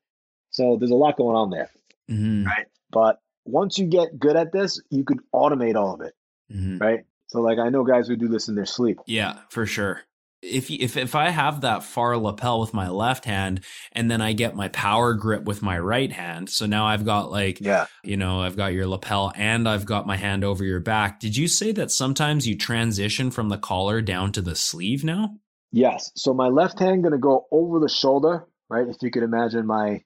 So 0.57 0.75
there's 0.79 0.91
a 0.91 0.95
lot 0.95 1.17
going 1.17 1.35
on 1.35 1.51
there, 1.51 1.69
Mm-hmm. 2.09 2.45
right? 2.47 2.65
But 2.91 3.19
once 3.45 3.77
you 3.77 3.85
get 3.85 4.17
good 4.17 4.35
at 4.35 4.51
this, 4.51 4.81
you 4.89 5.03
could 5.03 5.19
automate 5.33 5.75
all 5.75 5.93
of 5.93 6.01
it, 6.01 6.13
Mm-hmm. 6.51 6.79
right? 6.79 6.99
So 7.27 7.41
like 7.41 7.59
I 7.59 7.69
know 7.69 7.83
guys 7.83 8.07
who 8.07 8.15
do 8.15 8.27
this 8.27 8.47
in 8.47 8.55
their 8.55 8.65
sleep. 8.65 8.97
Yeah, 9.05 9.37
for 9.49 9.65
sure. 9.67 10.01
If 10.41 10.71
if 10.71 10.97
if 10.97 11.13
I 11.15 11.29
have 11.29 11.61
that 11.61 11.83
far 11.83 12.17
lapel 12.17 12.59
with 12.59 12.73
my 12.73 12.89
left 12.89 13.25
hand 13.25 13.61
and 13.91 14.09
then 14.09 14.21
I 14.21 14.33
get 14.33 14.55
my 14.55 14.67
power 14.69 15.13
grip 15.13 15.43
with 15.45 15.61
my 15.61 15.77
right 15.77 16.11
hand, 16.11 16.49
so 16.49 16.65
now 16.65 16.85
I've 16.85 17.05
got 17.05 17.29
like 17.31 17.59
Yeah. 17.59 17.85
you 18.03 18.17
know, 18.17 18.41
I've 18.41 18.55
got 18.57 18.73
your 18.73 18.87
lapel 18.87 19.31
and 19.35 19.67
I've 19.69 19.85
got 19.85 20.07
my 20.07 20.15
hand 20.17 20.43
over 20.43 20.63
your 20.63 20.79
back. 20.79 21.19
Did 21.19 21.35
you 21.37 21.47
say 21.47 21.71
that 21.73 21.91
sometimes 21.91 22.47
you 22.47 22.55
transition 22.57 23.29
from 23.31 23.49
the 23.49 23.57
collar 23.57 24.01
down 24.01 24.31
to 24.33 24.41
the 24.41 24.55
sleeve 24.55 25.03
now? 25.03 25.35
Yes. 25.71 26.11
So 26.15 26.33
my 26.33 26.47
left 26.47 26.79
hand 26.79 27.03
gonna 27.03 27.17
go 27.17 27.45
over 27.51 27.79
the 27.79 27.89
shoulder, 27.89 28.45
right? 28.69 28.87
If 28.87 28.97
you 29.01 29.11
could 29.11 29.23
imagine 29.23 29.65
my 29.65 30.03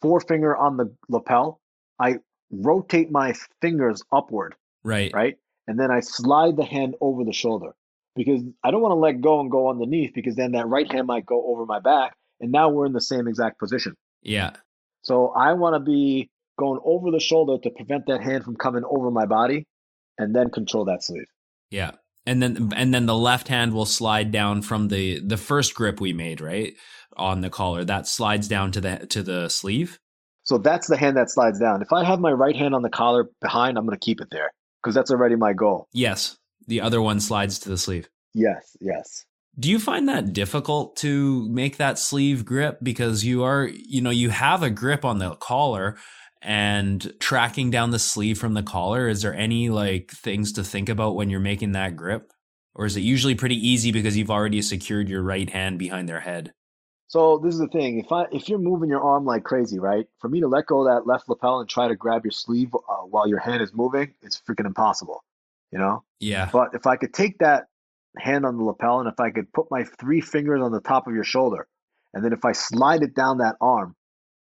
forefinger 0.00 0.56
on 0.56 0.76
the 0.76 0.94
lapel, 1.08 1.60
I 1.98 2.16
rotate 2.50 3.10
my 3.10 3.34
fingers 3.60 4.02
upward, 4.12 4.54
Right. 4.84 5.12
right? 5.12 5.36
And 5.66 5.78
then 5.78 5.90
I 5.90 6.00
slide 6.00 6.56
the 6.56 6.64
hand 6.64 6.94
over 7.00 7.24
the 7.24 7.32
shoulder 7.32 7.72
because 8.16 8.42
I 8.64 8.70
don't 8.70 8.80
want 8.80 8.92
to 8.92 8.96
let 8.96 9.20
go 9.20 9.40
and 9.40 9.50
go 9.50 9.68
underneath 9.68 10.14
because 10.14 10.34
then 10.36 10.52
that 10.52 10.66
right 10.66 10.90
hand 10.90 11.06
might 11.06 11.26
go 11.26 11.44
over 11.46 11.66
my 11.66 11.80
back. 11.80 12.14
And 12.40 12.52
now 12.52 12.68
we're 12.70 12.86
in 12.86 12.92
the 12.92 13.00
same 13.00 13.28
exact 13.28 13.58
position. 13.58 13.94
Yeah. 14.22 14.52
So 15.02 15.28
I 15.28 15.52
want 15.54 15.74
to 15.74 15.80
be 15.80 16.30
going 16.58 16.80
over 16.84 17.10
the 17.10 17.20
shoulder 17.20 17.58
to 17.62 17.70
prevent 17.70 18.06
that 18.06 18.22
hand 18.22 18.44
from 18.44 18.56
coming 18.56 18.82
over 18.88 19.10
my 19.10 19.26
body 19.26 19.66
and 20.18 20.34
then 20.34 20.50
control 20.50 20.84
that 20.86 21.04
sleeve. 21.04 21.28
Yeah. 21.70 21.92
And 22.28 22.42
then 22.42 22.72
and 22.76 22.92
then 22.92 23.06
the 23.06 23.16
left 23.16 23.48
hand 23.48 23.72
will 23.72 23.86
slide 23.86 24.30
down 24.30 24.62
from 24.62 24.88
the 24.88 25.20
the 25.20 25.38
first 25.38 25.74
grip 25.74 26.00
we 26.00 26.12
made, 26.12 26.40
right? 26.40 26.74
On 27.16 27.40
the 27.40 27.50
collar. 27.50 27.84
That 27.84 28.06
slides 28.06 28.48
down 28.48 28.70
to 28.72 28.80
the 28.80 29.06
to 29.06 29.22
the 29.22 29.48
sleeve. 29.48 29.98
So 30.44 30.58
that's 30.58 30.86
the 30.86 30.96
hand 30.96 31.16
that 31.16 31.30
slides 31.30 31.58
down. 31.58 31.82
If 31.82 31.92
I 31.92 32.04
have 32.04 32.20
my 32.20 32.32
right 32.32 32.56
hand 32.56 32.74
on 32.74 32.82
the 32.82 32.90
collar 32.90 33.28
behind, 33.40 33.76
I'm 33.76 33.84
going 33.84 33.98
to 33.98 34.04
keep 34.04 34.20
it 34.20 34.28
there 34.30 34.50
because 34.82 34.94
that's 34.94 35.10
already 35.10 35.36
my 35.36 35.52
goal. 35.52 35.88
Yes. 35.92 36.36
The 36.66 36.80
other 36.80 37.02
one 37.02 37.20
slides 37.20 37.58
to 37.60 37.68
the 37.68 37.78
sleeve. 37.78 38.08
Yes, 38.34 38.76
yes. 38.80 39.24
Do 39.58 39.70
you 39.70 39.78
find 39.78 40.08
that 40.08 40.32
difficult 40.32 40.96
to 40.96 41.48
make 41.48 41.78
that 41.78 41.98
sleeve 41.98 42.44
grip 42.44 42.78
because 42.82 43.24
you 43.24 43.42
are, 43.42 43.68
you 43.72 44.00
know, 44.00 44.10
you 44.10 44.30
have 44.30 44.62
a 44.62 44.70
grip 44.70 45.04
on 45.04 45.18
the 45.18 45.34
collar 45.36 45.96
and 46.42 47.12
tracking 47.20 47.70
down 47.70 47.90
the 47.90 47.98
sleeve 47.98 48.38
from 48.38 48.54
the 48.54 48.62
collar? 48.62 49.08
Is 49.08 49.22
there 49.22 49.34
any 49.34 49.70
like 49.70 50.10
things 50.10 50.52
to 50.52 50.64
think 50.64 50.88
about 50.88 51.16
when 51.16 51.30
you're 51.30 51.40
making 51.40 51.72
that 51.72 51.96
grip? 51.96 52.32
Or 52.74 52.86
is 52.86 52.96
it 52.96 53.00
usually 53.00 53.34
pretty 53.34 53.56
easy 53.56 53.90
because 53.90 54.16
you've 54.16 54.30
already 54.30 54.62
secured 54.62 55.08
your 55.08 55.22
right 55.22 55.50
hand 55.50 55.78
behind 55.78 56.08
their 56.08 56.20
head? 56.20 56.52
So 57.08 57.38
this 57.38 57.54
is 57.54 57.60
the 57.60 57.68
thing. 57.68 57.98
If 57.98 58.12
I 58.12 58.26
if 58.30 58.48
you're 58.48 58.58
moving 58.58 58.90
your 58.90 59.00
arm 59.00 59.24
like 59.24 59.42
crazy, 59.42 59.78
right? 59.78 60.06
For 60.20 60.28
me 60.28 60.40
to 60.40 60.48
let 60.48 60.66
go 60.66 60.86
of 60.86 60.86
that 60.86 61.06
left 61.06 61.28
lapel 61.28 61.60
and 61.60 61.68
try 61.68 61.88
to 61.88 61.96
grab 61.96 62.24
your 62.24 62.32
sleeve 62.32 62.74
uh, 62.74 62.96
while 63.08 63.26
your 63.26 63.38
hand 63.38 63.62
is 63.62 63.72
moving, 63.72 64.14
it's 64.22 64.40
freaking 64.40 64.66
impossible. 64.66 65.24
You 65.72 65.78
know. 65.78 66.04
Yeah. 66.20 66.50
But 66.52 66.74
if 66.74 66.86
I 66.86 66.96
could 66.96 67.14
take 67.14 67.38
that 67.38 67.66
hand 68.18 68.44
on 68.44 68.58
the 68.58 68.64
lapel 68.64 69.00
and 69.00 69.08
if 69.08 69.18
I 69.20 69.30
could 69.30 69.52
put 69.52 69.70
my 69.70 69.84
three 69.84 70.20
fingers 70.20 70.60
on 70.60 70.70
the 70.70 70.80
top 70.80 71.06
of 71.06 71.14
your 71.14 71.24
shoulder, 71.24 71.66
and 72.12 72.22
then 72.22 72.32
if 72.32 72.44
I 72.44 72.52
slide 72.52 73.02
it 73.02 73.14
down 73.14 73.38
that 73.38 73.56
arm, 73.60 73.96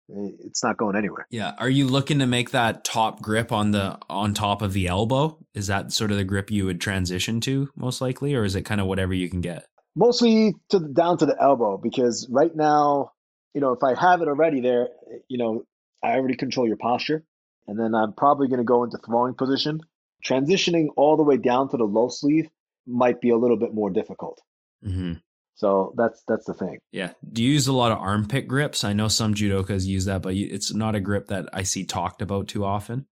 it's 0.08 0.62
not 0.62 0.76
going 0.76 0.96
anywhere. 0.96 1.26
Yeah. 1.30 1.54
Are 1.58 1.68
you 1.68 1.86
looking 1.86 2.20
to 2.20 2.26
make 2.26 2.50
that 2.50 2.84
top 2.84 3.20
grip 3.20 3.50
on 3.50 3.72
the 3.72 3.98
on 4.08 4.34
top 4.34 4.62
of 4.62 4.72
the 4.72 4.86
elbow? 4.86 5.38
Is 5.54 5.66
that 5.66 5.92
sort 5.92 6.10
of 6.10 6.16
the 6.16 6.24
grip 6.24 6.50
you 6.50 6.64
would 6.66 6.80
transition 6.80 7.40
to 7.42 7.68
most 7.76 8.00
likely, 8.00 8.34
or 8.34 8.44
is 8.44 8.54
it 8.54 8.62
kind 8.62 8.80
of 8.80 8.86
whatever 8.86 9.14
you 9.14 9.28
can 9.28 9.40
get? 9.40 9.66
Mostly 9.96 10.54
to 10.68 10.78
the, 10.78 10.88
down 10.88 11.18
to 11.18 11.26
the 11.26 11.36
elbow 11.40 11.76
because 11.76 12.28
right 12.30 12.54
now, 12.54 13.12
you 13.54 13.60
know, 13.60 13.72
if 13.72 13.82
I 13.82 13.98
have 13.98 14.20
it 14.22 14.28
already 14.28 14.60
there, 14.60 14.88
you 15.28 15.38
know, 15.38 15.64
I 16.04 16.12
already 16.16 16.36
control 16.36 16.66
your 16.66 16.76
posture. 16.76 17.24
and 17.66 17.78
then 17.78 17.94
I'm 17.94 18.12
probably 18.12 18.48
going 18.48 18.58
to 18.58 18.64
go 18.64 18.84
into 18.84 18.98
throwing 18.98 19.34
position. 19.34 19.80
Transitioning 20.24 20.88
all 20.96 21.16
the 21.16 21.22
way 21.22 21.36
down 21.36 21.68
to 21.70 21.76
the 21.76 21.84
low 21.84 22.08
sleeve 22.08 22.48
might 22.86 23.20
be 23.20 23.30
a 23.30 23.36
little 23.36 23.58
bit 23.58 23.74
more 23.74 23.90
difficult. 23.90 24.40
Mm-hmm. 24.84 25.14
So 25.56 25.94
that's 25.96 26.22
that's 26.28 26.44
the 26.44 26.54
thing. 26.54 26.78
Yeah. 26.92 27.12
Do 27.32 27.42
you 27.42 27.52
use 27.52 27.66
a 27.66 27.72
lot 27.72 27.90
of 27.90 27.98
armpit 27.98 28.46
grips? 28.46 28.84
I 28.84 28.92
know 28.92 29.08
some 29.08 29.34
judokas 29.34 29.86
use 29.86 30.04
that, 30.04 30.20
but 30.20 30.34
it's 30.34 30.72
not 30.72 30.94
a 30.94 31.00
grip 31.00 31.28
that 31.28 31.48
I 31.52 31.62
see 31.62 31.84
talked 31.84 32.20
about 32.20 32.48
too 32.48 32.64
often. 32.64 33.06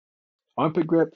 Armpit 0.58 0.86
grip. 0.86 1.14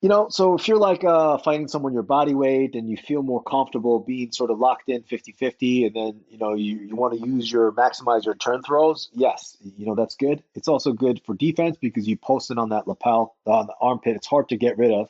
You 0.00 0.08
know, 0.08 0.26
so 0.30 0.54
if 0.54 0.66
you're 0.66 0.78
like 0.78 1.04
uh, 1.04 1.38
fighting 1.38 1.68
someone 1.68 1.92
your 1.92 2.02
body 2.02 2.34
weight 2.34 2.74
and 2.74 2.90
you 2.90 2.96
feel 2.96 3.22
more 3.22 3.42
comfortable 3.42 4.00
being 4.00 4.32
sort 4.32 4.50
of 4.50 4.58
locked 4.58 4.88
in 4.88 5.02
50-50 5.02 5.86
and 5.86 5.94
then, 5.94 6.20
you 6.28 6.38
know, 6.38 6.54
you, 6.54 6.78
you 6.78 6.96
want 6.96 7.14
to 7.14 7.24
use 7.24 7.52
your 7.52 7.70
maximize 7.70 8.24
your 8.24 8.34
turn 8.34 8.64
throws, 8.64 9.10
yes, 9.12 9.56
you 9.60 9.86
know, 9.86 9.94
that's 9.94 10.16
good. 10.16 10.42
It's 10.56 10.66
also 10.66 10.92
good 10.92 11.20
for 11.24 11.36
defense 11.36 11.76
because 11.80 12.08
you 12.08 12.16
post 12.16 12.50
it 12.50 12.58
on 12.58 12.70
that 12.70 12.88
lapel, 12.88 13.36
on 13.46 13.68
the 13.68 13.74
armpit. 13.80 14.16
It's 14.16 14.26
hard 14.26 14.48
to 14.48 14.56
get 14.56 14.76
rid 14.76 14.90
of. 14.90 15.08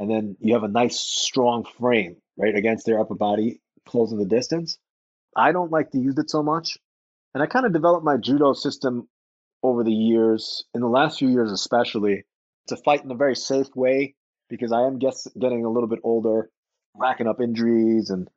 And 0.00 0.10
then 0.10 0.36
you 0.40 0.54
have 0.54 0.64
a 0.64 0.68
nice 0.68 0.98
strong 0.98 1.64
frame, 1.78 2.16
right, 2.36 2.56
against 2.56 2.86
their 2.86 2.98
upper 2.98 3.14
body 3.14 3.60
closing 3.86 4.18
the 4.18 4.24
distance. 4.24 4.78
I 5.36 5.52
don't 5.52 5.72
like 5.72 5.90
to 5.92 5.98
use 5.98 6.18
it 6.18 6.30
so 6.30 6.42
much. 6.42 6.78
And 7.34 7.42
I 7.42 7.46
kind 7.46 7.66
of 7.66 7.72
developed 7.72 8.04
my 8.04 8.16
judo 8.16 8.52
system 8.52 9.08
over 9.62 9.82
the 9.82 9.92
years, 9.92 10.64
in 10.74 10.80
the 10.80 10.88
last 10.88 11.18
few 11.18 11.28
years 11.28 11.50
especially, 11.50 12.24
to 12.68 12.76
fight 12.76 13.04
in 13.04 13.10
a 13.10 13.16
very 13.16 13.34
safe 13.34 13.74
way 13.74 14.14
because 14.48 14.72
I 14.72 14.82
am 14.82 14.98
guess, 14.98 15.26
getting 15.38 15.64
a 15.64 15.70
little 15.70 15.88
bit 15.88 16.00
older, 16.02 16.50
racking 16.94 17.26
up 17.26 17.40
injuries, 17.40 18.10
and 18.10 18.28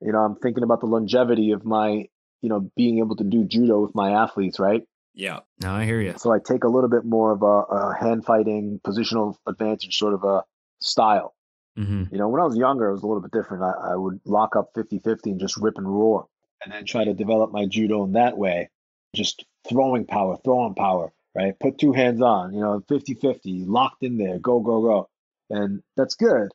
you 0.00 0.12
know 0.12 0.18
I'm 0.18 0.36
thinking 0.36 0.62
about 0.62 0.80
the 0.80 0.86
longevity 0.86 1.52
of 1.52 1.64
my 1.64 2.06
you 2.42 2.48
know 2.48 2.70
being 2.76 2.98
able 2.98 3.16
to 3.16 3.24
do 3.24 3.44
judo 3.44 3.80
with 3.80 3.94
my 3.94 4.22
athletes, 4.22 4.58
right? 4.58 4.82
Yeah, 5.14 5.40
no, 5.62 5.72
I 5.72 5.84
hear 5.84 6.00
you. 6.00 6.14
So 6.18 6.30
I 6.30 6.38
take 6.38 6.64
a 6.64 6.68
little 6.68 6.90
bit 6.90 7.04
more 7.04 7.32
of 7.32 7.42
a, 7.42 7.46
a 7.46 7.96
hand 7.98 8.26
fighting, 8.26 8.80
positional 8.86 9.36
advantage 9.48 9.96
sort 9.96 10.12
of 10.12 10.24
a 10.24 10.44
style. 10.80 11.34
Mm-hmm. 11.76 12.04
You 12.14 12.18
know, 12.18 12.28
when 12.28 12.40
I 12.40 12.44
was 12.44 12.56
younger, 12.56 12.88
it 12.88 12.92
was 12.92 13.02
a 13.02 13.06
little 13.06 13.22
bit 13.22 13.32
different. 13.32 13.62
I, 13.62 13.92
I 13.92 13.96
would 13.96 14.20
lock 14.24 14.56
up 14.56 14.70
50 14.74 15.00
50 15.00 15.30
and 15.30 15.40
just 15.40 15.56
rip 15.56 15.76
and 15.76 15.86
roar 15.86 16.26
and 16.64 16.72
then 16.72 16.84
try 16.84 17.04
to 17.04 17.14
develop 17.14 17.52
my 17.52 17.66
judo 17.66 18.04
in 18.04 18.12
that 18.12 18.38
way. 18.38 18.70
Just 19.14 19.44
throwing 19.68 20.06
power, 20.06 20.36
throwing 20.44 20.74
power, 20.74 21.12
right? 21.34 21.58
Put 21.58 21.78
two 21.78 21.92
hands 21.92 22.22
on, 22.22 22.54
you 22.54 22.60
know, 22.60 22.82
50 22.88 23.14
50, 23.14 23.64
locked 23.66 24.02
in 24.02 24.16
there, 24.18 24.38
go, 24.38 24.60
go, 24.60 24.82
go. 24.82 25.08
And 25.50 25.82
that's 25.96 26.14
good, 26.14 26.48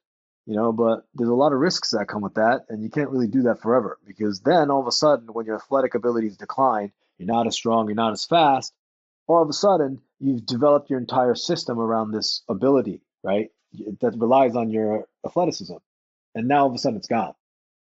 you 0.46 0.56
know, 0.56 0.72
but 0.72 1.06
there's 1.14 1.30
a 1.30 1.36
lot 1.36 1.54
of 1.54 1.60
risks 1.60 1.92
that 1.92 2.08
come 2.08 2.22
with 2.22 2.36
that. 2.36 2.66
And 2.70 2.84
you 2.84 2.90
can't 2.90 3.10
really 3.10 3.28
do 3.28 3.44
that 3.44 3.62
forever 3.62 4.00
because 4.06 4.42
then 4.42 4.70
all 4.70 4.82
of 4.82 4.88
a 4.88 4.92
sudden, 4.92 5.28
when 5.34 5.46
your 5.46 5.56
athletic 5.56 5.96
abilities 5.96 6.38
decline, 6.38 6.92
you're 7.18 7.28
not 7.28 7.48
as 7.48 7.56
strong, 7.56 7.88
you're 7.88 7.96
not 7.96 8.14
as 8.14 8.26
fast. 8.26 8.74
All 9.28 9.42
of 9.42 9.50
a 9.50 9.54
sudden, 9.54 10.02
you've 10.20 10.46
developed 10.46 10.90
your 10.90 11.00
entire 11.00 11.36
system 11.36 11.80
around 11.80 12.12
this 12.12 12.42
ability, 12.50 13.02
right? 13.24 13.50
That 14.00 14.18
relies 14.18 14.56
on 14.56 14.70
your 14.70 15.06
athleticism. 15.26 15.76
And 16.36 16.48
now 16.48 16.62
all 16.62 16.68
of 16.68 16.76
a 16.76 16.78
sudden 16.78 16.98
it's 16.98 17.08
gone, 17.08 17.34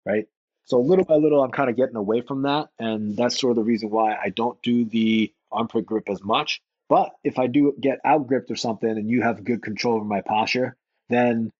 right? 0.05 0.27
So 0.65 0.79
little 0.79 1.05
by 1.05 1.15
little, 1.15 1.43
I'm 1.43 1.51
kind 1.51 1.69
of 1.69 1.77
getting 1.77 1.95
away 1.95 2.21
from 2.21 2.43
that. 2.43 2.69
And 2.79 3.15
that's 3.15 3.39
sort 3.39 3.51
of 3.51 3.55
the 3.57 3.63
reason 3.63 3.89
why 3.89 4.15
I 4.15 4.29
don't 4.29 4.61
do 4.61 4.85
the 4.85 5.31
armpit 5.51 5.85
grip 5.85 6.09
as 6.09 6.23
much. 6.23 6.61
But 6.89 7.11
if 7.23 7.39
I 7.39 7.47
do 7.47 7.73
get 7.79 7.99
out 8.05 8.27
gripped 8.27 8.51
or 8.51 8.55
something 8.55 8.89
and 8.89 9.09
you 9.09 9.21
have 9.21 9.43
good 9.43 9.61
control 9.61 9.95
over 9.95 10.05
my 10.05 10.21
posture, 10.21 10.75
then 11.09 11.51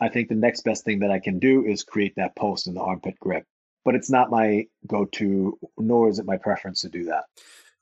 I 0.00 0.08
think 0.08 0.28
the 0.28 0.34
next 0.34 0.62
best 0.62 0.84
thing 0.84 1.00
that 1.00 1.10
I 1.10 1.20
can 1.20 1.38
do 1.38 1.64
is 1.64 1.82
create 1.82 2.14
that 2.16 2.36
post 2.36 2.66
in 2.66 2.74
the 2.74 2.80
armpit 2.80 3.18
grip. 3.20 3.44
But 3.84 3.94
it's 3.94 4.10
not 4.10 4.30
my 4.30 4.66
go 4.86 5.04
to, 5.06 5.58
nor 5.78 6.08
is 6.08 6.18
it 6.18 6.26
my 6.26 6.38
preference 6.38 6.82
to 6.82 6.88
do 6.88 7.04
that. 7.04 7.24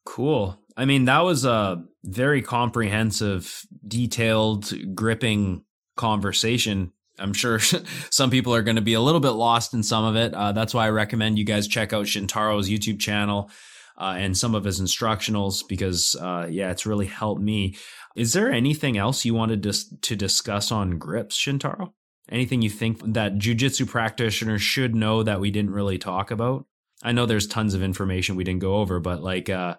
Cool. 0.05 0.59
I 0.77 0.85
mean, 0.85 1.05
that 1.05 1.21
was 1.21 1.45
a 1.45 1.85
very 2.05 2.43
comprehensive, 2.43 3.65
detailed, 3.87 4.73
gripping 4.97 5.65
conversation. 6.03 6.93
I'm 7.19 7.33
sure 7.33 7.61
some 8.11 8.29
people 8.29 8.55
are 8.55 8.63
going 8.63 8.77
to 8.77 8.83
be 8.83 8.95
a 8.95 9.01
little 9.01 9.21
bit 9.21 9.31
lost 9.31 9.73
in 9.73 9.85
some 9.85 10.05
of 10.05 10.17
it. 10.17 10.35
Uh, 10.35 10.51
that's 10.51 10.75
why 10.75 10.87
I 10.87 10.91
recommend 10.91 11.39
you 11.39 11.45
guys 11.45 11.69
check 11.69 11.93
out 11.93 12.07
Shintaro's 12.07 12.69
YouTube 12.69 12.99
channel 12.99 13.51
uh, 13.97 14.17
and 14.19 14.37
some 14.37 14.57
of 14.57 14.65
his 14.65 14.81
instructionals 14.81 15.63
because, 15.67 16.17
uh, 16.21 16.49
yeah, 16.51 16.73
it's 16.73 16.87
really 16.87 17.07
helped 17.07 17.41
me. 17.41 17.77
Is 18.17 18.33
there 18.33 18.51
anything 18.51 18.99
else 18.99 19.25
you 19.25 19.33
wanted 19.33 19.63
to, 19.63 20.01
to 20.01 20.17
discuss 20.17 20.73
on 20.73 20.99
grips, 20.99 21.39
Shintaro? 21.39 21.93
Anything 22.29 22.63
you 22.63 22.71
think 22.71 23.01
that 23.15 23.37
jujitsu 23.37 23.87
practitioners 23.87 24.63
should 24.63 24.95
know 24.95 25.23
that 25.23 25.41
we 25.41 25.53
didn't 25.53 25.71
really 25.71 25.99
talk 25.99 26.33
about? 26.33 26.67
I 27.05 27.13
know 27.13 27.27
there's 27.27 27.47
tons 27.47 27.75
of 27.75 27.83
information 27.83 28.35
we 28.35 28.45
didn't 28.45 28.61
go 28.61 28.77
over, 28.77 28.99
but 28.99 29.23
like, 29.23 29.49
uh, 29.49 29.77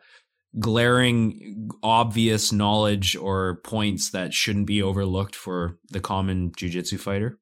glaring 0.60 1.70
obvious 1.82 2.52
knowledge 2.52 3.16
or 3.16 3.56
points 3.64 4.12
that 4.12 4.34
shouldn't 4.34 4.68
be 4.68 4.82
overlooked 4.84 5.36
for 5.36 5.78
the 5.90 6.00
common 6.00 6.52
jiu-jitsu 6.56 6.98
fighter? 6.98 7.40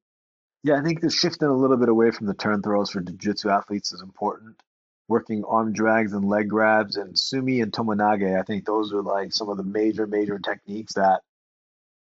Yeah 0.64 0.78
i 0.78 0.82
think 0.82 1.00
the 1.00 1.10
shifting 1.10 1.48
a 1.48 1.56
little 1.56 1.76
bit 1.76 1.88
away 1.88 2.10
from 2.10 2.26
the 2.26 2.34
turn 2.34 2.62
throws 2.62 2.90
for 2.90 3.00
jiu-jitsu 3.00 3.50
athletes 3.50 3.92
is 3.92 4.02
important. 4.02 4.56
Working 5.08 5.44
arm 5.44 5.72
drags 5.72 6.12
and 6.12 6.24
leg 6.24 6.48
grabs 6.48 6.96
and 6.96 7.18
sumi 7.18 7.60
and 7.60 7.72
tomoe-nage 7.72 8.38
i 8.38 8.42
think 8.44 8.64
those 8.64 8.92
are 8.92 9.02
like 9.02 9.32
some 9.32 9.48
of 9.48 9.56
the 9.56 9.64
major 9.64 10.06
major 10.06 10.38
techniques 10.38 10.94
that 10.94 11.20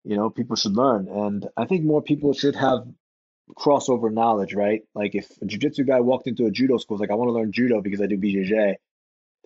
you 0.05 0.17
know 0.17 0.29
people 0.31 0.57
should 0.57 0.77
learn. 0.77 1.09
And 1.09 1.49
i 1.57 1.65
think 1.65 1.85
more 1.85 2.03
people 2.03 2.35
should 2.35 2.57
have 2.57 2.87
crossover 3.57 4.13
knowledge 4.13 4.53
right? 4.53 4.83
Like 4.95 5.15
if 5.15 5.27
a 5.41 5.47
jiu-jitsu 5.47 5.85
guy 5.85 6.01
walked 6.01 6.27
into 6.27 6.45
a 6.45 6.51
judo 6.51 6.77
school 6.77 6.99
like 6.99 7.11
i 7.11 7.15
want 7.15 7.29
to 7.29 7.33
learn 7.33 7.51
judo 7.53 7.81
because 7.81 8.03
i 8.03 8.07
do 8.07 8.19
bjj 8.19 8.75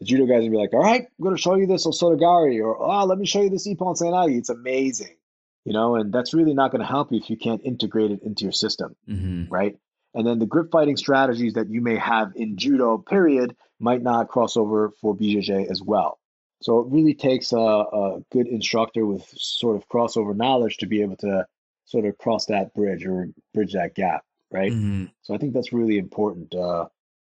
the 0.03 0.09
judo 0.09 0.27
guys 0.27 0.41
gonna 0.41 0.51
be 0.51 0.57
like, 0.57 0.75
all 0.75 0.81
right, 0.81 1.03
I'm 1.03 1.25
gonna 1.25 1.37
show 1.37 1.55
you 1.55 1.67
this 1.67 1.87
Osotogari, 1.87 2.61
or 2.61 2.77
oh, 2.77 3.05
let 3.05 3.19
me 3.19 3.27
show 3.27 3.41
you 3.41 3.51
this 3.51 3.69
Ippon 3.69 3.97
Seoi-nage. 3.97 4.37
It's 4.37 4.49
amazing, 4.49 5.17
you 5.65 5.73
know, 5.73 5.95
and 5.95 6.13
that's 6.13 6.35
really 6.35 6.55
not 6.55 6.73
gonna 6.73 6.87
help 6.87 7.13
you 7.13 7.19
if 7.19 7.31
you 7.31 7.37
can't 7.37 7.63
integrate 7.65 8.11
it 8.11 8.23
into 8.23 8.45
your 8.45 8.53
system, 8.53 8.97
mm-hmm. 9.09 9.45
right? 9.49 9.79
And 10.15 10.27
then 10.27 10.41
the 10.41 10.47
grip 10.47 10.73
fighting 10.73 10.97
strategies 10.97 11.55
that 11.55 11.71
you 11.71 11.81
may 11.81 11.97
have 11.97 12.33
in 12.35 12.57
judo, 12.57 12.99
period, 12.99 13.57
might 13.79 14.03
not 14.03 14.29
cross 14.29 14.57
over 14.57 14.91
for 15.01 15.17
BJJ 15.17 15.71
as 15.71 15.81
well. 15.81 16.19
So 16.63 16.81
it 16.81 16.89
really 16.91 17.15
takes 17.15 17.53
a, 17.53 17.57
a 17.57 18.21
good 18.31 18.47
instructor 18.47 19.07
with 19.07 19.25
sort 19.37 19.77
of 19.77 19.89
crossover 19.89 20.37
knowledge 20.37 20.79
to 20.79 20.87
be 20.87 21.03
able 21.03 21.17
to 21.19 21.47
sort 21.87 22.07
of 22.07 22.19
cross 22.19 22.47
that 22.47 22.75
bridge 22.75 23.07
or 23.07 23.29
bridge 23.55 23.73
that 23.73 23.95
gap, 23.95 24.25
right? 24.51 24.73
Mm-hmm. 24.73 25.07
So 25.23 25.35
I 25.35 25.39
think 25.39 25.55
that's 25.55 25.73
really 25.73 25.99
important. 25.99 26.55
Uh, 26.55 26.87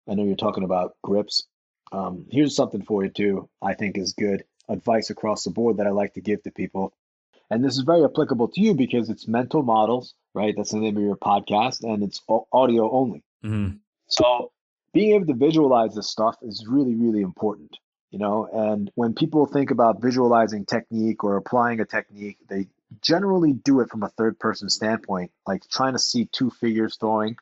I 0.09 0.15
know 0.15 0.25
you're 0.25 0.37
talking 0.37 0.65
about 0.65 0.97
grips. 1.03 1.47
Um, 1.93 2.27
here's 2.31 2.57
something 2.57 2.83
for 2.83 3.05
you 3.05 3.11
too. 3.11 3.49
I 3.63 3.75
think 3.75 3.97
is 3.97 4.13
good 4.13 4.45
advice 4.69 5.11
across 5.11 5.45
the 5.45 5.51
board 5.51 5.79
that 5.79 5.87
I 5.87 5.91
like 5.91 6.15
to 6.15 6.21
give 6.21 6.43
to 6.43 6.51
people. 6.51 6.93
And 7.51 7.65
this 7.65 7.75
is 7.75 7.85
very 7.85 8.05
applicable 8.05 8.49
to 8.49 8.61
you 8.61 8.75
because 8.75 9.09
it's 9.09 9.27
mental 9.27 9.63
models, 9.63 10.15
right? 10.35 10.55
That's 10.57 10.73
the 10.73 10.79
name 10.79 10.97
of 10.99 11.03
your 11.03 11.17
podcast, 11.17 11.83
and 11.83 12.03
it's 12.03 12.21
audio 12.53 12.91
only. 12.91 13.25
Mm-hmm. 13.43 13.77
So 14.09 14.53
being 14.93 15.15
able 15.15 15.27
to 15.27 15.35
visualize 15.35 15.95
this 15.95 16.11
stuff 16.11 16.37
is 16.43 16.67
really, 16.69 16.95
really 16.95 17.23
important. 17.23 17.77
You 18.11 18.19
know, 18.19 18.49
and 18.51 18.91
when 18.95 19.15
people 19.15 19.45
think 19.47 19.71
about 19.71 20.01
visualizing 20.01 20.65
technique 20.65 21.25
or 21.25 21.37
applying 21.37 21.81
a 21.81 21.85
technique, 21.85 22.39
they 22.49 22.69
generally 23.03 23.53
do 23.53 23.81
it 23.81 23.91
from 23.91 24.03
a 24.03 24.09
third 24.09 24.39
person 24.39 24.71
standpoint, 24.71 25.31
like 25.47 25.69
trying 25.69 25.93
to 25.93 25.99
see 25.99 26.25
two 26.33 26.51
figures 26.51 26.97
throwing, 26.97 27.37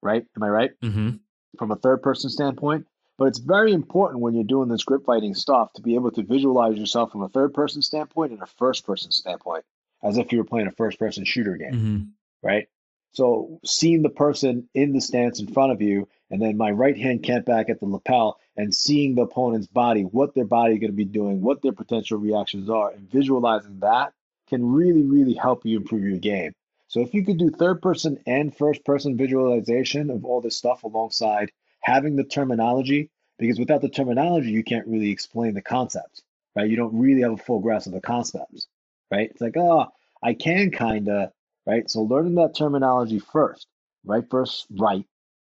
right? 0.00 0.24
Am 0.36 0.42
I 0.44 0.48
right? 0.48 0.70
Mm-hmm. 0.80 1.10
From 1.58 1.70
a 1.72 1.76
third 1.76 2.02
person 2.02 2.30
standpoint. 2.30 2.86
But 3.22 3.28
it's 3.28 3.38
very 3.38 3.72
important 3.72 4.20
when 4.20 4.34
you're 4.34 4.42
doing 4.42 4.68
this 4.68 4.82
grip 4.82 5.04
fighting 5.04 5.36
stuff 5.36 5.72
to 5.74 5.80
be 5.80 5.94
able 5.94 6.10
to 6.10 6.24
visualize 6.24 6.76
yourself 6.76 7.12
from 7.12 7.22
a 7.22 7.28
third 7.28 7.54
person 7.54 7.80
standpoint 7.80 8.32
and 8.32 8.42
a 8.42 8.46
first 8.46 8.84
person 8.84 9.12
standpoint, 9.12 9.64
as 10.02 10.18
if 10.18 10.32
you 10.32 10.38
were 10.38 10.44
playing 10.44 10.66
a 10.66 10.72
first 10.72 10.98
person 10.98 11.24
shooter 11.24 11.56
game, 11.56 11.72
mm-hmm. 11.72 12.02
right? 12.42 12.66
So 13.12 13.60
seeing 13.64 14.02
the 14.02 14.08
person 14.08 14.68
in 14.74 14.92
the 14.92 15.00
stance 15.00 15.38
in 15.38 15.46
front 15.46 15.70
of 15.70 15.80
you, 15.80 16.08
and 16.32 16.42
then 16.42 16.56
my 16.56 16.72
right 16.72 16.98
hand 16.98 17.22
can't 17.22 17.46
back 17.46 17.70
at 17.70 17.78
the 17.78 17.86
lapel, 17.86 18.40
and 18.56 18.74
seeing 18.74 19.14
the 19.14 19.22
opponent's 19.22 19.68
body, 19.68 20.02
what 20.02 20.34
their 20.34 20.44
body 20.44 20.74
is 20.74 20.80
going 20.80 20.90
to 20.90 20.96
be 20.96 21.04
doing, 21.04 21.42
what 21.42 21.62
their 21.62 21.70
potential 21.70 22.18
reactions 22.18 22.68
are, 22.68 22.90
and 22.90 23.08
visualizing 23.08 23.78
that 23.82 24.14
can 24.48 24.72
really, 24.72 25.04
really 25.04 25.34
help 25.34 25.64
you 25.64 25.76
improve 25.76 26.02
your 26.02 26.18
game. 26.18 26.54
So 26.88 26.98
if 26.98 27.14
you 27.14 27.24
could 27.24 27.38
do 27.38 27.50
third 27.50 27.82
person 27.82 28.18
and 28.26 28.52
first 28.52 28.84
person 28.84 29.16
visualization 29.16 30.10
of 30.10 30.24
all 30.24 30.40
this 30.40 30.56
stuff 30.56 30.82
alongside 30.82 31.52
having 31.82 32.16
the 32.16 32.24
terminology, 32.24 33.10
because 33.38 33.58
without 33.58 33.82
the 33.82 33.88
terminology, 33.88 34.50
you 34.50 34.62
can't 34.64 34.86
really 34.86 35.10
explain 35.10 35.54
the 35.54 35.62
concepts, 35.62 36.22
right? 36.54 36.68
You 36.68 36.76
don't 36.76 36.96
really 36.98 37.22
have 37.22 37.32
a 37.32 37.36
full 37.36 37.60
grasp 37.60 37.88
of 37.88 37.92
the 37.92 38.00
concepts, 38.00 38.68
right? 39.10 39.30
It's 39.30 39.40
like, 39.40 39.56
oh, 39.56 39.86
I 40.22 40.34
can 40.34 40.70
kind 40.70 41.08
of, 41.08 41.32
right? 41.66 41.88
So 41.90 42.02
learning 42.02 42.36
that 42.36 42.54
terminology 42.56 43.18
first, 43.18 43.66
right? 44.04 44.24
First, 44.30 44.66
right, 44.70 45.04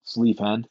sleeve 0.05 0.39
hand, 0.39 0.69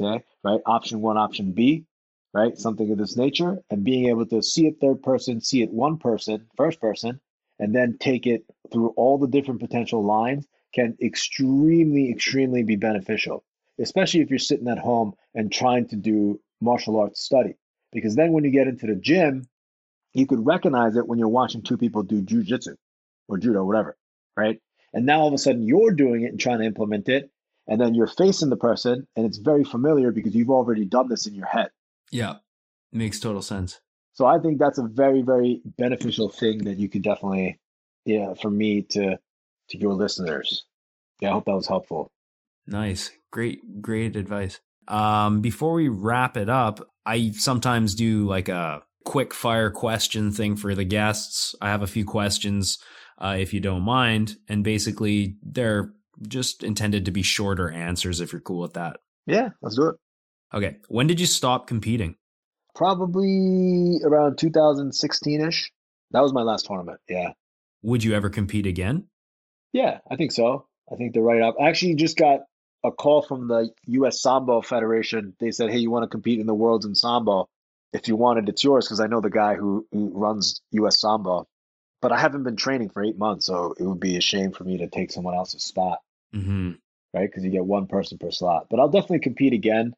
right? 0.00 0.60
Option 0.66 1.00
one, 1.00 1.16
option 1.18 1.52
B, 1.52 1.84
right? 2.32 2.56
Something 2.56 2.90
of 2.92 2.98
this 2.98 3.16
nature, 3.16 3.58
and 3.70 3.84
being 3.84 4.08
able 4.08 4.26
to 4.26 4.42
see 4.42 4.66
it 4.66 4.80
third 4.80 5.02
person, 5.02 5.40
see 5.40 5.62
it 5.62 5.72
one 5.72 5.98
person, 5.98 6.46
first 6.56 6.80
person, 6.80 7.20
and 7.58 7.74
then 7.74 7.98
take 7.98 8.26
it 8.26 8.44
through 8.72 8.90
all 8.96 9.18
the 9.18 9.28
different 9.28 9.60
potential 9.60 10.04
lines 10.04 10.46
can 10.74 10.96
extremely, 11.00 12.10
extremely 12.10 12.62
be 12.64 12.76
beneficial 12.76 13.44
especially 13.80 14.20
if 14.20 14.30
you're 14.30 14.38
sitting 14.38 14.68
at 14.68 14.78
home 14.78 15.14
and 15.34 15.52
trying 15.52 15.88
to 15.88 15.96
do 15.96 16.40
martial 16.60 16.98
arts 16.98 17.20
study. 17.20 17.54
Because 17.92 18.16
then 18.16 18.32
when 18.32 18.44
you 18.44 18.50
get 18.50 18.68
into 18.68 18.86
the 18.86 18.94
gym 18.96 19.46
you 20.14 20.26
could 20.26 20.46
recognize 20.46 20.96
it 20.96 21.06
when 21.06 21.18
you're 21.18 21.28
watching 21.28 21.60
two 21.60 21.76
people 21.76 22.02
do 22.02 22.22
jujitsu 22.22 22.76
or 23.28 23.36
judo, 23.36 23.64
whatever, 23.64 23.96
right? 24.36 24.60
And 24.92 25.04
now 25.04 25.20
all 25.20 25.28
of 25.28 25.34
a 25.34 25.38
sudden 25.38 25.64
you're 25.64 25.90
doing 25.90 26.22
it 26.22 26.30
and 26.30 26.40
trying 26.40 26.60
to 26.60 26.64
implement 26.64 27.08
it, 27.08 27.30
and 27.66 27.80
then 27.80 27.94
you're 27.94 28.06
facing 28.06 28.48
the 28.48 28.56
person, 28.56 29.06
and 29.16 29.26
it's 29.26 29.38
very 29.38 29.64
familiar 29.64 30.12
because 30.12 30.34
you've 30.34 30.50
already 30.50 30.84
done 30.84 31.08
this 31.08 31.26
in 31.26 31.34
your 31.34 31.46
head. 31.46 31.70
Yeah, 32.10 32.36
makes 32.92 33.18
total 33.18 33.42
sense. 33.42 33.80
So 34.12 34.24
I 34.26 34.38
think 34.38 34.58
that's 34.58 34.78
a 34.78 34.84
very, 34.84 35.22
very 35.22 35.60
beneficial 35.64 36.28
thing 36.28 36.64
that 36.64 36.78
you 36.78 36.88
could 36.88 37.02
definitely, 37.02 37.58
yeah, 38.04 38.34
for 38.34 38.50
me 38.50 38.82
to 38.82 39.18
to 39.70 39.78
your 39.78 39.94
listeners. 39.94 40.64
Yeah, 41.20 41.30
I 41.30 41.32
hope 41.32 41.46
that 41.46 41.54
was 41.54 41.66
helpful. 41.66 42.10
Nice, 42.66 43.10
great, 43.30 43.82
great 43.82 44.16
advice. 44.16 44.60
Um, 44.88 45.40
before 45.40 45.74
we 45.74 45.88
wrap 45.88 46.36
it 46.36 46.48
up, 46.48 46.80
I 47.06 47.32
sometimes 47.32 47.94
do 47.94 48.26
like 48.26 48.48
a 48.48 48.82
quick 49.04 49.34
fire 49.34 49.70
question 49.70 50.32
thing 50.32 50.56
for 50.56 50.74
the 50.74 50.84
guests. 50.84 51.54
I 51.60 51.68
have 51.68 51.82
a 51.82 51.86
few 51.86 52.04
questions, 52.04 52.78
uh, 53.18 53.36
if 53.38 53.52
you 53.52 53.60
don't 53.60 53.82
mind, 53.82 54.36
and 54.48 54.64
basically 54.64 55.36
they're 55.42 55.92
just 56.26 56.62
intended 56.62 57.04
to 57.04 57.10
be 57.10 57.22
shorter 57.22 57.70
answers. 57.70 58.20
If 58.20 58.32
you're 58.32 58.40
cool 58.40 58.60
with 58.60 58.74
that. 58.74 58.98
Yeah, 59.26 59.50
let's 59.62 59.76
do 59.76 59.88
it. 59.88 59.96
Okay, 60.52 60.76
when 60.88 61.06
did 61.06 61.20
you 61.20 61.26
stop 61.26 61.66
competing? 61.66 62.16
Probably 62.74 64.00
around 64.04 64.38
2016 64.38 65.40
ish. 65.40 65.70
That 66.10 66.22
was 66.22 66.32
my 66.32 66.42
last 66.42 66.66
tournament. 66.66 67.00
Yeah. 67.08 67.32
Would 67.82 68.04
you 68.04 68.14
ever 68.14 68.30
compete 68.30 68.66
again? 68.66 69.08
Yeah, 69.72 69.98
I 70.10 70.16
think 70.16 70.32
so. 70.32 70.66
I 70.92 70.96
think 70.96 71.12
they're 71.12 71.22
right 71.22 71.42
up. 71.42 71.56
I 71.60 71.68
actually 71.68 71.94
just 71.94 72.16
got 72.16 72.40
a 72.84 72.92
call 72.92 73.22
from 73.22 73.48
the 73.48 73.70
U.S. 73.86 74.22
Sambo 74.22 74.60
Federation. 74.60 75.34
They 75.40 75.50
said, 75.50 75.70
"Hey, 75.70 75.78
you 75.78 75.90
want 75.90 76.04
to 76.04 76.08
compete 76.08 76.38
in 76.38 76.46
the 76.46 76.54
Worlds 76.54 76.84
in 76.86 76.94
Sambo? 76.94 77.48
If 77.92 78.06
you 78.08 78.16
want 78.16 78.38
it, 78.38 78.48
it's 78.48 78.62
yours." 78.62 78.86
Because 78.86 79.00
I 79.00 79.06
know 79.06 79.20
the 79.20 79.30
guy 79.30 79.54
who, 79.54 79.86
who 79.90 80.10
runs 80.14 80.60
U.S. 80.72 81.00
Sambo, 81.00 81.46
but 82.02 82.12
I 82.12 82.20
haven't 82.20 82.44
been 82.44 82.56
training 82.56 82.90
for 82.90 83.02
eight 83.02 83.18
months, 83.18 83.46
so 83.46 83.74
it 83.78 83.82
would 83.84 84.00
be 84.00 84.16
a 84.16 84.20
shame 84.20 84.52
for 84.52 84.62
me 84.64 84.78
to 84.78 84.88
take 84.88 85.10
someone 85.10 85.34
else's 85.34 85.64
spot, 85.64 85.98
Mm-hmm. 86.34 86.72
right? 87.14 87.28
Because 87.28 87.44
you 87.44 87.50
get 87.50 87.64
one 87.64 87.86
person 87.86 88.18
per 88.18 88.30
slot. 88.30 88.66
But 88.70 88.78
I'll 88.80 88.90
definitely 88.90 89.20
compete 89.20 89.54
again. 89.54 89.94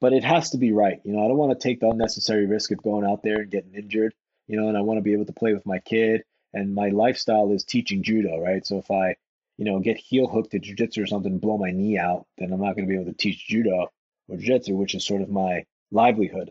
But 0.00 0.12
it 0.12 0.24
has 0.24 0.50
to 0.50 0.58
be 0.58 0.72
right. 0.72 1.00
You 1.04 1.12
know, 1.12 1.24
I 1.24 1.28
don't 1.28 1.36
want 1.36 1.58
to 1.58 1.62
take 1.68 1.78
the 1.80 1.88
unnecessary 1.88 2.46
risk 2.46 2.72
of 2.72 2.82
going 2.82 3.06
out 3.06 3.22
there 3.22 3.40
and 3.40 3.50
getting 3.50 3.74
injured. 3.74 4.12
You 4.48 4.60
know, 4.60 4.68
and 4.68 4.76
I 4.76 4.80
want 4.80 4.98
to 4.98 5.02
be 5.02 5.12
able 5.12 5.26
to 5.26 5.32
play 5.32 5.54
with 5.54 5.64
my 5.64 5.78
kid. 5.78 6.24
And 6.52 6.74
my 6.74 6.88
lifestyle 6.88 7.52
is 7.52 7.64
teaching 7.64 8.02
judo, 8.02 8.38
right? 8.40 8.66
So 8.66 8.78
if 8.78 8.90
I 8.90 9.14
you 9.62 9.70
know, 9.70 9.78
get 9.78 9.96
heel 9.96 10.26
hooked 10.26 10.50
to 10.50 10.58
jujitsu 10.58 11.04
or 11.04 11.06
something, 11.06 11.38
blow 11.38 11.56
my 11.56 11.70
knee 11.70 11.96
out, 11.96 12.26
then 12.36 12.52
I'm 12.52 12.60
not 12.60 12.74
going 12.74 12.84
to 12.84 12.88
be 12.88 12.96
able 12.96 13.12
to 13.12 13.16
teach 13.16 13.46
judo 13.46 13.92
or 14.26 14.36
jujitsu, 14.36 14.70
which 14.70 14.96
is 14.96 15.06
sort 15.06 15.22
of 15.22 15.30
my 15.30 15.64
livelihood. 15.92 16.50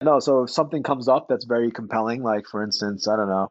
No, 0.00 0.20
so 0.20 0.44
if 0.44 0.50
something 0.50 0.84
comes 0.84 1.08
up 1.08 1.26
that's 1.28 1.44
very 1.44 1.72
compelling, 1.72 2.22
like 2.22 2.46
for 2.46 2.62
instance, 2.62 3.08
I 3.08 3.16
don't 3.16 3.28
know, 3.28 3.50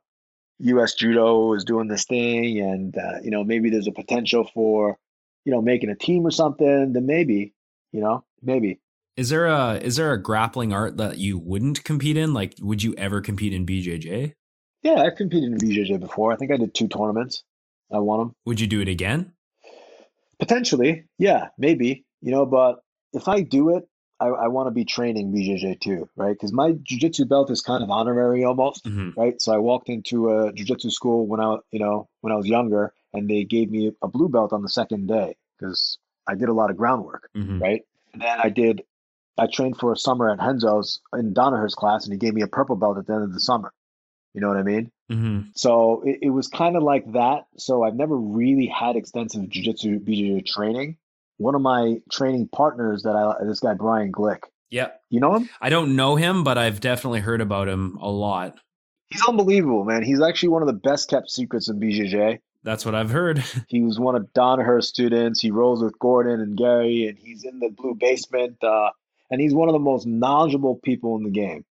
U.S. 0.59 0.93
Judo 0.93 1.51
is 1.55 1.65
doing 1.65 1.89
this 1.89 2.05
thing, 2.05 2.61
and 2.61 2.97
uh, 2.97 3.19
you 3.21 3.31
know 3.31 3.43
maybe 3.43 3.69
there's 3.69 3.87
a 3.87 3.91
potential 3.91 4.49
for, 4.53 4.97
you 5.43 5.51
know, 5.51 5.61
making 5.61 5.89
a 5.89 5.95
team 5.95 6.25
or 6.25 6.31
something, 6.31 6.93
then 6.93 7.05
maybe, 7.05 7.53
you 7.91 7.99
know, 7.99 8.23
maybe. 8.41 8.79
Is 9.17 9.27
there 9.27 9.47
a 9.47 9.73
is 9.75 9.97
there 9.97 10.13
a 10.13 10.21
grappling 10.21 10.71
art 10.71 10.95
that 10.95 11.17
you 11.17 11.37
wouldn't 11.37 11.83
compete 11.83 12.15
in? 12.15 12.33
Like, 12.33 12.55
would 12.61 12.81
you 12.81 12.95
ever 12.97 13.19
compete 13.19 13.51
in 13.51 13.65
BJJ? 13.65 14.35
Yeah, 14.83 15.01
I've 15.01 15.17
competed 15.17 15.51
in 15.51 15.57
BJJ 15.57 15.99
before. 15.99 16.31
I 16.31 16.37
think 16.37 16.53
I 16.53 16.57
did 16.57 16.73
two 16.73 16.87
tournaments. 16.87 17.43
I 17.93 17.99
want 17.99 18.21
them. 18.21 18.35
Would 18.45 18.59
you 18.59 18.67
do 18.67 18.81
it 18.81 18.87
again? 18.87 19.33
Potentially, 20.39 21.05
yeah, 21.17 21.49
maybe. 21.57 22.05
You 22.21 22.31
know, 22.31 22.45
but 22.45 22.79
if 23.13 23.27
I 23.27 23.41
do 23.41 23.75
it, 23.75 23.87
I, 24.19 24.27
I 24.27 24.47
want 24.47 24.67
to 24.67 24.71
be 24.71 24.85
training 24.85 25.31
BJJ 25.33 25.81
too, 25.81 26.07
right? 26.15 26.33
Because 26.33 26.53
my 26.53 26.73
jujitsu 26.73 27.27
belt 27.27 27.49
is 27.49 27.61
kind 27.61 27.83
of 27.83 27.89
honorary 27.89 28.43
almost, 28.43 28.85
Mhm. 28.85 29.15
right? 29.17 29.41
So 29.41 29.51
I 29.53 29.57
walked 29.57 29.89
into 29.89 30.29
a 30.29 30.53
jujitsu 30.53 30.91
school 30.91 31.25
when 31.27 31.39
I, 31.39 31.57
you 31.71 31.79
know, 31.79 32.07
when 32.21 32.31
I 32.31 32.35
was 32.35 32.47
younger, 32.47 32.93
and 33.13 33.29
they 33.29 33.43
gave 33.43 33.69
me 33.71 33.91
a 34.01 34.07
blue 34.07 34.29
belt 34.29 34.53
on 34.53 34.61
the 34.61 34.69
second 34.69 35.07
day 35.07 35.35
because 35.57 35.97
I 36.27 36.35
did 36.35 36.49
a 36.49 36.53
lot 36.53 36.69
of 36.69 36.77
groundwork, 36.77 37.29
Mhm. 37.35 37.59
right? 37.59 37.81
And 38.13 38.21
then 38.21 38.39
I 38.41 38.49
did, 38.49 38.83
I 39.37 39.47
trained 39.47 39.77
for 39.77 39.91
a 39.91 39.97
summer 39.97 40.29
at 40.29 40.39
Renzo's 40.39 41.01
in 41.13 41.33
Danaher's 41.33 41.73
class, 41.75 42.03
and 42.05 42.13
he 42.13 42.19
gave 42.19 42.33
me 42.35 42.41
a 42.41 42.47
purple 42.47 42.75
belt 42.75 42.97
at 42.97 43.07
the 43.07 43.13
end 43.13 43.23
of 43.23 43.33
the 43.33 43.39
summer. 43.39 43.73
You 44.33 44.41
know 44.41 44.47
what 44.47 44.57
I 44.57 44.63
mean? 44.63 44.91
Mm-hmm. 45.11 45.39
So 45.55 46.03
it, 46.05 46.19
it 46.23 46.29
was 46.29 46.47
kind 46.47 46.75
of 46.75 46.83
like 46.83 47.11
that. 47.13 47.45
So 47.57 47.83
I've 47.83 47.95
never 47.95 48.15
really 48.15 48.67
had 48.67 48.95
extensive 48.95 49.49
jiu-jitsu 49.49 49.99
BJJ 49.99 50.45
training. 50.45 50.97
One 51.37 51.55
of 51.55 51.61
my 51.61 51.97
training 52.11 52.49
partners 52.49 53.03
that 53.03 53.15
I 53.15 53.43
this 53.43 53.59
guy 53.59 53.73
Brian 53.73 54.11
Glick. 54.11 54.43
Yep. 54.69 55.01
You 55.09 55.19
know 55.19 55.35
him? 55.35 55.49
I 55.59 55.69
don't 55.69 55.95
know 55.95 56.15
him, 56.15 56.43
but 56.43 56.57
I've 56.57 56.79
definitely 56.79 57.19
heard 57.19 57.41
about 57.41 57.67
him 57.67 57.97
a 57.99 58.09
lot. 58.09 58.57
He's 59.09 59.25
unbelievable, 59.27 59.83
man. 59.83 60.03
He's 60.03 60.21
actually 60.21 60.49
one 60.49 60.61
of 60.61 60.67
the 60.67 60.73
best 60.73 61.09
kept 61.09 61.29
secrets 61.29 61.67
in 61.67 61.79
BJJ. 61.79 62.39
That's 62.63 62.85
what 62.85 62.95
I've 62.95 63.09
heard. 63.09 63.43
He 63.67 63.81
was 63.81 63.99
one 63.99 64.15
of 64.15 64.31
Danaher's 64.33 64.87
students. 64.87 65.41
He 65.41 65.51
rolls 65.51 65.83
with 65.83 65.97
Gordon 65.99 66.39
and 66.39 66.57
Gary, 66.57 67.07
and 67.07 67.17
he's 67.17 67.43
in 67.43 67.59
the 67.59 67.69
blue 67.69 67.95
basement. 67.95 68.63
Uh, 68.63 68.91
and 69.29 69.41
he's 69.41 69.53
one 69.53 69.67
of 69.67 69.73
the 69.73 69.79
most 69.79 70.05
knowledgeable 70.05 70.75
people 70.75 71.17
in 71.17 71.23
the 71.23 71.31
game. 71.31 71.65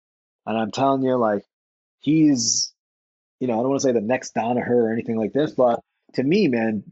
And 0.46 0.58
I'm 0.58 0.72
telling 0.72 1.04
you, 1.04 1.16
like, 1.16 1.44
he's, 2.00 2.74
you 3.40 3.48
know, 3.48 3.54
I 3.54 3.58
don't 3.58 3.70
want 3.70 3.82
to 3.82 3.88
say 3.88 3.94
the 3.94 4.02
next 4.02 4.36
Danaher 4.36 4.70
or 4.70 4.94
anything 4.94 5.18
like 5.18 5.34
this, 5.34 5.52
but 5.52 5.80
to 6.14 6.24
me, 6.24 6.48
man, 6.48 6.84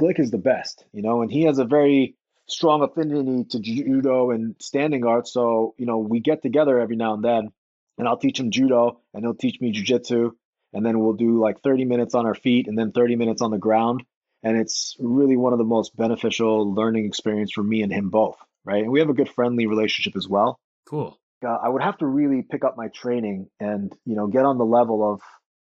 Glick 0.00 0.18
is 0.18 0.30
the 0.30 0.38
best, 0.38 0.84
you 0.92 1.02
know, 1.02 1.22
and 1.22 1.30
he 1.30 1.42
has 1.44 1.58
a 1.58 1.64
very 1.64 2.16
strong 2.46 2.82
affinity 2.82 3.44
to 3.50 3.60
judo 3.60 4.30
and 4.30 4.56
standing 4.60 5.04
arts. 5.04 5.32
So, 5.32 5.74
you 5.78 5.86
know, 5.86 5.98
we 5.98 6.20
get 6.20 6.42
together 6.42 6.78
every 6.78 6.96
now 6.96 7.14
and 7.14 7.24
then, 7.24 7.52
and 7.98 8.08
I'll 8.08 8.16
teach 8.16 8.40
him 8.40 8.50
judo, 8.50 9.00
and 9.14 9.24
he'll 9.24 9.34
teach 9.34 9.60
me 9.60 9.72
jujitsu, 9.72 10.32
and 10.72 10.84
then 10.84 10.98
we'll 10.98 11.12
do 11.12 11.40
like 11.40 11.60
30 11.60 11.84
minutes 11.84 12.14
on 12.14 12.26
our 12.26 12.34
feet 12.34 12.66
and 12.66 12.78
then 12.78 12.92
30 12.92 13.16
minutes 13.16 13.42
on 13.42 13.50
the 13.50 13.58
ground. 13.58 14.02
And 14.42 14.56
it's 14.56 14.96
really 14.98 15.36
one 15.36 15.52
of 15.52 15.58
the 15.58 15.64
most 15.64 15.96
beneficial 15.96 16.74
learning 16.74 17.06
experience 17.06 17.52
for 17.52 17.62
me 17.62 17.82
and 17.82 17.92
him 17.92 18.10
both, 18.10 18.36
right? 18.64 18.82
And 18.82 18.90
we 18.90 18.98
have 18.98 19.10
a 19.10 19.14
good 19.14 19.28
friendly 19.28 19.66
relationship 19.66 20.16
as 20.16 20.26
well. 20.26 20.58
Cool. 20.88 21.16
Uh, 21.44 21.58
I 21.62 21.68
would 21.68 21.82
have 21.82 21.98
to 21.98 22.06
really 22.06 22.42
pick 22.42 22.64
up 22.64 22.76
my 22.76 22.88
training 22.88 23.48
and, 23.60 23.92
you 24.04 24.14
know, 24.16 24.26
get 24.26 24.44
on 24.44 24.58
the 24.58 24.64
level 24.64 25.12
of, 25.12 25.20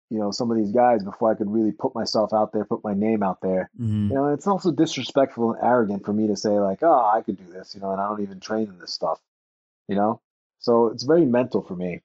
you 0.09 0.19
know, 0.19 0.32
some 0.32 0.49
of 0.51 0.57
these 0.57 0.71
guys 0.71 1.03
before 1.03 1.32
I 1.32 1.36
could 1.36 1.49
really 1.49 1.71
put 1.71 1.93
myself 1.93 2.34
out 2.34 2.51
there, 2.51 2.65
put 2.65 2.84
my 2.84 2.93
name 2.93 3.21
out 3.21 3.41
there. 3.41 3.69
Mhm. 3.80 4.09
You 4.09 4.15
know, 4.15 4.34
it's 4.34 4.47
also 4.47 4.71
disrespectful 4.71 5.53
and 5.53 5.63
arrogant 5.63 6.05
for 6.05 6.13
me 6.13 6.27
to 6.27 6.36
say 6.36 6.59
like, 6.59 6.82
oh, 6.82 7.11
I 7.13 7.21
could 7.21 7.38
do 7.38 7.51
this, 7.51 7.75
you 7.75 7.82
know, 7.82 7.91
and 7.91 8.01
I 8.01 8.09
don't 8.09 8.21
even 8.21 8.39
train 8.39 8.67
in 8.67 8.80
this 8.80 8.91
stuff, 8.91 9.21
you 9.88 9.95
know. 9.95 10.21
So 10.59 10.88
it's 10.88 11.03
very 11.03 11.25
mental 11.25 11.61
for 11.61 11.75
me. 11.75 12.01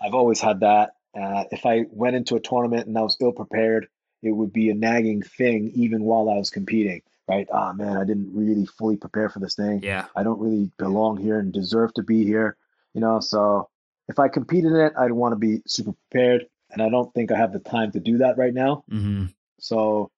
I've 0.00 0.14
always 0.14 0.40
had 0.40 0.60
that. 0.60 0.94
Uh, 1.18 1.44
if 1.50 1.66
I 1.66 1.86
went 1.90 2.16
into 2.16 2.36
a 2.36 2.40
tournament 2.40 2.86
and 2.86 2.96
I 2.96 3.02
was 3.02 3.16
ill 3.20 3.32
prepared, 3.32 3.88
it 4.22 4.30
would 4.30 4.52
be 4.52 4.70
a 4.70 4.74
nagging 4.74 5.22
thing 5.22 5.72
even 5.74 6.02
while 6.02 6.30
I 6.30 6.36
was 6.36 6.50
competing. 6.50 7.02
Right? 7.28 7.46
Ah, 7.52 7.72
man, 7.74 7.98
I 7.98 8.04
didn't 8.04 8.34
really 8.34 8.64
fully 8.64 8.96
prepare 8.96 9.28
for 9.28 9.38
this 9.38 9.54
thing. 9.54 9.82
Yeah. 9.82 10.06
I 10.16 10.22
don't 10.22 10.40
really 10.40 10.70
belong 10.78 11.18
here 11.18 11.38
and 11.38 11.52
deserve 11.52 11.92
to 11.94 12.02
be 12.02 12.24
here. 12.24 12.56
You 12.94 13.00
know, 13.00 13.20
so 13.20 13.68
if 14.08 14.18
I 14.18 14.28
competed 14.28 14.72
in 14.72 14.78
it, 14.80 14.92
I'd 14.98 15.12
want 15.12 15.32
to 15.32 15.36
be 15.36 15.62
super 15.66 15.92
prepared, 15.92 16.46
and 16.70 16.82
I 16.82 16.88
don't 16.88 17.12
think 17.14 17.30
I 17.30 17.36
have 17.36 17.52
the 17.52 17.58
time 17.58 17.92
to 17.92 18.00
do 18.00 18.18
that 18.18 18.38
right 18.38 18.54
now. 18.54 18.84
hmm 18.88 19.26
So, 19.58 20.10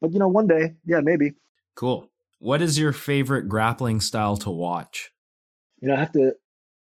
but 0.00 0.12
you 0.12 0.18
know, 0.18 0.28
one 0.28 0.46
day, 0.46 0.74
yeah, 0.84 1.00
maybe. 1.00 1.34
Cool. 1.74 2.10
What 2.38 2.62
is 2.62 2.78
your 2.78 2.92
favorite 2.92 3.48
grappling 3.48 4.00
style 4.00 4.36
to 4.38 4.50
watch? 4.50 5.12
You 5.80 5.88
know, 5.88 5.94
I 5.94 6.00
have 6.00 6.12
to. 6.12 6.32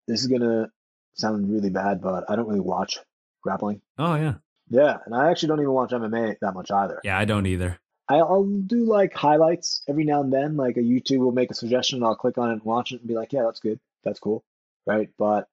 This 0.06 0.20
is 0.20 0.28
gonna 0.28 0.70
sound 1.14 1.52
really 1.52 1.70
bad, 1.70 2.00
but 2.00 2.24
I 2.28 2.36
don't 2.36 2.48
really 2.48 2.60
watch 2.60 2.98
grappling. 3.42 3.80
Oh 3.98 4.14
yeah. 4.14 4.34
Yeah, 4.70 4.98
and 5.04 5.14
I 5.14 5.30
actually 5.30 5.48
don't 5.48 5.60
even 5.60 5.72
watch 5.72 5.90
MMA 5.90 6.36
that 6.40 6.54
much 6.54 6.70
either. 6.70 7.00
Yeah, 7.04 7.18
I 7.18 7.24
don't 7.24 7.46
either. 7.46 7.78
I'll 8.08 8.44
do 8.44 8.84
like 8.84 9.14
highlights 9.14 9.82
every 9.88 10.04
now 10.04 10.20
and 10.20 10.32
then. 10.32 10.56
Like 10.56 10.76
a 10.76 10.80
YouTube 10.80 11.18
will 11.18 11.32
make 11.32 11.50
a 11.50 11.54
suggestion, 11.54 11.98
and 11.98 12.04
I'll 12.06 12.16
click 12.16 12.38
on 12.38 12.50
it 12.50 12.54
and 12.54 12.62
watch 12.62 12.92
it 12.92 13.00
and 13.00 13.08
be 13.08 13.14
like, 13.14 13.32
yeah, 13.32 13.42
that's 13.42 13.60
good, 13.60 13.80
that's 14.04 14.18
cool, 14.18 14.44
right? 14.86 15.10
But 15.18 15.48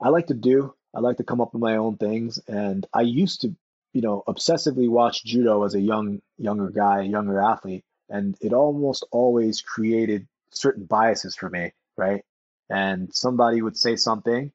I 0.00 0.08
like 0.08 0.28
to 0.28 0.34
do. 0.34 0.74
I 0.94 1.00
like 1.00 1.18
to 1.18 1.24
come 1.24 1.40
up 1.40 1.52
with 1.52 1.62
my 1.62 1.76
own 1.76 1.96
things, 1.96 2.40
and 2.48 2.86
I 2.94 3.02
used 3.02 3.42
to, 3.42 3.54
you 3.92 4.00
know, 4.00 4.22
obsessively 4.26 4.88
watch 4.88 5.24
judo 5.24 5.64
as 5.64 5.74
a 5.74 5.80
young 5.80 6.20
younger 6.38 6.70
guy, 6.70 7.02
younger 7.02 7.40
athlete, 7.40 7.84
and 8.08 8.36
it 8.40 8.52
almost 8.52 9.04
always 9.10 9.60
created 9.60 10.26
certain 10.50 10.84
biases 10.84 11.36
for 11.36 11.48
me, 11.50 11.72
right? 11.96 12.24
And 12.70 13.14
somebody 13.14 13.60
would 13.60 13.76
say 13.76 13.96
something 13.96 14.52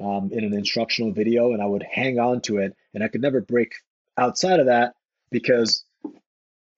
um, 0.00 0.30
in 0.32 0.44
an 0.44 0.54
instructional 0.54 1.12
video, 1.12 1.52
and 1.52 1.62
I 1.62 1.66
would 1.66 1.82
hang 1.82 2.18
on 2.18 2.40
to 2.42 2.58
it, 2.58 2.74
and 2.94 3.04
I 3.04 3.08
could 3.08 3.22
never 3.22 3.40
break 3.40 3.74
outside 4.16 4.60
of 4.60 4.66
that 4.66 4.94
because 5.30 5.84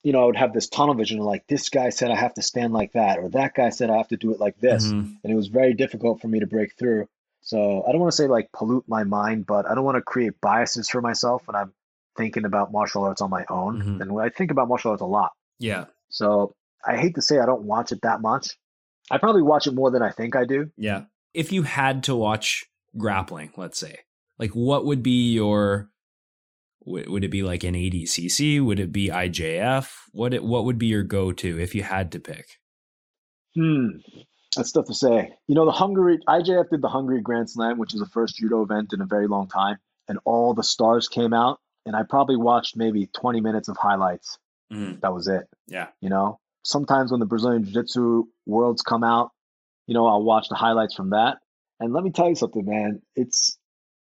you 0.06 0.12
know, 0.12 0.22
I 0.22 0.26
would 0.26 0.36
have 0.36 0.52
this 0.52 0.68
tunnel 0.68 0.94
vision 0.94 1.18
of 1.18 1.26
like, 1.26 1.48
this 1.48 1.68
guy 1.68 1.88
said 1.88 2.12
I 2.12 2.14
have 2.14 2.34
to 2.34 2.42
stand 2.42 2.72
like 2.72 2.92
that, 2.92 3.18
or 3.18 3.28
that 3.30 3.54
guy 3.54 3.70
said 3.70 3.90
I 3.90 3.96
have 3.96 4.06
to 4.08 4.16
do 4.16 4.32
it 4.32 4.38
like 4.38 4.56
this. 4.60 4.86
Mhm. 4.86 5.16
And 5.24 5.32
it 5.32 5.34
was 5.34 5.48
very 5.48 5.74
difficult 5.74 6.20
for 6.20 6.28
me 6.28 6.38
to 6.38 6.46
break 6.46 6.76
through. 6.78 7.08
So 7.40 7.82
I 7.82 7.90
don't 7.90 8.00
want 8.00 8.12
to 8.12 8.16
say 8.16 8.28
like 8.28 8.52
pollute 8.52 8.84
my 8.86 9.02
mind, 9.02 9.46
but 9.46 9.68
I 9.68 9.74
don't 9.74 9.82
want 9.82 9.96
to 9.96 10.02
create 10.02 10.40
biases 10.40 10.88
for 10.88 11.00
myself 11.00 11.48
when 11.48 11.56
I'm 11.56 11.72
thinking 12.16 12.44
about 12.44 12.70
martial 12.70 13.02
arts 13.02 13.20
on 13.20 13.30
my 13.30 13.44
own. 13.50 13.82
Mhm. 13.82 14.00
And 14.00 14.20
I 14.20 14.28
think 14.28 14.52
about 14.52 14.68
martial 14.68 14.92
arts 14.92 15.02
a 15.02 15.06
lot. 15.06 15.32
Yeah. 15.58 15.86
So 16.08 16.54
I 16.86 16.96
hate 16.96 17.16
to 17.16 17.22
say 17.22 17.40
I 17.40 17.46
don't 17.46 17.64
watch 17.64 17.90
it 17.90 18.02
that 18.02 18.20
much. 18.20 18.56
I 19.10 19.18
probably 19.18 19.42
watch 19.42 19.66
it 19.66 19.74
more 19.74 19.90
than 19.90 20.02
I 20.02 20.12
think 20.12 20.36
I 20.36 20.44
do. 20.44 20.70
Yeah. 20.76 21.06
If 21.34 21.50
you 21.50 21.64
had 21.64 22.04
to 22.04 22.14
watch 22.14 22.64
grappling, 22.96 23.50
let's 23.56 23.78
say, 23.80 23.96
Like, 24.38 24.52
what 24.52 24.84
would 24.84 25.02
be 25.02 25.32
your 25.32 25.90
would 26.86 27.24
it 27.24 27.30
be 27.30 27.42
like 27.42 27.64
an 27.64 27.74
ADCC? 27.74 28.64
Would 28.64 28.80
it 28.80 28.92
be 28.92 29.08
IJF? 29.08 29.90
What 30.12 30.32
it, 30.32 30.44
what 30.44 30.64
would 30.64 30.78
be 30.78 30.86
your 30.86 31.02
go 31.02 31.32
to 31.32 31.60
if 31.60 31.74
you 31.74 31.82
had 31.82 32.12
to 32.12 32.20
pick? 32.20 32.46
Hmm, 33.54 33.98
that's 34.54 34.72
tough 34.72 34.86
to 34.86 34.94
say. 34.94 35.32
You 35.48 35.54
know, 35.54 35.64
the 35.64 35.72
Hungary 35.72 36.18
IJF 36.28 36.70
did 36.70 36.82
the 36.82 36.88
Hungary 36.88 37.20
Grand 37.20 37.50
Slam, 37.50 37.78
which 37.78 37.92
is 37.92 38.00
the 38.00 38.06
first 38.06 38.36
judo 38.36 38.62
event 38.62 38.92
in 38.92 39.00
a 39.00 39.06
very 39.06 39.26
long 39.26 39.48
time, 39.48 39.78
and 40.08 40.18
all 40.24 40.54
the 40.54 40.62
stars 40.62 41.08
came 41.08 41.32
out, 41.32 41.58
and 41.84 41.96
I 41.96 42.02
probably 42.08 42.36
watched 42.36 42.76
maybe 42.76 43.06
20 43.06 43.40
minutes 43.40 43.68
of 43.68 43.76
highlights. 43.76 44.38
Mm-hmm. 44.72 45.00
That 45.00 45.12
was 45.12 45.26
it. 45.28 45.48
Yeah. 45.66 45.88
You 46.00 46.10
know, 46.10 46.38
sometimes 46.62 47.10
when 47.10 47.20
the 47.20 47.26
Brazilian 47.26 47.64
Jiu 47.64 47.72
Jitsu 47.72 48.24
worlds 48.46 48.82
come 48.82 49.04
out, 49.04 49.30
you 49.86 49.94
know, 49.94 50.06
I'll 50.06 50.22
watch 50.22 50.48
the 50.48 50.56
highlights 50.56 50.94
from 50.94 51.10
that. 51.10 51.38
And 51.78 51.92
let 51.92 52.02
me 52.02 52.10
tell 52.10 52.28
you 52.28 52.34
something, 52.34 52.64
man. 52.64 53.02
It's 53.14 53.58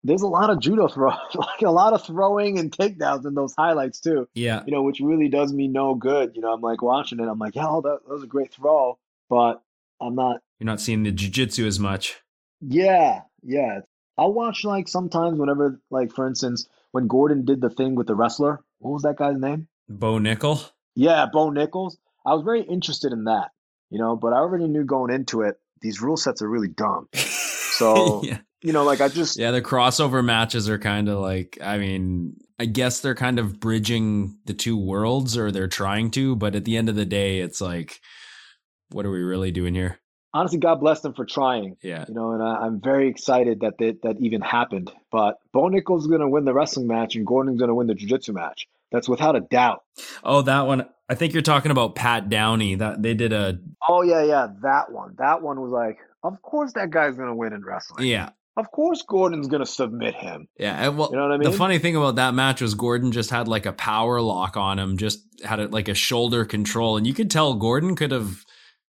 there's 0.04 0.22
a 0.22 0.28
lot 0.28 0.50
of 0.50 0.60
judo 0.60 0.88
throw, 0.88 1.08
like 1.34 1.62
a 1.62 1.70
lot 1.70 1.92
of 1.92 2.04
throwing 2.04 2.58
and 2.58 2.70
takedowns 2.70 3.26
in 3.26 3.34
those 3.34 3.54
highlights 3.56 4.00
too. 4.00 4.28
Yeah. 4.34 4.62
You 4.66 4.72
know, 4.72 4.82
which 4.82 5.00
really 5.00 5.28
does 5.28 5.52
me 5.52 5.68
no 5.68 5.94
good. 5.94 6.32
You 6.34 6.42
know, 6.42 6.52
I'm 6.52 6.60
like 6.60 6.82
watching 6.82 7.20
it. 7.20 7.28
I'm 7.28 7.38
like, 7.38 7.56
yeah, 7.56 7.80
that, 7.82 8.00
that 8.06 8.12
was 8.12 8.22
a 8.22 8.28
great 8.28 8.52
throw, 8.52 8.98
but 9.28 9.62
I'm 10.00 10.14
not. 10.14 10.40
You're 10.58 10.66
not 10.66 10.80
seeing 10.80 11.02
the 11.02 11.12
jujitsu 11.12 11.66
as 11.66 11.78
much. 11.78 12.20
Yeah, 12.60 13.22
yeah. 13.42 13.80
I'll 14.16 14.32
watch 14.32 14.64
like 14.64 14.88
sometimes 14.88 15.38
whenever, 15.38 15.80
like 15.90 16.12
for 16.12 16.26
instance, 16.26 16.68
when 16.92 17.06
Gordon 17.06 17.44
did 17.44 17.60
the 17.60 17.70
thing 17.70 17.94
with 17.94 18.06
the 18.06 18.16
wrestler. 18.16 18.60
What 18.78 18.92
was 18.92 19.02
that 19.02 19.16
guy's 19.16 19.38
name? 19.38 19.68
Bo 19.88 20.18
Nickal. 20.18 20.70
Yeah, 20.94 21.26
Bo 21.32 21.50
Nickals. 21.50 21.96
I 22.24 22.34
was 22.34 22.44
very 22.44 22.62
interested 22.62 23.12
in 23.12 23.24
that, 23.24 23.50
you 23.90 23.98
know, 23.98 24.16
but 24.16 24.32
I 24.32 24.36
already 24.36 24.66
knew 24.66 24.84
going 24.84 25.12
into 25.12 25.42
it 25.42 25.58
these 25.80 26.00
rule 26.00 26.16
sets 26.16 26.42
are 26.42 26.48
really 26.48 26.68
dumb. 26.68 27.08
So 27.78 28.24
yeah 28.24 28.38
you 28.62 28.72
know, 28.72 28.84
like 28.84 29.00
I 29.00 29.08
just 29.08 29.38
yeah, 29.38 29.50
the 29.50 29.62
crossover 29.62 30.24
matches 30.24 30.68
are 30.68 30.78
kind 30.78 31.08
of 31.08 31.18
like 31.18 31.58
I 31.62 31.78
mean, 31.78 32.36
I 32.58 32.66
guess 32.66 33.00
they're 33.00 33.14
kind 33.14 33.38
of 33.38 33.60
bridging 33.60 34.38
the 34.46 34.54
two 34.54 34.76
worlds, 34.76 35.36
or 35.36 35.50
they're 35.50 35.68
trying 35.68 36.10
to, 36.12 36.34
but 36.36 36.54
at 36.54 36.64
the 36.64 36.76
end 36.76 36.88
of 36.88 36.96
the 36.96 37.04
day, 37.04 37.38
it's 37.38 37.60
like, 37.60 38.00
what 38.90 39.06
are 39.06 39.10
we 39.10 39.22
really 39.22 39.52
doing 39.52 39.74
here? 39.74 40.00
Honestly, 40.34 40.58
God 40.58 40.80
bless 40.80 41.00
them 41.00 41.14
for 41.14 41.24
trying. 41.24 41.76
Yeah, 41.82 42.04
you 42.08 42.14
know, 42.14 42.32
and 42.32 42.42
I, 42.42 42.66
am 42.66 42.80
very 42.82 43.08
excited 43.08 43.60
that 43.60 43.74
they, 43.78 43.92
that 44.02 44.16
even 44.20 44.40
happened. 44.40 44.90
But 45.10 45.38
Bo 45.52 45.68
Nickal's 45.68 46.06
going 46.06 46.20
to 46.20 46.28
win 46.28 46.44
the 46.44 46.52
wrestling 46.52 46.88
match, 46.88 47.14
and 47.14 47.26
Gordon's 47.26 47.58
going 47.58 47.68
to 47.68 47.74
win 47.74 47.86
the 47.86 47.94
jiu-jitsu 47.94 48.32
match. 48.32 48.68
That's 48.90 49.08
without 49.08 49.36
a 49.36 49.40
doubt. 49.40 49.84
Oh, 50.24 50.42
that 50.42 50.66
one. 50.66 50.88
I 51.08 51.14
think 51.14 51.32
you're 51.32 51.42
talking 51.42 51.70
about 51.70 51.94
Pat 51.94 52.28
Downey. 52.28 52.74
That 52.74 53.02
they 53.02 53.14
did 53.14 53.32
a. 53.32 53.58
Oh 53.88 54.02
yeah, 54.02 54.24
yeah, 54.24 54.48
that 54.62 54.90
one. 54.90 55.14
That 55.18 55.42
one 55.42 55.60
was 55.60 55.70
like, 55.70 55.98
of 56.22 56.42
course 56.42 56.72
that 56.74 56.90
guy's 56.90 57.14
going 57.14 57.28
to 57.28 57.34
win 57.34 57.52
in 57.52 57.64
wrestling. 57.64 58.06
Yeah, 58.06 58.30
of 58.58 58.70
course 58.72 59.02
Gordon's 59.02 59.46
going 59.46 59.64
to 59.64 59.70
submit 59.70 60.14
him. 60.14 60.48
Yeah, 60.58 60.88
well, 60.88 61.10
you 61.10 61.16
know 61.16 61.22
what 61.22 61.32
I 61.32 61.36
mean. 61.38 61.50
The 61.50 61.56
funny 61.56 61.78
thing 61.78 61.96
about 61.96 62.16
that 62.16 62.34
match 62.34 62.60
was 62.60 62.74
Gordon 62.74 63.12
just 63.12 63.30
had 63.30 63.46
like 63.48 63.66
a 63.66 63.72
power 63.72 64.20
lock 64.20 64.56
on 64.56 64.78
him, 64.78 64.98
just 64.98 65.20
had 65.44 65.60
a, 65.60 65.68
like 65.68 65.88
a 65.88 65.94
shoulder 65.94 66.44
control, 66.44 66.96
and 66.96 67.06
you 67.06 67.14
could 67.14 67.30
tell 67.30 67.54
Gordon 67.54 67.96
could 67.96 68.10
have. 68.10 68.44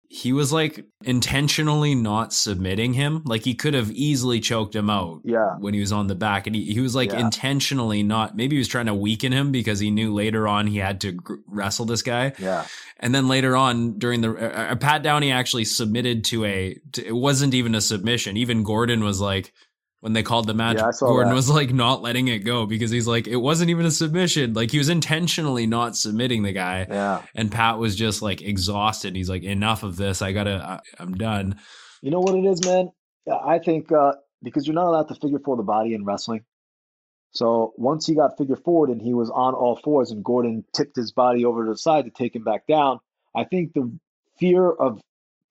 He 0.07 0.33
was 0.33 0.53
like 0.53 0.85
intentionally 1.03 1.95
not 1.95 2.33
submitting 2.33 2.93
him. 2.93 3.23
Like 3.25 3.43
he 3.43 3.55
could 3.55 3.73
have 3.73 3.91
easily 3.91 4.39
choked 4.39 4.75
him 4.75 4.89
out. 4.89 5.21
Yeah. 5.23 5.55
When 5.59 5.73
he 5.73 5.79
was 5.79 5.91
on 5.91 6.07
the 6.07 6.15
back, 6.15 6.47
and 6.47 6.55
he, 6.55 6.73
he 6.73 6.79
was 6.79 6.95
like 6.95 7.11
yeah. 7.11 7.19
intentionally 7.19 8.03
not. 8.03 8.35
Maybe 8.35 8.55
he 8.55 8.59
was 8.59 8.67
trying 8.67 8.85
to 8.85 8.93
weaken 8.93 9.31
him 9.31 9.51
because 9.51 9.79
he 9.79 9.91
knew 9.91 10.13
later 10.13 10.47
on 10.47 10.67
he 10.67 10.77
had 10.77 11.01
to 11.01 11.11
gr- 11.11 11.35
wrestle 11.47 11.85
this 11.85 12.01
guy. 12.01 12.33
Yeah. 12.39 12.65
And 12.99 13.13
then 13.13 13.27
later 13.27 13.55
on 13.55 13.97
during 13.97 14.21
the 14.21 14.31
uh, 14.31 14.71
uh, 14.71 14.75
Pat 14.75 15.03
Downey 15.03 15.31
actually 15.31 15.65
submitted 15.65 16.23
to 16.25 16.45
a. 16.45 16.79
To, 16.93 17.05
it 17.05 17.15
wasn't 17.15 17.53
even 17.53 17.75
a 17.75 17.81
submission. 17.81 18.37
Even 18.37 18.63
Gordon 18.63 19.03
was 19.03 19.19
like, 19.19 19.53
when 20.05 20.13
they 20.13 20.21
called 20.21 20.45
the 20.45 20.53
match, 20.53 20.77
yeah, 20.77 20.91
Gordon 20.99 21.29
that. 21.29 21.35
was 21.35 21.49
like 21.49 21.73
not 21.73 22.03
letting 22.03 22.27
it 22.27 22.45
go 22.45 22.67
because 22.67 22.91
he's 22.91 23.07
like, 23.07 23.25
it 23.25 23.37
wasn't 23.37 23.71
even 23.71 23.87
a 23.87 23.91
submission. 23.91 24.53
Like 24.53 24.69
he 24.69 24.77
was 24.77 24.87
intentionally 24.87 25.65
not 25.65 25.97
submitting 25.97 26.43
the 26.43 26.51
guy. 26.51 26.85
Yeah. 26.87 27.23
And 27.33 27.51
Pat 27.51 27.79
was 27.79 27.95
just 27.95 28.21
like 28.21 28.43
exhausted. 28.43 29.15
He's 29.15 29.31
like, 29.31 29.41
enough 29.41 29.81
of 29.81 29.97
this. 29.97 30.21
I 30.21 30.31
gotta, 30.31 30.81
I, 30.99 31.01
am 31.01 31.15
done. 31.15 31.55
You 32.03 32.11
know 32.11 32.19
what 32.19 32.35
it 32.35 32.45
is, 32.45 32.63
man? 32.63 32.91
I 33.43 33.57
think 33.57 33.91
uh, 33.91 34.13
because 34.43 34.67
you're 34.67 34.75
not 34.75 34.85
allowed 34.85 35.07
to 35.07 35.15
figure 35.15 35.39
four 35.39 35.57
the 35.57 35.63
body 35.63 35.95
in 35.95 36.05
wrestling. 36.05 36.45
So 37.31 37.73
once 37.75 38.05
he 38.05 38.13
got 38.13 38.37
figure 38.37 38.57
forward 38.57 38.91
and 38.91 39.01
he 39.01 39.15
was 39.15 39.31
on 39.31 39.55
all 39.55 39.75
fours 39.75 40.11
and 40.11 40.23
Gordon 40.23 40.65
tipped 40.71 40.95
his 40.95 41.13
body 41.13 41.45
over 41.45 41.65
to 41.65 41.71
the 41.71 41.77
side 41.79 42.05
to 42.05 42.11
take 42.11 42.35
him 42.35 42.43
back 42.43 42.67
down, 42.67 42.99
I 43.35 43.45
think 43.45 43.73
the 43.73 43.91
fear 44.37 44.69
of 44.69 45.01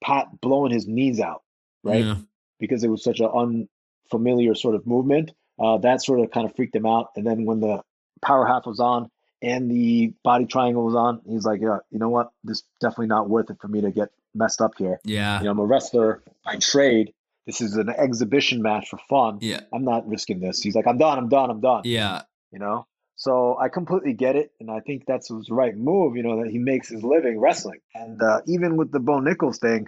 Pat 0.01 0.27
blowing 0.39 0.71
his 0.71 0.87
knees 0.87 1.19
out, 1.19 1.41
right? 1.83 2.05
Yeah. 2.05 2.15
Because 2.57 2.85
it 2.85 2.87
was 2.87 3.03
such 3.03 3.19
an 3.19 3.67
familiar 4.09 4.55
sort 4.55 4.75
of 4.75 4.85
movement. 4.85 5.31
Uh, 5.59 5.77
that 5.77 6.03
sort 6.03 6.19
of 6.19 6.31
kind 6.31 6.45
of 6.45 6.55
freaked 6.55 6.75
him 6.75 6.85
out. 6.85 7.11
And 7.15 7.25
then 7.25 7.45
when 7.45 7.59
the 7.59 7.81
power 8.21 8.45
half 8.45 8.65
was 8.65 8.79
on 8.79 9.09
and 9.41 9.69
the 9.71 10.13
body 10.23 10.45
triangle 10.45 10.83
was 10.83 10.95
on, 10.95 11.21
he's 11.27 11.45
like, 11.45 11.61
yeah, 11.61 11.79
you 11.91 11.99
know 11.99 12.09
what? 12.09 12.31
This 12.43 12.63
definitely 12.81 13.07
not 13.07 13.29
worth 13.29 13.49
it 13.49 13.57
for 13.61 13.67
me 13.67 13.81
to 13.81 13.91
get 13.91 14.09
messed 14.33 14.61
up 14.61 14.73
here. 14.77 14.99
Yeah. 15.05 15.39
You 15.39 15.45
know, 15.45 15.51
I'm 15.51 15.59
a 15.59 15.65
wrestler 15.65 16.21
by 16.43 16.57
trade. 16.57 17.13
This 17.45 17.61
is 17.61 17.77
an 17.77 17.89
exhibition 17.89 18.61
match 18.61 18.89
for 18.89 18.99
fun. 19.07 19.37
Yeah. 19.41 19.61
I'm 19.71 19.85
not 19.85 20.07
risking 20.07 20.39
this. 20.39 20.61
He's 20.61 20.75
like, 20.75 20.87
I'm 20.87 20.97
done. 20.97 21.17
I'm 21.17 21.29
done. 21.29 21.49
I'm 21.49 21.61
done. 21.61 21.83
Yeah. 21.85 22.23
You 22.51 22.59
know? 22.59 22.87
So 23.17 23.57
I 23.57 23.69
completely 23.69 24.13
get 24.13 24.35
it. 24.35 24.51
And 24.59 24.69
I 24.69 24.81
think 24.81 25.05
that's 25.05 25.29
the 25.29 25.45
right 25.51 25.75
move, 25.77 26.17
you 26.17 26.23
know, 26.23 26.43
that 26.43 26.51
he 26.51 26.57
makes 26.57 26.89
his 26.89 27.03
living 27.03 27.39
wrestling. 27.39 27.79
And 27.93 28.21
uh, 28.21 28.41
even 28.47 28.75
with 28.75 28.91
the 28.91 28.99
Bo 28.99 29.21
Nickals 29.21 29.57
thing, 29.59 29.87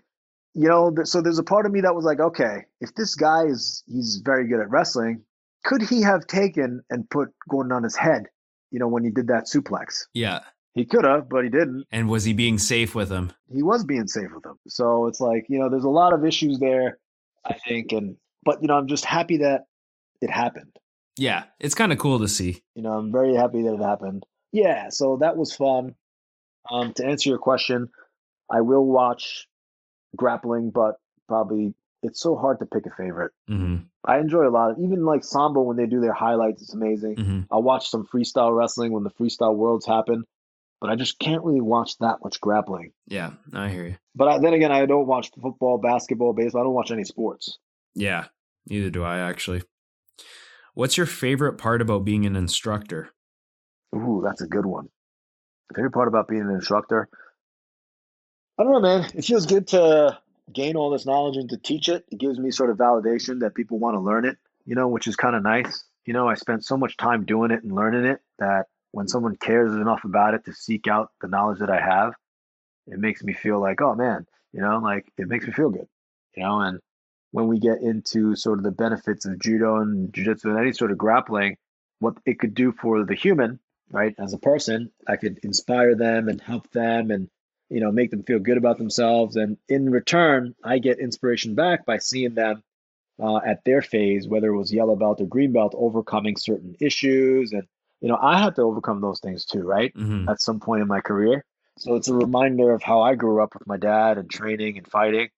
you 0.57 0.67
know, 0.67 0.91
so 1.03 1.21
there's 1.21 1.37
a 1.37 1.43
part 1.43 1.67
of 1.67 1.71
me 1.71 1.81
that 1.81 1.93
was 1.93 2.03
like, 2.03 2.19
okay, 2.19 2.65
if 2.81 2.95
this 2.95 3.13
guy 3.13 3.43
is 3.43 3.83
he's 3.85 4.21
very 4.25 4.47
good 4.47 4.59
at 4.59 4.71
wrestling, 4.71 5.21
could 5.63 5.83
he 5.83 6.01
have 6.01 6.25
taken 6.25 6.81
and 6.89 7.07
put 7.09 7.29
Gordon 7.47 7.71
on 7.71 7.83
his 7.83 7.95
head? 7.95 8.23
You 8.71 8.79
know, 8.79 8.87
when 8.87 9.03
he 9.03 9.11
did 9.11 9.27
that 9.27 9.45
suplex. 9.45 10.05
Yeah. 10.15 10.39
He 10.73 10.83
could 10.83 11.05
have, 11.05 11.29
but 11.29 11.43
he 11.43 11.51
didn't. 11.51 11.85
And 11.91 12.09
was 12.09 12.23
he 12.23 12.33
being 12.33 12.57
safe 12.57 12.95
with 12.95 13.09
him? 13.09 13.31
He 13.53 13.61
was 13.61 13.83
being 13.83 14.07
safe 14.07 14.29
with 14.33 14.45
him. 14.45 14.57
So 14.67 15.05
it's 15.05 15.19
like, 15.19 15.45
you 15.47 15.59
know, 15.59 15.69
there's 15.69 15.83
a 15.83 15.89
lot 15.89 16.13
of 16.13 16.25
issues 16.25 16.57
there, 16.59 16.97
I 17.45 17.53
think. 17.53 17.91
And, 17.91 18.17
but, 18.43 18.61
you 18.61 18.67
know, 18.67 18.75
I'm 18.75 18.87
just 18.87 19.05
happy 19.05 19.37
that 19.37 19.65
it 20.21 20.31
happened. 20.31 20.75
Yeah. 21.17 21.43
It's 21.59 21.75
kind 21.75 21.91
of 21.91 21.99
cool 21.99 22.19
to 22.19 22.27
see. 22.27 22.63
You 22.73 22.81
know, 22.81 22.93
I'm 22.93 23.11
very 23.11 23.35
happy 23.35 23.61
that 23.61 23.75
it 23.75 23.81
happened. 23.81 24.25
Yeah. 24.51 24.89
So 24.89 25.17
that 25.21 25.37
was 25.37 25.53
fun. 25.53 25.93
Um, 26.71 26.93
to 26.93 27.05
answer 27.05 27.29
your 27.29 27.39
question, 27.39 27.89
I 28.51 28.61
will 28.61 28.85
watch 28.85 29.47
grappling, 30.15 30.71
but 30.71 30.95
probably 31.27 31.73
it's 32.03 32.21
so 32.21 32.35
hard 32.35 32.59
to 32.59 32.65
pick 32.65 32.85
a 32.85 32.91
favorite. 32.91 33.31
Mm-hmm. 33.49 33.77
I 34.05 34.19
enjoy 34.19 34.47
a 34.47 34.49
lot 34.49 34.71
of 34.71 34.79
even 34.79 35.05
like 35.05 35.23
Sambo 35.23 35.61
when 35.61 35.77
they 35.77 35.87
do 35.87 35.99
their 35.99 36.13
highlights. 36.13 36.61
It's 36.61 36.73
amazing. 36.73 37.15
Mm-hmm. 37.15 37.41
I 37.51 37.57
watch 37.57 37.89
some 37.89 38.05
freestyle 38.05 38.55
wrestling 38.55 38.91
when 38.91 39.03
the 39.03 39.09
freestyle 39.11 39.55
worlds 39.55 39.85
happen, 39.85 40.23
but 40.79 40.89
I 40.89 40.95
just 40.95 41.19
can't 41.19 41.43
really 41.43 41.61
watch 41.61 41.97
that 41.99 42.17
much 42.23 42.39
grappling. 42.39 42.91
Yeah, 43.07 43.31
I 43.53 43.69
hear 43.69 43.85
you. 43.85 43.97
But 44.15 44.27
I, 44.27 44.39
then 44.39 44.53
again, 44.53 44.71
I 44.71 44.85
don't 44.85 45.07
watch 45.07 45.31
football, 45.41 45.77
basketball, 45.77 46.33
baseball. 46.33 46.61
I 46.61 46.65
don't 46.65 46.73
watch 46.73 46.91
any 46.91 47.03
sports. 47.03 47.57
Yeah, 47.95 48.25
neither 48.67 48.89
do 48.89 49.03
I 49.03 49.17
actually. 49.17 49.63
What's 50.73 50.97
your 50.97 51.07
favorite 51.07 51.57
part 51.57 51.81
about 51.81 52.05
being 52.05 52.25
an 52.25 52.35
instructor? 52.35 53.09
Ooh, 53.95 54.21
that's 54.23 54.41
a 54.41 54.47
good 54.47 54.65
one. 54.65 54.89
favorite 55.75 55.93
part 55.93 56.07
about 56.07 56.27
being 56.27 56.41
an 56.41 56.51
instructor 56.51 57.09
I 58.57 58.63
don't 58.63 58.71
know, 58.71 58.79
man. 58.79 59.09
It 59.13 59.25
feels 59.25 59.45
good 59.45 59.67
to 59.67 60.17
gain 60.51 60.75
all 60.75 60.89
this 60.89 61.05
knowledge 61.05 61.37
and 61.37 61.49
to 61.49 61.57
teach 61.57 61.89
it. 61.89 62.05
It 62.11 62.17
gives 62.17 62.39
me 62.39 62.49
sort 62.49 62.71
of 62.71 62.77
validation 62.77 63.41
that 63.41 63.53
people 63.53 63.77
want 63.77 63.95
to 63.95 63.99
learn 63.99 64.25
it, 64.25 64.37
you 64.65 64.73
know, 64.73 64.87
which 64.87 65.07
is 65.07 65.15
kind 65.15 65.35
of 65.35 65.43
nice. 65.43 65.83
You 66.05 66.13
know, 66.13 66.27
I 66.27 66.33
spent 66.35 66.65
so 66.65 66.75
much 66.75 66.97
time 66.97 67.25
doing 67.25 67.51
it 67.51 67.63
and 67.63 67.71
learning 67.73 68.05
it 68.05 68.19
that 68.39 68.65
when 68.91 69.07
someone 69.07 69.35
cares 69.35 69.73
enough 69.73 70.05
about 70.05 70.33
it 70.33 70.45
to 70.45 70.53
seek 70.53 70.87
out 70.87 71.11
the 71.21 71.27
knowledge 71.27 71.59
that 71.59 71.69
I 71.69 71.79
have, 71.79 72.13
it 72.87 72.97
makes 72.97 73.21
me 73.21 73.33
feel 73.33 73.59
like, 73.59 73.81
oh 73.81 73.93
man, 73.93 74.25
you 74.53 74.61
know, 74.61 74.79
like 74.79 75.11
it 75.17 75.27
makes 75.27 75.45
me 75.45 75.53
feel 75.53 75.69
good, 75.69 75.87
you 76.35 76.41
know. 76.41 76.61
And 76.61 76.79
when 77.31 77.47
we 77.47 77.59
get 77.59 77.81
into 77.81 78.35
sort 78.35 78.57
of 78.57 78.63
the 78.63 78.71
benefits 78.71 79.25
of 79.25 79.37
judo 79.37 79.81
and 79.81 80.11
jiu-jitsu 80.11 80.49
and 80.49 80.57
any 80.57 80.73
sort 80.73 80.91
of 80.91 80.97
grappling, 80.97 81.57
what 81.99 82.15
it 82.25 82.39
could 82.39 82.55
do 82.55 82.71
for 82.71 83.03
the 83.03 83.13
human, 83.13 83.59
right, 83.91 84.15
as 84.17 84.33
a 84.33 84.39
person, 84.39 84.91
I 85.07 85.17
could 85.17 85.39
inspire 85.43 85.93
them 85.93 86.27
and 86.27 86.41
help 86.41 86.71
them 86.71 87.11
and 87.11 87.29
you 87.69 87.79
know, 87.79 87.91
make 87.91 88.11
them 88.11 88.23
feel 88.23 88.39
good 88.39 88.57
about 88.57 88.77
themselves. 88.77 89.35
And 89.35 89.57
in 89.67 89.89
return, 89.89 90.55
I 90.63 90.79
get 90.79 90.99
inspiration 90.99 91.55
back 91.55 91.85
by 91.85 91.97
seeing 91.97 92.33
them 92.33 92.63
uh, 93.21 93.37
at 93.37 93.63
their 93.65 93.81
phase, 93.81 94.27
whether 94.27 94.47
it 94.47 94.57
was 94.57 94.71
yellow 94.73 94.95
belt 94.95 95.21
or 95.21 95.27
green 95.27 95.51
belt, 95.51 95.73
overcoming 95.75 96.37
certain 96.37 96.75
issues. 96.79 97.51
And, 97.51 97.63
you 97.99 98.07
know, 98.07 98.17
I 98.21 98.39
had 98.39 98.55
to 98.55 98.61
overcome 98.61 99.01
those 99.01 99.19
things 99.19 99.45
too, 99.45 99.63
right? 99.63 99.93
Mm-hmm. 99.93 100.29
At 100.29 100.41
some 100.41 100.59
point 100.59 100.81
in 100.81 100.87
my 100.87 101.01
career. 101.01 101.43
So 101.79 101.95
it's 101.95 102.07
a 102.07 102.13
reminder 102.13 102.71
of 102.71 102.81
how 102.81 103.01
I 103.01 103.15
grew 103.15 103.43
up 103.43 103.53
with 103.53 103.67
my 103.67 103.77
dad 103.77 104.17
and 104.17 104.29
training 104.29 104.77
and 104.77 104.87
fighting. 104.87 105.29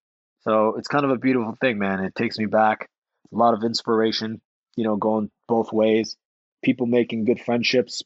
So 0.42 0.76
it's 0.78 0.88
kind 0.88 1.04
of 1.04 1.12
a 1.12 1.18
beautiful 1.18 1.56
thing, 1.60 1.80
man. 1.80 2.00
It 2.00 2.16
takes 2.16 2.38
me 2.38 2.46
back. 2.46 2.90
A 3.34 3.38
lot 3.38 3.54
of 3.54 3.64
inspiration, 3.64 4.42
you 4.76 4.84
know, 4.84 4.96
going 4.96 5.30
both 5.48 5.74
ways. 5.74 6.16
People 6.64 6.86
making 6.86 7.26
good 7.26 7.42
friendships, 7.42 8.04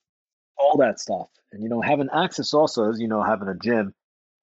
all 0.58 0.78
that 0.78 1.00
stuff. 1.00 1.28
And, 1.52 1.62
you 1.62 1.70
know, 1.70 1.82
having 1.82 2.10
access 2.12 2.54
also, 2.54 2.90
as 2.90 3.00
you 3.00 3.08
know, 3.08 3.22
having 3.22 3.48
a 3.48 3.56
gym 3.56 3.94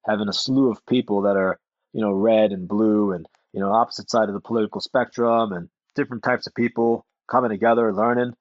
having 0.07 0.29
a 0.29 0.33
slew 0.33 0.71
of 0.71 0.85
people 0.87 1.23
that 1.23 1.37
are, 1.37 1.59
you 1.93 2.01
know, 2.01 2.13
red 2.13 2.53
and 2.53 2.69
blue 2.69 3.13
and, 3.13 3.27
you 3.53 3.61
know, 3.61 3.73
opposite 3.73 4.11
side 4.11 4.29
of 4.29 4.35
the 4.35 4.41
political 4.41 4.81
spectrum 4.81 5.53
and 5.53 5.69
different 5.95 6.23
types 6.23 6.47
of 6.47 6.55
people 6.55 7.05
coming 7.31 7.51
together, 7.51 7.93
learning. 7.93 8.35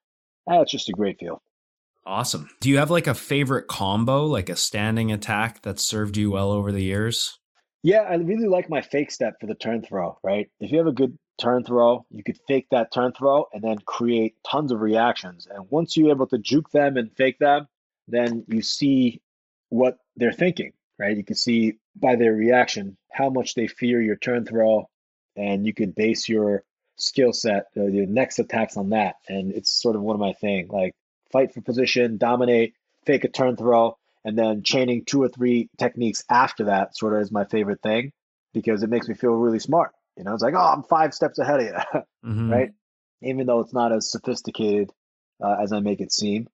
Ah, 0.48 0.61
it's 0.61 0.72
just 0.72 0.90
a 0.90 0.94
great 0.94 1.19
feel. 1.19 1.41
Awesome. 2.06 2.49
Do 2.60 2.69
you 2.69 2.77
have 2.77 2.90
like 2.90 3.07
a 3.07 3.14
favorite 3.14 3.68
combo, 3.68 4.26
like 4.26 4.49
a 4.49 4.56
standing 4.56 5.11
attack 5.11 5.61
that 5.61 5.80
served 5.80 6.18
you 6.18 6.31
well 6.31 6.52
over 6.52 6.72
the 6.72 6.84
years? 6.84 7.40
Yeah, 7.84 8.02
I 8.02 8.15
really 8.15 8.48
like 8.48 8.69
my 8.69 8.81
fake 8.81 9.11
step 9.11 9.36
for 9.40 9.48
the 9.48 9.56
turn 9.56 9.84
throw, 9.84 10.18
right? 10.23 10.49
If 10.60 10.72
you 10.72 10.80
have 10.80 10.88
a 10.88 10.91
good 10.91 11.18
turn 11.40 11.64
throw, 11.64 12.06
you 12.11 12.23
could 12.23 12.38
fake 12.48 12.68
that 12.72 12.91
turn 12.91 13.14
throw 13.14 13.45
and 13.53 13.64
then 13.64 13.77
create 13.86 14.36
tons 14.45 14.72
of 14.72 14.81
reactions. 14.81 15.48
And 15.49 15.65
once 15.69 15.95
you're 15.95 16.10
able 16.10 16.27
to 16.27 16.38
juke 16.38 16.72
them 16.72 16.98
and 16.98 17.15
fake 17.15 17.40
them, 17.40 17.68
then 18.07 18.44
you 18.48 18.61
see 18.61 19.22
what 19.69 19.98
they're 20.18 20.34
thinking, 20.34 20.73
right? 21.00 21.18
You 21.18 21.24
can 21.24 21.36
see 21.36 21.76
by 21.96 22.16
their 22.16 22.34
reaction 22.34 22.98
how 23.12 23.30
much 23.30 23.56
they 23.56 23.68
fear 23.68 24.02
your 24.02 24.18
turn 24.18 24.46
throw, 24.46 24.90
and 25.36 25.66
you 25.66 25.74
could 25.74 25.96
base 25.96 26.30
your 26.30 26.64
skill 26.98 27.34
set, 27.34 27.68
uh, 27.78 27.86
your 27.86 28.06
next 28.06 28.40
attacks 28.40 28.78
on 28.78 28.90
that. 28.90 29.16
And 29.28 29.52
it's 29.54 29.72
sort 29.72 29.96
of 29.96 30.02
one 30.02 30.16
of 30.16 30.20
my 30.20 30.34
thing, 30.34 30.68
like 30.68 30.94
fight 31.32 31.54
for 31.54 31.62
position, 31.62 32.18
dominate, 32.18 32.74
fake 33.06 33.24
a 33.24 33.30
turn 33.30 33.56
throw, 33.56 33.98
and 34.26 34.38
then 34.38 34.64
chaining 34.64 35.06
two 35.06 35.24
or 35.24 35.30
three 35.30 35.70
techniques 35.78 36.24
after 36.30 36.66
that 36.66 36.96
sort 36.96 37.14
of 37.14 37.22
is 37.22 37.32
my 37.32 37.46
favorite 37.46 37.82
thing 37.82 38.12
because 38.54 38.84
it 38.84 38.90
makes 38.90 39.08
me 39.08 39.16
feel 39.16 39.32
really 39.32 39.60
smart. 39.60 39.92
You 40.18 40.26
know, 40.26 40.34
it's 40.34 40.44
like, 40.44 40.56
oh, 40.56 40.60
I'm 40.60 40.84
five 40.84 41.14
steps 41.14 41.40
ahead 41.40 41.62
of 41.62 41.66
you, 41.66 41.74
mm-hmm. 42.26 42.52
right? 42.52 42.70
Even 43.22 43.48
though 43.48 43.62
it's 43.62 43.74
not 43.74 43.94
as 43.94 44.12
sophisticated 44.12 44.92
uh, 45.42 45.56
as 45.62 45.72
I 45.72 45.80
make 45.80 46.02
it 46.02 46.12
seem, 46.12 46.50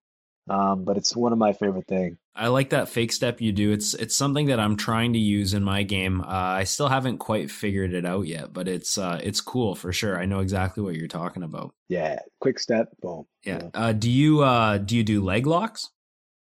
um, 0.49 0.83
but 0.83 0.97
it's 0.97 1.15
one 1.15 1.31
of 1.31 1.37
my 1.37 1.53
favorite 1.53 1.87
things. 1.87 2.17
I 2.35 2.49
like 2.49 2.71
that 2.71 2.89
fake 2.89 3.11
step 3.11 3.39
you 3.41 3.51
do. 3.51 3.71
It's 3.71 3.93
it's 3.93 4.15
something 4.15 4.47
that 4.47 4.59
I'm 4.59 4.75
trying 4.75 5.13
to 5.13 5.19
use 5.19 5.53
in 5.53 5.63
my 5.63 5.83
game. 5.83 6.21
Uh, 6.21 6.25
I 6.27 6.65
still 6.65 6.89
haven't 6.89 7.17
quite 7.17 7.49
figured 7.49 7.93
it 7.93 8.05
out 8.05 8.27
yet, 8.27 8.51
but 8.53 8.67
it's 8.67 8.97
uh, 8.97 9.19
it's 9.23 9.41
cool 9.41 9.73
for 9.73 9.93
sure. 9.93 10.19
I 10.19 10.25
know 10.25 10.39
exactly 10.39 10.83
what 10.83 10.95
you're 10.95 11.07
talking 11.07 11.43
about. 11.43 11.73
Yeah, 11.87 12.19
quick 12.41 12.59
step, 12.59 12.89
boom. 13.01 13.25
Yeah. 13.43 13.69
Uh, 13.73 13.93
do 13.93 14.09
you 14.09 14.43
uh, 14.43 14.77
do 14.77 14.97
you 14.97 15.03
do 15.03 15.23
leg 15.23 15.47
locks? 15.47 15.89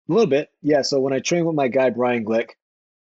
A 0.09 0.13
little 0.13 0.29
bit, 0.29 0.49
yeah. 0.61 0.81
So 0.81 0.99
when 0.99 1.13
I 1.13 1.19
train 1.19 1.45
with 1.45 1.55
my 1.55 1.67
guy 1.67 1.89
Brian 1.89 2.25
Glick, 2.25 2.49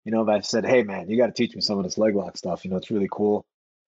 you 0.04 0.12
know, 0.12 0.22
if 0.22 0.28
I 0.28 0.40
said, 0.40 0.66
"Hey, 0.66 0.82
man, 0.82 1.08
you 1.08 1.16
got 1.16 1.26
to 1.26 1.32
teach 1.32 1.54
me 1.54 1.60
some 1.60 1.78
of 1.78 1.84
this 1.84 1.98
leg 1.98 2.16
lock 2.16 2.36
stuff," 2.36 2.64
you 2.64 2.70
know, 2.70 2.76
it's 2.76 2.90
really 2.90 3.08
cool. 3.10 3.46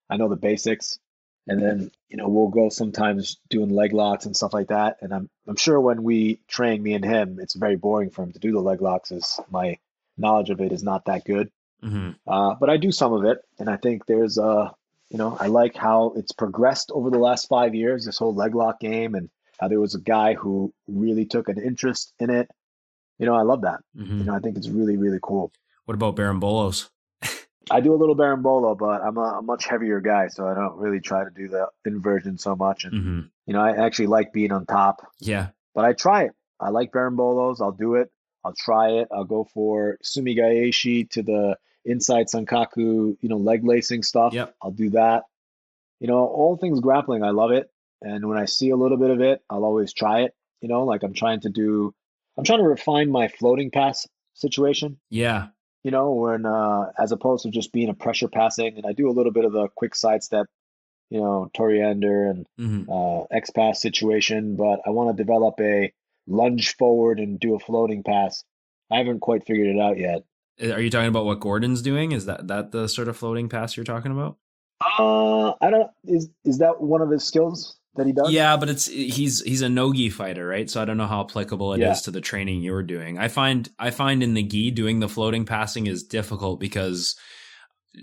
I 0.09 0.17
know 0.17 0.29
the 0.29 0.37
basics, 0.37 0.99
and 1.47 1.63
then 1.63 1.91
you 2.09 2.17
know 2.17 2.29
we'll 2.29 2.49
go 2.49 2.69
sometimes 2.69 3.39
doing 3.49 3.71
leg 3.71 3.93
locks 3.93 4.27
and 4.27 4.37
stuff 4.37 4.55
like 4.55 4.69
that. 4.69 4.99
And 5.01 5.13
I'm 5.13 5.29
I'm 5.47 5.57
sure 5.57 5.81
when 5.81 6.03
we 6.03 6.41
train 6.49 6.83
me 6.83 6.95
and 6.95 7.05
him, 7.05 7.39
it's 7.41 7.55
very 7.55 7.77
boring 7.77 8.11
for 8.11 8.23
him 8.23 8.33
to 8.33 8.39
do 8.39 8.53
the 8.53 8.61
leg 8.61 8.81
locks, 8.81 9.13
as 9.13 9.41
my 9.51 9.79
knowledge 10.17 10.51
of 10.51 10.61
it 10.61 10.73
is 10.73 10.83
not 10.83 11.07
that 11.07 11.25
good. 11.25 11.51
Mm-hmm. 11.83 12.11
Uh, 12.27 12.55
but 12.55 12.71
I 12.71 12.77
do 12.77 12.93
some 12.93 13.13
of 13.13 13.25
it, 13.25 13.39
and 13.59 13.69
I 13.69 13.77
think 13.77 14.07
there's 14.07 14.39
a 14.39 14.75
you 15.11 15.19
know 15.19 15.37
I 15.39 15.49
like 15.49 15.77
how 15.77 16.15
it's 16.17 16.33
progressed 16.33 16.91
over 16.95 17.11
the 17.11 17.19
last 17.19 17.49
five 17.49 17.75
years. 17.75 18.05
This 18.05 18.19
whole 18.19 18.35
leg 18.35 18.55
lock 18.55 18.81
game, 18.81 19.15
and 19.15 19.29
how 19.59 19.69
there 19.69 19.81
was 19.81 19.95
a 19.95 20.01
guy 20.01 20.35
who 20.35 20.73
really 20.89 21.27
took 21.27 21.49
an 21.49 21.61
interest 21.61 22.13
in 22.19 22.31
it. 22.31 22.51
You 23.19 23.27
know, 23.27 23.35
I 23.35 23.43
love 23.43 23.63
that. 23.63 23.81
Mm-hmm. 23.97 24.19
You 24.19 24.25
know, 24.25 24.35
I 24.35 24.41
think 24.41 24.57
it's 24.57 24.69
really 24.69 24.97
really 24.97 25.21
cool. 25.23 25.53
What 25.85 25.95
about 25.95 26.17
berimbolos? 26.17 26.89
I 27.71 27.81
do 27.81 27.95
a 27.95 27.97
little 27.97 28.17
berimbolo, 28.17 28.77
but 28.77 29.03
I'm 29.03 29.17
a, 29.17 29.39
a, 29.39 29.43
much 29.43 29.67
heavier 29.67 30.01
guy, 30.01 30.29
so 30.29 30.47
I 30.47 30.55
don't 30.55 30.77
really 30.77 31.01
try 31.01 31.25
to 31.25 31.31
do 31.31 31.49
the 31.49 31.69
inversion 31.85 32.39
so 32.39 32.57
much. 32.57 32.85
And 32.85 32.93
mm-hmm. 32.93 33.21
you 33.47 33.55
know, 33.55 33.61
I 33.61 33.85
actually 33.85 34.09
like 34.09 34.33
being 34.33 34.53
on 34.53 34.67
top. 34.67 35.07
Yeah. 35.21 35.49
But 35.75 35.85
I 35.85 35.93
try 35.93 36.25
it. 36.25 36.33
I 36.61 36.71
like 36.71 36.93
berimbolos. 36.93 37.61
I'll 37.61 37.73
do 37.73 37.95
it. 37.95 38.11
I'll 38.45 38.55
try 38.57 38.91
it. 38.91 39.09
I'll 39.13 39.25
go 39.25 39.45
for 39.53 39.99
sumigaeshi 40.05 41.11
to 41.11 41.23
the 41.23 41.57
inside 41.85 42.27
sankaku, 42.33 43.17
you 43.21 43.29
know, 43.29 43.37
leg 43.37 43.65
lacing 43.65 44.03
stuff. 44.03 44.33
Yep. 44.33 44.55
I'll 44.63 44.71
do 44.71 44.91
that. 44.91 45.25
You 46.01 46.09
know, 46.09 46.19
all 46.19 46.57
things 46.57 46.81
grappling, 46.81 47.23
I 47.23 47.31
love 47.31 47.51
it. 47.51 47.71
And 48.03 48.29
when 48.29 48.37
I 48.37 48.45
see 48.45 48.71
a 48.71 48.77
little 48.77 48.99
bit 48.99 49.11
of 49.11 49.21
it, 49.21 49.43
I'll 49.49 49.65
always 49.65 49.93
try 49.93 50.23
it. 50.23 50.35
You 50.61 50.69
know, 50.69 50.85
like 50.85 51.03
I'm 51.03 51.15
trying 51.15 51.41
to 51.41 51.49
do, 51.49 51.95
I'm 52.37 52.45
trying 52.45 52.59
to 52.59 52.69
refine 52.69 53.11
my 53.11 53.29
floating 53.29 53.71
pass 53.71 54.07
situation. 54.35 54.99
Yeah 55.09 55.49
you 55.85 55.91
know, 55.91 56.13
when 56.13 56.47
uh, 56.47 56.91
as 56.99 57.13
opposed 57.13 57.45
to 57.45 57.51
just 57.51 57.73
being 57.73 57.91
a 57.91 57.95
pressure 57.95 58.29
passing, 58.29 58.79
and 58.79 58.87
I 58.87 58.93
do 58.93 59.09
a 59.09 59.13
little 59.13 59.33
bit 59.33 59.45
of 59.45 59.53
the 59.53 59.69
quick 59.77 59.95
sidestep, 59.95 60.47
you 61.11 61.21
know, 61.21 61.51
Toreando 61.57 62.31
and 62.31 62.47
mm-hmm. 62.59 62.91
uh, 62.91 63.25
X 63.31 63.51
pass 63.51 63.81
situation, 63.81 64.57
but 64.57 64.81
I 64.87 64.91
want 64.91 65.15
to 65.15 65.23
develop 65.23 65.55
a 65.61 65.93
lunge 66.27 66.75
forward 66.77 67.21
and 67.21 67.39
do 67.39 67.55
a 67.55 67.61
floating 67.61 68.03
pass. 68.03 68.45
I 68.91 68.97
haven't 68.97 69.21
quite 69.21 69.47
figured 69.47 69.77
it 69.77 69.79
out 69.79 69.99
yet. 69.99 70.23
Are 70.63 70.81
you 70.81 70.91
talking 70.91 71.09
about 71.09 71.27
what 71.27 71.41
Gordon's 71.41 71.83
doing? 71.83 72.13
Is 72.13 72.27
that 72.27 72.49
that 72.49 72.73
the 72.73 72.89
sort 72.89 73.09
of 73.09 73.17
floating 73.17 73.51
pass 73.51 73.77
you're 73.77 73.85
talking 73.85 74.13
about? 74.13 74.39
Uh, 74.81 75.51
I 75.61 75.71
don't. 75.71 75.91
Is 76.05 76.31
is 76.45 76.59
that 76.59 76.81
one 76.81 77.03
of 77.03 77.11
his 77.11 77.25
skills? 77.25 77.77
That 77.97 78.07
he 78.07 78.13
does? 78.13 78.31
Yeah, 78.31 78.57
but 78.57 78.69
it's 78.69 78.87
he's 78.87 79.43
he's 79.43 79.63
a 79.63 79.69
no 79.69 79.93
gi 79.93 80.11
fighter, 80.11 80.47
right? 80.47 80.69
So 80.69 80.81
I 80.81 80.85
don't 80.85 80.97
know 80.97 81.07
how 81.07 81.23
applicable 81.23 81.75
it 81.75 81.81
yeah. 81.81 81.93
is 81.93 82.03
to 82.03 82.11
the 82.11 82.21
training 82.21 82.63
you're 82.63 82.83
doing. 82.83 83.19
I 83.19 83.29
find 83.29 83.69
I 83.79 83.91
find 83.91 84.23
in 84.23 84.35
the 84.35 84.43
gi 84.43 84.73
doing 84.73 85.01
the 85.01 85.09
floating 85.09 85.45
passing 85.45 85.87
is 85.87 86.03
difficult 86.03 86.61
because 86.61 87.17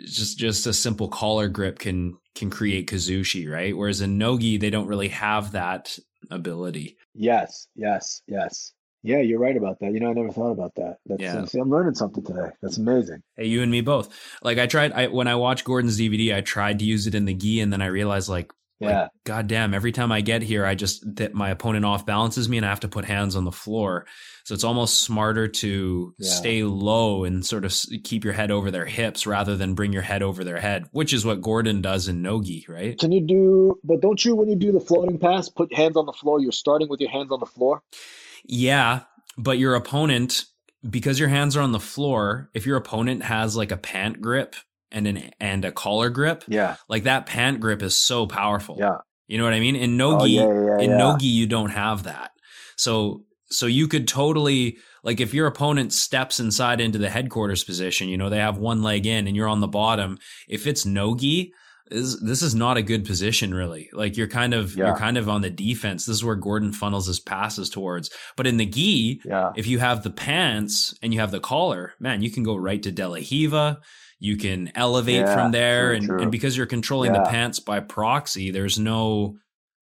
just 0.06 0.38
just 0.38 0.68
a 0.68 0.74
simple 0.74 1.10
collar 1.10 1.48
grip 1.48 1.80
can 1.80 2.18
can 2.36 2.50
create 2.50 2.90
kazushi, 2.90 3.50
right? 3.50 3.76
Whereas 3.76 4.02
in 4.02 4.18
nogi 4.18 4.58
they 4.58 4.70
don't 4.70 4.88
really 4.88 5.10
have 5.10 5.52
that 5.54 5.98
ability. 6.30 6.98
Yes, 7.14 7.68
yes, 7.76 8.22
yes. 8.28 8.74
Yeah, 9.04 9.18
you're 9.18 9.40
right 9.40 9.58
about 9.58 9.80
that. 9.80 9.94
You 9.94 10.00
know, 10.00 10.12
I 10.12 10.14
never 10.14 10.32
thought 10.32 10.52
about 10.52 10.76
that. 10.76 10.98
That's, 11.08 11.22
yeah. 11.22 11.44
see, 11.46 11.58
I'm 11.58 11.72
learning 11.72 11.96
something 11.96 12.24
today. 12.24 12.50
That's 12.62 12.78
amazing. 12.78 13.24
Hey, 13.36 13.48
you 13.48 13.64
and 13.64 13.72
me 13.72 13.82
both. 13.82 14.16
Like 14.44 14.60
I 14.60 14.68
tried, 14.68 14.92
I 14.92 15.08
when 15.08 15.28
I 15.28 15.36
watched 15.36 15.66
Gordon's 15.66 16.00
DVD, 16.00 16.36
I 16.36 16.42
tried 16.42 16.80
to 16.80 16.86
use 16.86 17.08
it 17.08 17.16
in 17.16 17.26
the 17.26 17.34
gi, 17.34 17.62
and 17.62 17.74
then 17.74 17.82
I 17.82 17.88
realized 17.88 18.30
like 18.30 18.52
yeah. 18.82 19.02
Like, 19.02 19.12
God 19.24 19.48
damn, 19.48 19.74
every 19.74 19.92
time 19.92 20.12
I 20.12 20.22
get 20.22 20.42
here, 20.42 20.66
I 20.66 20.76
just 20.76 21.04
that 21.18 21.34
my 21.34 21.50
opponent 21.50 21.86
off 21.86 22.06
balances 22.06 22.50
me 22.50 22.58
and 22.58 22.66
I 22.66 22.70
have 22.70 22.80
to 22.82 22.88
put 22.88 23.06
hands 23.06 23.36
on 23.36 23.46
the 23.46 23.52
floor. 23.52 24.06
So 24.44 24.54
it's 24.54 24.64
almost 24.64 25.02
smarter 25.02 25.48
to 25.48 26.16
yeah. 26.18 26.30
stay 26.30 26.64
low 26.64 27.24
and 27.24 27.46
sort 27.46 27.64
of 27.64 27.76
keep 28.04 28.24
your 28.24 28.34
head 28.34 28.50
over 28.50 28.72
their 28.72 28.86
hips 28.86 29.28
rather 29.28 29.56
than 29.56 29.76
bring 29.76 29.94
your 29.94 30.02
head 30.02 30.24
over 30.24 30.44
their 30.44 30.60
head, 30.60 30.88
which 30.92 31.14
is 31.14 31.24
what 31.24 31.42
Gordon 31.42 31.82
does 31.82 32.08
in 32.08 32.22
Nogi, 32.22 32.66
right? 32.68 32.98
Can 32.98 33.12
you 33.12 33.22
do, 33.22 33.80
but 33.84 34.02
don't 34.02 34.24
you, 34.26 34.36
when 34.36 34.50
you 34.50 34.56
do 34.56 34.72
the 34.72 34.80
floating 34.80 35.20
pass, 35.20 35.48
put 35.48 35.74
hands 35.74 35.96
on 35.96 36.06
the 36.06 36.14
floor? 36.14 36.40
You're 36.40 36.52
starting 36.52 36.90
with 36.90 37.00
your 37.00 37.12
hands 37.12 37.32
on 37.32 37.40
the 37.40 37.46
floor? 37.46 37.84
Yeah. 38.44 39.02
But 39.38 39.60
your 39.60 39.76
opponent, 39.76 40.46
because 40.90 41.20
your 41.20 41.30
hands 41.30 41.56
are 41.56 41.62
on 41.62 41.72
the 41.72 41.80
floor, 41.80 42.50
if 42.54 42.66
your 42.66 42.78
opponent 42.78 43.24
has 43.24 43.56
like 43.56 43.72
a 43.72 43.78
pant 43.78 44.22
grip 44.22 44.56
and 44.92 45.08
an 45.08 45.32
and 45.40 45.66
a 45.66 45.72
collar 45.72 46.10
grip. 46.10 46.44
Yeah. 46.48 46.76
Like 46.88 47.04
that 47.04 47.26
pant 47.26 47.60
grip 47.60 47.82
is 47.82 47.98
so 47.98 48.28
powerful. 48.28 48.78
Yeah. 48.80 48.98
You 49.28 49.38
know 49.38 49.46
what 49.46 49.54
I 49.54 49.60
mean? 49.60 49.76
In 49.76 50.00
oh, 50.02 50.12
Nogi, 50.12 50.40
oh, 50.40 50.52
yeah, 50.52 50.66
yeah, 50.66 50.84
in 50.84 50.90
yeah. 50.92 50.98
Nogi, 50.98 51.28
you 51.28 51.48
don't 51.48 51.70
have 51.70 52.04
that. 52.04 52.32
So 52.76 53.24
so 53.50 53.66
you 53.66 53.88
could 53.88 54.08
totally 54.08 54.78
like 55.04 55.20
if 55.20 55.34
your 55.34 55.48
opponent 55.48 55.94
steps 55.94 56.40
inside 56.40 56.82
into 56.82 56.98
the 56.98 57.10
headquarters 57.10 57.64
position, 57.64 58.10
you 58.10 58.18
know, 58.18 58.30
they 58.30 58.40
have 58.40 58.58
one 58.58 58.82
leg 58.82 59.06
in 59.06 59.28
and 59.28 59.36
you're 59.36 59.48
on 59.48 59.62
the 59.62 59.68
bottom. 59.68 60.18
If 60.48 60.68
it's 60.68 60.86
Nogi, 60.86 61.54
this, 61.90 62.20
this 62.22 62.42
is 62.42 62.56
not 62.56 62.78
a 62.78 62.82
good 62.82 63.06
position 63.06 63.54
really. 63.54 63.90
Like 63.94 64.16
you're 64.18 64.28
kind 64.28 64.54
of 64.54 64.76
you're 64.76 64.96
kind 64.96 65.18
of 65.18 65.30
on 65.30 65.42
the 65.42 65.50
defense. 65.50 66.06
This 66.06 66.18
is 66.18 66.24
where 66.24 66.36
Gordon 66.36 66.72
funnels 66.72 67.08
his 67.08 67.20
passes 67.20 67.70
towards. 67.70 68.10
But 68.38 68.48
in 68.48 68.58
the 68.58 68.66
gi, 68.66 69.22
if 69.56 69.68
you 69.68 69.80
have 69.80 70.04
the 70.04 70.12
pants 70.12 70.98
and 71.02 71.14
you 71.14 71.20
have 71.20 71.32
the 71.32 71.40
collar, 71.40 71.94
man, 72.00 72.22
you 72.22 72.32
can 72.32 72.44
go 72.44 72.56
right 72.56 72.82
to 72.84 72.92
De 72.92 73.08
La 73.08 73.16
Riva 73.16 73.80
you 74.22 74.38
can 74.38 74.72
elevate 74.76 75.26
yeah, 75.26 75.34
from 75.34 75.52
there 75.52 75.94
and, 75.94 76.08
and, 76.08 76.32
because 76.32 76.56
you're 76.56 76.68
controlling 76.68 77.12
yeah. 77.12 77.24
the 77.24 77.30
pants 77.30 77.60
by 77.60 77.80
proxy 77.80 78.52
there's 78.52 78.78
no 78.80 79.36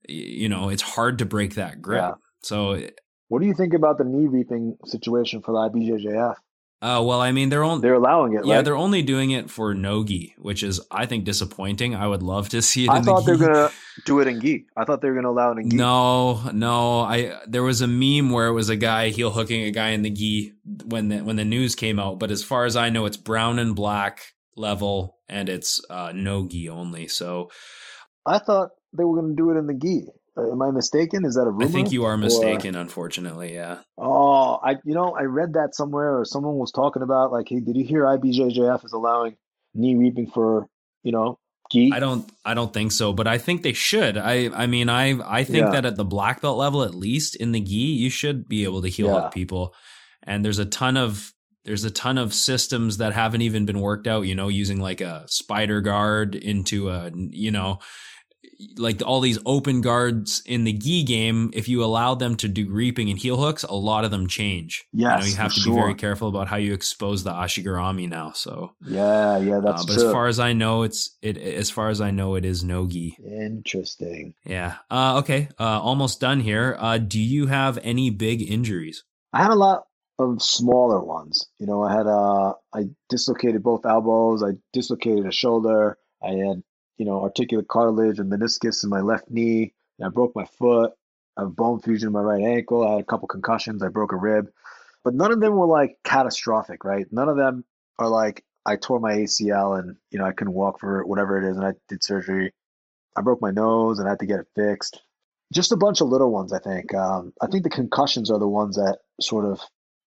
you 0.08 0.50
know 0.50 0.70
it's 0.70 0.82
hard 0.82 1.20
to 1.20 1.26
break 1.26 1.56
that 1.56 1.82
grip 1.82 2.02
yeah. 2.02 2.12
so 2.42 2.72
eh 2.72 2.90
what 3.28 3.42
do 3.42 3.46
you 3.48 3.54
think 3.54 3.76
about 3.76 4.00
the 4.00 4.04
knee 4.04 4.28
reaping 4.28 4.76
situation 4.86 5.42
for 5.42 5.52
the 5.52 5.78
ibjjf 5.78 6.36
uh, 6.82 7.04
well, 7.06 7.20
I 7.20 7.34
mean, 7.34 7.50
they're 7.50 7.64
only 7.64 7.82
they're 7.82 7.96
allowing 7.96 8.34
it. 8.34 8.46
Yeah, 8.46 8.56
right? 8.56 8.66
they're 8.66 8.76
only 8.76 9.02
doing 9.02 9.32
it 9.32 9.50
for 9.50 9.74
nogi, 9.74 10.34
which 10.38 10.64
is 10.64 10.80
I 10.90 11.06
think 11.06 11.26
disappointing. 11.26 11.94
I 11.94 12.08
would 12.08 12.24
love 12.24 12.50
to 12.50 12.62
see 12.62 12.86
it. 12.86 12.90
I 12.90 13.02
thought 13.02 13.26
the 13.26 13.34
they 13.34 13.38
were 13.38 13.48
gonna 13.48 13.70
do 14.06 14.20
it 14.22 14.28
in 14.28 14.40
gi. 14.40 14.66
I 14.78 14.86
thought 14.86 15.02
they 15.02 15.10
were 15.10 15.16
gonna 15.16 15.30
allow 15.30 15.52
it 15.52 15.58
in 15.58 15.70
gi. 15.70 15.76
No, 15.76 16.42
no. 16.52 17.02
I 17.02 17.38
there 17.48 17.64
was 17.64 17.82
a 17.82 17.88
meme 17.88 18.30
where 18.30 18.48
it 18.48 18.54
was 18.54 18.70
a 18.70 18.78
guy 18.78 19.10
heel 19.10 19.30
hooking 19.30 19.64
a 19.64 19.72
guy 19.72 19.90
in 19.90 20.04
the 20.04 20.10
gi 20.10 20.54
when 20.86 21.10
the 21.10 21.18
when 21.20 21.36
the 21.36 21.44
news 21.44 21.76
came 21.76 22.00
out. 22.00 22.18
But 22.18 22.32
as 22.32 22.44
far 22.44 22.64
as 22.64 22.78
I 22.78 22.90
know, 22.90 23.06
it's 23.06 23.18
brown 23.18 23.60
and 23.60 23.76
black 23.76 24.34
level 24.56 25.18
and 25.28 25.50
it's 25.50 25.82
uh, 25.90 26.14
no 26.16 26.48
gi 26.48 26.70
only. 26.70 27.08
So 27.10 27.50
I 28.26 28.40
thought 28.40 28.70
they 28.94 29.04
were 29.04 29.20
going 29.20 29.36
to 29.36 29.36
do 29.36 29.52
it 29.52 29.58
in 29.58 29.68
the 29.68 29.74
gi. 29.74 30.08
Uh, 30.40 30.52
am 30.52 30.62
I 30.62 30.72
mistaken? 30.72 31.26
Is 31.26 31.36
that 31.36 31.42
a 31.42 31.52
rumor? 31.52 31.66
I 31.66 31.68
think 31.68 31.92
you 31.92 32.06
are 32.06 32.18
mistaken, 32.18 32.76
or... 32.76 32.80
unfortunately. 32.80 33.54
Yeah. 33.54 33.80
Oh, 33.98 34.60
I 34.64 34.78
you 34.84 34.94
know 34.94 35.16
I 35.18 35.24
read 35.24 35.54
that 35.54 35.76
somewhere, 35.76 36.20
or 36.20 36.26
someone 36.26 36.56
was 36.56 36.72
talking 36.72 37.02
about 37.02 37.32
like, 37.32 37.48
hey, 37.50 37.60
did 37.60 37.76
you 37.76 37.86
hear 37.86 38.04
IBJJF 38.04 38.86
is 38.86 38.94
allowing 38.94 39.36
knee 39.74 39.96
reaping 39.96 40.28
for 40.28 40.68
you 41.04 41.12
know 41.12 41.40
gi? 41.72 41.92
I 41.94 42.00
don't 42.00 42.30
I 42.46 42.54
don't 42.54 42.74
think 42.74 42.92
so, 42.92 43.14
but 43.14 43.28
I 43.28 43.38
think 43.38 43.64
they 43.64 43.74
should. 43.74 44.18
I 44.18 44.50
I 44.54 44.68
mean 44.68 44.90
I 44.90 45.20
I 45.20 45.44
think 45.44 45.66
yeah. 45.66 45.72
that 45.72 45.86
at 45.86 45.96
the 45.96 46.06
black 46.06 46.42
belt 46.42 46.58
level, 46.58 46.84
at 46.84 46.96
least 46.96 47.36
in 47.36 47.52
the 47.52 47.62
gi, 47.62 47.74
you 47.74 48.10
should 48.10 48.48
be 48.48 48.64
able 48.64 48.82
to 48.82 48.90
heel 48.90 49.08
yeah. 49.08 49.16
up 49.16 49.34
people. 49.34 49.74
And 50.24 50.44
there's 50.44 50.60
a 50.60 50.66
ton 50.66 50.98
of 50.98 51.34
there's 51.66 51.84
a 51.84 51.92
ton 51.92 52.18
of 52.18 52.34
systems 52.34 52.98
that 52.98 53.14
haven't 53.14 53.42
even 53.42 53.66
been 53.66 53.80
worked 53.80 54.08
out, 54.08 54.22
you 54.22 54.34
know, 54.34 54.48
using 54.48 54.80
like 54.80 55.02
a 55.02 55.26
spider 55.28 55.82
guard 55.82 56.34
into 56.36 56.90
a, 56.90 57.12
you 57.14 57.52
know, 57.52 57.80
like 58.78 59.02
all 59.06 59.22
these 59.22 59.40
open 59.46 59.82
guards 59.82 60.42
in 60.46 60.64
the 60.64 60.74
gi 60.74 61.04
game, 61.04 61.50
if 61.54 61.68
you 61.70 61.84
allow 61.84 62.16
them 62.16 62.36
to 62.38 62.48
do 62.48 62.70
reaping 62.70 63.10
and 63.10 63.18
heel 63.18 63.38
hooks, 63.38 63.64
a 63.64 63.74
lot 63.74 64.06
of 64.06 64.12
them 64.12 64.28
change. 64.28 64.86
Yes, 64.92 65.20
you, 65.20 65.24
know, 65.24 65.30
you 65.32 65.36
have 65.38 65.54
to 65.54 65.60
sure. 65.60 65.74
be 65.76 65.80
very 65.82 65.96
careful 65.96 66.28
about 66.28 66.48
how 66.48 66.58
you 66.58 66.74
expose 66.74 67.24
the 67.24 67.32
ashigarami 67.32 68.10
now. 68.10 68.32
So 68.34 68.74
yeah, 68.86 69.38
yeah, 69.38 69.60
that's 69.60 69.84
uh, 69.84 69.86
but 69.88 69.94
true. 69.94 70.08
as 70.08 70.12
far 70.12 70.28
as 70.28 70.40
I 70.40 70.54
know, 70.54 70.84
it's 70.84 71.16
it. 71.22 71.38
As 71.38 71.70
far 71.70 71.90
as 71.90 72.02
I 72.02 72.12
know, 72.12 72.36
it 72.36 72.46
is 72.46 72.64
no 72.64 72.88
gi. 72.88 73.18
Interesting. 73.24 74.34
Yeah. 74.46 74.76
Uh, 74.90 75.20
okay. 75.20 75.50
Uh, 75.60 75.82
almost 75.82 76.20
done 76.20 76.40
here. 76.40 76.76
Uh, 76.80 76.98
do 76.98 77.20
you 77.20 77.48
have 77.48 77.80
any 77.84 78.10
big 78.10 78.42
injuries? 78.42 79.04
I 79.32 79.42
had 79.42 79.52
a 79.52 79.56
lot 79.56 79.86
of 80.18 80.42
smaller 80.42 81.02
ones. 81.02 81.48
You 81.60 81.68
know, 81.68 81.84
I 81.84 81.94
had 81.94 82.08
uh, 82.08 82.54
I 82.74 82.90
dislocated 83.08 83.64
both 83.64 83.86
elbows. 83.86 84.44
I 84.44 84.58
dislocated 84.74 85.26
a 85.26 85.32
shoulder. 85.32 85.98
I 86.22 86.32
had 86.32 86.64
you 87.00 87.06
know 87.06 87.24
articular 87.24 87.64
cartilage 87.64 88.20
and 88.20 88.32
meniscus 88.32 88.84
in 88.84 88.92
my 88.92 89.02
left 89.02 89.32
knee. 89.32 89.74
I 90.04 90.10
broke 90.10 90.36
my 90.36 90.46
foot. 90.46 90.92
I 91.36 91.42
have 91.42 91.56
bone 91.56 91.80
fusion 91.80 92.08
in 92.08 92.14
my 92.14 92.22
right 92.22 92.44
ankle. 92.44 92.88
I 92.88 92.92
had 92.92 93.02
a 93.02 93.06
couple 93.06 93.28
concussions. 93.28 93.82
I 93.82 93.88
broke 93.88 94.12
a 94.12 94.18
rib, 94.18 94.50
but 95.04 95.16
none 95.16 95.32
of 95.32 95.40
them 95.40 95.56
were 95.56 95.66
like 95.66 95.98
catastrophic, 96.04 96.84
right? 96.84 97.08
None 97.12 97.30
of 97.30 97.38
them 97.38 97.66
are 97.98 98.08
like 98.08 98.44
I 98.66 98.76
tore 98.76 99.00
my 99.00 99.14
ACL 99.14 99.80
and 99.80 99.96
you 100.12 100.20
know 100.20 100.26
I 100.26 100.34
couldn't 100.34 100.54
walk 100.54 100.80
for 100.80 101.04
whatever 101.06 101.42
it 101.42 101.50
is, 101.50 101.58
and 101.58 101.66
I 101.66 101.74
did 101.88 102.04
surgery. 102.04 102.54
I 103.18 103.22
broke 103.22 103.42
my 103.42 103.52
nose 103.52 104.00
and 104.00 104.08
I 104.08 104.12
had 104.12 104.20
to 104.20 104.28
get 104.28 104.40
it 104.40 104.48
fixed. 104.56 105.02
Just 105.52 105.72
a 105.72 105.78
bunch 105.78 106.02
of 106.02 106.10
little 106.10 106.32
ones, 106.32 106.54
I 106.54 106.60
think. 106.60 106.94
Um, 106.94 107.34
I 107.42 107.48
think 107.48 107.64
the 107.64 107.72
concussions 107.72 108.30
are 108.30 108.38
the 108.38 108.48
ones 108.48 108.76
that 108.76 109.00
sort 109.20 109.46
of 109.46 109.60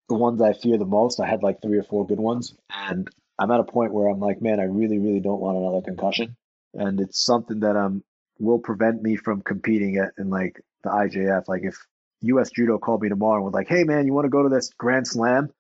the 0.09 0.15
ones 0.15 0.41
I 0.41 0.53
fear 0.53 0.79
the 0.79 0.85
most. 0.85 1.21
I 1.21 1.27
had 1.27 1.43
like 1.43 1.61
three 1.61 1.79
or 1.79 1.83
four 1.83 2.07
good 2.07 2.21
ones, 2.21 2.55
and 2.71 3.09
I'm 3.39 3.51
at 3.51 3.61
a 3.61 3.65
point 3.65 3.93
where 3.93 4.09
I'm 4.09 4.21
like, 4.21 4.41
man, 4.41 4.61
I 4.61 4.65
really, 4.65 4.99
really 4.99 5.21
don't 5.21 5.41
want 5.41 5.59
another 5.59 5.81
concussion, 5.83 6.37
and 6.75 7.01
it's 7.01 7.23
something 7.23 7.61
that 7.61 7.77
um 7.77 8.03
will 8.39 8.59
prevent 8.59 9.03
me 9.03 9.17
from 9.17 9.43
competing 9.43 9.97
at 9.97 10.13
in 10.19 10.31
like 10.31 10.61
the 10.83 10.91
IJF. 10.91 11.49
Like 11.49 11.63
if 11.65 11.77
U.S. 12.23 12.51
Judo 12.51 12.79
called 12.79 13.03
me 13.03 13.09
tomorrow 13.09 13.37
and 13.37 13.45
was 13.45 13.55
like, 13.55 13.69
hey 13.69 13.85
man, 13.85 14.07
you 14.07 14.13
want 14.13 14.25
to 14.25 14.31
go 14.31 14.43
to 14.43 14.49
this 14.49 14.73
Grand 14.77 15.07
Slam? 15.07 15.51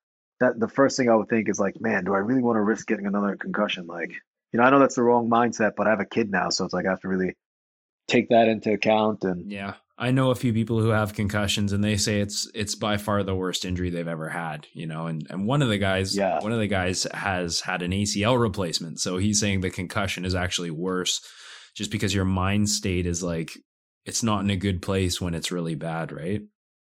That 0.40 0.58
the 0.58 0.68
first 0.68 0.96
thing 0.96 1.08
I 1.08 1.14
would 1.14 1.28
think 1.28 1.48
is 1.48 1.60
like, 1.60 1.80
man, 1.80 2.04
do 2.04 2.14
I 2.14 2.18
really 2.18 2.42
want 2.42 2.56
to 2.56 2.62
risk 2.62 2.86
getting 2.86 3.06
another 3.06 3.36
concussion? 3.36 3.86
Like, 3.86 4.10
you 4.52 4.58
know, 4.58 4.64
I 4.64 4.70
know 4.70 4.80
that's 4.80 4.96
the 4.96 5.02
wrong 5.02 5.28
mindset, 5.30 5.72
but 5.76 5.86
I 5.86 5.90
have 5.90 6.00
a 6.00 6.04
kid 6.04 6.30
now, 6.30 6.48
so 6.48 6.64
it's 6.64 6.74
like 6.74 6.86
I 6.86 6.90
have 6.90 7.00
to 7.02 7.08
really 7.08 7.36
take 8.08 8.30
that 8.30 8.48
into 8.48 8.72
account 8.72 9.22
and 9.22 9.50
Yeah. 9.50 9.74
I 9.98 10.10
know 10.10 10.30
a 10.30 10.34
few 10.34 10.52
people 10.52 10.80
who 10.80 10.88
have 10.88 11.14
concussions 11.14 11.72
and 11.72 11.84
they 11.84 11.96
say 11.96 12.20
it's 12.20 12.50
it's 12.54 12.74
by 12.74 12.96
far 12.96 13.22
the 13.22 13.34
worst 13.34 13.64
injury 13.64 13.90
they've 13.90 14.08
ever 14.08 14.28
had, 14.28 14.66
you 14.72 14.86
know. 14.86 15.06
And 15.06 15.26
and 15.30 15.46
one 15.46 15.62
of 15.62 15.68
the 15.68 15.78
guys 15.78 16.16
Yeah. 16.16 16.40
one 16.40 16.52
of 16.52 16.58
the 16.58 16.66
guys 16.66 17.06
has 17.12 17.60
had 17.60 17.82
an 17.82 17.92
ACL 17.92 18.40
replacement. 18.40 19.00
So 19.00 19.18
he's 19.18 19.38
saying 19.38 19.60
the 19.60 19.70
concussion 19.70 20.24
is 20.24 20.34
actually 20.34 20.70
worse 20.70 21.20
just 21.76 21.90
because 21.90 22.14
your 22.14 22.24
mind 22.24 22.68
state 22.68 23.06
is 23.06 23.22
like 23.22 23.52
it's 24.04 24.22
not 24.22 24.42
in 24.42 24.50
a 24.50 24.56
good 24.56 24.82
place 24.82 25.20
when 25.20 25.34
it's 25.34 25.52
really 25.52 25.74
bad, 25.74 26.10
right? 26.10 26.40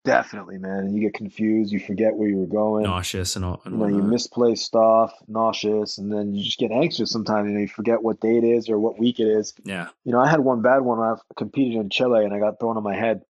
Definitely, 0.04 0.58
man. 0.58 0.78
And 0.78 0.94
you 0.94 1.00
get 1.00 1.14
confused, 1.14 1.72
you 1.72 1.80
forget 1.80 2.14
where 2.14 2.28
you 2.28 2.38
were 2.38 2.46
going. 2.46 2.84
Nauseous 2.84 3.36
and 3.36 3.44
all 3.44 3.60
and 3.64 3.74
you 3.74 3.80
know, 3.80 3.88
you 3.88 4.02
misplace 4.02 4.62
stuff, 4.62 5.12
nauseous, 5.26 5.98
and 5.98 6.12
then 6.12 6.34
you 6.34 6.44
just 6.44 6.58
get 6.58 6.70
anxious 6.70 7.10
sometimes. 7.10 7.48
You 7.48 7.54
know, 7.54 7.60
you 7.60 7.68
forget 7.68 8.02
what 8.02 8.20
day 8.20 8.36
it 8.36 8.44
is 8.44 8.68
or 8.68 8.78
what 8.78 8.98
week 8.98 9.20
it 9.20 9.28
is. 9.28 9.54
yeah. 9.64 9.88
You 10.04 10.12
know, 10.12 10.20
I 10.20 10.28
had 10.28 10.40
one 10.40 10.62
bad 10.62 10.80
one. 10.80 10.98
I 10.98 11.14
competed 11.36 11.80
in 11.80 11.90
Chile, 11.90 12.24
and 12.24 12.32
I 12.34 12.38
got 12.38 12.60
thrown 12.60 12.76
on 12.76 12.82
my 12.82 12.94
head, 12.94 13.22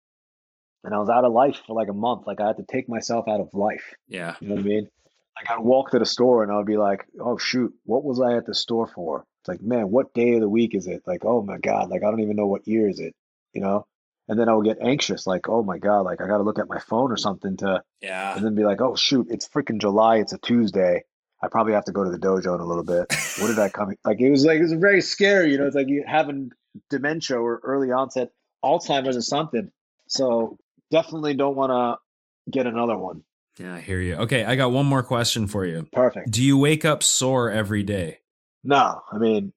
and 0.85 0.95
I 0.95 0.99
was 0.99 1.09
out 1.09 1.25
of 1.25 1.33
life 1.33 1.61
for 1.67 1.75
like 1.75 1.89
a 1.89 1.95
month. 1.95 2.27
Like 2.27 2.41
I 2.41 2.49
had 2.49 2.57
to 2.59 2.65
take 2.65 2.89
myself 2.89 3.29
out 3.29 3.41
of 3.41 3.53
life. 3.55 3.95
Yeah. 4.07 4.37
You 4.41 4.49
know 4.49 4.55
what 4.57 4.65
I 4.65 4.69
mean? 4.69 4.89
Like 5.37 5.51
I'd 5.51 5.65
walk 5.65 5.91
to 5.93 5.99
the 5.99 6.07
store, 6.07 6.43
and 6.43 6.51
I 6.51 6.57
would 6.57 6.67
be 6.67 6.77
like, 6.77 7.07
"Oh 7.21 7.39
shoot, 7.39 7.73
what 7.85 8.05
was 8.05 8.21
I 8.21 8.37
at 8.37 8.47
the 8.47 8.55
store 8.55 8.89
for?" 8.89 9.25
It's 9.43 9.49
like, 9.49 9.63
man, 9.63 9.91
what 9.91 10.13
day 10.13 10.35
of 10.35 10.41
the 10.41 10.49
week 10.49 10.75
is 10.75 10.89
it? 10.89 11.03
Like, 11.07 11.25
oh 11.25 11.43
my 11.43 11.59
god, 11.59 11.91
like 11.91 12.03
I 12.03 12.11
don't 12.11 12.21
even 12.21 12.37
know 12.37 12.49
what 12.49 12.67
year 12.67 12.89
is 12.89 12.99
it. 12.99 13.15
You 13.53 13.61
know? 13.61 13.87
And 14.29 14.39
then 14.39 14.49
I 14.49 14.55
would 14.55 14.67
get 14.67 14.79
anxious, 14.83 15.27
like, 15.27 15.49
oh 15.49 15.63
my 15.63 15.79
god, 15.79 16.03
like 16.03 16.21
I 16.21 16.27
got 16.27 16.39
to 16.39 16.43
look 16.43 16.59
at 16.59 16.69
my 16.69 16.79
phone 16.79 17.11
or 17.11 17.17
mm. 17.17 17.21
something 17.21 17.57
to 17.59 17.83
Yeah. 18.03 18.37
and 18.37 18.45
then 18.45 18.55
be 18.55 18.65
like, 18.65 18.81
oh 18.81 18.95
shoot, 18.95 19.29
it's 19.31 19.49
freaking 19.49 19.81
July, 19.81 20.17
it's 20.19 20.33
a 20.33 20.39
Tuesday. 20.39 21.05
I 21.43 21.49
probably 21.49 21.73
have 21.75 21.85
to 21.85 21.93
go 21.93 22.05
to 22.05 22.11
the 22.11 22.19
dojo 22.19 22.55
in 22.55 22.61
a 22.61 22.67
little 22.67 22.85
bit. 22.85 23.07
What 23.39 23.47
did 23.47 23.59
I 23.59 23.69
come? 23.69 23.95
Like 24.05 24.21
it 24.21 24.31
was 24.31 24.45
like 24.45 24.59
it 24.59 24.63
was 24.63 24.73
very 24.73 25.01
scary, 25.01 25.53
you 25.53 25.59
know. 25.59 25.67
It's 25.67 25.77
like 25.77 25.89
you 25.89 26.05
having 26.07 26.51
dementia 26.91 27.39
or 27.39 27.61
early 27.63 27.91
onset 27.93 28.31
Alzheimer's 28.65 29.17
or 29.17 29.23
something. 29.23 29.71
So 30.09 30.59
definitely 30.91 31.35
don't 31.35 31.57
want 31.57 31.71
to 31.71 32.51
get 32.51 32.67
another 32.67 32.99
one. 32.99 33.23
Yeah, 33.59 33.75
I 33.75 33.81
hear 33.81 34.01
you. 34.01 34.17
Okay, 34.17 34.45
I 34.45 34.57
got 34.57 34.73
one 34.73 34.87
more 34.87 35.03
question 35.03 35.47
for 35.47 35.65
you. 35.65 35.89
Perfect. 35.93 36.31
Do 36.31 36.43
you 36.43 36.59
wake 36.59 36.85
up 36.85 37.03
sore 37.03 37.51
every 37.51 37.83
day? 37.83 38.19
No, 38.65 39.01
I 39.11 39.19
mean 39.19 39.53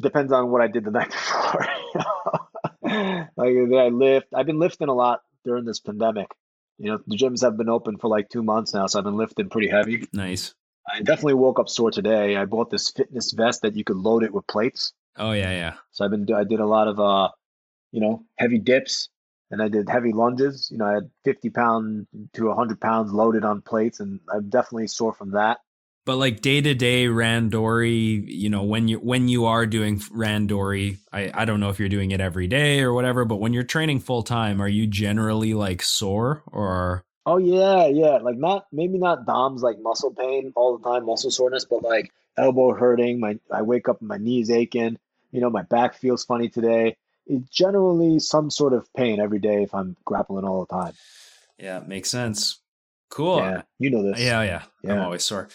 depends 0.00 0.32
on 0.32 0.50
what 0.50 0.60
I 0.60 0.66
did 0.66 0.84
the 0.84 0.90
night 0.98 1.10
before. 1.10 1.66
like 3.36 3.52
did 3.52 3.74
I 3.74 3.88
lift? 3.88 4.28
I've 4.34 4.46
been 4.46 4.58
lifting 4.58 4.88
a 4.88 4.94
lot 4.94 5.20
during 5.44 5.64
this 5.64 5.80
pandemic. 5.80 6.28
You 6.78 6.92
know, 6.92 6.98
the 7.06 7.16
gyms 7.16 7.42
have 7.42 7.56
been 7.56 7.68
open 7.68 7.98
for 7.98 8.08
like 8.08 8.28
two 8.28 8.42
months 8.42 8.74
now, 8.74 8.86
so 8.86 8.98
I've 8.98 9.04
been 9.04 9.16
lifting 9.16 9.50
pretty 9.50 9.68
heavy. 9.68 10.06
Nice. 10.12 10.54
I 10.90 10.98
definitely 10.98 11.34
woke 11.34 11.60
up 11.60 11.68
sore 11.68 11.90
today. 11.90 12.36
I 12.36 12.44
bought 12.44 12.70
this 12.70 12.90
fitness 12.90 13.32
vest 13.32 13.62
that 13.62 13.76
you 13.76 13.84
could 13.84 13.96
load 13.96 14.24
it 14.24 14.32
with 14.32 14.46
plates. 14.46 14.92
Oh 15.16 15.32
yeah, 15.32 15.50
yeah. 15.50 15.74
So 15.92 16.04
I've 16.04 16.10
been 16.10 16.26
I 16.34 16.44
did 16.44 16.60
a 16.60 16.66
lot 16.66 16.88
of 16.88 16.98
uh, 16.98 17.28
you 17.92 18.00
know, 18.00 18.24
heavy 18.36 18.58
dips 18.58 19.08
and 19.52 19.62
I 19.62 19.68
did 19.68 19.88
heavy 19.88 20.12
lunges. 20.12 20.68
You 20.72 20.78
know, 20.78 20.86
I 20.86 20.94
had 20.94 21.10
50 21.24 21.50
pound 21.50 22.06
to 22.32 22.46
100 22.46 22.80
pounds 22.80 23.12
loaded 23.12 23.44
on 23.44 23.60
plates, 23.60 24.00
and 24.00 24.18
I'm 24.32 24.48
definitely 24.48 24.88
sore 24.88 25.12
from 25.12 25.32
that. 25.32 25.58
But 26.04 26.16
like 26.16 26.40
day 26.40 26.60
to 26.60 26.74
day 26.74 27.06
randori, 27.06 28.24
you 28.26 28.50
know, 28.50 28.64
when 28.64 28.88
you 28.88 28.98
when 28.98 29.28
you 29.28 29.46
are 29.46 29.66
doing 29.66 30.00
randori, 30.00 30.98
I 31.12 31.30
I 31.32 31.44
don't 31.44 31.60
know 31.60 31.68
if 31.68 31.78
you're 31.78 31.88
doing 31.88 32.10
it 32.10 32.20
every 32.20 32.48
day 32.48 32.80
or 32.80 32.92
whatever, 32.92 33.24
but 33.24 33.36
when 33.36 33.52
you're 33.52 33.62
training 33.62 34.00
full 34.00 34.22
time, 34.22 34.60
are 34.60 34.68
you 34.68 34.86
generally 34.88 35.54
like 35.54 35.82
sore 35.82 36.42
or 36.46 37.04
Oh 37.24 37.38
yeah, 37.38 37.86
yeah. 37.86 38.16
Like 38.16 38.36
not 38.36 38.66
maybe 38.72 38.98
not 38.98 39.26
DOMS 39.26 39.62
like 39.62 39.78
muscle 39.78 40.12
pain 40.12 40.52
all 40.56 40.76
the 40.76 40.88
time, 40.88 41.06
muscle 41.06 41.30
soreness, 41.30 41.64
but 41.64 41.82
like 41.82 42.12
elbow 42.36 42.74
hurting. 42.74 43.20
My 43.20 43.38
I 43.50 43.62
wake 43.62 43.88
up 43.88 44.00
and 44.00 44.08
my 44.08 44.18
knees 44.18 44.50
aching. 44.50 44.98
You 45.30 45.40
know, 45.40 45.50
my 45.50 45.62
back 45.62 45.94
feels 45.94 46.24
funny 46.24 46.48
today. 46.48 46.96
It's 47.26 47.48
generally 47.48 48.18
some 48.18 48.50
sort 48.50 48.72
of 48.72 48.92
pain 48.94 49.20
every 49.20 49.38
day 49.38 49.62
if 49.62 49.72
I'm 49.72 49.96
grappling 50.04 50.44
all 50.44 50.64
the 50.64 50.74
time. 50.74 50.94
yeah, 51.58 51.80
makes 51.86 52.10
sense. 52.10 52.58
Cool. 53.08 53.36
Yeah, 53.36 53.62
you 53.78 53.90
know 53.90 54.02
this. 54.02 54.20
Yeah, 54.20 54.42
yeah. 54.42 54.62
I'm 54.92 55.00
always 55.00 55.24
sore. 55.24 55.48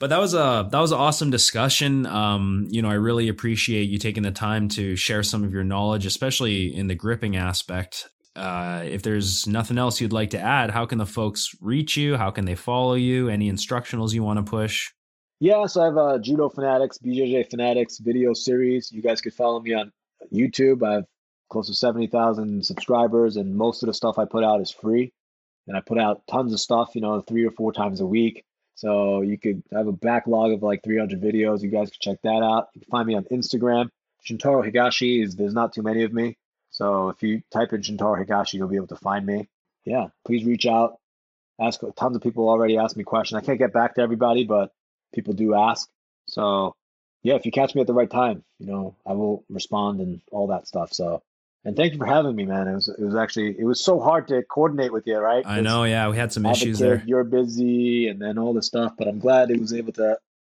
But 0.00 0.10
that 0.10 0.20
was 0.20 0.34
a 0.34 0.68
that 0.70 0.78
was 0.78 0.92
an 0.92 0.98
awesome 0.98 1.30
discussion. 1.30 2.06
Um, 2.06 2.68
you 2.70 2.82
know, 2.82 2.88
I 2.88 2.94
really 2.94 3.28
appreciate 3.28 3.88
you 3.88 3.98
taking 3.98 4.22
the 4.22 4.30
time 4.30 4.68
to 4.70 4.94
share 4.94 5.22
some 5.22 5.42
of 5.42 5.52
your 5.52 5.64
knowledge, 5.64 6.06
especially 6.06 6.74
in 6.74 6.86
the 6.86 6.94
gripping 6.94 7.36
aspect. 7.36 8.08
Uh, 8.36 8.82
if 8.84 9.02
there's 9.02 9.48
nothing 9.48 9.78
else 9.78 10.00
you'd 10.00 10.12
like 10.12 10.30
to 10.30 10.38
add, 10.38 10.70
how 10.70 10.86
can 10.86 10.98
the 10.98 11.06
folks 11.06 11.50
reach 11.60 11.96
you? 11.96 12.16
How 12.16 12.30
can 12.30 12.44
they 12.44 12.54
follow 12.54 12.94
you? 12.94 13.28
Any 13.28 13.50
instructionals 13.50 14.12
you 14.12 14.22
want 14.22 14.38
to 14.38 14.48
push? 14.48 14.92
Yeah, 15.40 15.66
so 15.66 15.82
I 15.82 15.84
have 15.86 15.96
uh, 15.96 16.18
Judo 16.18 16.48
Fanatics, 16.48 16.98
BJJ 16.98 17.50
Fanatics 17.50 17.98
video 17.98 18.34
series. 18.34 18.92
You 18.92 19.02
guys 19.02 19.20
could 19.20 19.34
follow 19.34 19.60
me 19.60 19.74
on 19.74 19.92
YouTube. 20.32 20.86
I 20.86 20.94
have 20.94 21.04
close 21.48 21.66
to 21.68 21.74
70,000 21.74 22.64
subscribers, 22.64 23.36
and 23.36 23.56
most 23.56 23.82
of 23.82 23.88
the 23.88 23.94
stuff 23.94 24.18
I 24.18 24.24
put 24.24 24.44
out 24.44 24.60
is 24.60 24.70
free. 24.70 25.12
And 25.66 25.76
I 25.76 25.80
put 25.80 25.98
out 25.98 26.22
tons 26.30 26.52
of 26.52 26.60
stuff, 26.60 26.90
you 26.94 27.00
know, 27.00 27.20
three 27.20 27.44
or 27.44 27.50
four 27.50 27.72
times 27.72 28.00
a 28.00 28.06
week. 28.06 28.44
So 28.78 29.22
you 29.22 29.36
could 29.36 29.64
have 29.72 29.88
a 29.88 29.92
backlog 29.92 30.52
of 30.52 30.62
like 30.62 30.84
300 30.84 31.20
videos. 31.20 31.62
You 31.62 31.68
guys 31.68 31.90
can 31.90 31.98
check 32.00 32.22
that 32.22 32.44
out. 32.44 32.68
You 32.74 32.82
can 32.82 32.90
find 32.92 33.08
me 33.08 33.16
on 33.16 33.24
Instagram. 33.24 33.88
Shintaro 34.24 34.64
Higashi 34.64 35.20
is 35.24 35.34
there's 35.34 35.52
not 35.52 35.72
too 35.72 35.82
many 35.82 36.04
of 36.04 36.12
me. 36.12 36.36
So 36.70 37.08
if 37.08 37.20
you 37.24 37.42
type 37.52 37.72
in 37.72 37.82
Shintaro 37.82 38.24
Higashi, 38.24 38.54
you'll 38.54 38.68
be 38.68 38.76
able 38.76 38.86
to 38.86 38.96
find 38.96 39.26
me. 39.26 39.48
Yeah, 39.84 40.10
please 40.24 40.44
reach 40.44 40.64
out. 40.64 41.00
Ask 41.60 41.80
tons 41.96 42.14
of 42.14 42.22
people 42.22 42.48
already 42.48 42.78
ask 42.78 42.96
me 42.96 43.02
questions. 43.02 43.42
I 43.42 43.44
can't 43.44 43.58
get 43.58 43.72
back 43.72 43.96
to 43.96 44.00
everybody, 44.00 44.44
but 44.44 44.72
people 45.12 45.34
do 45.34 45.56
ask. 45.56 45.88
So 46.28 46.76
yeah, 47.24 47.34
if 47.34 47.46
you 47.46 47.50
catch 47.50 47.74
me 47.74 47.80
at 47.80 47.88
the 47.88 47.94
right 47.94 48.08
time, 48.08 48.44
you 48.60 48.66
know, 48.66 48.94
I 49.04 49.14
will 49.14 49.44
respond 49.50 49.98
and 49.98 50.20
all 50.30 50.46
that 50.48 50.68
stuff. 50.68 50.92
So 50.92 51.20
and 51.64 51.76
thank 51.76 51.92
you 51.92 51.98
for 51.98 52.06
having 52.06 52.34
me, 52.36 52.44
man. 52.44 52.68
It 52.68 52.74
was 52.74 52.88
it 52.88 53.02
was 53.02 53.14
actually 53.14 53.56
it 53.58 53.64
was 53.64 53.82
so 53.82 54.00
hard 54.00 54.28
to 54.28 54.42
coordinate 54.42 54.92
with 54.92 55.06
you, 55.06 55.18
right? 55.18 55.44
I 55.46 55.60
know, 55.60 55.84
yeah, 55.84 56.08
we 56.08 56.16
had 56.16 56.32
some 56.32 56.46
I 56.46 56.50
have 56.50 56.58
a 56.58 56.60
issues 56.60 56.78
there. 56.78 57.02
You're 57.06 57.24
busy 57.24 58.08
and 58.08 58.20
then 58.20 58.38
all 58.38 58.52
this 58.54 58.66
stuff, 58.66 58.92
but 58.96 59.08
I'm 59.08 59.18
glad 59.18 59.50
it 59.50 59.60
was 59.60 59.72
able 59.72 59.92
to 59.94 60.18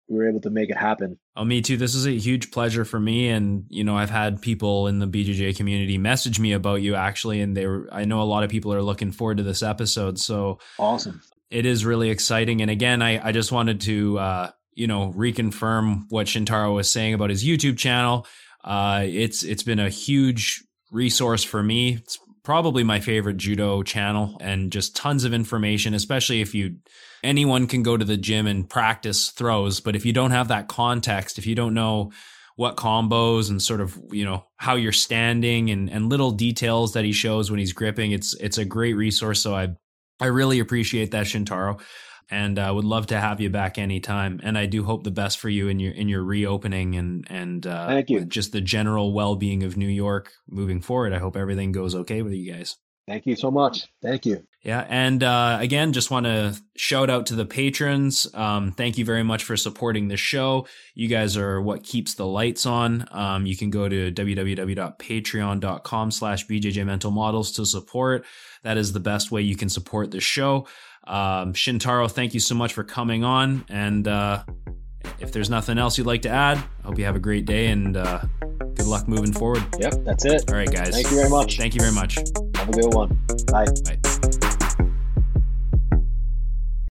we 0.08 0.16
were 0.16 0.28
able 0.28 0.40
to 0.40 0.50
make 0.50 0.70
it 0.70 0.76
happen. 0.76 1.18
Oh, 1.36 1.44
me 1.44 1.60
too. 1.60 1.76
This 1.76 1.94
is 1.94 2.06
a 2.06 2.16
huge 2.16 2.50
pleasure 2.50 2.84
for 2.84 2.98
me, 2.98 3.28
and 3.28 3.64
you 3.68 3.84
know, 3.84 3.96
I've 3.96 4.10
had 4.10 4.40
people 4.40 4.86
in 4.86 4.98
the 4.98 5.06
BJJ 5.06 5.56
community 5.56 5.98
message 5.98 6.40
me 6.40 6.52
about 6.52 6.80
you 6.82 6.94
actually, 6.94 7.40
and 7.40 7.56
they 7.56 7.66
were. 7.66 7.88
I 7.92 8.04
know 8.04 8.22
a 8.22 8.24
lot 8.24 8.42
of 8.42 8.50
people 8.50 8.72
are 8.72 8.82
looking 8.82 9.12
forward 9.12 9.36
to 9.36 9.42
this 9.42 9.62
episode, 9.62 10.18
so 10.18 10.58
Awesome. 10.78 11.20
it 11.50 11.66
is 11.66 11.84
really 11.84 12.10
exciting. 12.10 12.62
And 12.62 12.70
again, 12.70 13.02
I 13.02 13.28
I 13.28 13.32
just 13.32 13.52
wanted 13.52 13.82
to 13.82 14.18
uh, 14.18 14.50
you 14.74 14.86
know 14.86 15.12
reconfirm 15.14 16.04
what 16.08 16.26
Shintaro 16.26 16.74
was 16.74 16.90
saying 16.90 17.14
about 17.14 17.30
his 17.30 17.44
YouTube 17.44 17.76
channel. 17.76 18.26
Uh, 18.64 19.02
it's 19.04 19.42
it's 19.42 19.62
been 19.62 19.78
a 19.78 19.90
huge 19.90 20.64
resource 20.90 21.44
for 21.44 21.62
me. 21.62 21.94
It's 21.94 22.19
probably 22.43 22.82
my 22.82 23.01
favorite 23.01 23.36
judo 23.36 23.82
channel, 23.82 24.36
and 24.40 24.73
just 24.73 24.97
tons 24.97 25.24
of 25.24 25.35
information, 25.35 25.94
especially 25.94 26.40
if 26.40 26.55
you 26.55 26.77
anyone 27.23 27.66
can 27.66 27.82
go 27.82 27.97
to 27.97 28.05
the 28.05 28.16
gym 28.16 28.47
and 28.47 28.69
practice 28.69 29.31
throws, 29.31 29.81
but 29.81 29.97
if 29.97 30.06
you 30.06 30.12
don't 30.12 30.31
have 30.31 30.48
that 30.48 30.69
context, 30.69 31.39
if 31.39 31.47
you 31.47 31.55
don't 31.55 31.74
know 31.74 32.12
what 32.56 32.77
combos 32.77 33.51
and 33.51 33.62
sort 33.62 33.81
of 33.81 33.97
you 34.10 34.24
know 34.24 34.44
how 34.56 34.74
you're 34.74 34.90
standing 34.90 35.70
and 35.70 35.89
and 35.89 36.09
little 36.09 36.32
details 36.32 36.93
that 36.93 37.05
he 37.05 37.12
shows 37.12 37.51
when 37.51 37.60
he's 37.60 37.73
gripping. 37.73 38.10
It's 38.10 38.35
it's 38.35 38.59
a 38.59 38.65
great 38.65 38.94
resource. 38.94 39.40
So 39.40 39.55
I 39.55 39.69
I 40.19 40.27
really 40.27 40.59
appreciate 40.59 41.12
that, 41.12 41.27
Shintaro 41.27 41.81
and 42.30 42.59
I 42.59 42.68
uh, 42.68 42.74
would 42.74 42.84
love 42.84 43.06
to 43.09 43.18
have 43.18 43.40
you 43.40 43.50
back 43.50 43.78
anytime. 43.78 44.40
And 44.42 44.59
I 44.59 44.66
do 44.66 44.84
hope 44.84 45.05
the 45.05 45.10
best 45.10 45.38
for 45.38 45.48
you 45.48 45.68
in 45.68 45.80
your 45.80 45.92
in 45.92 46.09
your 46.09 46.22
reopening 46.22 46.96
and 46.96 47.26
and 47.30 47.66
uh, 47.66 47.86
thank 47.88 48.10
you. 48.10 48.24
Just 48.24 48.52
the 48.52 48.60
general 48.60 49.12
well 49.12 49.36
being 49.36 49.62
of 49.62 49.76
New 49.76 49.88
York 49.88 50.32
moving 50.48 50.80
forward. 50.80 51.12
I 51.12 51.18
hope 51.18 51.36
everything 51.36 51.72
goes 51.72 51.94
okay 51.94 52.22
with 52.22 52.32
you 52.32 52.52
guys. 52.52 52.76
Thank 53.09 53.24
you 53.24 53.36
so 53.36 53.50
much. 53.50 53.86
Thank 54.02 54.26
you. 54.26 54.44
Yeah, 54.62 54.84
and 54.86 55.22
uh, 55.22 55.56
again, 55.60 55.94
just 55.94 56.10
want 56.10 56.26
to 56.26 56.60
shout 56.76 57.09
out 57.09 57.26
to 57.26 57.34
the 57.34 57.46
patrons. 57.46 58.26
Um, 58.34 58.72
thank 58.72 58.98
you 58.98 59.05
very 59.06 59.22
much 59.22 59.44
for 59.44 59.56
supporting 59.56 60.09
the 60.09 60.18
show. 60.18 60.66
You 60.94 61.09
guys 61.09 61.34
are 61.38 61.62
what 61.62 61.84
keeps 61.84 62.14
the 62.14 62.26
lights 62.26 62.66
on. 62.66 63.09
Um, 63.10 63.46
you 63.46 63.56
can 63.56 63.70
go 63.70 63.88
to 63.88 64.12
www.patreon.com 64.12 66.10
slash 66.10 66.46
BJJ 66.46 66.84
Mental 66.84 67.10
Models 67.10 67.52
to 67.52 67.64
support. 67.64 68.26
That 68.62 68.76
is 68.76 68.92
the 68.92 69.00
best 69.00 69.30
way 69.30 69.40
you 69.40 69.56
can 69.56 69.70
support 69.70 70.10
the 70.10 70.20
show. 70.20 70.66
Um, 71.09 71.55
Shintaro, 71.55 72.10
thank 72.10 72.35
you 72.35 72.40
so 72.40 72.55
much 72.55 72.74
for 72.74 72.85
coming 72.85 73.24
on. 73.24 73.64
And 73.68 74.06
uh, 74.06 74.44
if 75.18 75.32
there's 75.32 75.51
nothing 75.51 75.78
else 75.78 75.98
you'd 75.98 76.06
like 76.06 76.22
to 76.22 76.28
add, 76.28 76.59
I 76.59 76.86
hope 76.86 76.98
you 76.98 77.05
have 77.05 77.16
a 77.16 77.20
great 77.20 77.47
day 77.47 77.68
and 77.68 77.97
uh, 77.97 78.20
good 78.74 78.86
luck 78.86 79.09
moving 79.09 79.32
forward. 79.32 79.64
Yep, 79.78 80.05
that's 80.05 80.24
it. 80.24 80.51
All 80.51 80.56
right, 80.56 80.70
guys. 80.70 80.90
Thank 80.90 81.10
you 81.10 81.16
very 81.16 81.30
much. 81.30 81.56
Thank 81.56 81.74
you 81.74 81.80
very 81.80 81.94
much. 81.94 82.16
Have 82.56 82.68
a 82.68 82.72
good 82.72 82.94
one. 82.94 83.18
Bye. 83.51 83.66
Bye. 83.85 84.55